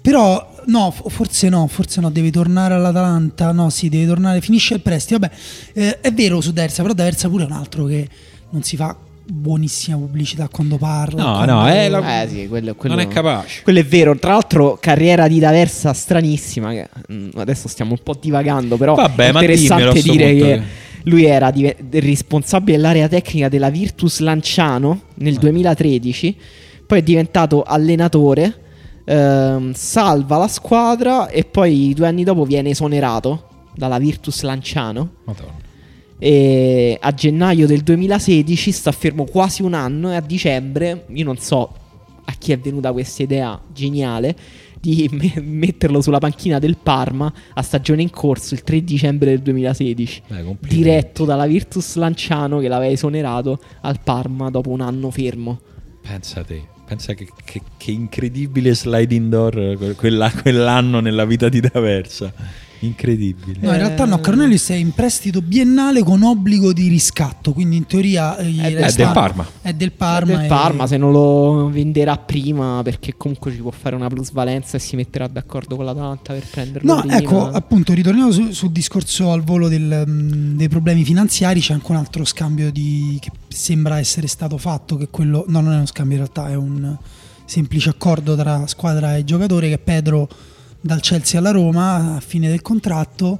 Però 0.00 0.54
no, 0.66 0.90
forse 0.90 1.48
no, 1.48 1.66
forse 1.66 2.00
no, 2.00 2.10
deve 2.10 2.30
tornare 2.30 2.74
all'Atalanta. 2.74 3.52
No, 3.52 3.68
sì, 3.70 3.88
deve 3.88 4.06
tornare, 4.06 4.40
finisce 4.40 4.74
il 4.74 4.80
prestito. 4.80 5.18
Vabbè, 5.18 5.34
eh, 5.74 6.00
è 6.00 6.12
vero 6.12 6.40
su 6.40 6.52
Dersa, 6.52 6.82
però 6.82 6.94
Dersa 6.94 7.28
pure 7.28 7.44
è 7.44 7.46
un 7.46 7.52
altro 7.52 7.84
che 7.84 8.08
non 8.50 8.62
si 8.62 8.76
fa 8.76 8.96
buonissima 9.26 9.96
pubblicità 9.96 10.48
quando 10.48 10.76
parla. 10.76 11.22
No, 11.22 11.32
quando- 11.34 11.52
no, 11.52 11.66
è 11.66 11.88
la- 11.88 12.22
eh 12.22 12.28
sì, 12.28 12.46
quello, 12.48 12.74
quello- 12.74 12.94
Non 12.94 13.04
è 13.04 13.08
capace. 13.08 13.62
Quello 13.62 13.78
è 13.78 13.84
vero, 13.84 14.16
tra 14.18 14.32
l'altro 14.32 14.76
carriera 14.80 15.28
di 15.28 15.38
D'Aversa 15.38 15.92
stranissima, 15.92 16.70
che, 16.72 16.88
mm, 17.12 17.30
adesso 17.36 17.68
stiamo 17.68 17.92
un 17.92 17.98
po' 18.02 18.16
divagando, 18.20 18.76
però 18.76 18.94
Vabbè, 18.94 19.26
è 19.26 19.28
interessante 19.30 20.00
dire 20.02 20.30
punto 20.30 20.44
che 20.44 20.62
lui 21.04 21.24
era 21.24 21.50
dive- 21.50 21.76
responsabile 21.92 22.76
dell'area 22.76 23.08
tecnica 23.08 23.48
della 23.48 23.70
Virtus 23.70 24.20
Lanciano 24.20 25.02
nel 25.16 25.36
2013, 25.36 26.36
poi 26.86 26.98
è 26.98 27.02
diventato 27.02 27.62
allenatore, 27.62 28.60
ehm, 29.04 29.72
salva 29.74 30.36
la 30.38 30.48
squadra 30.48 31.28
e 31.28 31.44
poi 31.44 31.92
due 31.94 32.06
anni 32.06 32.24
dopo 32.24 32.44
viene 32.44 32.70
esonerato 32.70 33.48
dalla 33.74 33.98
Virtus 33.98 34.42
Lanciano. 34.42 35.10
Madonna. 35.24 35.62
E 36.18 36.96
a 37.00 37.12
gennaio 37.12 37.66
del 37.66 37.82
2016 37.82 38.72
sta 38.72 38.92
fermo 38.92 39.24
quasi 39.24 39.62
un 39.62 39.74
anno 39.74 40.12
e 40.12 40.16
a 40.16 40.20
dicembre, 40.20 41.06
io 41.08 41.24
non 41.24 41.36
so 41.38 41.74
a 42.24 42.32
chi 42.38 42.52
è 42.52 42.58
venuta 42.58 42.92
questa 42.92 43.22
idea 43.22 43.60
geniale, 43.72 44.36
di 44.80 45.08
me- 45.12 45.40
metterlo 45.40 46.00
sulla 46.02 46.18
panchina 46.18 46.58
del 46.58 46.76
Parma 46.76 47.32
a 47.54 47.62
stagione 47.62 48.02
in 48.02 48.10
corso 48.10 48.54
il 48.54 48.62
3 48.62 48.84
dicembre 48.84 49.30
del 49.30 49.40
2016. 49.40 50.22
Beh, 50.28 50.56
diretto 50.60 51.24
dalla 51.24 51.46
Virtus 51.46 51.96
Lanciano 51.96 52.58
che 52.58 52.68
l'aveva 52.68 52.92
esonerato 52.92 53.58
al 53.80 54.00
Parma 54.02 54.50
dopo 54.50 54.70
un 54.70 54.80
anno 54.80 55.10
fermo. 55.10 55.60
Pensa 56.02 56.42
te. 56.42 56.72
Pensa 56.86 57.14
che, 57.14 57.26
che, 57.44 57.62
che 57.78 57.90
incredibile 57.92 58.74
sliding 58.74 59.30
door 59.30 59.94
quella, 59.96 60.30
quell'anno 60.30 61.00
nella 61.00 61.24
vita 61.24 61.48
di 61.48 61.60
D'Aversa. 61.60 62.32
Incredibile. 62.86 63.58
No, 63.60 63.72
in 63.72 63.76
realtà 63.76 64.04
no, 64.06 64.18
Cornelius 64.18 64.70
è 64.70 64.74
in 64.74 64.92
prestito 64.92 65.40
biennale 65.40 66.02
con 66.02 66.22
obbligo 66.22 66.72
di 66.72 66.88
riscatto, 66.88 67.52
quindi 67.52 67.76
in 67.76 67.86
teoria 67.86 68.36
eh, 68.38 68.56
è, 68.56 68.74
è 68.74 68.92
del 68.92 69.10
Parma. 69.12 69.46
È 69.60 69.72
del 69.72 69.92
Parma, 69.92 70.32
è 70.32 70.36
del 70.38 70.46
Parma 70.48 70.84
e... 70.84 70.86
se 70.86 70.96
non 70.96 71.12
lo 71.12 71.68
venderà 71.70 72.16
prima 72.16 72.80
perché 72.82 73.14
comunque 73.16 73.52
ci 73.52 73.58
può 73.58 73.70
fare 73.70 73.94
una 73.94 74.08
plusvalenza 74.08 74.76
e 74.76 74.80
si 74.80 74.96
metterà 74.96 75.26
d'accordo 75.28 75.76
con 75.76 75.84
l'Atalanta 75.84 76.32
per 76.32 76.46
prenderlo 76.50 76.94
No, 76.94 77.00
prima. 77.00 77.18
ecco, 77.18 77.50
appunto, 77.50 77.92
ritorniamo 77.92 78.30
sul 78.30 78.52
su 78.54 78.70
discorso 78.72 79.30
al 79.30 79.42
volo 79.42 79.68
del, 79.68 80.04
um, 80.06 80.56
dei 80.56 80.68
problemi 80.68 81.04
finanziari, 81.04 81.60
c'è 81.60 81.74
anche 81.74 81.90
un 81.90 81.98
altro 81.98 82.24
scambio 82.24 82.72
di, 82.72 83.18
che 83.20 83.30
sembra 83.48 83.98
essere 83.98 84.26
stato 84.26 84.56
fatto, 84.56 84.96
che 84.96 85.08
quello 85.10 85.44
no, 85.48 85.60
non 85.60 85.72
è 85.72 85.76
uno 85.76 85.86
scambio 85.86 86.16
in 86.16 86.22
realtà, 86.22 86.50
è 86.50 86.54
un 86.54 86.96
semplice 87.44 87.90
accordo 87.90 88.34
tra 88.36 88.66
squadra 88.66 89.16
e 89.16 89.24
giocatore 89.24 89.68
che 89.68 89.78
Pedro 89.78 90.28
dal 90.84 91.00
Chelsea 91.00 91.38
alla 91.40 91.50
Roma 91.50 92.16
a 92.16 92.20
fine 92.20 92.46
del 92.46 92.60
contratto 92.60 93.38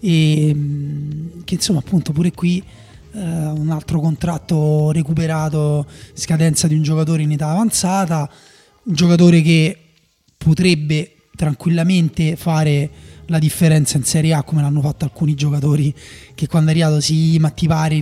e 0.00 0.50
mm, 0.54 1.42
che 1.44 1.54
insomma 1.54 1.80
appunto 1.80 2.12
pure 2.12 2.32
qui 2.32 2.62
eh, 3.12 3.20
un 3.20 3.68
altro 3.68 4.00
contratto 4.00 4.92
recuperato 4.92 5.84
scadenza 6.14 6.66
di 6.66 6.74
un 6.74 6.82
giocatore 6.82 7.20
in 7.20 7.32
età 7.32 7.50
avanzata 7.50 8.30
un 8.84 8.94
giocatore 8.94 9.42
che 9.42 9.78
potrebbe 10.38 11.16
tranquillamente 11.36 12.34
fare 12.34 12.88
la 13.26 13.38
differenza 13.38 13.98
in 13.98 14.04
Serie 14.04 14.32
A 14.32 14.42
come 14.42 14.62
l'hanno 14.62 14.80
fatto 14.80 15.04
alcuni 15.04 15.34
giocatori 15.34 15.94
che 16.34 16.46
quando 16.46 16.70
è 16.70 16.72
arrivato 16.72 17.00
sì 17.00 17.38
ma 17.38 17.50
ti 17.50 17.66
pare 17.66 18.00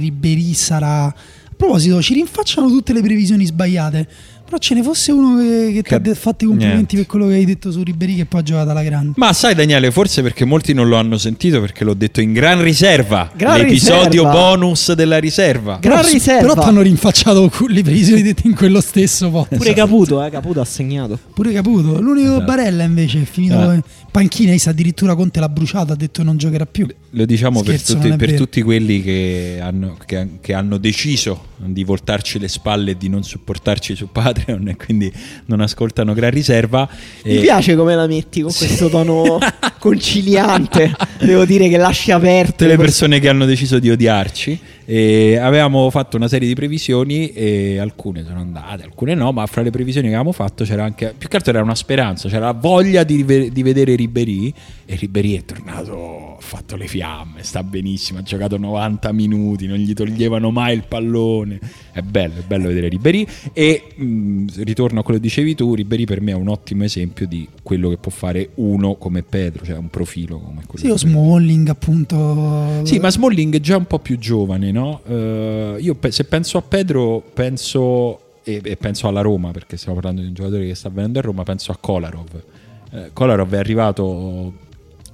sarà. 0.53 1.07
A 1.07 1.57
proposito 1.57 2.01
ci 2.01 2.15
rinfacciano 2.15 2.69
tutte 2.69 2.93
le 2.93 3.01
previsioni 3.01 3.45
sbagliate 3.45 4.09
però 4.45 4.59
ce 4.59 4.75
ne 4.75 4.83
fosse 4.83 5.11
uno 5.11 5.39
che, 5.39 5.71
che, 5.73 5.83
che 5.83 6.01
ti 6.01 6.11
ha 6.11 6.15
fatto 6.15 6.45
i 6.45 6.49
complimenti 6.49 6.95
niente. 6.95 6.97
per 6.97 7.07
quello 7.07 7.27
che 7.29 7.35
hai 7.35 7.45
detto 7.47 7.73
su 7.73 7.83
Ribéry 7.83 8.17
che 8.17 8.27
poi 8.27 8.41
ha 8.41 8.43
giocato 8.43 8.71
alla 8.71 8.83
grande. 8.83 9.13
Ma 9.17 9.33
sai 9.33 9.55
Daniele, 9.55 9.91
forse 9.91 10.21
perché 10.21 10.45
molti 10.45 10.75
non 10.75 10.89
lo 10.89 10.97
hanno 10.97 11.17
sentito 11.17 11.61
perché 11.61 11.83
l'ho 11.83 11.95
detto 11.95 12.21
in 12.21 12.35
gran 12.35 12.63
riserva. 12.63 13.31
Gran 13.35 13.59
l'episodio 13.59 14.23
riserva. 14.25 14.31
bonus 14.31 14.93
della 14.93 15.19
riserva. 15.19 15.79
Gran 15.81 16.01
però, 16.01 16.13
riserva. 16.13 16.49
Però 16.49 16.63
ti 16.63 16.69
hanno 16.69 16.83
rinfacciato 16.83 17.51
le 17.69 17.83
previsioni 17.83 18.21
dette 18.21 18.47
in 18.47 18.55
quello 18.55 18.83
stesso 18.83 19.31
podcast. 19.31 19.57
Pure 19.63 19.75
Caputo, 19.75 20.23
eh, 20.23 20.31
Caputo 20.31 20.61
ha 20.61 20.65
segnato. 20.67 21.19
Pure 21.33 21.53
Caputo. 21.53 22.01
L'unico 22.01 22.33
esatto. 22.33 22.45
Barella 22.45 22.85
invece 22.85 23.23
è 23.23 23.25
finito 23.25 23.71
eh. 23.71 23.75
in 23.77 23.83
panchina, 24.11 24.55
addirittura 24.67 25.15
Conte 25.15 25.41
l'ha 25.41 25.49
bruciato, 25.49 25.93
ha 25.93 25.97
detto 25.97 26.23
non 26.23 26.37
giocherà 26.37 26.67
più. 26.67 26.87
Lo 27.11 27.25
diciamo 27.25 27.61
Scherzo, 27.61 27.97
per, 27.97 28.03
tutti, 28.03 28.17
per 28.17 28.35
tutti, 28.35 28.63
quelli 28.63 29.03
che 29.03 29.59
hanno, 29.61 29.97
che, 30.05 30.29
che 30.41 30.53
hanno 30.53 30.77
deciso 30.77 31.53
di 31.57 31.83
voltarci 31.83 32.39
le 32.39 32.49
spalle 32.49 32.93
e 32.93 32.97
di 32.97 33.09
non 33.09 33.23
supportarci 33.23 33.95
su 33.95 34.09
Patreon 34.13 34.34
e 34.47 34.77
quindi 34.77 35.13
non 35.47 35.61
ascoltano 35.61 36.15
Gran 36.15 36.31
Riserva. 36.31 36.89
Mi 37.25 37.39
e... 37.39 37.41
piace 37.41 37.77
come 37.77 37.95
la 37.95 38.07
metti 38.07 38.43
con 38.43 38.53
questo 38.53 38.89
tono 38.89 39.39
conciliante, 39.79 40.95
devo 41.21 41.45
dire 41.45 41.69
che 41.69 41.77
lasci 41.77 42.11
aperte 42.11 42.67
le 42.67 42.77
persone 42.77 43.19
che 43.19 43.29
hanno 43.29 43.45
deciso 43.45 43.79
di 43.79 43.91
odiarci. 43.91 44.59
E 44.85 45.37
avevamo 45.37 45.89
fatto 45.91 46.17
una 46.17 46.29
serie 46.29 46.47
di 46.47 46.55
previsioni 46.55 47.33
e 47.33 47.79
alcune 47.79 48.25
sono 48.25 48.41
andate, 48.41 48.85
alcune 48.85 49.15
no, 49.15 49.33
ma 49.33 49.47
fra 49.47 49.63
le 49.63 49.71
previsioni 49.71 50.09
che 50.09 50.15
avevamo 50.15 50.33
fatto 50.33 50.65
c'era 50.65 50.85
anche, 50.85 51.15
più 51.17 51.29
che 51.29 51.37
altro 51.37 51.53
era 51.53 51.63
una 51.63 51.75
speranza, 51.75 52.29
c'era 52.29 52.47
la 52.47 52.53
voglia 52.53 53.05
di, 53.05 53.25
di 53.25 53.63
vedere 53.63 53.95
Ribéry 53.95 54.53
e 54.87 54.97
Ribéry 54.97 55.39
è 55.39 55.45
tornato, 55.45 56.37
ha 56.39 56.41
fatto 56.41 56.77
le 56.77 56.87
fiamme, 56.87 57.43
sta 57.43 57.63
benissimo, 57.63 58.19
ha 58.19 58.23
giocato 58.23 58.59
90 58.59 59.13
minuti, 59.13 59.67
non 59.67 59.79
gli 59.79 59.93
toglievano 59.95 60.51
mai 60.51 60.75
il 60.75 60.85
pallone, 60.87 61.59
è 61.93 62.01
bello, 62.01 62.41
è 62.41 62.43
bello 62.47 62.69
vedere 62.69 62.89
Ribéry 62.89 63.27
e 63.53 63.83
mh, 63.95 64.47
ritorno 64.59 65.01
a 65.01 65.03
quello 65.03 65.19
che 65.19 65.27
dicevi 65.27 65.55
tu, 65.55 65.75
Ribéry 65.75 66.05
per 66.05 66.21
me 66.21 66.33
è 66.33 66.35
un 66.35 66.49
ottimo 66.49 66.85
esempio 66.85 67.27
di 67.27 67.49
quello 67.63 67.89
che 67.89 67.97
può 67.97 68.11
fare 68.11 68.51
uno 68.57 68.97
come 68.97 69.23
Pedro, 69.23 69.65
cioè 69.65 69.77
un 69.77 69.89
profilo 69.89 70.39
come 70.39 70.63
quello. 70.67 70.85
Sì, 70.85 70.91
o 70.91 70.99
Smalling 70.99 71.69
appunto. 71.69 72.85
Sì, 72.85 72.99
ma 72.99 73.11
Smalling 73.11 73.57
è 73.57 73.61
già 73.61 73.77
un 73.77 73.87
po' 73.87 73.99
più 73.99 74.19
giovane, 74.19 74.71
no? 74.75 75.01
Uh, 75.05 75.79
io 75.79 75.95
pe- 75.95 76.11
se 76.11 76.25
penso 76.25 76.59
a 76.59 76.63
Pedro, 76.63 77.23
penso 77.33 78.41
e, 78.43 78.61
e, 78.63 78.77
penso 78.77 79.07
alla 79.07 79.21
Roma, 79.21 79.53
perché 79.53 79.77
stiamo 79.77 79.95
parlando 79.95 80.21
di 80.21 80.29
un 80.29 80.35
giocatore 80.35 80.67
che 80.67 80.75
sta 80.75 80.89
venendo 80.91 81.21
a 81.21 81.23
Roma, 81.23 81.45
penso 81.45 81.71
a 81.71 81.77
Kolarov. 81.77 82.43
Uh, 82.91 83.11
Kolarov 83.13 83.53
è 83.55 83.59
arrivato 83.59 84.53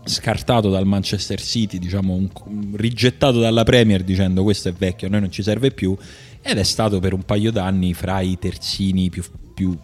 scartato 0.04 0.70
dal 0.70 0.86
Manchester 0.86 1.40
City, 1.40 1.78
diciamo, 1.78 2.14
un, 2.14 2.28
rigettato 2.72 3.38
dalla 3.38 3.62
Premier 3.62 4.02
dicendo 4.02 4.42
questo 4.42 4.70
è 4.70 4.72
vecchio, 4.72 5.06
a 5.06 5.11
noi 5.11 5.20
non 5.20 5.30
ci 5.30 5.42
serve 5.42 5.70
più, 5.70 5.96
ed 6.40 6.56
è 6.56 6.62
stato 6.62 6.98
per 6.98 7.12
un 7.12 7.22
paio 7.22 7.52
d'anni 7.52 7.92
fra 7.92 8.20
i 8.20 8.38
terzini 8.38 9.11
più, 9.11 9.22
più 9.54 9.76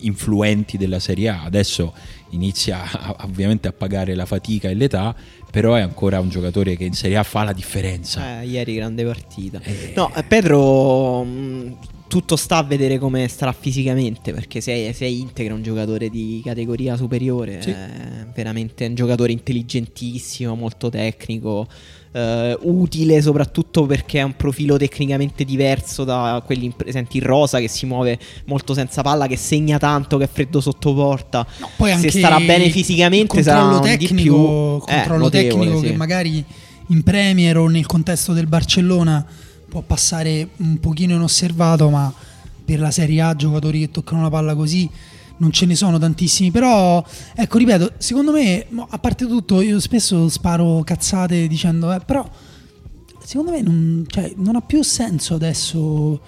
influenti 0.00 0.76
della 0.76 0.98
Serie 0.98 1.30
A. 1.30 1.44
Adesso 1.44 1.94
inizia 2.30 2.82
ovviamente 3.24 3.68
a 3.68 3.72
pagare 3.72 4.14
la 4.14 4.26
fatica 4.26 4.68
e 4.68 4.74
l'età, 4.74 5.16
però 5.54 5.74
è 5.74 5.82
ancora 5.82 6.18
un 6.18 6.30
giocatore 6.30 6.76
che 6.76 6.82
in 6.82 6.94
Serie 6.94 7.16
A 7.16 7.22
fa 7.22 7.44
la 7.44 7.52
differenza. 7.52 8.40
Eh, 8.40 8.46
ieri 8.46 8.74
grande 8.74 9.04
partita. 9.04 9.60
Eh... 9.62 9.92
No, 9.94 10.12
eh, 10.12 10.24
Pedro 10.24 11.24
tutto 12.08 12.34
sta 12.34 12.56
a 12.56 12.64
vedere 12.64 12.98
come 12.98 13.28
starà 13.28 13.52
fisicamente, 13.52 14.32
perché 14.32 14.60
se, 14.60 14.92
se 14.92 15.04
è 15.04 15.08
integra 15.08 15.54
un 15.54 15.62
giocatore 15.62 16.10
di 16.10 16.40
categoria 16.44 16.96
superiore, 16.96 17.62
sì. 17.62 17.70
è 17.70 18.26
veramente 18.34 18.86
un 18.86 18.96
giocatore 18.96 19.30
intelligentissimo, 19.30 20.56
molto 20.56 20.88
tecnico 20.88 21.68
eh, 22.14 22.56
utile 22.62 23.20
soprattutto 23.20 23.86
perché 23.86 24.20
è 24.20 24.22
un 24.22 24.36
profilo 24.36 24.76
tecnicamente 24.76 25.44
diverso 25.44 26.04
da 26.04 26.40
quelli 26.46 26.72
presenti 26.74 27.16
in 27.16 27.24
rosa 27.24 27.58
che 27.58 27.66
si 27.66 27.86
muove 27.86 28.18
molto 28.46 28.72
senza 28.72 29.02
palla, 29.02 29.26
che 29.26 29.36
segna 29.36 29.78
tanto, 29.78 30.16
che 30.16 30.24
è 30.24 30.28
freddo 30.30 30.60
sotto 30.60 30.94
porta. 30.94 31.44
No, 31.58 31.68
Se 31.96 32.10
starà 32.10 32.38
bene 32.38 32.70
fisicamente 32.70 33.42
sarà 33.42 33.80
tecnico, 33.80 34.14
di 34.14 34.22
più 34.22 34.34
controllo 34.78 35.26
eh, 35.26 35.30
tecnico 35.30 35.80
sì. 35.80 35.86
che 35.86 35.92
magari 35.96 36.44
in 36.88 37.02
Premier 37.02 37.56
o 37.58 37.66
nel 37.66 37.86
contesto 37.86 38.32
del 38.32 38.46
Barcellona 38.46 39.24
può 39.68 39.80
passare 39.80 40.50
un 40.58 40.78
pochino 40.78 41.14
inosservato, 41.14 41.90
ma 41.90 42.12
per 42.64 42.78
la 42.78 42.92
Serie 42.92 43.20
A 43.22 43.34
giocatori 43.34 43.80
che 43.80 43.90
toccano 43.90 44.22
la 44.22 44.30
palla 44.30 44.54
così 44.54 44.88
non 45.44 45.52
ce 45.52 45.66
ne 45.66 45.74
sono 45.74 45.98
tantissimi, 45.98 46.50
però 46.50 47.04
ecco, 47.34 47.58
ripeto, 47.58 47.92
secondo 47.98 48.32
me, 48.32 48.66
a 48.88 48.98
parte 48.98 49.26
tutto, 49.26 49.60
io 49.60 49.78
spesso 49.78 50.28
sparo 50.30 50.82
cazzate 50.82 51.46
dicendo, 51.46 51.92
eh, 51.92 52.00
però 52.00 52.28
secondo 53.22 53.52
me 53.52 53.60
non, 53.60 54.04
cioè, 54.08 54.32
non, 54.36 54.56
ha 54.56 54.62
più 54.62 54.82
senso 54.82 55.34
adesso 55.34 56.20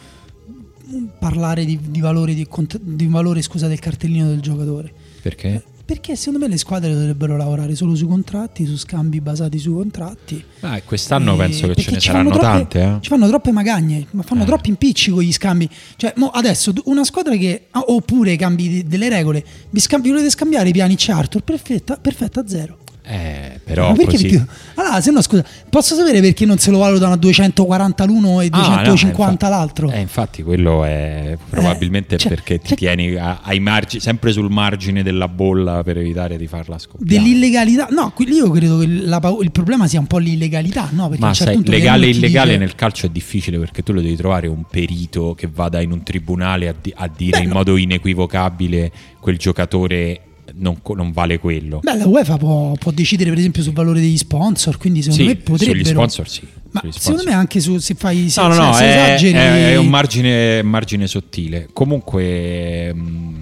parlare 1.19 1.65
di, 1.65 1.79
di 1.89 2.01
valore, 2.01 2.35
di, 2.35 2.47
di 2.81 3.07
valore 3.07 3.41
scusa, 3.41 3.67
del 3.67 3.79
cartellino 3.79 4.29
del 4.29 4.41
giocatore. 4.41 4.93
Perché? 5.23 5.65
Perché 5.87 6.17
secondo 6.17 6.41
me 6.41 6.49
le 6.49 6.59
squadre 6.59 6.93
dovrebbero 6.93 7.37
lavorare 7.37 7.77
solo 7.77 7.95
sui 7.95 8.09
contratti, 8.09 8.67
su 8.67 8.77
scambi 8.77 9.21
basati 9.21 9.57
sui 9.57 9.73
contratti. 9.73 10.45
Ah, 10.63 10.83
quest'anno 10.83 11.35
e 11.35 11.37
penso 11.37 11.69
che 11.69 11.81
ce 11.81 11.93
ne 11.93 12.01
saranno 12.01 12.31
troppe, 12.31 12.45
tante. 12.45 12.83
Eh? 12.83 12.97
Ci 13.03 13.09
fanno 13.09 13.29
troppe 13.29 13.53
magagne, 13.53 14.05
ma 14.11 14.23
fanno 14.23 14.43
eh. 14.43 14.47
troppi 14.47 14.71
impicci 14.71 15.13
con 15.13 15.23
gli 15.23 15.33
scambi. 15.33 15.71
Cioè, 15.95 16.13
adesso 16.33 16.73
una 16.87 17.05
squadra 17.05 17.37
che. 17.37 17.69
Oppure 17.71 18.35
cambi 18.35 18.85
delle 18.85 19.09
regole. 19.09 19.45
Vi 19.71 19.79
scambi, 19.79 20.09
volete 20.09 20.29
scambiare 20.29 20.71
i 20.71 20.73
piani 20.73 20.97
c'è 20.97 21.13
Arthur? 21.13 21.43
Perfetta, 21.43 21.97
perfetta 21.99 22.49
zero. 22.49 22.79
Eh, 23.09 23.61
però 23.63 23.91
ma 23.91 23.95
perché 23.95 24.13
così... 24.13 24.45
Allora, 24.75 25.01
se 25.01 25.13
no, 25.13 25.23
scusa, 25.23 25.45
posso 25.71 25.95
sapere 25.95 26.21
perché 26.21 26.45
non 26.45 26.59
se 26.59 26.73
lo 26.73 26.79
valutano 26.79 27.13
a 27.13 27.17
240 27.17 28.05
l'uno 28.05 28.41
e 28.41 28.51
250 28.51 29.23
ah, 29.23 29.27
no, 29.27 29.31
infa- 29.31 29.49
l'altro? 29.49 29.91
Eh, 29.93 30.01
infatti, 30.01 30.43
quello 30.43 30.83
è 30.83 31.39
probabilmente 31.49 32.17
eh, 32.17 32.19
cioè, 32.19 32.31
perché 32.31 32.59
ti 32.59 32.69
cioè, 32.69 32.77
tieni 32.77 33.15
a, 33.15 33.43
ai 33.45 33.61
margini, 33.61 34.03
sempre 34.03 34.33
sul 34.33 34.51
margine 34.51 35.05
della 35.05 35.29
bolla 35.29 35.85
per 35.85 35.99
evitare 35.99 36.37
di 36.37 36.49
farla 36.49 36.79
scoppiare. 36.79 37.23
Dell'illegalità? 37.23 37.87
No, 37.91 38.13
io 38.19 38.51
credo 38.51 38.79
che 38.79 38.87
la, 38.89 39.21
il 39.41 39.53
problema 39.53 39.87
sia 39.87 40.01
un 40.01 40.09
po' 40.09 40.19
l'illegalità, 40.19 40.89
no? 40.91 41.09
Perché 41.09 41.25
ma 41.25 41.33
sai, 41.33 41.65
legale 41.65 42.07
e 42.07 42.11
illegale 42.11 42.53
dice... 42.55 42.59
nel 42.59 42.75
calcio 42.75 43.07
è 43.07 43.11
difficile 43.11 43.57
perché 43.61 43.85
tu 43.85 43.93
lo 43.93 44.01
devi 44.01 44.17
trovare 44.17 44.49
un 44.49 44.65
perito 44.69 45.35
che 45.35 45.49
vada 45.53 45.81
in 45.81 45.93
un 45.93 46.03
tribunale 46.03 46.67
a, 46.67 46.75
di- 46.81 46.93
a 46.95 47.09
dire 47.09 47.39
Beh, 47.39 47.45
in 47.45 47.51
no. 47.51 47.55
modo 47.55 47.77
inequivocabile 47.77 48.91
quel 49.21 49.39
giocatore 49.39 50.23
non, 50.55 50.81
non, 50.95 51.13
vale 51.13 51.39
quello. 51.39 51.81
Beh, 51.83 51.97
la 51.97 52.07
UEFA 52.07 52.37
può, 52.37 52.73
può, 52.73 52.91
decidere 52.93 53.31
per 53.31 53.39
esempio 53.39 53.63
sul 53.63 53.73
valore 53.73 54.01
degli 54.01 54.17
sponsor, 54.17 54.77
quindi 54.79 55.03
secondo 55.03 55.23
sì, 55.23 55.29
me 55.29 55.37
potrebbero... 55.37 55.79
Sugli 55.79 55.89
sponsor 55.89 56.29
sì. 56.29 56.47
Ma 56.71 56.81
sponsor. 56.81 57.03
secondo 57.03 57.25
me 57.25 57.33
anche 57.33 57.61
su, 57.61 57.79
se 57.79 57.95
fai... 57.95 58.29
Se, 58.29 58.41
no, 58.41 58.49
no, 58.49 58.55
no, 58.55 58.73
se 58.73 58.85
è, 58.85 58.89
esageri... 58.89 59.33
è, 59.33 59.73
è, 59.73 59.77
un 59.77 59.89
margine, 59.89 60.63
margine 60.63 61.07
sottile. 61.07 61.69
Comunque, 61.73 62.93
mh, 62.95 63.01
mm, 63.01 63.35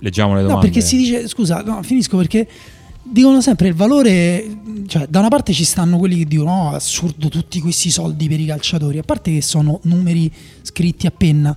leggiamo 0.00 0.34
le 0.34 0.42
domande. 0.42 0.66
No, 0.66 0.72
perché 0.72 0.80
si 0.80 0.96
dice... 0.96 1.28
Scusa, 1.28 1.62
no, 1.62 1.82
finisco 1.82 2.16
perché 2.16 2.48
dicono 3.10 3.40
sempre 3.40 3.68
il 3.68 3.74
valore, 3.74 4.44
cioè 4.86 5.06
da 5.06 5.18
una 5.20 5.28
parte 5.28 5.52
ci 5.52 5.64
stanno 5.64 5.98
quelli 5.98 6.18
che 6.18 6.24
dicono 6.26 6.68
oh, 6.68 6.74
assurdo 6.74 7.28
tutti 7.28 7.60
questi 7.60 7.90
soldi 7.90 8.28
per 8.28 8.38
i 8.38 8.46
calciatori, 8.46 8.98
a 8.98 9.02
parte 9.02 9.32
che 9.32 9.42
sono 9.42 9.80
numeri 9.84 10.30
scritti 10.62 11.06
a 11.06 11.10
penna, 11.10 11.56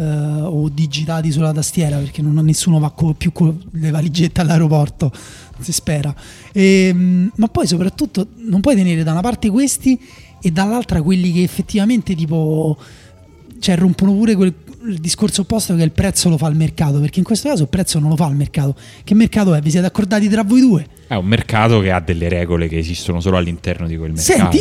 eh, 0.00 0.40
o 0.42 0.70
digitati 0.70 1.30
sulla 1.30 1.52
tastiera 1.52 1.98
perché 1.98 2.22
non, 2.22 2.42
nessuno 2.42 2.78
va 2.78 2.90
co- 2.90 3.12
più 3.12 3.32
con 3.32 3.60
le 3.72 3.90
valigette 3.90 4.40
all'aeroporto, 4.40 5.12
si 5.58 5.72
spera. 5.72 6.14
E, 6.52 6.86
ehm, 6.86 7.30
ma 7.36 7.48
poi 7.48 7.66
soprattutto 7.66 8.28
non 8.36 8.62
puoi 8.62 8.74
tenere 8.74 9.02
da 9.02 9.12
una 9.12 9.20
parte 9.20 9.50
questi 9.50 10.00
e 10.40 10.50
dall'altra 10.50 11.02
quelli 11.02 11.32
che 11.32 11.42
effettivamente 11.42 12.14
tipo 12.14 12.78
cioè 13.58 13.76
rompono 13.76 14.14
pure 14.14 14.34
quel, 14.36 14.54
il 14.86 14.98
discorso 14.98 15.42
opposto 15.42 15.74
che 15.74 15.82
il 15.82 15.90
prezzo 15.90 16.30
lo 16.30 16.38
fa 16.38 16.48
il 16.48 16.56
mercato, 16.56 16.98
perché 16.98 17.18
in 17.18 17.24
questo 17.26 17.50
caso 17.50 17.64
il 17.64 17.68
prezzo 17.68 17.98
non 17.98 18.08
lo 18.08 18.16
fa 18.16 18.26
il 18.28 18.36
mercato. 18.36 18.74
Che 19.04 19.14
mercato 19.14 19.52
è? 19.52 19.60
Vi 19.60 19.70
siete 19.70 19.86
accordati 19.86 20.28
tra 20.30 20.42
voi 20.42 20.60
due? 20.62 20.86
È 21.06 21.14
un 21.14 21.26
mercato 21.26 21.80
che 21.80 21.90
ha 21.90 22.00
delle 22.00 22.30
regole 22.30 22.68
che 22.68 22.78
esistono 22.78 23.20
solo 23.20 23.36
all'interno 23.36 23.86
di 23.86 23.98
quel 23.98 24.12
mercato. 24.12 24.50
Senti, 24.50 24.60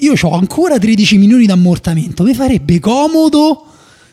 io 0.00 0.14
ho 0.22 0.32
ancora 0.32 0.78
13 0.78 1.18
milioni 1.18 1.44
di 1.44 1.52
ammortamento, 1.52 2.22
mi 2.22 2.32
farebbe 2.32 2.78
comodo. 2.78 3.66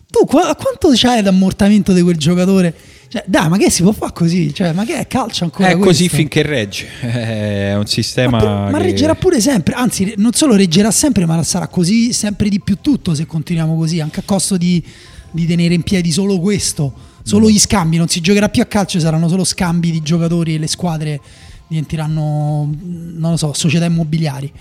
Tu 0.10 0.26
qu- 0.26 0.56
quanto 0.56 0.90
c'hai 0.94 1.22
d'ammortamento 1.22 1.94
di 1.94 2.02
quel 2.02 2.18
giocatore? 2.18 2.74
Cioè, 3.10 3.24
dai, 3.26 3.48
ma 3.48 3.58
che 3.58 3.70
si 3.70 3.84
può 3.84 3.94
fare 3.94 4.12
così? 4.14 4.54
Cioè, 4.54 4.74
ma 4.74 4.84
che 4.84 5.00
è 5.00 5.08
calcio 5.08 5.46
ancora? 5.46 5.70
È 5.70 5.72
questo? 5.74 5.88
così 5.88 6.10
finché 6.10 6.42
regge. 6.42 6.88
È 7.02 7.76
un 7.76 7.86
sistema. 7.86 8.38
Ma, 8.38 8.70
ma 8.70 8.78
che... 8.78 8.84
reggerà 8.84 9.16
pure 9.16 9.40
sempre. 9.40 9.74
Anzi, 9.76 10.14
non 10.18 10.34
solo 10.34 10.56
reggerà 10.56 10.92
sempre, 10.92 11.26
ma 11.26 11.42
sarà 11.44 11.68
così 11.68 12.12
sempre 12.12 12.50
di 12.50 12.60
più 12.60 12.78
tutto 12.82 13.16
se 13.16 13.26
continuiamo 13.26 13.78
così, 13.78 14.02
anche 14.02 14.20
a 14.20 14.24
costo 14.26 14.58
di, 14.58 14.84
di 15.32 15.46
tenere 15.46 15.74
in 15.74 15.84
piedi 15.84 16.12
solo 16.12 16.40
questo. 16.40 16.94
Solo 17.24 17.48
mm. 17.48 17.50
gli 17.50 17.60
scambi. 17.60 17.98
Non 17.98 18.08
si 18.08 18.20
giocherà 18.20 18.50
più 18.50 18.62
a 18.62 18.66
calcio, 18.66 19.00
saranno 19.00 19.30
solo 19.30 19.46
scambi 19.46 19.92
di 19.92 20.02
giocatori 20.02 20.56
e 20.56 20.58
le 20.58 20.68
squadre 20.68 21.22
diventeranno, 21.68 22.70
non 22.82 23.32
lo 23.32 23.38
so, 23.38 23.54
società 23.54 23.86
immobiliari. 23.86 24.52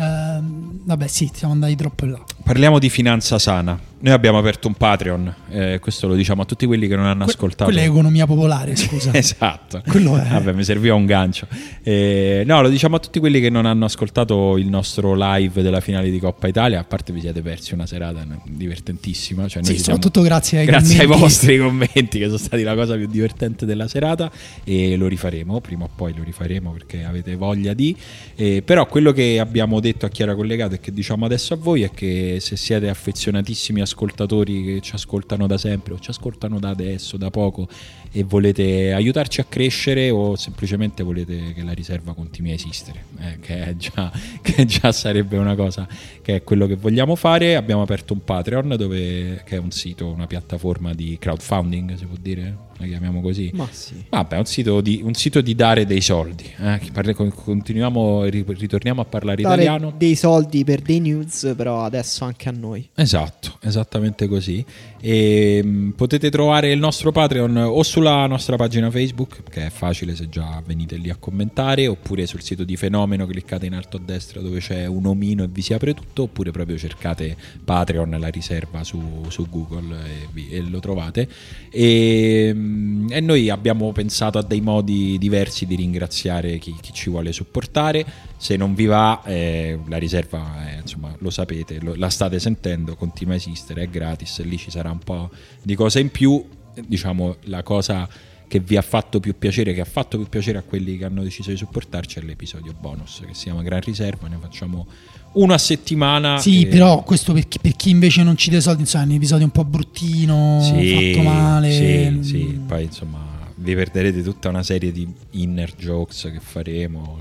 Uh, 0.00 0.80
vabbè, 0.84 1.06
sì, 1.06 1.30
siamo 1.34 1.52
andati 1.52 1.76
troppo 1.76 2.06
in 2.06 2.12
là. 2.12 2.24
Parliamo 2.42 2.78
di 2.78 2.88
finanza 2.88 3.38
sana. 3.38 3.78
Noi 4.02 4.14
abbiamo 4.14 4.38
aperto 4.38 4.66
un 4.66 4.72
Patreon, 4.72 5.34
eh, 5.50 5.78
questo 5.78 6.08
lo 6.08 6.14
diciamo 6.14 6.40
a 6.40 6.44
tutti 6.46 6.64
quelli 6.64 6.88
che 6.88 6.96
non 6.96 7.04
hanno 7.04 7.24
que- 7.24 7.34
ascoltato. 7.34 7.64
Quella 7.64 7.82
è 7.82 7.84
economia 7.84 8.24
popolare, 8.24 8.74
scusa. 8.74 9.12
esatto. 9.14 9.82
Quello 9.86 10.16
è. 10.16 10.26
Vabbè, 10.26 10.52
mi 10.52 10.64
serviva 10.64 10.94
un 10.94 11.04
gancio. 11.04 11.46
Eh, 11.82 12.42
no, 12.46 12.62
lo 12.62 12.70
diciamo 12.70 12.96
a 12.96 12.98
tutti 12.98 13.18
quelli 13.18 13.42
che 13.42 13.50
non 13.50 13.66
hanno 13.66 13.84
ascoltato 13.84 14.56
il 14.56 14.68
nostro 14.68 15.14
live 15.14 15.60
della 15.60 15.80
finale 15.80 16.10
di 16.10 16.18
Coppa 16.18 16.48
Italia. 16.48 16.80
A 16.80 16.84
parte 16.84 17.12
vi 17.12 17.20
siete 17.20 17.42
persi 17.42 17.74
una 17.74 17.84
serata 17.84 18.24
divertentissima. 18.46 19.46
Cioè 19.46 19.62
sì, 19.64 19.76
soprattutto 19.76 20.22
grazie 20.22 20.60
ai 20.60 20.64
grazie 20.64 20.96
commenti. 20.96 21.12
ai 21.12 21.20
vostri 21.20 21.58
commenti 21.58 22.18
che 22.18 22.24
sono 22.24 22.38
stati 22.38 22.62
la 22.62 22.74
cosa 22.74 22.96
più 22.96 23.06
divertente 23.06 23.66
della 23.66 23.86
serata 23.86 24.30
e 24.64 24.96
lo 24.96 25.08
rifaremo, 25.08 25.60
prima 25.60 25.84
o 25.84 25.90
poi 25.94 26.14
lo 26.16 26.22
rifaremo 26.22 26.70
perché 26.70 27.04
avete 27.04 27.36
voglia 27.36 27.74
di. 27.74 27.94
Eh, 28.34 28.62
però 28.64 28.86
quello 28.86 29.12
che 29.12 29.38
abbiamo 29.38 29.78
detto 29.78 29.89
a 30.06 30.08
chi 30.08 30.22
era 30.22 30.34
collegato 30.34 30.74
e 30.74 30.80
che 30.80 30.92
diciamo 30.92 31.24
adesso 31.24 31.54
a 31.54 31.56
voi 31.56 31.82
è 31.82 31.90
che 31.90 32.38
se 32.40 32.56
siete 32.56 32.88
affezionatissimi 32.88 33.80
ascoltatori 33.80 34.64
che 34.64 34.80
ci 34.80 34.94
ascoltano 34.94 35.46
da 35.46 35.58
sempre 35.58 35.94
o 35.94 35.98
ci 35.98 36.10
ascoltano 36.10 36.58
da 36.58 36.70
adesso, 36.70 37.16
da 37.16 37.30
poco 37.30 37.68
e 38.12 38.24
volete 38.24 38.92
aiutarci 38.92 39.40
a 39.40 39.44
crescere 39.44 40.10
o 40.10 40.34
semplicemente 40.34 41.02
volete 41.02 41.52
che 41.54 41.62
la 41.62 41.72
riserva 41.72 42.12
continui 42.12 42.50
a 42.50 42.54
esistere, 42.54 43.04
eh, 43.20 43.38
che, 43.40 43.76
già, 43.76 44.10
che, 44.42 44.64
già, 44.66 44.90
sarebbe 44.90 45.36
una 45.36 45.54
cosa 45.54 45.86
che 46.20 46.36
è 46.36 46.42
quello 46.42 46.66
che 46.66 46.74
vogliamo 46.74 47.14
fare, 47.14 47.54
abbiamo 47.56 47.82
aperto 47.82 48.12
un 48.12 48.24
Patreon 48.24 48.74
dove, 48.76 49.42
che 49.44 49.56
è 49.56 49.58
un 49.58 49.70
sito, 49.70 50.08
una 50.08 50.26
piattaforma 50.26 50.92
di 50.92 51.16
crowdfunding, 51.20 51.94
si 51.94 52.06
può 52.06 52.16
dire? 52.20 52.68
La 52.80 52.86
chiamiamo 52.86 53.20
così? 53.20 53.50
Ma 53.52 53.68
sì. 53.70 54.06
Vabbè, 54.08 54.38
un 54.38 54.46
sito 54.46 54.80
di, 54.80 55.02
un 55.04 55.12
sito 55.12 55.42
di 55.42 55.54
dare 55.54 55.84
dei 55.84 56.00
soldi. 56.00 56.50
Eh? 56.58 56.80
Continuiamo, 57.14 58.24
ritorniamo 58.24 59.02
a 59.02 59.04
parlare 59.04 59.42
dare 59.42 59.62
italiano. 59.62 59.92
Dei 59.94 60.14
soldi 60.14 60.64
per 60.64 60.80
dei 60.80 60.98
news, 60.98 61.52
però 61.54 61.82
adesso 61.82 62.24
anche 62.24 62.48
a 62.48 62.52
noi. 62.52 62.88
Esatto, 62.94 63.58
esattamente 63.60 64.26
così. 64.28 64.64
E, 65.00 65.62
mh, 65.62 65.90
potete 65.90 66.30
trovare 66.30 66.70
il 66.70 66.78
nostro 66.78 67.10
Patreon 67.10 67.56
o 67.56 67.82
sulla 67.82 68.26
nostra 68.26 68.56
pagina 68.56 68.90
Facebook, 68.90 69.42
che 69.48 69.66
è 69.66 69.70
facile 69.70 70.14
se 70.14 70.28
già 70.28 70.62
venite 70.64 70.96
lì 70.96 71.10
a 71.10 71.16
commentare, 71.16 71.86
oppure 71.86 72.26
sul 72.26 72.42
sito 72.42 72.64
di 72.64 72.76
Fenomeno, 72.76 73.26
cliccate 73.26 73.66
in 73.66 73.74
alto 73.74 73.96
a 73.96 74.00
destra 74.04 74.40
dove 74.40 74.60
c'è 74.60 74.86
un 74.86 75.06
omino 75.06 75.44
e 75.44 75.48
vi 75.48 75.62
si 75.62 75.72
apre 75.72 75.94
tutto, 75.94 76.24
oppure 76.24 76.50
proprio 76.50 76.76
cercate 76.76 77.36
Patreon, 77.64 78.16
la 78.18 78.28
riserva 78.28 78.84
su, 78.84 79.00
su 79.28 79.46
Google 79.48 79.96
e, 79.96 80.28
vi, 80.32 80.50
e, 80.50 80.60
lo 80.60 80.80
trovate. 80.80 81.28
E, 81.70 82.52
mh, 82.52 83.06
e, 83.10 83.20
noi 83.20 83.48
abbiamo 83.48 83.92
pensato 83.92 84.38
a 84.38 84.42
dei 84.42 84.60
modi 84.60 85.16
diversi 85.18 85.66
di 85.66 85.76
ringraziare 85.76 86.58
chi, 86.58 86.74
chi 86.80 86.92
ci 86.92 87.10
vuole 87.10 87.32
supportare. 87.32 88.28
Se 88.42 88.56
non 88.56 88.72
vi 88.72 88.86
va, 88.86 89.22
eh, 89.24 89.78
la 89.86 89.98
riserva, 89.98 90.70
eh, 90.70 90.80
insomma, 90.80 91.14
lo 91.18 91.28
sapete, 91.28 91.78
lo, 91.78 91.94
la 91.94 92.08
state 92.08 92.40
sentendo, 92.40 92.96
continua 92.96 93.34
a 93.34 93.36
esistere, 93.36 93.82
è 93.82 93.88
gratis, 93.90 94.38
e 94.38 94.44
lì 94.44 94.56
ci 94.56 94.70
sarà 94.70 94.90
un 94.90 95.00
po' 95.00 95.28
di 95.62 95.74
cose 95.74 96.00
in 96.00 96.10
più. 96.10 96.42
Diciamo 96.86 97.36
la 97.44 97.62
cosa 97.62 98.08
che 98.48 98.60
vi 98.60 98.78
ha 98.78 98.82
fatto 98.82 99.20
più 99.20 99.36
piacere, 99.36 99.74
che 99.74 99.82
ha 99.82 99.84
fatto 99.84 100.16
più 100.16 100.26
piacere 100.26 100.56
a 100.56 100.62
quelli 100.62 100.96
che 100.96 101.04
hanno 101.04 101.22
deciso 101.22 101.50
di 101.50 101.56
supportarci, 101.58 102.18
è 102.18 102.22
l'episodio 102.22 102.72
bonus 102.80 103.22
che 103.26 103.34
si 103.34 103.44
chiama 103.44 103.62
Gran 103.62 103.82
Riserva. 103.82 104.26
Ne 104.26 104.38
facciamo 104.40 104.86
uno 105.32 105.52
a 105.52 105.58
settimana. 105.58 106.38
Sì, 106.38 106.62
e... 106.62 106.66
però 106.68 107.02
questo 107.02 107.34
per 107.34 107.46
chi, 107.46 107.58
per 107.58 107.76
chi, 107.76 107.90
invece 107.90 108.22
non 108.22 108.38
ci 108.38 108.48
dà 108.48 108.58
soldi, 108.60 108.80
insomma, 108.80 109.04
è 109.04 109.06
un 109.08 109.12
episodio 109.16 109.44
un 109.44 109.52
po' 109.52 109.64
bruttino, 109.66 110.60
sì, 110.62 111.12
fatto 111.12 111.28
male. 111.28 111.72
Sì, 111.72 112.18
sì, 112.22 112.60
poi 112.66 112.84
insomma 112.84 113.39
vi 113.62 113.74
perderete 113.74 114.22
tutta 114.22 114.48
una 114.48 114.62
serie 114.62 114.90
di 114.90 115.06
inner 115.32 115.74
jokes 115.76 116.30
che 116.32 116.40
faremo. 116.40 117.18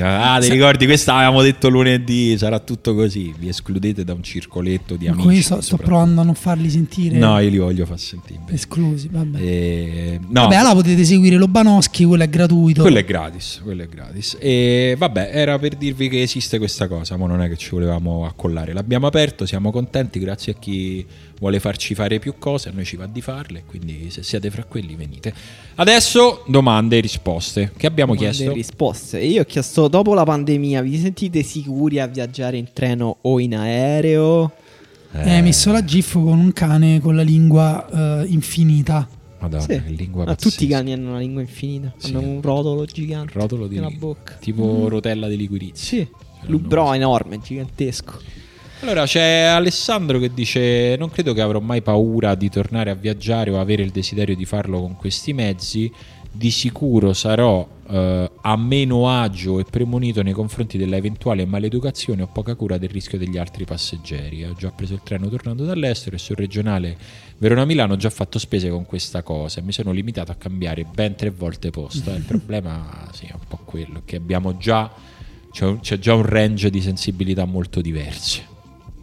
Ah, 0.00 0.38
ti 0.38 0.50
ricordi? 0.50 0.84
Questa 0.84 1.14
avevamo 1.14 1.40
detto 1.40 1.70
lunedì, 1.70 2.36
sarà 2.36 2.58
tutto 2.58 2.94
così. 2.94 3.34
Vi 3.38 3.48
escludete 3.48 4.04
da 4.04 4.12
un 4.12 4.22
circoletto 4.22 4.96
di 4.96 5.08
amici. 5.08 5.26
Qui 5.26 5.42
sto, 5.42 5.60
sto 5.62 5.76
provando 5.78 6.20
a 6.20 6.24
non 6.24 6.34
farli 6.34 6.68
sentire. 6.68 7.16
No, 7.16 7.38
io 7.38 7.48
li 7.48 7.56
voglio 7.56 7.86
far 7.86 7.98
sentire. 7.98 8.40
Esclusi, 8.50 9.08
vabbè. 9.10 9.40
E... 9.40 10.20
No. 10.28 10.42
Vabbè, 10.42 10.56
allora 10.56 10.74
potete 10.74 11.04
seguire 11.04 11.36
Lobanowski, 11.36 12.04
quello 12.04 12.22
è 12.22 12.28
gratuito. 12.28 12.82
Quello 12.82 12.98
è 12.98 13.04
gratis, 13.04 13.60
quello 13.64 13.82
è 13.82 13.88
gratis. 13.88 14.36
E 14.38 14.94
vabbè, 14.98 15.30
era 15.32 15.58
per 15.58 15.74
dirvi 15.76 16.10
che 16.10 16.20
esiste 16.20 16.58
questa 16.58 16.86
cosa, 16.86 17.16
ma 17.16 17.26
non 17.26 17.40
è 17.40 17.48
che 17.48 17.56
ci 17.56 17.70
volevamo 17.70 18.26
accollare. 18.26 18.74
L'abbiamo 18.74 19.06
aperto, 19.06 19.46
siamo 19.46 19.70
contenti, 19.70 20.18
grazie 20.18 20.52
a 20.52 20.56
chi 20.58 21.06
vuole 21.38 21.60
farci 21.60 21.94
fare 21.94 22.18
più 22.18 22.34
cose, 22.38 22.68
a 22.68 22.72
noi 22.72 22.84
ci 22.84 22.96
va 22.96 23.06
di 23.06 23.20
farle, 23.20 23.62
quindi 23.66 24.10
se 24.10 24.22
siete 24.22 24.50
fra 24.50 24.64
quelli 24.64 24.94
venite. 24.94 25.32
Adesso 25.76 26.44
domande 26.46 26.98
e 26.98 27.00
risposte. 27.00 27.72
Che 27.76 27.86
abbiamo 27.86 28.14
domande 28.14 28.34
chiesto? 28.34 28.52
E 28.52 28.54
risposte. 28.54 29.20
Io 29.20 29.42
ho 29.42 29.44
chiesto 29.44 29.88
dopo 29.88 30.14
la 30.14 30.24
pandemia, 30.24 30.82
vi 30.82 30.98
sentite 30.98 31.42
sicuri 31.42 32.00
a 32.00 32.06
viaggiare 32.06 32.56
in 32.56 32.68
treno 32.72 33.18
o 33.22 33.38
in 33.38 33.56
aereo? 33.56 34.52
Eh, 35.12 35.30
hai 35.30 35.42
messo 35.42 35.72
la 35.72 35.82
GIF 35.82 36.12
con 36.12 36.38
un 36.38 36.52
cane 36.52 37.00
con 37.00 37.16
la 37.16 37.22
lingua 37.22 37.86
uh, 37.90 38.30
infinita. 38.30 39.08
Madonna, 39.40 39.62
sì. 39.62 39.94
lingua 39.94 40.24
Ma 40.24 40.34
tutti 40.34 40.64
i 40.64 40.66
cani 40.66 40.92
hanno 40.92 41.10
una 41.10 41.18
lingua 41.18 41.40
infinita, 41.40 41.94
sì. 41.96 42.10
hanno 42.10 42.20
un 42.20 42.42
rotolo 42.42 42.84
gigante 42.84 43.32
rotolo 43.34 43.68
di 43.68 43.76
nella 43.76 43.90
bocca. 43.90 44.34
Tipo 44.34 44.64
mm. 44.64 44.86
rotella 44.88 45.28
di 45.28 45.36
liquirizia. 45.36 45.98
Sì. 45.98 46.08
Lubrò 46.46 46.94
enorme, 46.94 47.40
gigantesco. 47.40 48.20
Allora 48.80 49.06
c'è 49.06 49.42
Alessandro 49.42 50.18
che 50.18 50.32
dice: 50.32 50.94
Non 50.96 51.10
credo 51.10 51.32
che 51.32 51.40
avrò 51.40 51.58
mai 51.58 51.82
paura 51.82 52.34
di 52.36 52.48
tornare 52.48 52.90
a 52.90 52.94
viaggiare 52.94 53.50
o 53.50 53.58
avere 53.58 53.82
il 53.82 53.90
desiderio 53.90 54.36
di 54.36 54.44
farlo 54.44 54.80
con 54.80 54.96
questi 54.96 55.32
mezzi. 55.32 55.92
Di 56.30 56.50
sicuro 56.52 57.14
sarò 57.14 57.66
eh, 57.88 58.30
a 58.40 58.56
meno 58.56 59.08
agio 59.08 59.58
e 59.58 59.64
premonito 59.64 60.22
nei 60.22 60.34
confronti 60.34 60.78
dell'eventuale 60.78 61.44
maleducazione 61.46 62.22
o 62.22 62.28
poca 62.28 62.54
cura 62.54 62.78
del 62.78 62.90
rischio 62.90 63.18
degli 63.18 63.36
altri 63.36 63.64
passeggeri. 63.64 64.44
Ho 64.44 64.54
già 64.54 64.70
preso 64.70 64.94
il 64.94 65.00
treno 65.02 65.28
tornando 65.28 65.64
dall'estero 65.64 66.14
e 66.14 66.18
sul 66.20 66.36
regionale 66.36 66.96
Verona-Milano 67.38 67.94
ho 67.94 67.96
già 67.96 68.10
fatto 68.10 68.38
spese 68.38 68.68
con 68.68 68.86
questa 68.86 69.22
cosa. 69.22 69.60
Mi 69.60 69.72
sono 69.72 69.90
limitato 69.90 70.30
a 70.30 70.36
cambiare 70.36 70.84
ben 70.84 71.16
tre 71.16 71.30
volte 71.30 71.70
posta. 71.70 72.14
Il 72.14 72.22
problema 72.28 73.08
sì, 73.12 73.24
è 73.24 73.32
un 73.32 73.46
po' 73.48 73.58
quello 73.64 74.02
che 74.04 74.14
abbiamo 74.14 74.56
già. 74.56 74.92
C'è, 75.50 75.80
c'è 75.80 75.98
già 75.98 76.14
un 76.14 76.26
range 76.26 76.70
di 76.70 76.80
sensibilità 76.80 77.44
molto 77.46 77.80
diverse 77.80 78.47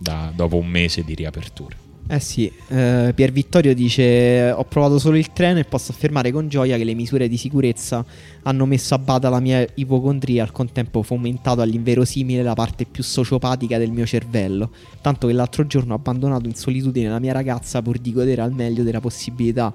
da, 0.06 0.32
dopo 0.36 0.58
un 0.58 0.68
mese 0.68 1.04
di 1.04 1.16
riapertura. 1.16 1.76
Eh 2.08 2.20
sì, 2.20 2.52
eh, 2.68 3.14
Pier 3.16 3.32
Vittorio 3.32 3.74
dice 3.74 4.52
ho 4.52 4.64
provato 4.66 5.00
solo 5.00 5.18
il 5.18 5.34
treno 5.34 5.58
e 5.58 5.64
posso 5.64 5.92
affermare 5.92 6.32
con 6.32 6.48
gioia 6.48 6.78
che 6.78 6.84
le 6.84 6.94
misure 6.94 7.28
di 7.28 7.36
sicurezza 7.36 8.06
hanno 8.44 8.68
messo 8.68 8.94
a 8.94 9.00
bada 9.00 9.28
la 9.28 9.40
mia 9.40 9.66
ipocondria 9.74 10.44
al 10.44 10.52
contempo 10.52 11.02
fomentato 11.02 11.62
all'inverosimile 11.62 12.44
la 12.44 12.54
parte 12.54 12.86
più 12.86 13.02
sociopatica 13.02 13.80
del 13.80 13.90
mio 13.90 14.06
cervello, 14.06 14.70
tanto 15.02 15.26
che 15.26 15.34
l'altro 15.34 15.66
giorno 15.66 15.94
ho 15.94 15.96
abbandonato 15.96 16.46
in 16.46 16.54
solitudine 16.54 17.10
la 17.10 17.18
mia 17.18 17.34
ragazza 17.34 17.82
pur 17.82 17.98
di 17.98 18.14
godere 18.14 18.42
al 18.42 18.52
meglio 18.52 18.84
della 18.84 19.02
possibilità 19.02 19.74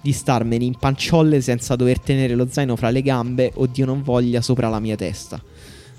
di 0.00 0.12
starmene 0.12 0.64
in 0.64 0.76
panciolle 0.78 1.40
senza 1.40 1.74
dover 1.74 1.98
tenere 1.98 2.36
lo 2.36 2.46
zaino 2.48 2.76
fra 2.76 2.90
le 2.90 3.02
gambe 3.02 3.50
o 3.54 3.66
Dio 3.66 3.86
non 3.86 4.02
voglia 4.04 4.40
sopra 4.40 4.68
la 4.68 4.78
mia 4.78 4.94
testa. 4.94 5.42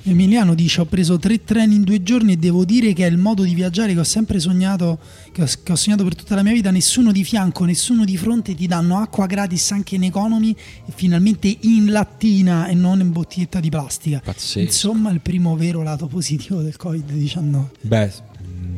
Emiliano 0.06 0.54
dice 0.54 0.82
ho 0.82 0.86
preso 0.86 1.18
tre 1.18 1.44
treni 1.44 1.76
in 1.76 1.84
due 1.84 2.04
giorni 2.04 2.34
e 2.34 2.38
devo 2.38 2.66
dire 2.66 2.92
che 2.94 3.06
è 3.06 3.10
il 3.10 3.18
modo 3.18 3.44
di 3.44 3.54
viaggiare 3.54 3.94
che 3.94 4.00
ho 4.00 4.04
sempre 4.04 4.40
sognato, 4.40 5.00
che 5.32 5.44
ho, 5.44 5.48
che 5.64 5.72
ho, 5.72 5.76
sognato 5.76 6.04
per 6.04 6.16
tutta 6.16 6.36
la 6.36 6.44
mia 6.44 6.52
vita, 6.52 6.72
nessuno 6.72 7.12
di 7.12 7.24
fianco, 7.24 7.64
nessuno 7.64 8.04
di 8.04 8.18
fronte, 8.18 8.54
ti 8.54 8.68
danno 8.68 8.98
acqua 8.98 9.26
gratis 9.28 9.72
anche 9.72 9.96
in 9.96 10.04
economy 10.04 10.52
e 10.52 10.92
finalmente 10.94 11.58
in 11.62 11.92
lattina 11.92 12.68
e 12.68 12.74
non 12.74 13.00
in 13.00 13.12
bottiglietta 13.12 13.62
di 13.62 13.70
plastica. 13.70 14.22
Pazzesco. 14.24 14.60
Insomma 14.60 15.10
il 15.12 15.22
primo 15.22 15.56
vero 15.56 15.82
lato 15.84 16.08
positivo 16.08 16.62
del 16.62 16.76
Covid-19. 16.78 17.66
Beh, 17.82 18.12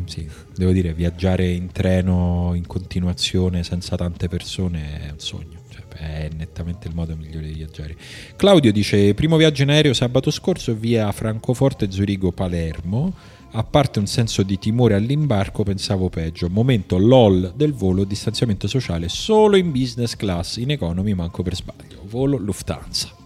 sì, 0.06 0.30
devo 0.56 0.72
dire, 0.72 0.94
viaggiare 0.94 1.50
in 1.50 1.72
treno 1.72 2.52
in 2.54 2.68
continuazione 2.68 3.64
senza 3.64 3.96
tante 3.96 4.28
persone 4.28 5.02
è 5.02 5.10
un 5.10 5.20
sogno. 5.20 5.55
È 5.96 6.30
nettamente 6.36 6.88
il 6.88 6.94
modo 6.94 7.16
migliore 7.16 7.48
di 7.48 7.54
viaggiare. 7.54 7.96
Claudio 8.36 8.72
dice: 8.72 9.14
Primo 9.14 9.38
viaggio 9.38 9.64
in 9.64 9.70
aereo 9.70 9.94
sabato 9.94 10.30
scorso 10.32 10.76
via 10.76 11.12
Francoforte, 11.12 11.90
Zurigo, 11.92 12.32
Palermo. 12.32 13.14
A 13.52 13.64
parte 13.64 14.00
un 14.00 14.08
senso 14.08 14.44
di 14.44 14.60
timore 14.60 14.96
all'imbarco, 14.96 15.64
pensavo 15.64 16.10
peggio. 16.10 16.50
Momento 16.50 16.98
LOL 16.98 17.54
del 17.56 17.74
volo, 17.74 18.04
distanziamento 18.04 18.68
sociale 18.68 19.08
solo 19.08 19.56
in 19.56 19.72
business 19.72 20.18
class, 20.18 20.58
in 20.58 20.72
economy 20.72 21.14
manco 21.14 21.42
per 21.42 21.56
sbaglio. 21.56 22.02
Volo 22.04 22.38
Lufthansa 22.38 23.24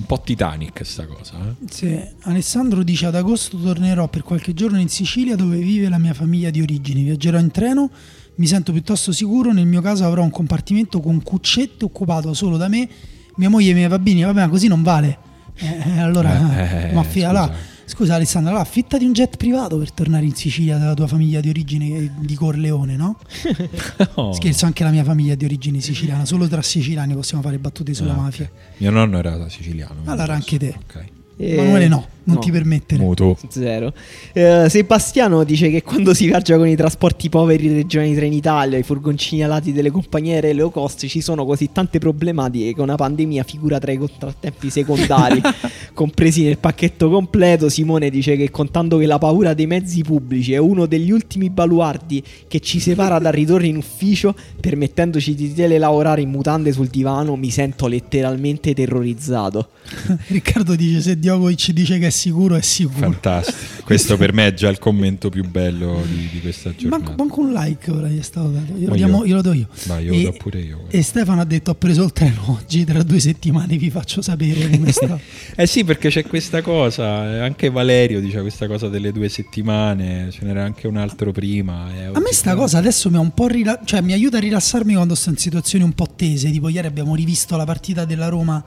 un 0.00 0.06
po' 0.06 0.20
Titanic 0.24 0.84
sta 0.84 1.06
cosa. 1.06 1.34
Eh? 1.38 1.68
Sì. 1.68 2.00
Alessandro 2.22 2.82
dice 2.82 3.06
ad 3.06 3.14
agosto 3.14 3.58
tornerò 3.58 4.08
per 4.08 4.22
qualche 4.22 4.54
giorno 4.54 4.80
in 4.80 4.88
Sicilia 4.88 5.36
dove 5.36 5.58
vive 5.58 5.88
la 5.88 5.98
mia 5.98 6.14
famiglia 6.14 6.50
di 6.50 6.62
origini. 6.62 7.02
Viaggerò 7.02 7.38
in 7.38 7.50
treno, 7.50 7.90
mi 8.36 8.46
sento 8.46 8.72
piuttosto 8.72 9.12
sicuro, 9.12 9.52
nel 9.52 9.66
mio 9.66 9.80
caso 9.80 10.04
avrò 10.04 10.22
un 10.22 10.30
compartimento 10.30 11.00
con 11.00 11.22
cuccette 11.22 11.84
occupato 11.84 12.32
solo 12.34 12.56
da 12.56 12.68
me, 12.68 12.88
mia 13.36 13.48
moglie 13.48 13.68
e 13.68 13.70
i 13.72 13.74
miei 13.74 13.88
bambini. 13.88 14.22
Vabbè, 14.22 14.48
così 14.48 14.68
non 14.68 14.82
vale. 14.82 15.18
Eh, 15.56 15.98
allora, 15.98 16.88
eh, 16.88 16.92
ma 16.94 17.00
affida 17.00 17.32
là. 17.32 17.52
Scusa 17.84 18.14
Alessandra, 18.14 18.50
allora 18.50 18.64
affittati 18.64 19.04
un 19.04 19.12
jet 19.12 19.36
privato 19.36 19.76
per 19.76 19.90
tornare 19.90 20.24
in 20.24 20.36
Sicilia 20.36 20.78
dalla 20.78 20.94
tua 20.94 21.08
famiglia 21.08 21.40
di 21.40 21.48
origine 21.48 22.12
di 22.20 22.34
Corleone, 22.36 22.94
no? 22.94 23.18
oh. 24.14 24.32
Scherzo, 24.32 24.64
anche 24.64 24.84
la 24.84 24.90
mia 24.90 25.02
famiglia 25.02 25.34
di 25.34 25.44
origine 25.44 25.80
siciliana, 25.80 26.24
solo 26.24 26.46
tra 26.46 26.62
siciliani 26.62 27.14
possiamo 27.14 27.42
fare 27.42 27.58
battute 27.58 27.92
sulla 27.92 28.12
ah, 28.12 28.16
mafia. 28.16 28.44
Okay. 28.44 28.74
Mio 28.76 28.90
nonno 28.92 29.18
era 29.18 29.48
siciliano. 29.48 30.02
Allora 30.04 30.34
anche 30.34 30.56
te. 30.56 30.76
Ok. 30.80 31.04
Emanuele 31.36 31.88
no, 31.88 32.06
non 32.24 32.36
no. 32.36 32.40
ti 32.40 32.50
permettere. 32.50 33.02
Muto. 33.02 33.36
Zero. 33.48 33.92
Eh, 34.32 34.66
Sebastiano 34.68 35.44
dice 35.44 35.70
che 35.70 35.82
quando 35.82 36.14
si 36.14 36.26
viaggia 36.26 36.56
con 36.56 36.68
i 36.68 36.76
trasporti 36.76 37.28
poveri 37.28 37.66
in 37.66 37.74
regioni 37.74 38.14
Trenitalia, 38.14 38.78
i 38.78 38.82
furgoncini 38.82 39.42
alati 39.42 39.72
delle 39.72 39.90
compagnie 39.90 40.34
aeree 40.34 40.52
low 40.52 40.70
cost, 40.70 41.06
ci 41.06 41.20
sono 41.20 41.44
così 41.44 41.70
tante 41.72 41.98
problematiche 41.98 42.74
che 42.74 42.80
una 42.80 42.96
pandemia 42.96 43.42
figura 43.42 43.78
tra 43.78 43.92
i 43.92 43.96
contrattempi 43.96 44.70
secondari 44.70 45.40
compresi 45.94 46.42
nel 46.42 46.58
pacchetto 46.58 47.08
completo. 47.10 47.68
Simone 47.68 48.10
dice 48.10 48.36
che 48.36 48.50
contando 48.50 48.98
che 48.98 49.06
la 49.06 49.18
paura 49.18 49.54
dei 49.54 49.66
mezzi 49.66 50.02
pubblici 50.02 50.52
è 50.52 50.58
uno 50.58 50.86
degli 50.86 51.10
ultimi 51.10 51.50
baluardi 51.50 52.22
che 52.46 52.60
ci 52.60 52.80
separa 52.80 53.18
dal 53.18 53.32
ritorno 53.32 53.66
in 53.66 53.76
ufficio, 53.76 54.34
permettendoci 54.60 55.34
di 55.34 55.52
telelavorare 55.52 56.20
in 56.20 56.30
mutande 56.30 56.72
sul 56.72 56.88
divano, 56.88 57.36
mi 57.36 57.50
sento 57.50 57.86
letteralmente 57.86 58.74
terrorizzato. 58.74 59.70
Riccardo 60.28 60.74
dice 60.74 61.00
se 61.00 61.18
Djokovic 61.18 61.70
dice 61.70 61.98
che 61.98 62.09
è 62.10 62.12
sicuro 62.12 62.56
è 62.56 62.60
sicuro. 62.60 62.98
Fantastico. 62.98 63.82
Questo 63.84 64.16
per 64.16 64.32
me 64.32 64.48
è 64.48 64.54
già 64.54 64.68
il 64.68 64.78
commento 64.78 65.30
più 65.30 65.48
bello 65.48 66.02
di, 66.06 66.28
di 66.30 66.40
questa 66.40 66.74
giornata. 66.74 67.02
Manco, 67.02 67.14
manco, 67.16 67.40
un 67.40 67.52
like 67.52 67.90
ora 67.90 68.08
gli 68.08 68.18
è 68.18 68.22
stato 68.22 68.48
dato. 68.48 68.72
Io, 68.76 68.94
io, 68.94 69.24
io 69.24 69.34
lo 69.34 69.42
do 69.42 69.52
io. 69.52 69.68
Vai, 69.86 70.04
io 70.04 70.12
e, 70.12 70.22
lo 70.22 70.30
do 70.30 70.36
pure 70.36 70.60
io. 70.60 70.84
E 70.88 71.02
Stefano 71.02 71.40
ha 71.40 71.44
detto 71.44 71.70
ho 71.70 71.74
preso 71.74 72.04
il 72.04 72.12
treno 72.12 72.58
oggi, 72.60 72.84
tra 72.84 73.02
due 73.02 73.18
settimane 73.18 73.76
vi 73.76 73.90
faccio 73.90 74.20
sapere 74.22 74.68
come 74.68 74.90
sta. 74.92 75.18
eh 75.56 75.66
sì, 75.66 75.84
perché 75.84 76.08
c'è 76.08 76.24
questa 76.24 76.62
cosa, 76.62 77.34
eh, 77.34 77.38
anche 77.40 77.70
Valerio 77.70 78.20
dice 78.20 78.40
questa 78.40 78.66
cosa 78.66 78.88
delle 78.88 79.12
due 79.12 79.28
settimane, 79.28 80.28
ce 80.30 80.44
n'era 80.44 80.64
anche 80.64 80.86
un 80.86 80.96
altro 80.96 81.32
prima. 81.32 81.86
a 82.12 82.20
me 82.20 82.32
sta 82.32 82.54
cosa 82.54 82.78
adesso 82.78 83.10
mi, 83.10 83.16
ha 83.16 83.20
un 83.20 83.32
po 83.32 83.46
rila- 83.46 83.80
cioè, 83.84 84.00
mi 84.00 84.12
aiuta 84.12 84.36
a 84.36 84.40
rilassarmi 84.40 84.94
quando 84.94 85.14
sto 85.14 85.30
in 85.30 85.36
situazioni 85.36 85.84
un 85.84 85.92
po' 85.92 86.08
tese, 86.14 86.50
tipo 86.50 86.68
ieri 86.68 86.86
abbiamo 86.86 87.14
rivisto 87.14 87.56
la 87.56 87.64
partita 87.64 88.04
della 88.04 88.28
Roma 88.28 88.62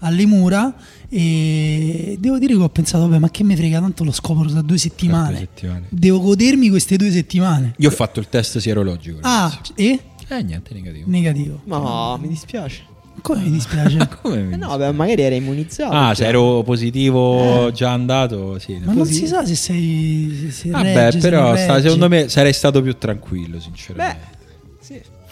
alle 0.00 0.26
mura 0.26 0.74
e 1.08 2.16
devo 2.18 2.38
dire 2.38 2.54
che 2.54 2.60
ho 2.60 2.68
pensato 2.68 3.06
vabbè 3.06 3.18
ma 3.18 3.30
che 3.30 3.44
mi 3.44 3.56
frega 3.56 3.80
tanto 3.80 4.04
lo 4.04 4.12
scopro 4.12 4.48
da 4.50 4.62
due 4.62 4.78
settimane. 4.78 5.28
due 5.28 5.38
settimane. 5.38 5.86
devo 5.88 6.20
godermi 6.20 6.68
queste 6.68 6.96
due 6.96 7.10
settimane 7.10 7.74
io 7.76 7.88
ho 7.88 7.92
fatto 7.92 8.20
il 8.20 8.28
test 8.28 8.58
sierologico 8.58 9.18
ah 9.22 9.60
e? 9.74 10.00
eh 10.28 10.42
niente 10.42 10.74
negativo 10.74 11.08
negativo 11.08 11.60
no 11.64 12.18
mi 12.20 12.28
dispiace 12.28 12.94
come 13.22 13.42
mi 13.42 13.50
dispiace? 13.50 14.08
Come 14.20 14.42
mi 14.42 14.54
eh 14.54 14.56
no, 14.56 14.76
beh, 14.76 14.92
magari 14.92 15.22
era 15.22 15.34
immunizzato. 15.34 15.92
Ah, 15.92 16.08
cioè. 16.08 16.16
se 16.16 16.26
ero 16.26 16.62
positivo 16.62 17.68
eh. 17.68 17.72
già 17.72 17.92
andato, 17.92 18.58
sì. 18.58 18.78
Ma 18.84 18.92
non 18.92 19.06
si 19.06 19.26
sa 19.26 19.44
se 19.44 19.54
sei. 19.54 20.38
Se 20.42 20.50
sei 20.50 20.70
Vabbè, 20.70 20.94
regge, 20.94 21.18
però 21.18 21.56
sta, 21.56 21.80
secondo 21.80 22.08
me 22.08 22.28
sarei 22.28 22.52
stato 22.52 22.82
più 22.82 22.96
tranquillo, 22.98 23.58
sinceramente. 23.58 24.20
Beh. 24.20 24.34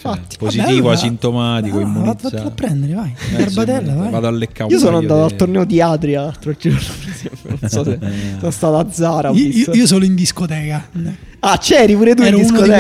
Infatti, 0.08 0.36
positivo, 0.36 0.88
Vabbè, 0.88 0.94
asintomatico, 0.94 1.76
allora, 1.76 1.90
immunizzato. 1.90 2.36
Vado 2.36 2.48
a 2.48 2.50
prendere, 2.50 2.94
vai. 2.94 3.14
Eh, 3.32 3.36
Garbatella, 3.36 3.94
vai. 3.94 4.10
Vado 4.10 4.26
a 4.26 4.30
leccare 4.30 4.70
Io 4.70 4.78
sono 4.78 4.98
andato 4.98 5.24
al 5.24 5.36
torneo 5.36 5.64
di 5.64 5.80
Adria 5.80 6.22
l'altro 6.22 6.54
giorno. 6.58 6.78
non 7.60 7.70
so 7.70 7.84
se 7.84 7.98
sono 8.38 8.50
stato 8.50 8.76
a 8.76 8.86
Zara. 8.90 9.30
Io, 9.30 9.72
io, 9.72 9.86
sono 9.86 10.04
in 10.04 10.14
discoteca. 10.14 10.88
Ah, 11.46 11.58
c'eri 11.58 11.94
pure 11.94 12.14
tu 12.14 12.22
Ero 12.22 12.36
in 12.38 12.42
discoteca. 12.42 12.74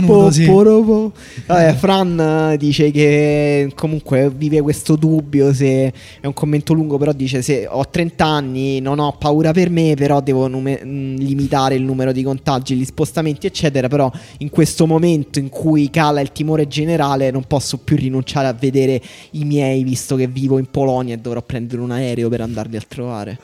nudo, 0.00 0.30
sì. 0.32 0.44
po, 0.44 1.12
Vabbè, 1.46 1.74
Fran 1.74 2.50
eh, 2.52 2.56
dice 2.56 2.90
che 2.90 3.70
comunque 3.76 4.28
vive 4.28 4.60
questo 4.60 4.96
dubbio 4.96 5.54
se 5.54 5.92
è 6.20 6.26
un 6.26 6.32
commento 6.32 6.72
lungo, 6.72 6.98
però 6.98 7.12
dice 7.12 7.42
se 7.42 7.64
ho 7.70 7.88
30 7.88 8.24
anni, 8.24 8.80
non 8.80 8.98
ho 8.98 9.12
paura 9.16 9.52
per 9.52 9.70
me, 9.70 9.94
però 9.94 10.20
devo 10.20 10.48
nume- 10.48 10.80
mm, 10.84 11.14
limitare 11.18 11.76
il 11.76 11.82
numero 11.82 12.10
di 12.10 12.24
contagi, 12.24 12.74
gli 12.74 12.84
spostamenti, 12.84 13.46
eccetera, 13.46 13.86
però 13.86 14.10
in 14.38 14.50
questo 14.50 14.84
momento 14.88 15.38
in 15.38 15.48
cui 15.48 15.88
cala 15.88 16.20
il 16.20 16.32
timore 16.32 16.66
generale 16.66 17.30
non 17.30 17.44
posso 17.46 17.78
più 17.78 17.94
rinunciare 17.94 18.48
a 18.48 18.52
vedere 18.52 19.00
i 19.32 19.44
miei 19.44 19.84
visto 19.84 20.16
che 20.16 20.26
vivo 20.26 20.58
in 20.58 20.66
Polonia 20.68 21.14
e 21.14 21.18
dovrò 21.18 21.40
prendere 21.40 21.80
un 21.80 21.92
aereo 21.92 22.28
per 22.28 22.40
andarli 22.40 22.76
a 22.76 22.82
trovare. 22.88 23.38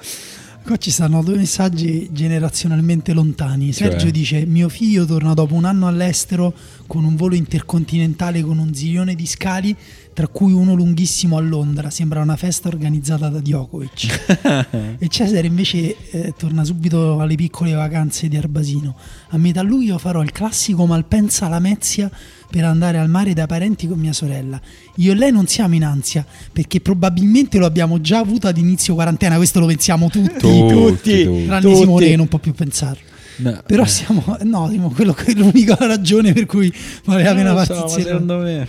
Qua 0.69 0.77
ci 0.77 0.91
stanno 0.91 1.23
due 1.23 1.37
messaggi 1.37 2.11
generazionalmente 2.13 3.15
lontani. 3.15 3.73
Sergio 3.73 4.01
cioè. 4.01 4.11
dice: 4.11 4.45
Mio 4.45 4.69
figlio 4.69 5.07
torna 5.07 5.33
dopo 5.33 5.55
un 5.55 5.65
anno 5.65 5.87
all'estero 5.87 6.53
con 6.89 7.05
un 7.05 7.15
volo 7.15 7.37
intercontinentale 7.37 8.41
con 8.41 8.59
un 8.59 8.75
zilione 8.75 9.15
di 9.15 9.27
scali, 9.27 9.77
tra 10.15 10.27
cui 10.27 10.53
uno 10.53 10.75
lunghissimo 10.75 11.37
a 11.37 11.41
Londra. 11.41 11.91
Sembra 11.91 12.21
una 12.21 12.35
festa 12.35 12.67
organizzata 12.67 13.29
da 13.29 13.39
Djokovic. 13.39 14.97
e 14.99 15.07
Cesare 15.09 15.47
invece 15.47 15.95
eh, 16.11 16.35
torna 16.37 16.65
subito 16.65 17.21
alle 17.21 17.37
piccole 17.37 17.75
vacanze 17.75 18.27
di 18.27 18.37
Arbasino. 18.37 18.97
A 19.29 19.39
metà 19.39 19.63
luglio 19.63 19.99
farò 19.99 20.23
il 20.23 20.33
classico 20.33 20.87
Malpensa 20.87 21.47
Lamezia 21.47 22.11
per 22.51 22.65
andare 22.65 22.99
al 22.99 23.11
mare 23.11 23.35
da 23.35 23.47
parenti 23.47 23.87
con 23.87 23.99
mia 23.99 24.15
sorella. 24.15 24.59
Io 24.97 25.13
e 25.13 25.15
lei 25.15 25.31
non 25.31 25.47
siamo 25.47 25.75
in 25.75 25.85
ansia 25.85 26.25
perché 26.51 26.81
probabilmente 26.81 27.59
lo 27.59 27.67
abbiamo 27.67 28.01
già 28.01 28.19
avuto 28.19 28.49
ad 28.49 28.57
inizio 28.57 28.95
quarantena, 28.95 29.37
questo 29.37 29.61
lo 29.61 29.67
pensiamo 29.67 30.09
tutti, 30.09 30.39
tutti, 30.39 30.75
tutti, 30.75 31.25
tutti. 31.25 31.45
tranne 31.45 31.75
Simone 31.75 32.07
che 32.07 32.17
non 32.17 32.29
può 32.29 32.39
più 32.39 32.55
pensarlo. 32.55 33.08
No, 33.39 33.63
Però 33.67 33.85
siamo, 33.85 34.37
no, 34.43 34.69
quello 34.95 35.17
è 35.17 35.33
l'unica 35.33 35.77
ragione 35.79 36.33
per 36.33 36.47
cui 36.47 36.73
vale 37.05 37.23
la 37.23 37.35
pena 37.35 37.65
so, 37.65 37.87
secondo 37.89 38.39
me. 38.39 38.67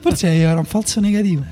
Forse 0.00 0.28
era 0.28 0.58
un 0.58 0.64
falso 0.64 1.00
negativo. 1.00 1.44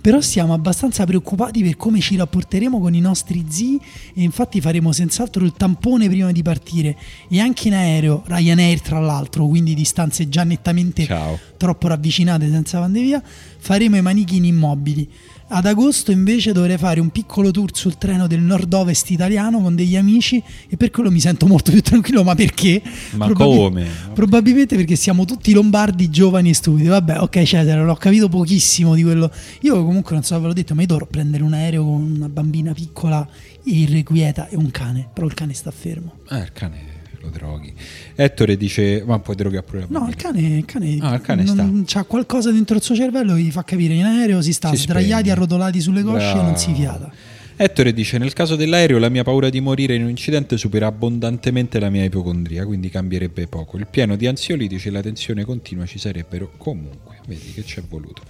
Però 0.00 0.20
siamo 0.20 0.52
abbastanza 0.52 1.04
preoccupati 1.04 1.64
per 1.64 1.76
come 1.76 1.98
ci 1.98 2.14
rapporteremo 2.14 2.78
con 2.78 2.94
i 2.94 3.00
nostri 3.00 3.44
zii 3.48 3.80
e 4.14 4.22
infatti 4.22 4.60
faremo 4.60 4.92
senz'altro 4.92 5.44
il 5.44 5.52
tampone 5.52 6.08
prima 6.08 6.30
di 6.30 6.42
partire. 6.42 6.96
E 7.28 7.40
anche 7.40 7.68
in 7.68 7.74
aereo, 7.74 8.22
Ryanair 8.24 8.80
tra 8.82 9.00
l'altro, 9.00 9.46
quindi 9.48 9.74
distanze 9.74 10.28
già 10.28 10.44
nettamente 10.44 11.06
Ciao. 11.06 11.36
troppo 11.56 11.88
ravvicinate 11.88 12.48
senza 12.48 12.78
pandemia, 12.78 13.20
faremo 13.58 13.96
i 13.96 14.02
manichini 14.02 14.48
immobili 14.48 15.10
ad 15.48 15.66
agosto 15.66 16.10
invece 16.10 16.52
dovrei 16.52 16.76
fare 16.76 16.98
un 16.98 17.10
piccolo 17.10 17.50
tour 17.50 17.70
sul 17.72 17.96
treno 17.98 18.26
del 18.26 18.40
nord-ovest 18.40 19.10
italiano 19.10 19.60
con 19.60 19.76
degli 19.76 19.96
amici 19.96 20.42
e 20.68 20.76
per 20.76 20.90
quello 20.90 21.10
mi 21.10 21.20
sento 21.20 21.46
molto 21.46 21.70
più 21.70 21.80
tranquillo. 21.82 22.24
Ma 22.24 22.34
perché? 22.34 22.82
Ma 23.12 23.26
Probabil- 23.26 23.56
come? 23.56 23.86
Probabilmente 24.12 24.74
perché 24.76 24.96
siamo 24.96 25.24
tutti 25.24 25.52
lombardi 25.52 26.10
giovani 26.10 26.50
e 26.50 26.54
stupidi. 26.54 26.88
Vabbè, 26.88 27.20
ok, 27.20 27.42
Cesare, 27.42 27.84
l'ho 27.84 27.94
capito 27.94 28.28
pochissimo 28.28 28.94
di 28.94 29.02
quello. 29.02 29.30
Io 29.60 29.84
comunque 29.84 30.14
non 30.14 30.24
so 30.24 30.34
se 30.34 30.40
ve 30.40 30.46
l'ho 30.48 30.52
detto, 30.52 30.74
ma 30.74 30.80
io 30.80 30.86
dovrò 30.88 31.06
prendere 31.06 31.42
un 31.44 31.52
aereo 31.52 31.84
con 31.84 32.02
una 32.16 32.28
bambina 32.28 32.72
piccola 32.72 33.26
irrequieta 33.64 34.48
e 34.48 34.56
un 34.56 34.70
cane. 34.70 35.08
Però 35.12 35.26
il 35.26 35.34
cane 35.34 35.54
sta 35.54 35.70
fermo. 35.70 36.14
Eh, 36.30 36.38
il 36.38 36.52
cane 36.52 36.95
lo 37.26 37.30
droghi. 37.30 37.72
Ettore 38.14 38.56
dice: 38.56 39.02
Ma 39.06 39.18
puoi 39.18 39.36
drogare 39.36 39.62
pure 39.62 39.80
la 39.80 39.86
No, 39.88 40.08
il 40.08 40.16
cane, 40.16 40.40
il 40.40 40.64
cane, 40.64 40.98
ah, 41.00 41.14
il 41.14 41.20
cane 41.20 41.44
non, 41.44 41.84
c'ha 41.86 42.04
qualcosa 42.04 42.50
dentro 42.50 42.76
il 42.76 42.82
suo 42.82 42.94
cervello 42.94 43.34
che 43.34 43.42
gli 43.42 43.50
fa 43.50 43.64
capire 43.64 43.94
in 43.94 44.04
aereo 44.04 44.40
si 44.40 44.52
sta 44.52 44.70
si 44.70 44.76
sdraiati, 44.76 45.12
spegne. 45.12 45.30
arrotolati 45.32 45.80
sulle 45.80 46.02
cosce 46.02 46.32
Bravo. 46.32 46.40
e 46.40 46.42
non 46.44 46.56
si 46.56 46.74
fiata. 46.74 47.12
Ettore 47.58 47.92
dice: 47.92 48.18
Nel 48.18 48.32
caso 48.32 48.54
dell'aereo, 48.54 48.98
la 48.98 49.08
mia 49.08 49.24
paura 49.24 49.48
di 49.48 49.60
morire 49.60 49.94
in 49.94 50.02
un 50.02 50.10
incidente 50.10 50.56
supera 50.58 50.86
abbondantemente 50.88 51.78
la 51.78 51.88
mia 51.88 52.04
ipocondria, 52.04 52.66
quindi 52.66 52.90
cambierebbe 52.90 53.46
poco. 53.46 53.78
Il 53.78 53.86
pieno 53.90 54.14
di 54.16 54.26
ansiolitici 54.26 54.88
e 54.88 54.90
la 54.90 55.00
tensione 55.00 55.44
continua 55.44 55.86
ci 55.86 55.98
sarebbero 55.98 56.50
comunque. 56.56 57.05
Vedi 57.26 57.52
che 57.52 57.64
ci 57.64 57.80
è 57.80 57.82
voluto. 57.82 58.22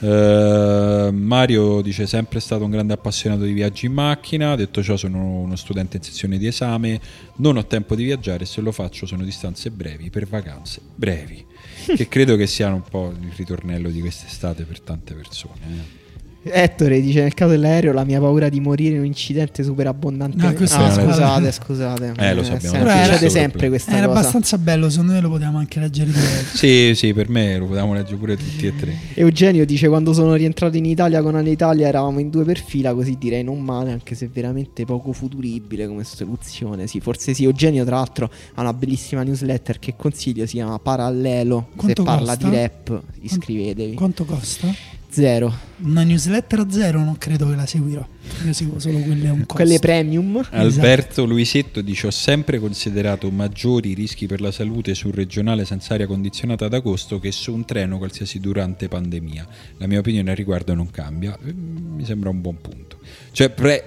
Uh, 0.00 1.10
Mario 1.12 1.80
dice: 1.80 2.06
Sempre 2.06 2.40
stato 2.40 2.64
un 2.64 2.70
grande 2.70 2.92
appassionato 2.92 3.42
di 3.44 3.52
viaggi 3.52 3.86
in 3.86 3.92
macchina. 3.92 4.54
Detto 4.54 4.82
ciò, 4.82 4.96
sono 4.96 5.40
uno 5.40 5.56
studente 5.56 5.96
in 5.96 6.02
sezione 6.02 6.38
di 6.38 6.46
esame. 6.46 7.00
Non 7.36 7.56
ho 7.56 7.66
tempo 7.66 7.94
di 7.94 8.04
viaggiare 8.04 8.44
e 8.44 8.46
se 8.46 8.60
lo 8.60 8.70
faccio 8.70 9.06
sono 9.06 9.24
distanze 9.24 9.70
brevi 9.70 10.10
per 10.10 10.26
vacanze 10.26 10.80
brevi. 10.94 11.44
che 11.96 12.08
credo 12.08 12.36
che 12.36 12.46
siano 12.46 12.76
un 12.76 12.82
po' 12.82 13.12
il 13.18 13.32
ritornello 13.36 13.90
di 13.90 14.00
quest'estate 14.00 14.64
per 14.64 14.80
tante 14.80 15.14
persone. 15.14 15.60
Eh. 15.62 16.03
Ettore 16.46 17.00
dice: 17.00 17.22
Nel 17.22 17.34
caso 17.34 17.52
dell'aereo, 17.52 17.92
la 17.92 18.04
mia 18.04 18.20
paura 18.20 18.48
di 18.48 18.60
morire 18.60 18.94
in 18.94 19.00
un 19.00 19.06
incidente 19.06 19.62
superabbondante. 19.62 20.36
No, 20.36 20.48
Ah, 20.48 20.54
scusate, 20.54 21.52
scusate. 21.52 22.12
Eh, 22.16 22.34
lo 22.34 22.42
so, 22.42 22.52
abbiamo 22.52 22.74
sempre- 22.76 22.92
anche 22.92 23.04
succede 23.12 23.30
sempre 23.30 23.68
questa 23.68 23.96
Era 23.96 24.06
cosa. 24.06 24.18
abbastanza 24.18 24.58
bello, 24.58 24.90
secondo 24.90 25.12
me 25.12 25.20
lo 25.20 25.28
potevamo 25.30 25.58
anche 25.58 25.80
leggere 25.80 26.10
di 26.10 26.18
Sì, 26.54 26.92
sì, 26.94 27.14
per 27.14 27.28
me 27.28 27.56
lo 27.58 27.66
potevamo 27.66 27.94
leggere 27.94 28.16
pure 28.16 28.36
tutti 28.36 28.66
e 28.66 28.76
tre. 28.76 28.94
Eugenio 29.14 29.64
dice: 29.64 29.88
Quando 29.88 30.12
sono 30.12 30.34
rientrato 30.34 30.76
in 30.76 30.84
Italia 30.84 31.22
con 31.22 31.34
Alitalia 31.34 31.86
eravamo 31.88 32.18
in 32.20 32.28
due 32.30 32.44
per 32.44 32.62
fila, 32.62 32.92
così 32.94 33.16
direi 33.18 33.42
non 33.42 33.60
male, 33.60 33.92
anche 33.92 34.14
se 34.14 34.28
veramente 34.32 34.84
poco 34.84 35.12
futuribile 35.12 35.86
come 35.86 36.04
soluzione. 36.04 36.86
Sì, 36.86 37.00
forse 37.00 37.32
sì. 37.34 37.44
Eugenio, 37.44 37.84
tra 37.84 37.96
l'altro, 37.96 38.30
ha 38.54 38.60
una 38.60 38.72
bellissima 38.74 39.22
newsletter 39.22 39.78
che 39.78 39.94
consiglio, 39.96 40.44
si 40.46 40.54
chiama 40.56 40.78
Parallelo. 40.78 41.68
Quanto 41.74 42.02
se 42.02 42.06
parla 42.08 42.32
costa? 42.36 42.48
di 42.48 42.54
rap, 42.56 43.02
iscrivetevi. 43.22 43.94
Quanto 43.94 44.24
costa? 44.24 44.68
Zero. 45.14 45.54
Una 45.84 46.02
newsletter 46.02 46.58
a 46.58 46.66
zero 46.68 46.98
non 47.04 47.16
credo 47.18 47.48
che 47.48 47.54
la 47.54 47.66
seguirò. 47.66 48.04
Io 48.44 48.52
seguo 48.52 48.80
solo 48.80 48.98
quelle 48.98 49.28
a 49.28 49.32
un 49.32 49.46
costo. 49.46 49.54
Quelle 49.54 49.78
premium. 49.78 50.44
Alberto 50.50 51.24
Luisetto 51.24 51.82
dice: 51.82 52.08
Ho 52.08 52.10
sempre 52.10 52.58
considerato 52.58 53.30
maggiori 53.30 53.90
i 53.90 53.94
rischi 53.94 54.26
per 54.26 54.40
la 54.40 54.50
salute 54.50 54.96
sul 54.96 55.12
regionale 55.12 55.64
senza 55.64 55.94
aria 55.94 56.08
condizionata 56.08 56.64
ad 56.64 56.74
agosto 56.74 57.20
che 57.20 57.30
su 57.30 57.54
un 57.54 57.64
treno 57.64 57.98
qualsiasi 57.98 58.40
durante 58.40 58.88
pandemia. 58.88 59.46
La 59.76 59.86
mia 59.86 60.00
opinione 60.00 60.30
al 60.30 60.36
riguardo 60.36 60.74
non 60.74 60.90
cambia. 60.90 61.38
Eh, 61.44 61.52
Mi 61.52 62.04
sembra 62.04 62.30
un 62.30 62.40
buon 62.40 62.60
punto. 62.60 62.98
Cioè, 63.30 63.50
pre- 63.50 63.84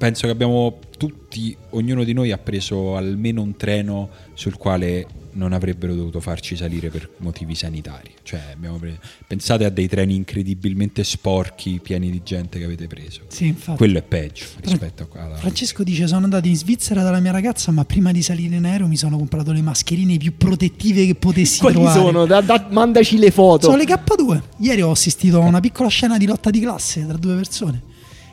penso 0.00 0.24
che 0.24 0.32
abbiamo 0.32 0.78
tutti, 0.96 1.54
ognuno 1.70 2.04
di 2.04 2.14
noi 2.14 2.32
ha 2.32 2.38
preso 2.38 2.96
almeno 2.96 3.42
un 3.42 3.54
treno 3.54 4.08
sul 4.32 4.56
quale 4.56 5.06
non 5.32 5.52
avrebbero 5.52 5.94
dovuto 5.94 6.20
farci 6.20 6.56
salire 6.56 6.88
per 6.88 7.08
motivi 7.18 7.54
sanitari. 7.54 8.10
Cioè, 8.22 8.40
abbiamo 8.52 8.78
pre- 8.78 8.98
pensate 9.26 9.66
a 9.66 9.68
dei 9.68 9.88
treni 9.88 10.14
incredibilmente 10.14 11.04
sporchi, 11.04 11.80
pieni 11.82 12.10
di 12.10 12.22
gente 12.24 12.58
che 12.58 12.64
avete 12.64 12.86
preso. 12.86 13.20
Sì, 13.28 13.46
infatti. 13.48 13.76
Quello 13.76 13.98
è 13.98 14.02
peggio 14.02 14.46
rispetto 14.62 15.02
a 15.02 15.06
qua. 15.06 15.36
Francesco 15.36 15.84
dice: 15.84 16.06
Sono 16.06 16.24
andato 16.24 16.48
in 16.48 16.56
Svizzera 16.56 17.02
dalla 17.02 17.20
mia 17.20 17.30
ragazza, 17.30 17.70
ma 17.70 17.84
prima 17.84 18.10
di 18.10 18.22
salire 18.22 18.56
in 18.56 18.64
aereo 18.64 18.86
mi 18.88 18.96
sono 18.96 19.18
comprato 19.18 19.52
le 19.52 19.60
mascherine 19.60 20.16
più 20.16 20.34
protettive 20.36 21.04
che 21.04 21.14
potessi 21.14 21.60
Quali 21.60 21.74
trovare. 21.74 22.00
sono? 22.00 22.24
Da- 22.24 22.40
da- 22.40 22.66
mandaci 22.70 23.18
le 23.18 23.30
foto. 23.30 23.66
Sono 23.66 23.76
le 23.76 23.84
K2. 23.84 24.40
Ieri 24.60 24.80
ho 24.80 24.90
assistito 24.90 25.42
a 25.42 25.44
una 25.44 25.60
piccola 25.60 25.88
scena 25.90 26.16
di 26.16 26.24
lotta 26.24 26.48
di 26.48 26.60
classe 26.60 27.06
tra 27.06 27.18
due 27.18 27.34
persone. 27.36 27.82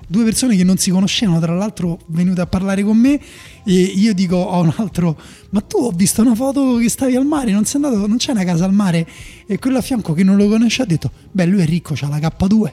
Due 0.10 0.24
persone 0.24 0.56
che 0.56 0.64
non 0.64 0.78
si 0.78 0.90
conoscevano, 0.90 1.38
tra 1.40 1.54
l'altro 1.54 2.00
venute 2.08 2.40
a 2.40 2.48
parlare 2.48 2.82
con 2.82 2.96
me 2.98 3.20
e 3.66 3.74
io 3.74 4.14
dico 4.14 4.50
a 4.50 4.60
un 4.60 4.74
altro, 4.78 5.20
ma 5.50 5.60
tu 5.60 5.80
ho 5.80 5.92
visto 5.92 6.22
una 6.22 6.34
foto 6.34 6.78
che 6.78 6.88
stavi 6.90 7.18
al 7.18 7.26
mare, 7.26 7.52
non 7.52 7.66
sei 7.66 7.84
andato, 7.84 8.08
non 8.08 8.16
c'è 8.16 8.32
una 8.32 8.46
casa 8.46 8.64
al 8.64 8.72
mare? 8.74 9.06
E 9.46 9.60
quello 9.60 9.80
a 9.80 9.82
fianco 9.82 10.14
che 10.14 10.24
non 10.24 10.38
lo 10.38 10.48
conosce 10.48 10.82
ha 10.84 10.86
detto, 10.86 11.12
beh 11.32 11.46
lui 11.46 11.62
è 11.62 11.66
ricco, 11.66 11.94
c'ha 11.94 12.08
la 12.08 12.20
K2, 12.20 12.72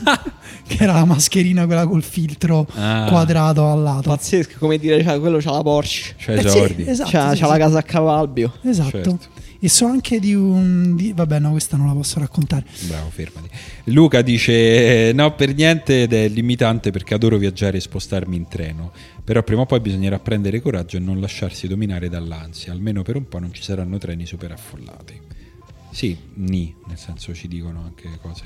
che 0.66 0.76
era 0.82 0.94
la 0.94 1.04
mascherina 1.04 1.66
quella 1.66 1.86
col 1.86 2.02
filtro 2.02 2.66
Ah. 2.74 3.06
quadrato 3.10 3.66
al 3.70 3.82
lato. 3.82 4.08
Pazzesco, 4.08 4.54
come 4.58 4.78
dire, 4.78 5.02
cioè, 5.04 5.20
quello 5.20 5.36
c'ha 5.38 5.50
la 5.52 5.62
Porsche. 5.62 6.14
Cioè, 6.16 6.36
Eh 6.38 6.48
sì, 6.48 6.74
esatto, 6.88 7.10
c'ha, 7.10 7.34
sì, 7.34 7.40
c'ha 7.40 7.46
sì. 7.46 7.52
la 7.52 7.58
casa 7.58 7.78
a 7.78 7.82
cavalbio. 7.82 8.54
Esatto. 8.62 8.90
Certo. 8.90 9.18
E 9.62 9.68
so 9.68 9.84
anche 9.86 10.18
di 10.20 10.34
un... 10.34 10.96
di- 10.96 11.12
vabbè 11.14 11.38
no, 11.38 11.50
questa 11.50 11.76
non 11.76 11.86
la 11.86 11.92
posso 11.92 12.18
raccontare. 12.18 12.64
Bravo, 12.88 13.10
fermati. 13.10 13.48
Luca 13.84 14.22
dice: 14.22 15.08
eh, 15.08 15.12
No, 15.12 15.34
per 15.34 15.54
niente 15.54 16.02
ed 16.02 16.14
è 16.14 16.28
limitante 16.28 16.90
perché 16.90 17.12
adoro 17.14 17.36
viaggiare 17.36 17.76
e 17.76 17.80
spostarmi 17.80 18.36
in 18.36 18.48
treno. 18.48 18.90
Però 19.22 19.42
prima 19.42 19.60
o 19.60 19.66
poi 19.66 19.80
bisognerà 19.80 20.18
prendere 20.18 20.62
coraggio 20.62 20.96
e 20.96 21.00
non 21.00 21.20
lasciarsi 21.20 21.68
dominare 21.68 22.08
dall'ansia. 22.08 22.72
Almeno 22.72 23.02
per 23.02 23.16
un 23.16 23.28
po' 23.28 23.38
non 23.38 23.52
ci 23.52 23.62
saranno 23.62 23.98
treni 23.98 24.24
super 24.24 24.50
affollati. 24.50 25.20
Sì, 25.92 26.16
ni, 26.34 26.72
nel 26.86 26.96
senso 26.96 27.34
ci 27.34 27.46
dicono 27.48 27.82
anche 27.84 28.08
cose. 28.22 28.44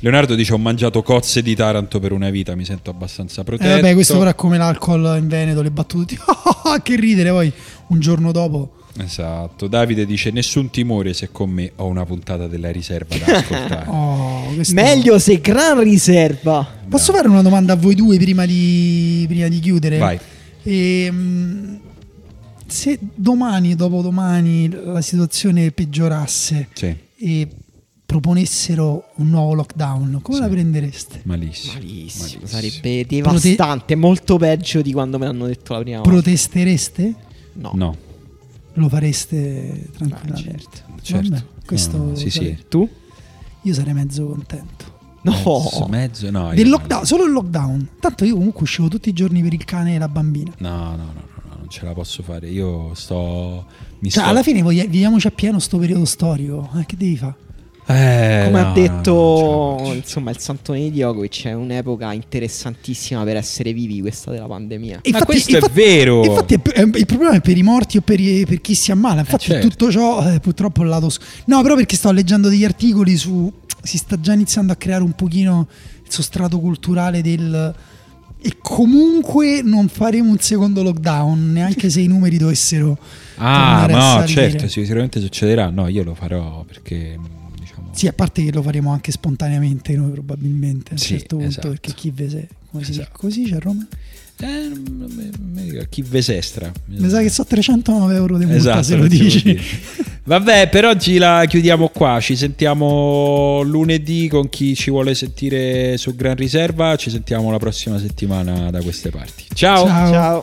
Leonardo 0.00 0.34
dice: 0.34 0.54
Ho 0.54 0.58
mangiato 0.58 1.02
cozze 1.02 1.42
di 1.42 1.54
Taranto 1.54 2.00
per 2.00 2.12
una 2.12 2.30
vita, 2.30 2.54
mi 2.54 2.64
sento 2.64 2.88
abbastanza 2.90 3.42
Eh, 3.42 3.44
protetto. 3.44 3.68
vabbè, 3.74 3.92
questo 3.92 4.16
però 4.16 4.30
è 4.30 4.34
come 4.34 4.56
l'alcol 4.56 5.16
in 5.18 5.28
Veneto, 5.28 5.60
le 5.60 5.70
battute. 5.70 6.16
che 6.82 6.96
ridere 6.96 7.28
poi 7.30 7.52
un 7.88 8.00
giorno 8.00 8.32
dopo. 8.32 8.75
Esatto. 8.98 9.66
Davide 9.68 10.06
dice: 10.06 10.30
Nessun 10.30 10.70
timore 10.70 11.12
se 11.14 11.30
con 11.30 11.50
me 11.50 11.72
ho 11.76 11.86
una 11.86 12.04
puntata 12.04 12.46
della 12.46 12.70
riserva 12.70 13.16
da 13.16 13.26
ascoltare. 13.38 13.88
Oh, 13.90 14.54
Meglio 14.72 15.18
se 15.18 15.40
gran 15.40 15.82
riserva. 15.82 16.66
Posso 16.88 17.12
fare 17.12 17.28
una 17.28 17.42
domanda 17.42 17.72
a 17.74 17.76
voi 17.76 17.94
due 17.94 18.16
prima 18.18 18.46
di, 18.46 19.24
prima 19.28 19.48
di 19.48 19.58
chiudere? 19.60 19.98
Vai. 19.98 20.18
Ehm, 20.62 21.80
se 22.66 22.98
domani, 23.14 23.74
dopodomani, 23.76 24.68
la 24.70 25.00
situazione 25.00 25.70
peggiorasse 25.70 26.68
Sì, 26.72 26.94
e 27.18 27.48
proponessero 28.04 29.10
un 29.16 29.28
nuovo 29.30 29.54
lockdown, 29.54 30.20
come 30.22 30.36
Sì. 30.38 30.42
la 30.42 30.48
prendereste? 30.48 31.20
malissimo. 31.24 31.72
Malissimo, 31.74 32.22
malissimo. 32.40 32.46
sarebbe 32.46 33.06
devastante, 33.06 33.94
molto 33.94 34.36
peggio 34.36 34.80
di 34.82 34.92
quando 34.92 35.18
me 35.18 35.26
l'hanno 35.26 35.46
detto 35.46 35.72
la 35.74 35.80
prima 35.80 35.96
volta. 35.98 36.10
Protestereste? 36.12 37.14
No. 37.54 37.72
No, 37.74 37.96
Lo 38.78 38.88
fareste 38.88 39.88
Ah, 39.92 39.96
tranquillamente? 39.96 40.42
certo. 40.50 40.80
certo. 41.02 41.28
Vabbè, 41.30 41.44
questo 41.64 41.96
No, 41.98 42.14
sì, 42.14 42.30
sarei- 42.30 42.56
sì. 42.56 42.64
Tu? 42.68 42.88
Io 43.62 43.74
sarei 43.74 43.94
mezzo 43.94 44.26
contento. 44.26 44.94
No. 45.22 45.32
Mezzo, 45.32 45.86
mezzo, 45.88 46.30
no. 46.30 46.54
Del 46.54 46.68
lockdown, 46.68 47.04
solo 47.04 47.24
il 47.24 47.32
lockdown. 47.32 47.88
Tanto 48.00 48.24
io 48.24 48.34
comunque 48.34 48.62
uscivo 48.62 48.86
tutti 48.88 49.08
i 49.08 49.12
giorni 49.12 49.42
per 49.42 49.52
il 49.54 49.64
cane 49.64 49.94
e 49.96 49.98
la 49.98 50.08
bambina. 50.08 50.52
No, 50.58 50.68
no, 50.70 50.96
no, 50.96 50.96
no, 50.96 51.02
no, 51.48 51.56
non 51.58 51.68
ce 51.68 51.84
la 51.84 51.92
posso 51.92 52.22
fare. 52.22 52.48
Io 52.48 52.94
sto. 52.94 53.66
Mi 54.00 54.10
Cioè, 54.10 54.22
sto... 54.22 54.30
alla 54.30 54.42
fine 54.44 54.62
voglia- 54.62 54.84
viviamoci 54.84 55.26
a 55.26 55.30
pieno 55.32 55.58
sto 55.58 55.78
periodo 55.78 56.04
storico. 56.04 56.70
Eh, 56.76 56.86
che 56.86 56.96
devi 56.96 57.16
fare? 57.16 57.34
Eh, 57.88 58.42
Come 58.46 58.60
no, 58.60 58.68
ha 58.68 58.72
detto 58.72 59.76
faccio. 59.78 59.92
insomma 59.94 60.30
il 60.32 60.38
Santone 60.38 60.80
di 60.80 60.90
Djokovic 60.90 61.44
è 61.46 61.52
un'epoca 61.52 62.12
interessantissima 62.12 63.22
per 63.22 63.36
essere 63.36 63.72
vivi 63.72 64.00
questa 64.00 64.32
della 64.32 64.46
pandemia. 64.46 64.98
E 65.02 65.10
Ma 65.12 65.24
questo 65.24 65.56
è 65.56 65.70
vero. 65.70 66.24
Infatti, 66.24 66.54
è- 66.54 66.60
è- 66.72 66.80
il 66.82 67.06
problema 67.06 67.34
è 67.34 67.40
per 67.40 67.56
i 67.56 67.62
morti 67.62 67.98
o 67.98 68.00
per, 68.00 68.18
i- 68.18 68.44
per 68.44 68.60
chi 68.60 68.74
si 68.74 68.90
ammala. 68.90 69.20
Infatti, 69.20 69.44
certo. 69.44 69.68
tutto 69.68 69.90
ciò 69.92 70.28
eh, 70.32 70.40
purtroppo 70.40 70.80
è 70.80 70.84
il 70.84 70.90
lato. 70.90 71.10
No, 71.44 71.62
però 71.62 71.76
perché 71.76 71.94
sto 71.94 72.10
leggendo 72.10 72.48
degli 72.48 72.64
articoli 72.64 73.16
su. 73.16 73.52
Si 73.82 73.98
sta 73.98 74.18
già 74.18 74.32
iniziando 74.32 74.72
a 74.72 74.76
creare 74.76 75.04
un 75.04 75.12
pochino 75.12 75.68
il 76.04 76.10
sostrato 76.12 76.58
culturale 76.58 77.22
del. 77.22 77.72
E 78.42 78.56
comunque 78.60 79.60
non 79.62 79.86
faremo 79.88 80.30
un 80.30 80.38
secondo 80.38 80.82
lockdown, 80.82 81.52
neanche 81.52 81.88
se 81.88 82.00
i 82.00 82.06
numeri 82.08 82.36
dovessero. 82.36 82.98
Ah, 83.36 83.86
no, 83.88 84.26
certo, 84.26 84.66
sì, 84.68 84.82
sicuramente 84.82 85.20
succederà. 85.20 85.70
No, 85.70 85.86
io 85.86 86.02
lo 86.02 86.14
farò 86.14 86.64
perché. 86.66 87.16
Sì, 87.96 88.06
a 88.08 88.12
parte 88.12 88.44
che 88.44 88.52
lo 88.52 88.60
faremo 88.62 88.92
anche 88.92 89.10
spontaneamente 89.10 89.96
noi 89.96 90.10
probabilmente 90.10 90.90
a 90.90 90.92
un 90.92 90.98
Sì, 90.98 91.18
certo 91.18 91.36
punto, 91.36 91.50
esatto. 91.50 91.68
perché 91.70 91.92
chi 91.94 92.10
vese 92.14 92.48
come 92.70 92.84
si 92.84 92.90
Esatto. 92.92 93.08
così 93.12 93.44
c'è 93.44 93.56
a 93.56 93.58
Roma? 93.58 93.86
Eh, 94.38 94.68
m- 94.68 95.08
m- 95.08 95.30
m- 95.58 95.86
chi 95.88 96.02
vesestra. 96.02 96.70
Mi 96.88 97.08
sa 97.08 97.22
che 97.22 97.30
so 97.30 97.46
309 97.46 98.14
euro 98.14 98.36
di 98.36 98.44
multa 98.44 98.58
Esatto, 98.60 98.82
se 98.82 98.96
lo 98.96 99.06
dici. 99.06 99.58
Vabbè, 100.24 100.68
per 100.68 100.84
oggi 100.84 101.16
la 101.16 101.44
chiudiamo 101.48 101.88
qua. 101.88 102.20
Ci 102.20 102.36
sentiamo 102.36 103.62
lunedì 103.62 104.28
con 104.28 104.50
chi 104.50 104.74
ci 104.74 104.90
vuole 104.90 105.14
sentire 105.14 105.96
su 105.96 106.14
Gran 106.14 106.36
Riserva. 106.36 106.96
Ci 106.96 107.08
sentiamo 107.08 107.50
la 107.50 107.56
prossima 107.58 107.98
settimana 107.98 108.70
da 108.70 108.82
queste 108.82 109.08
parti. 109.08 109.44
Ciao. 109.54 109.86
Ciao. 109.86 110.12
Ciao. 110.12 110.42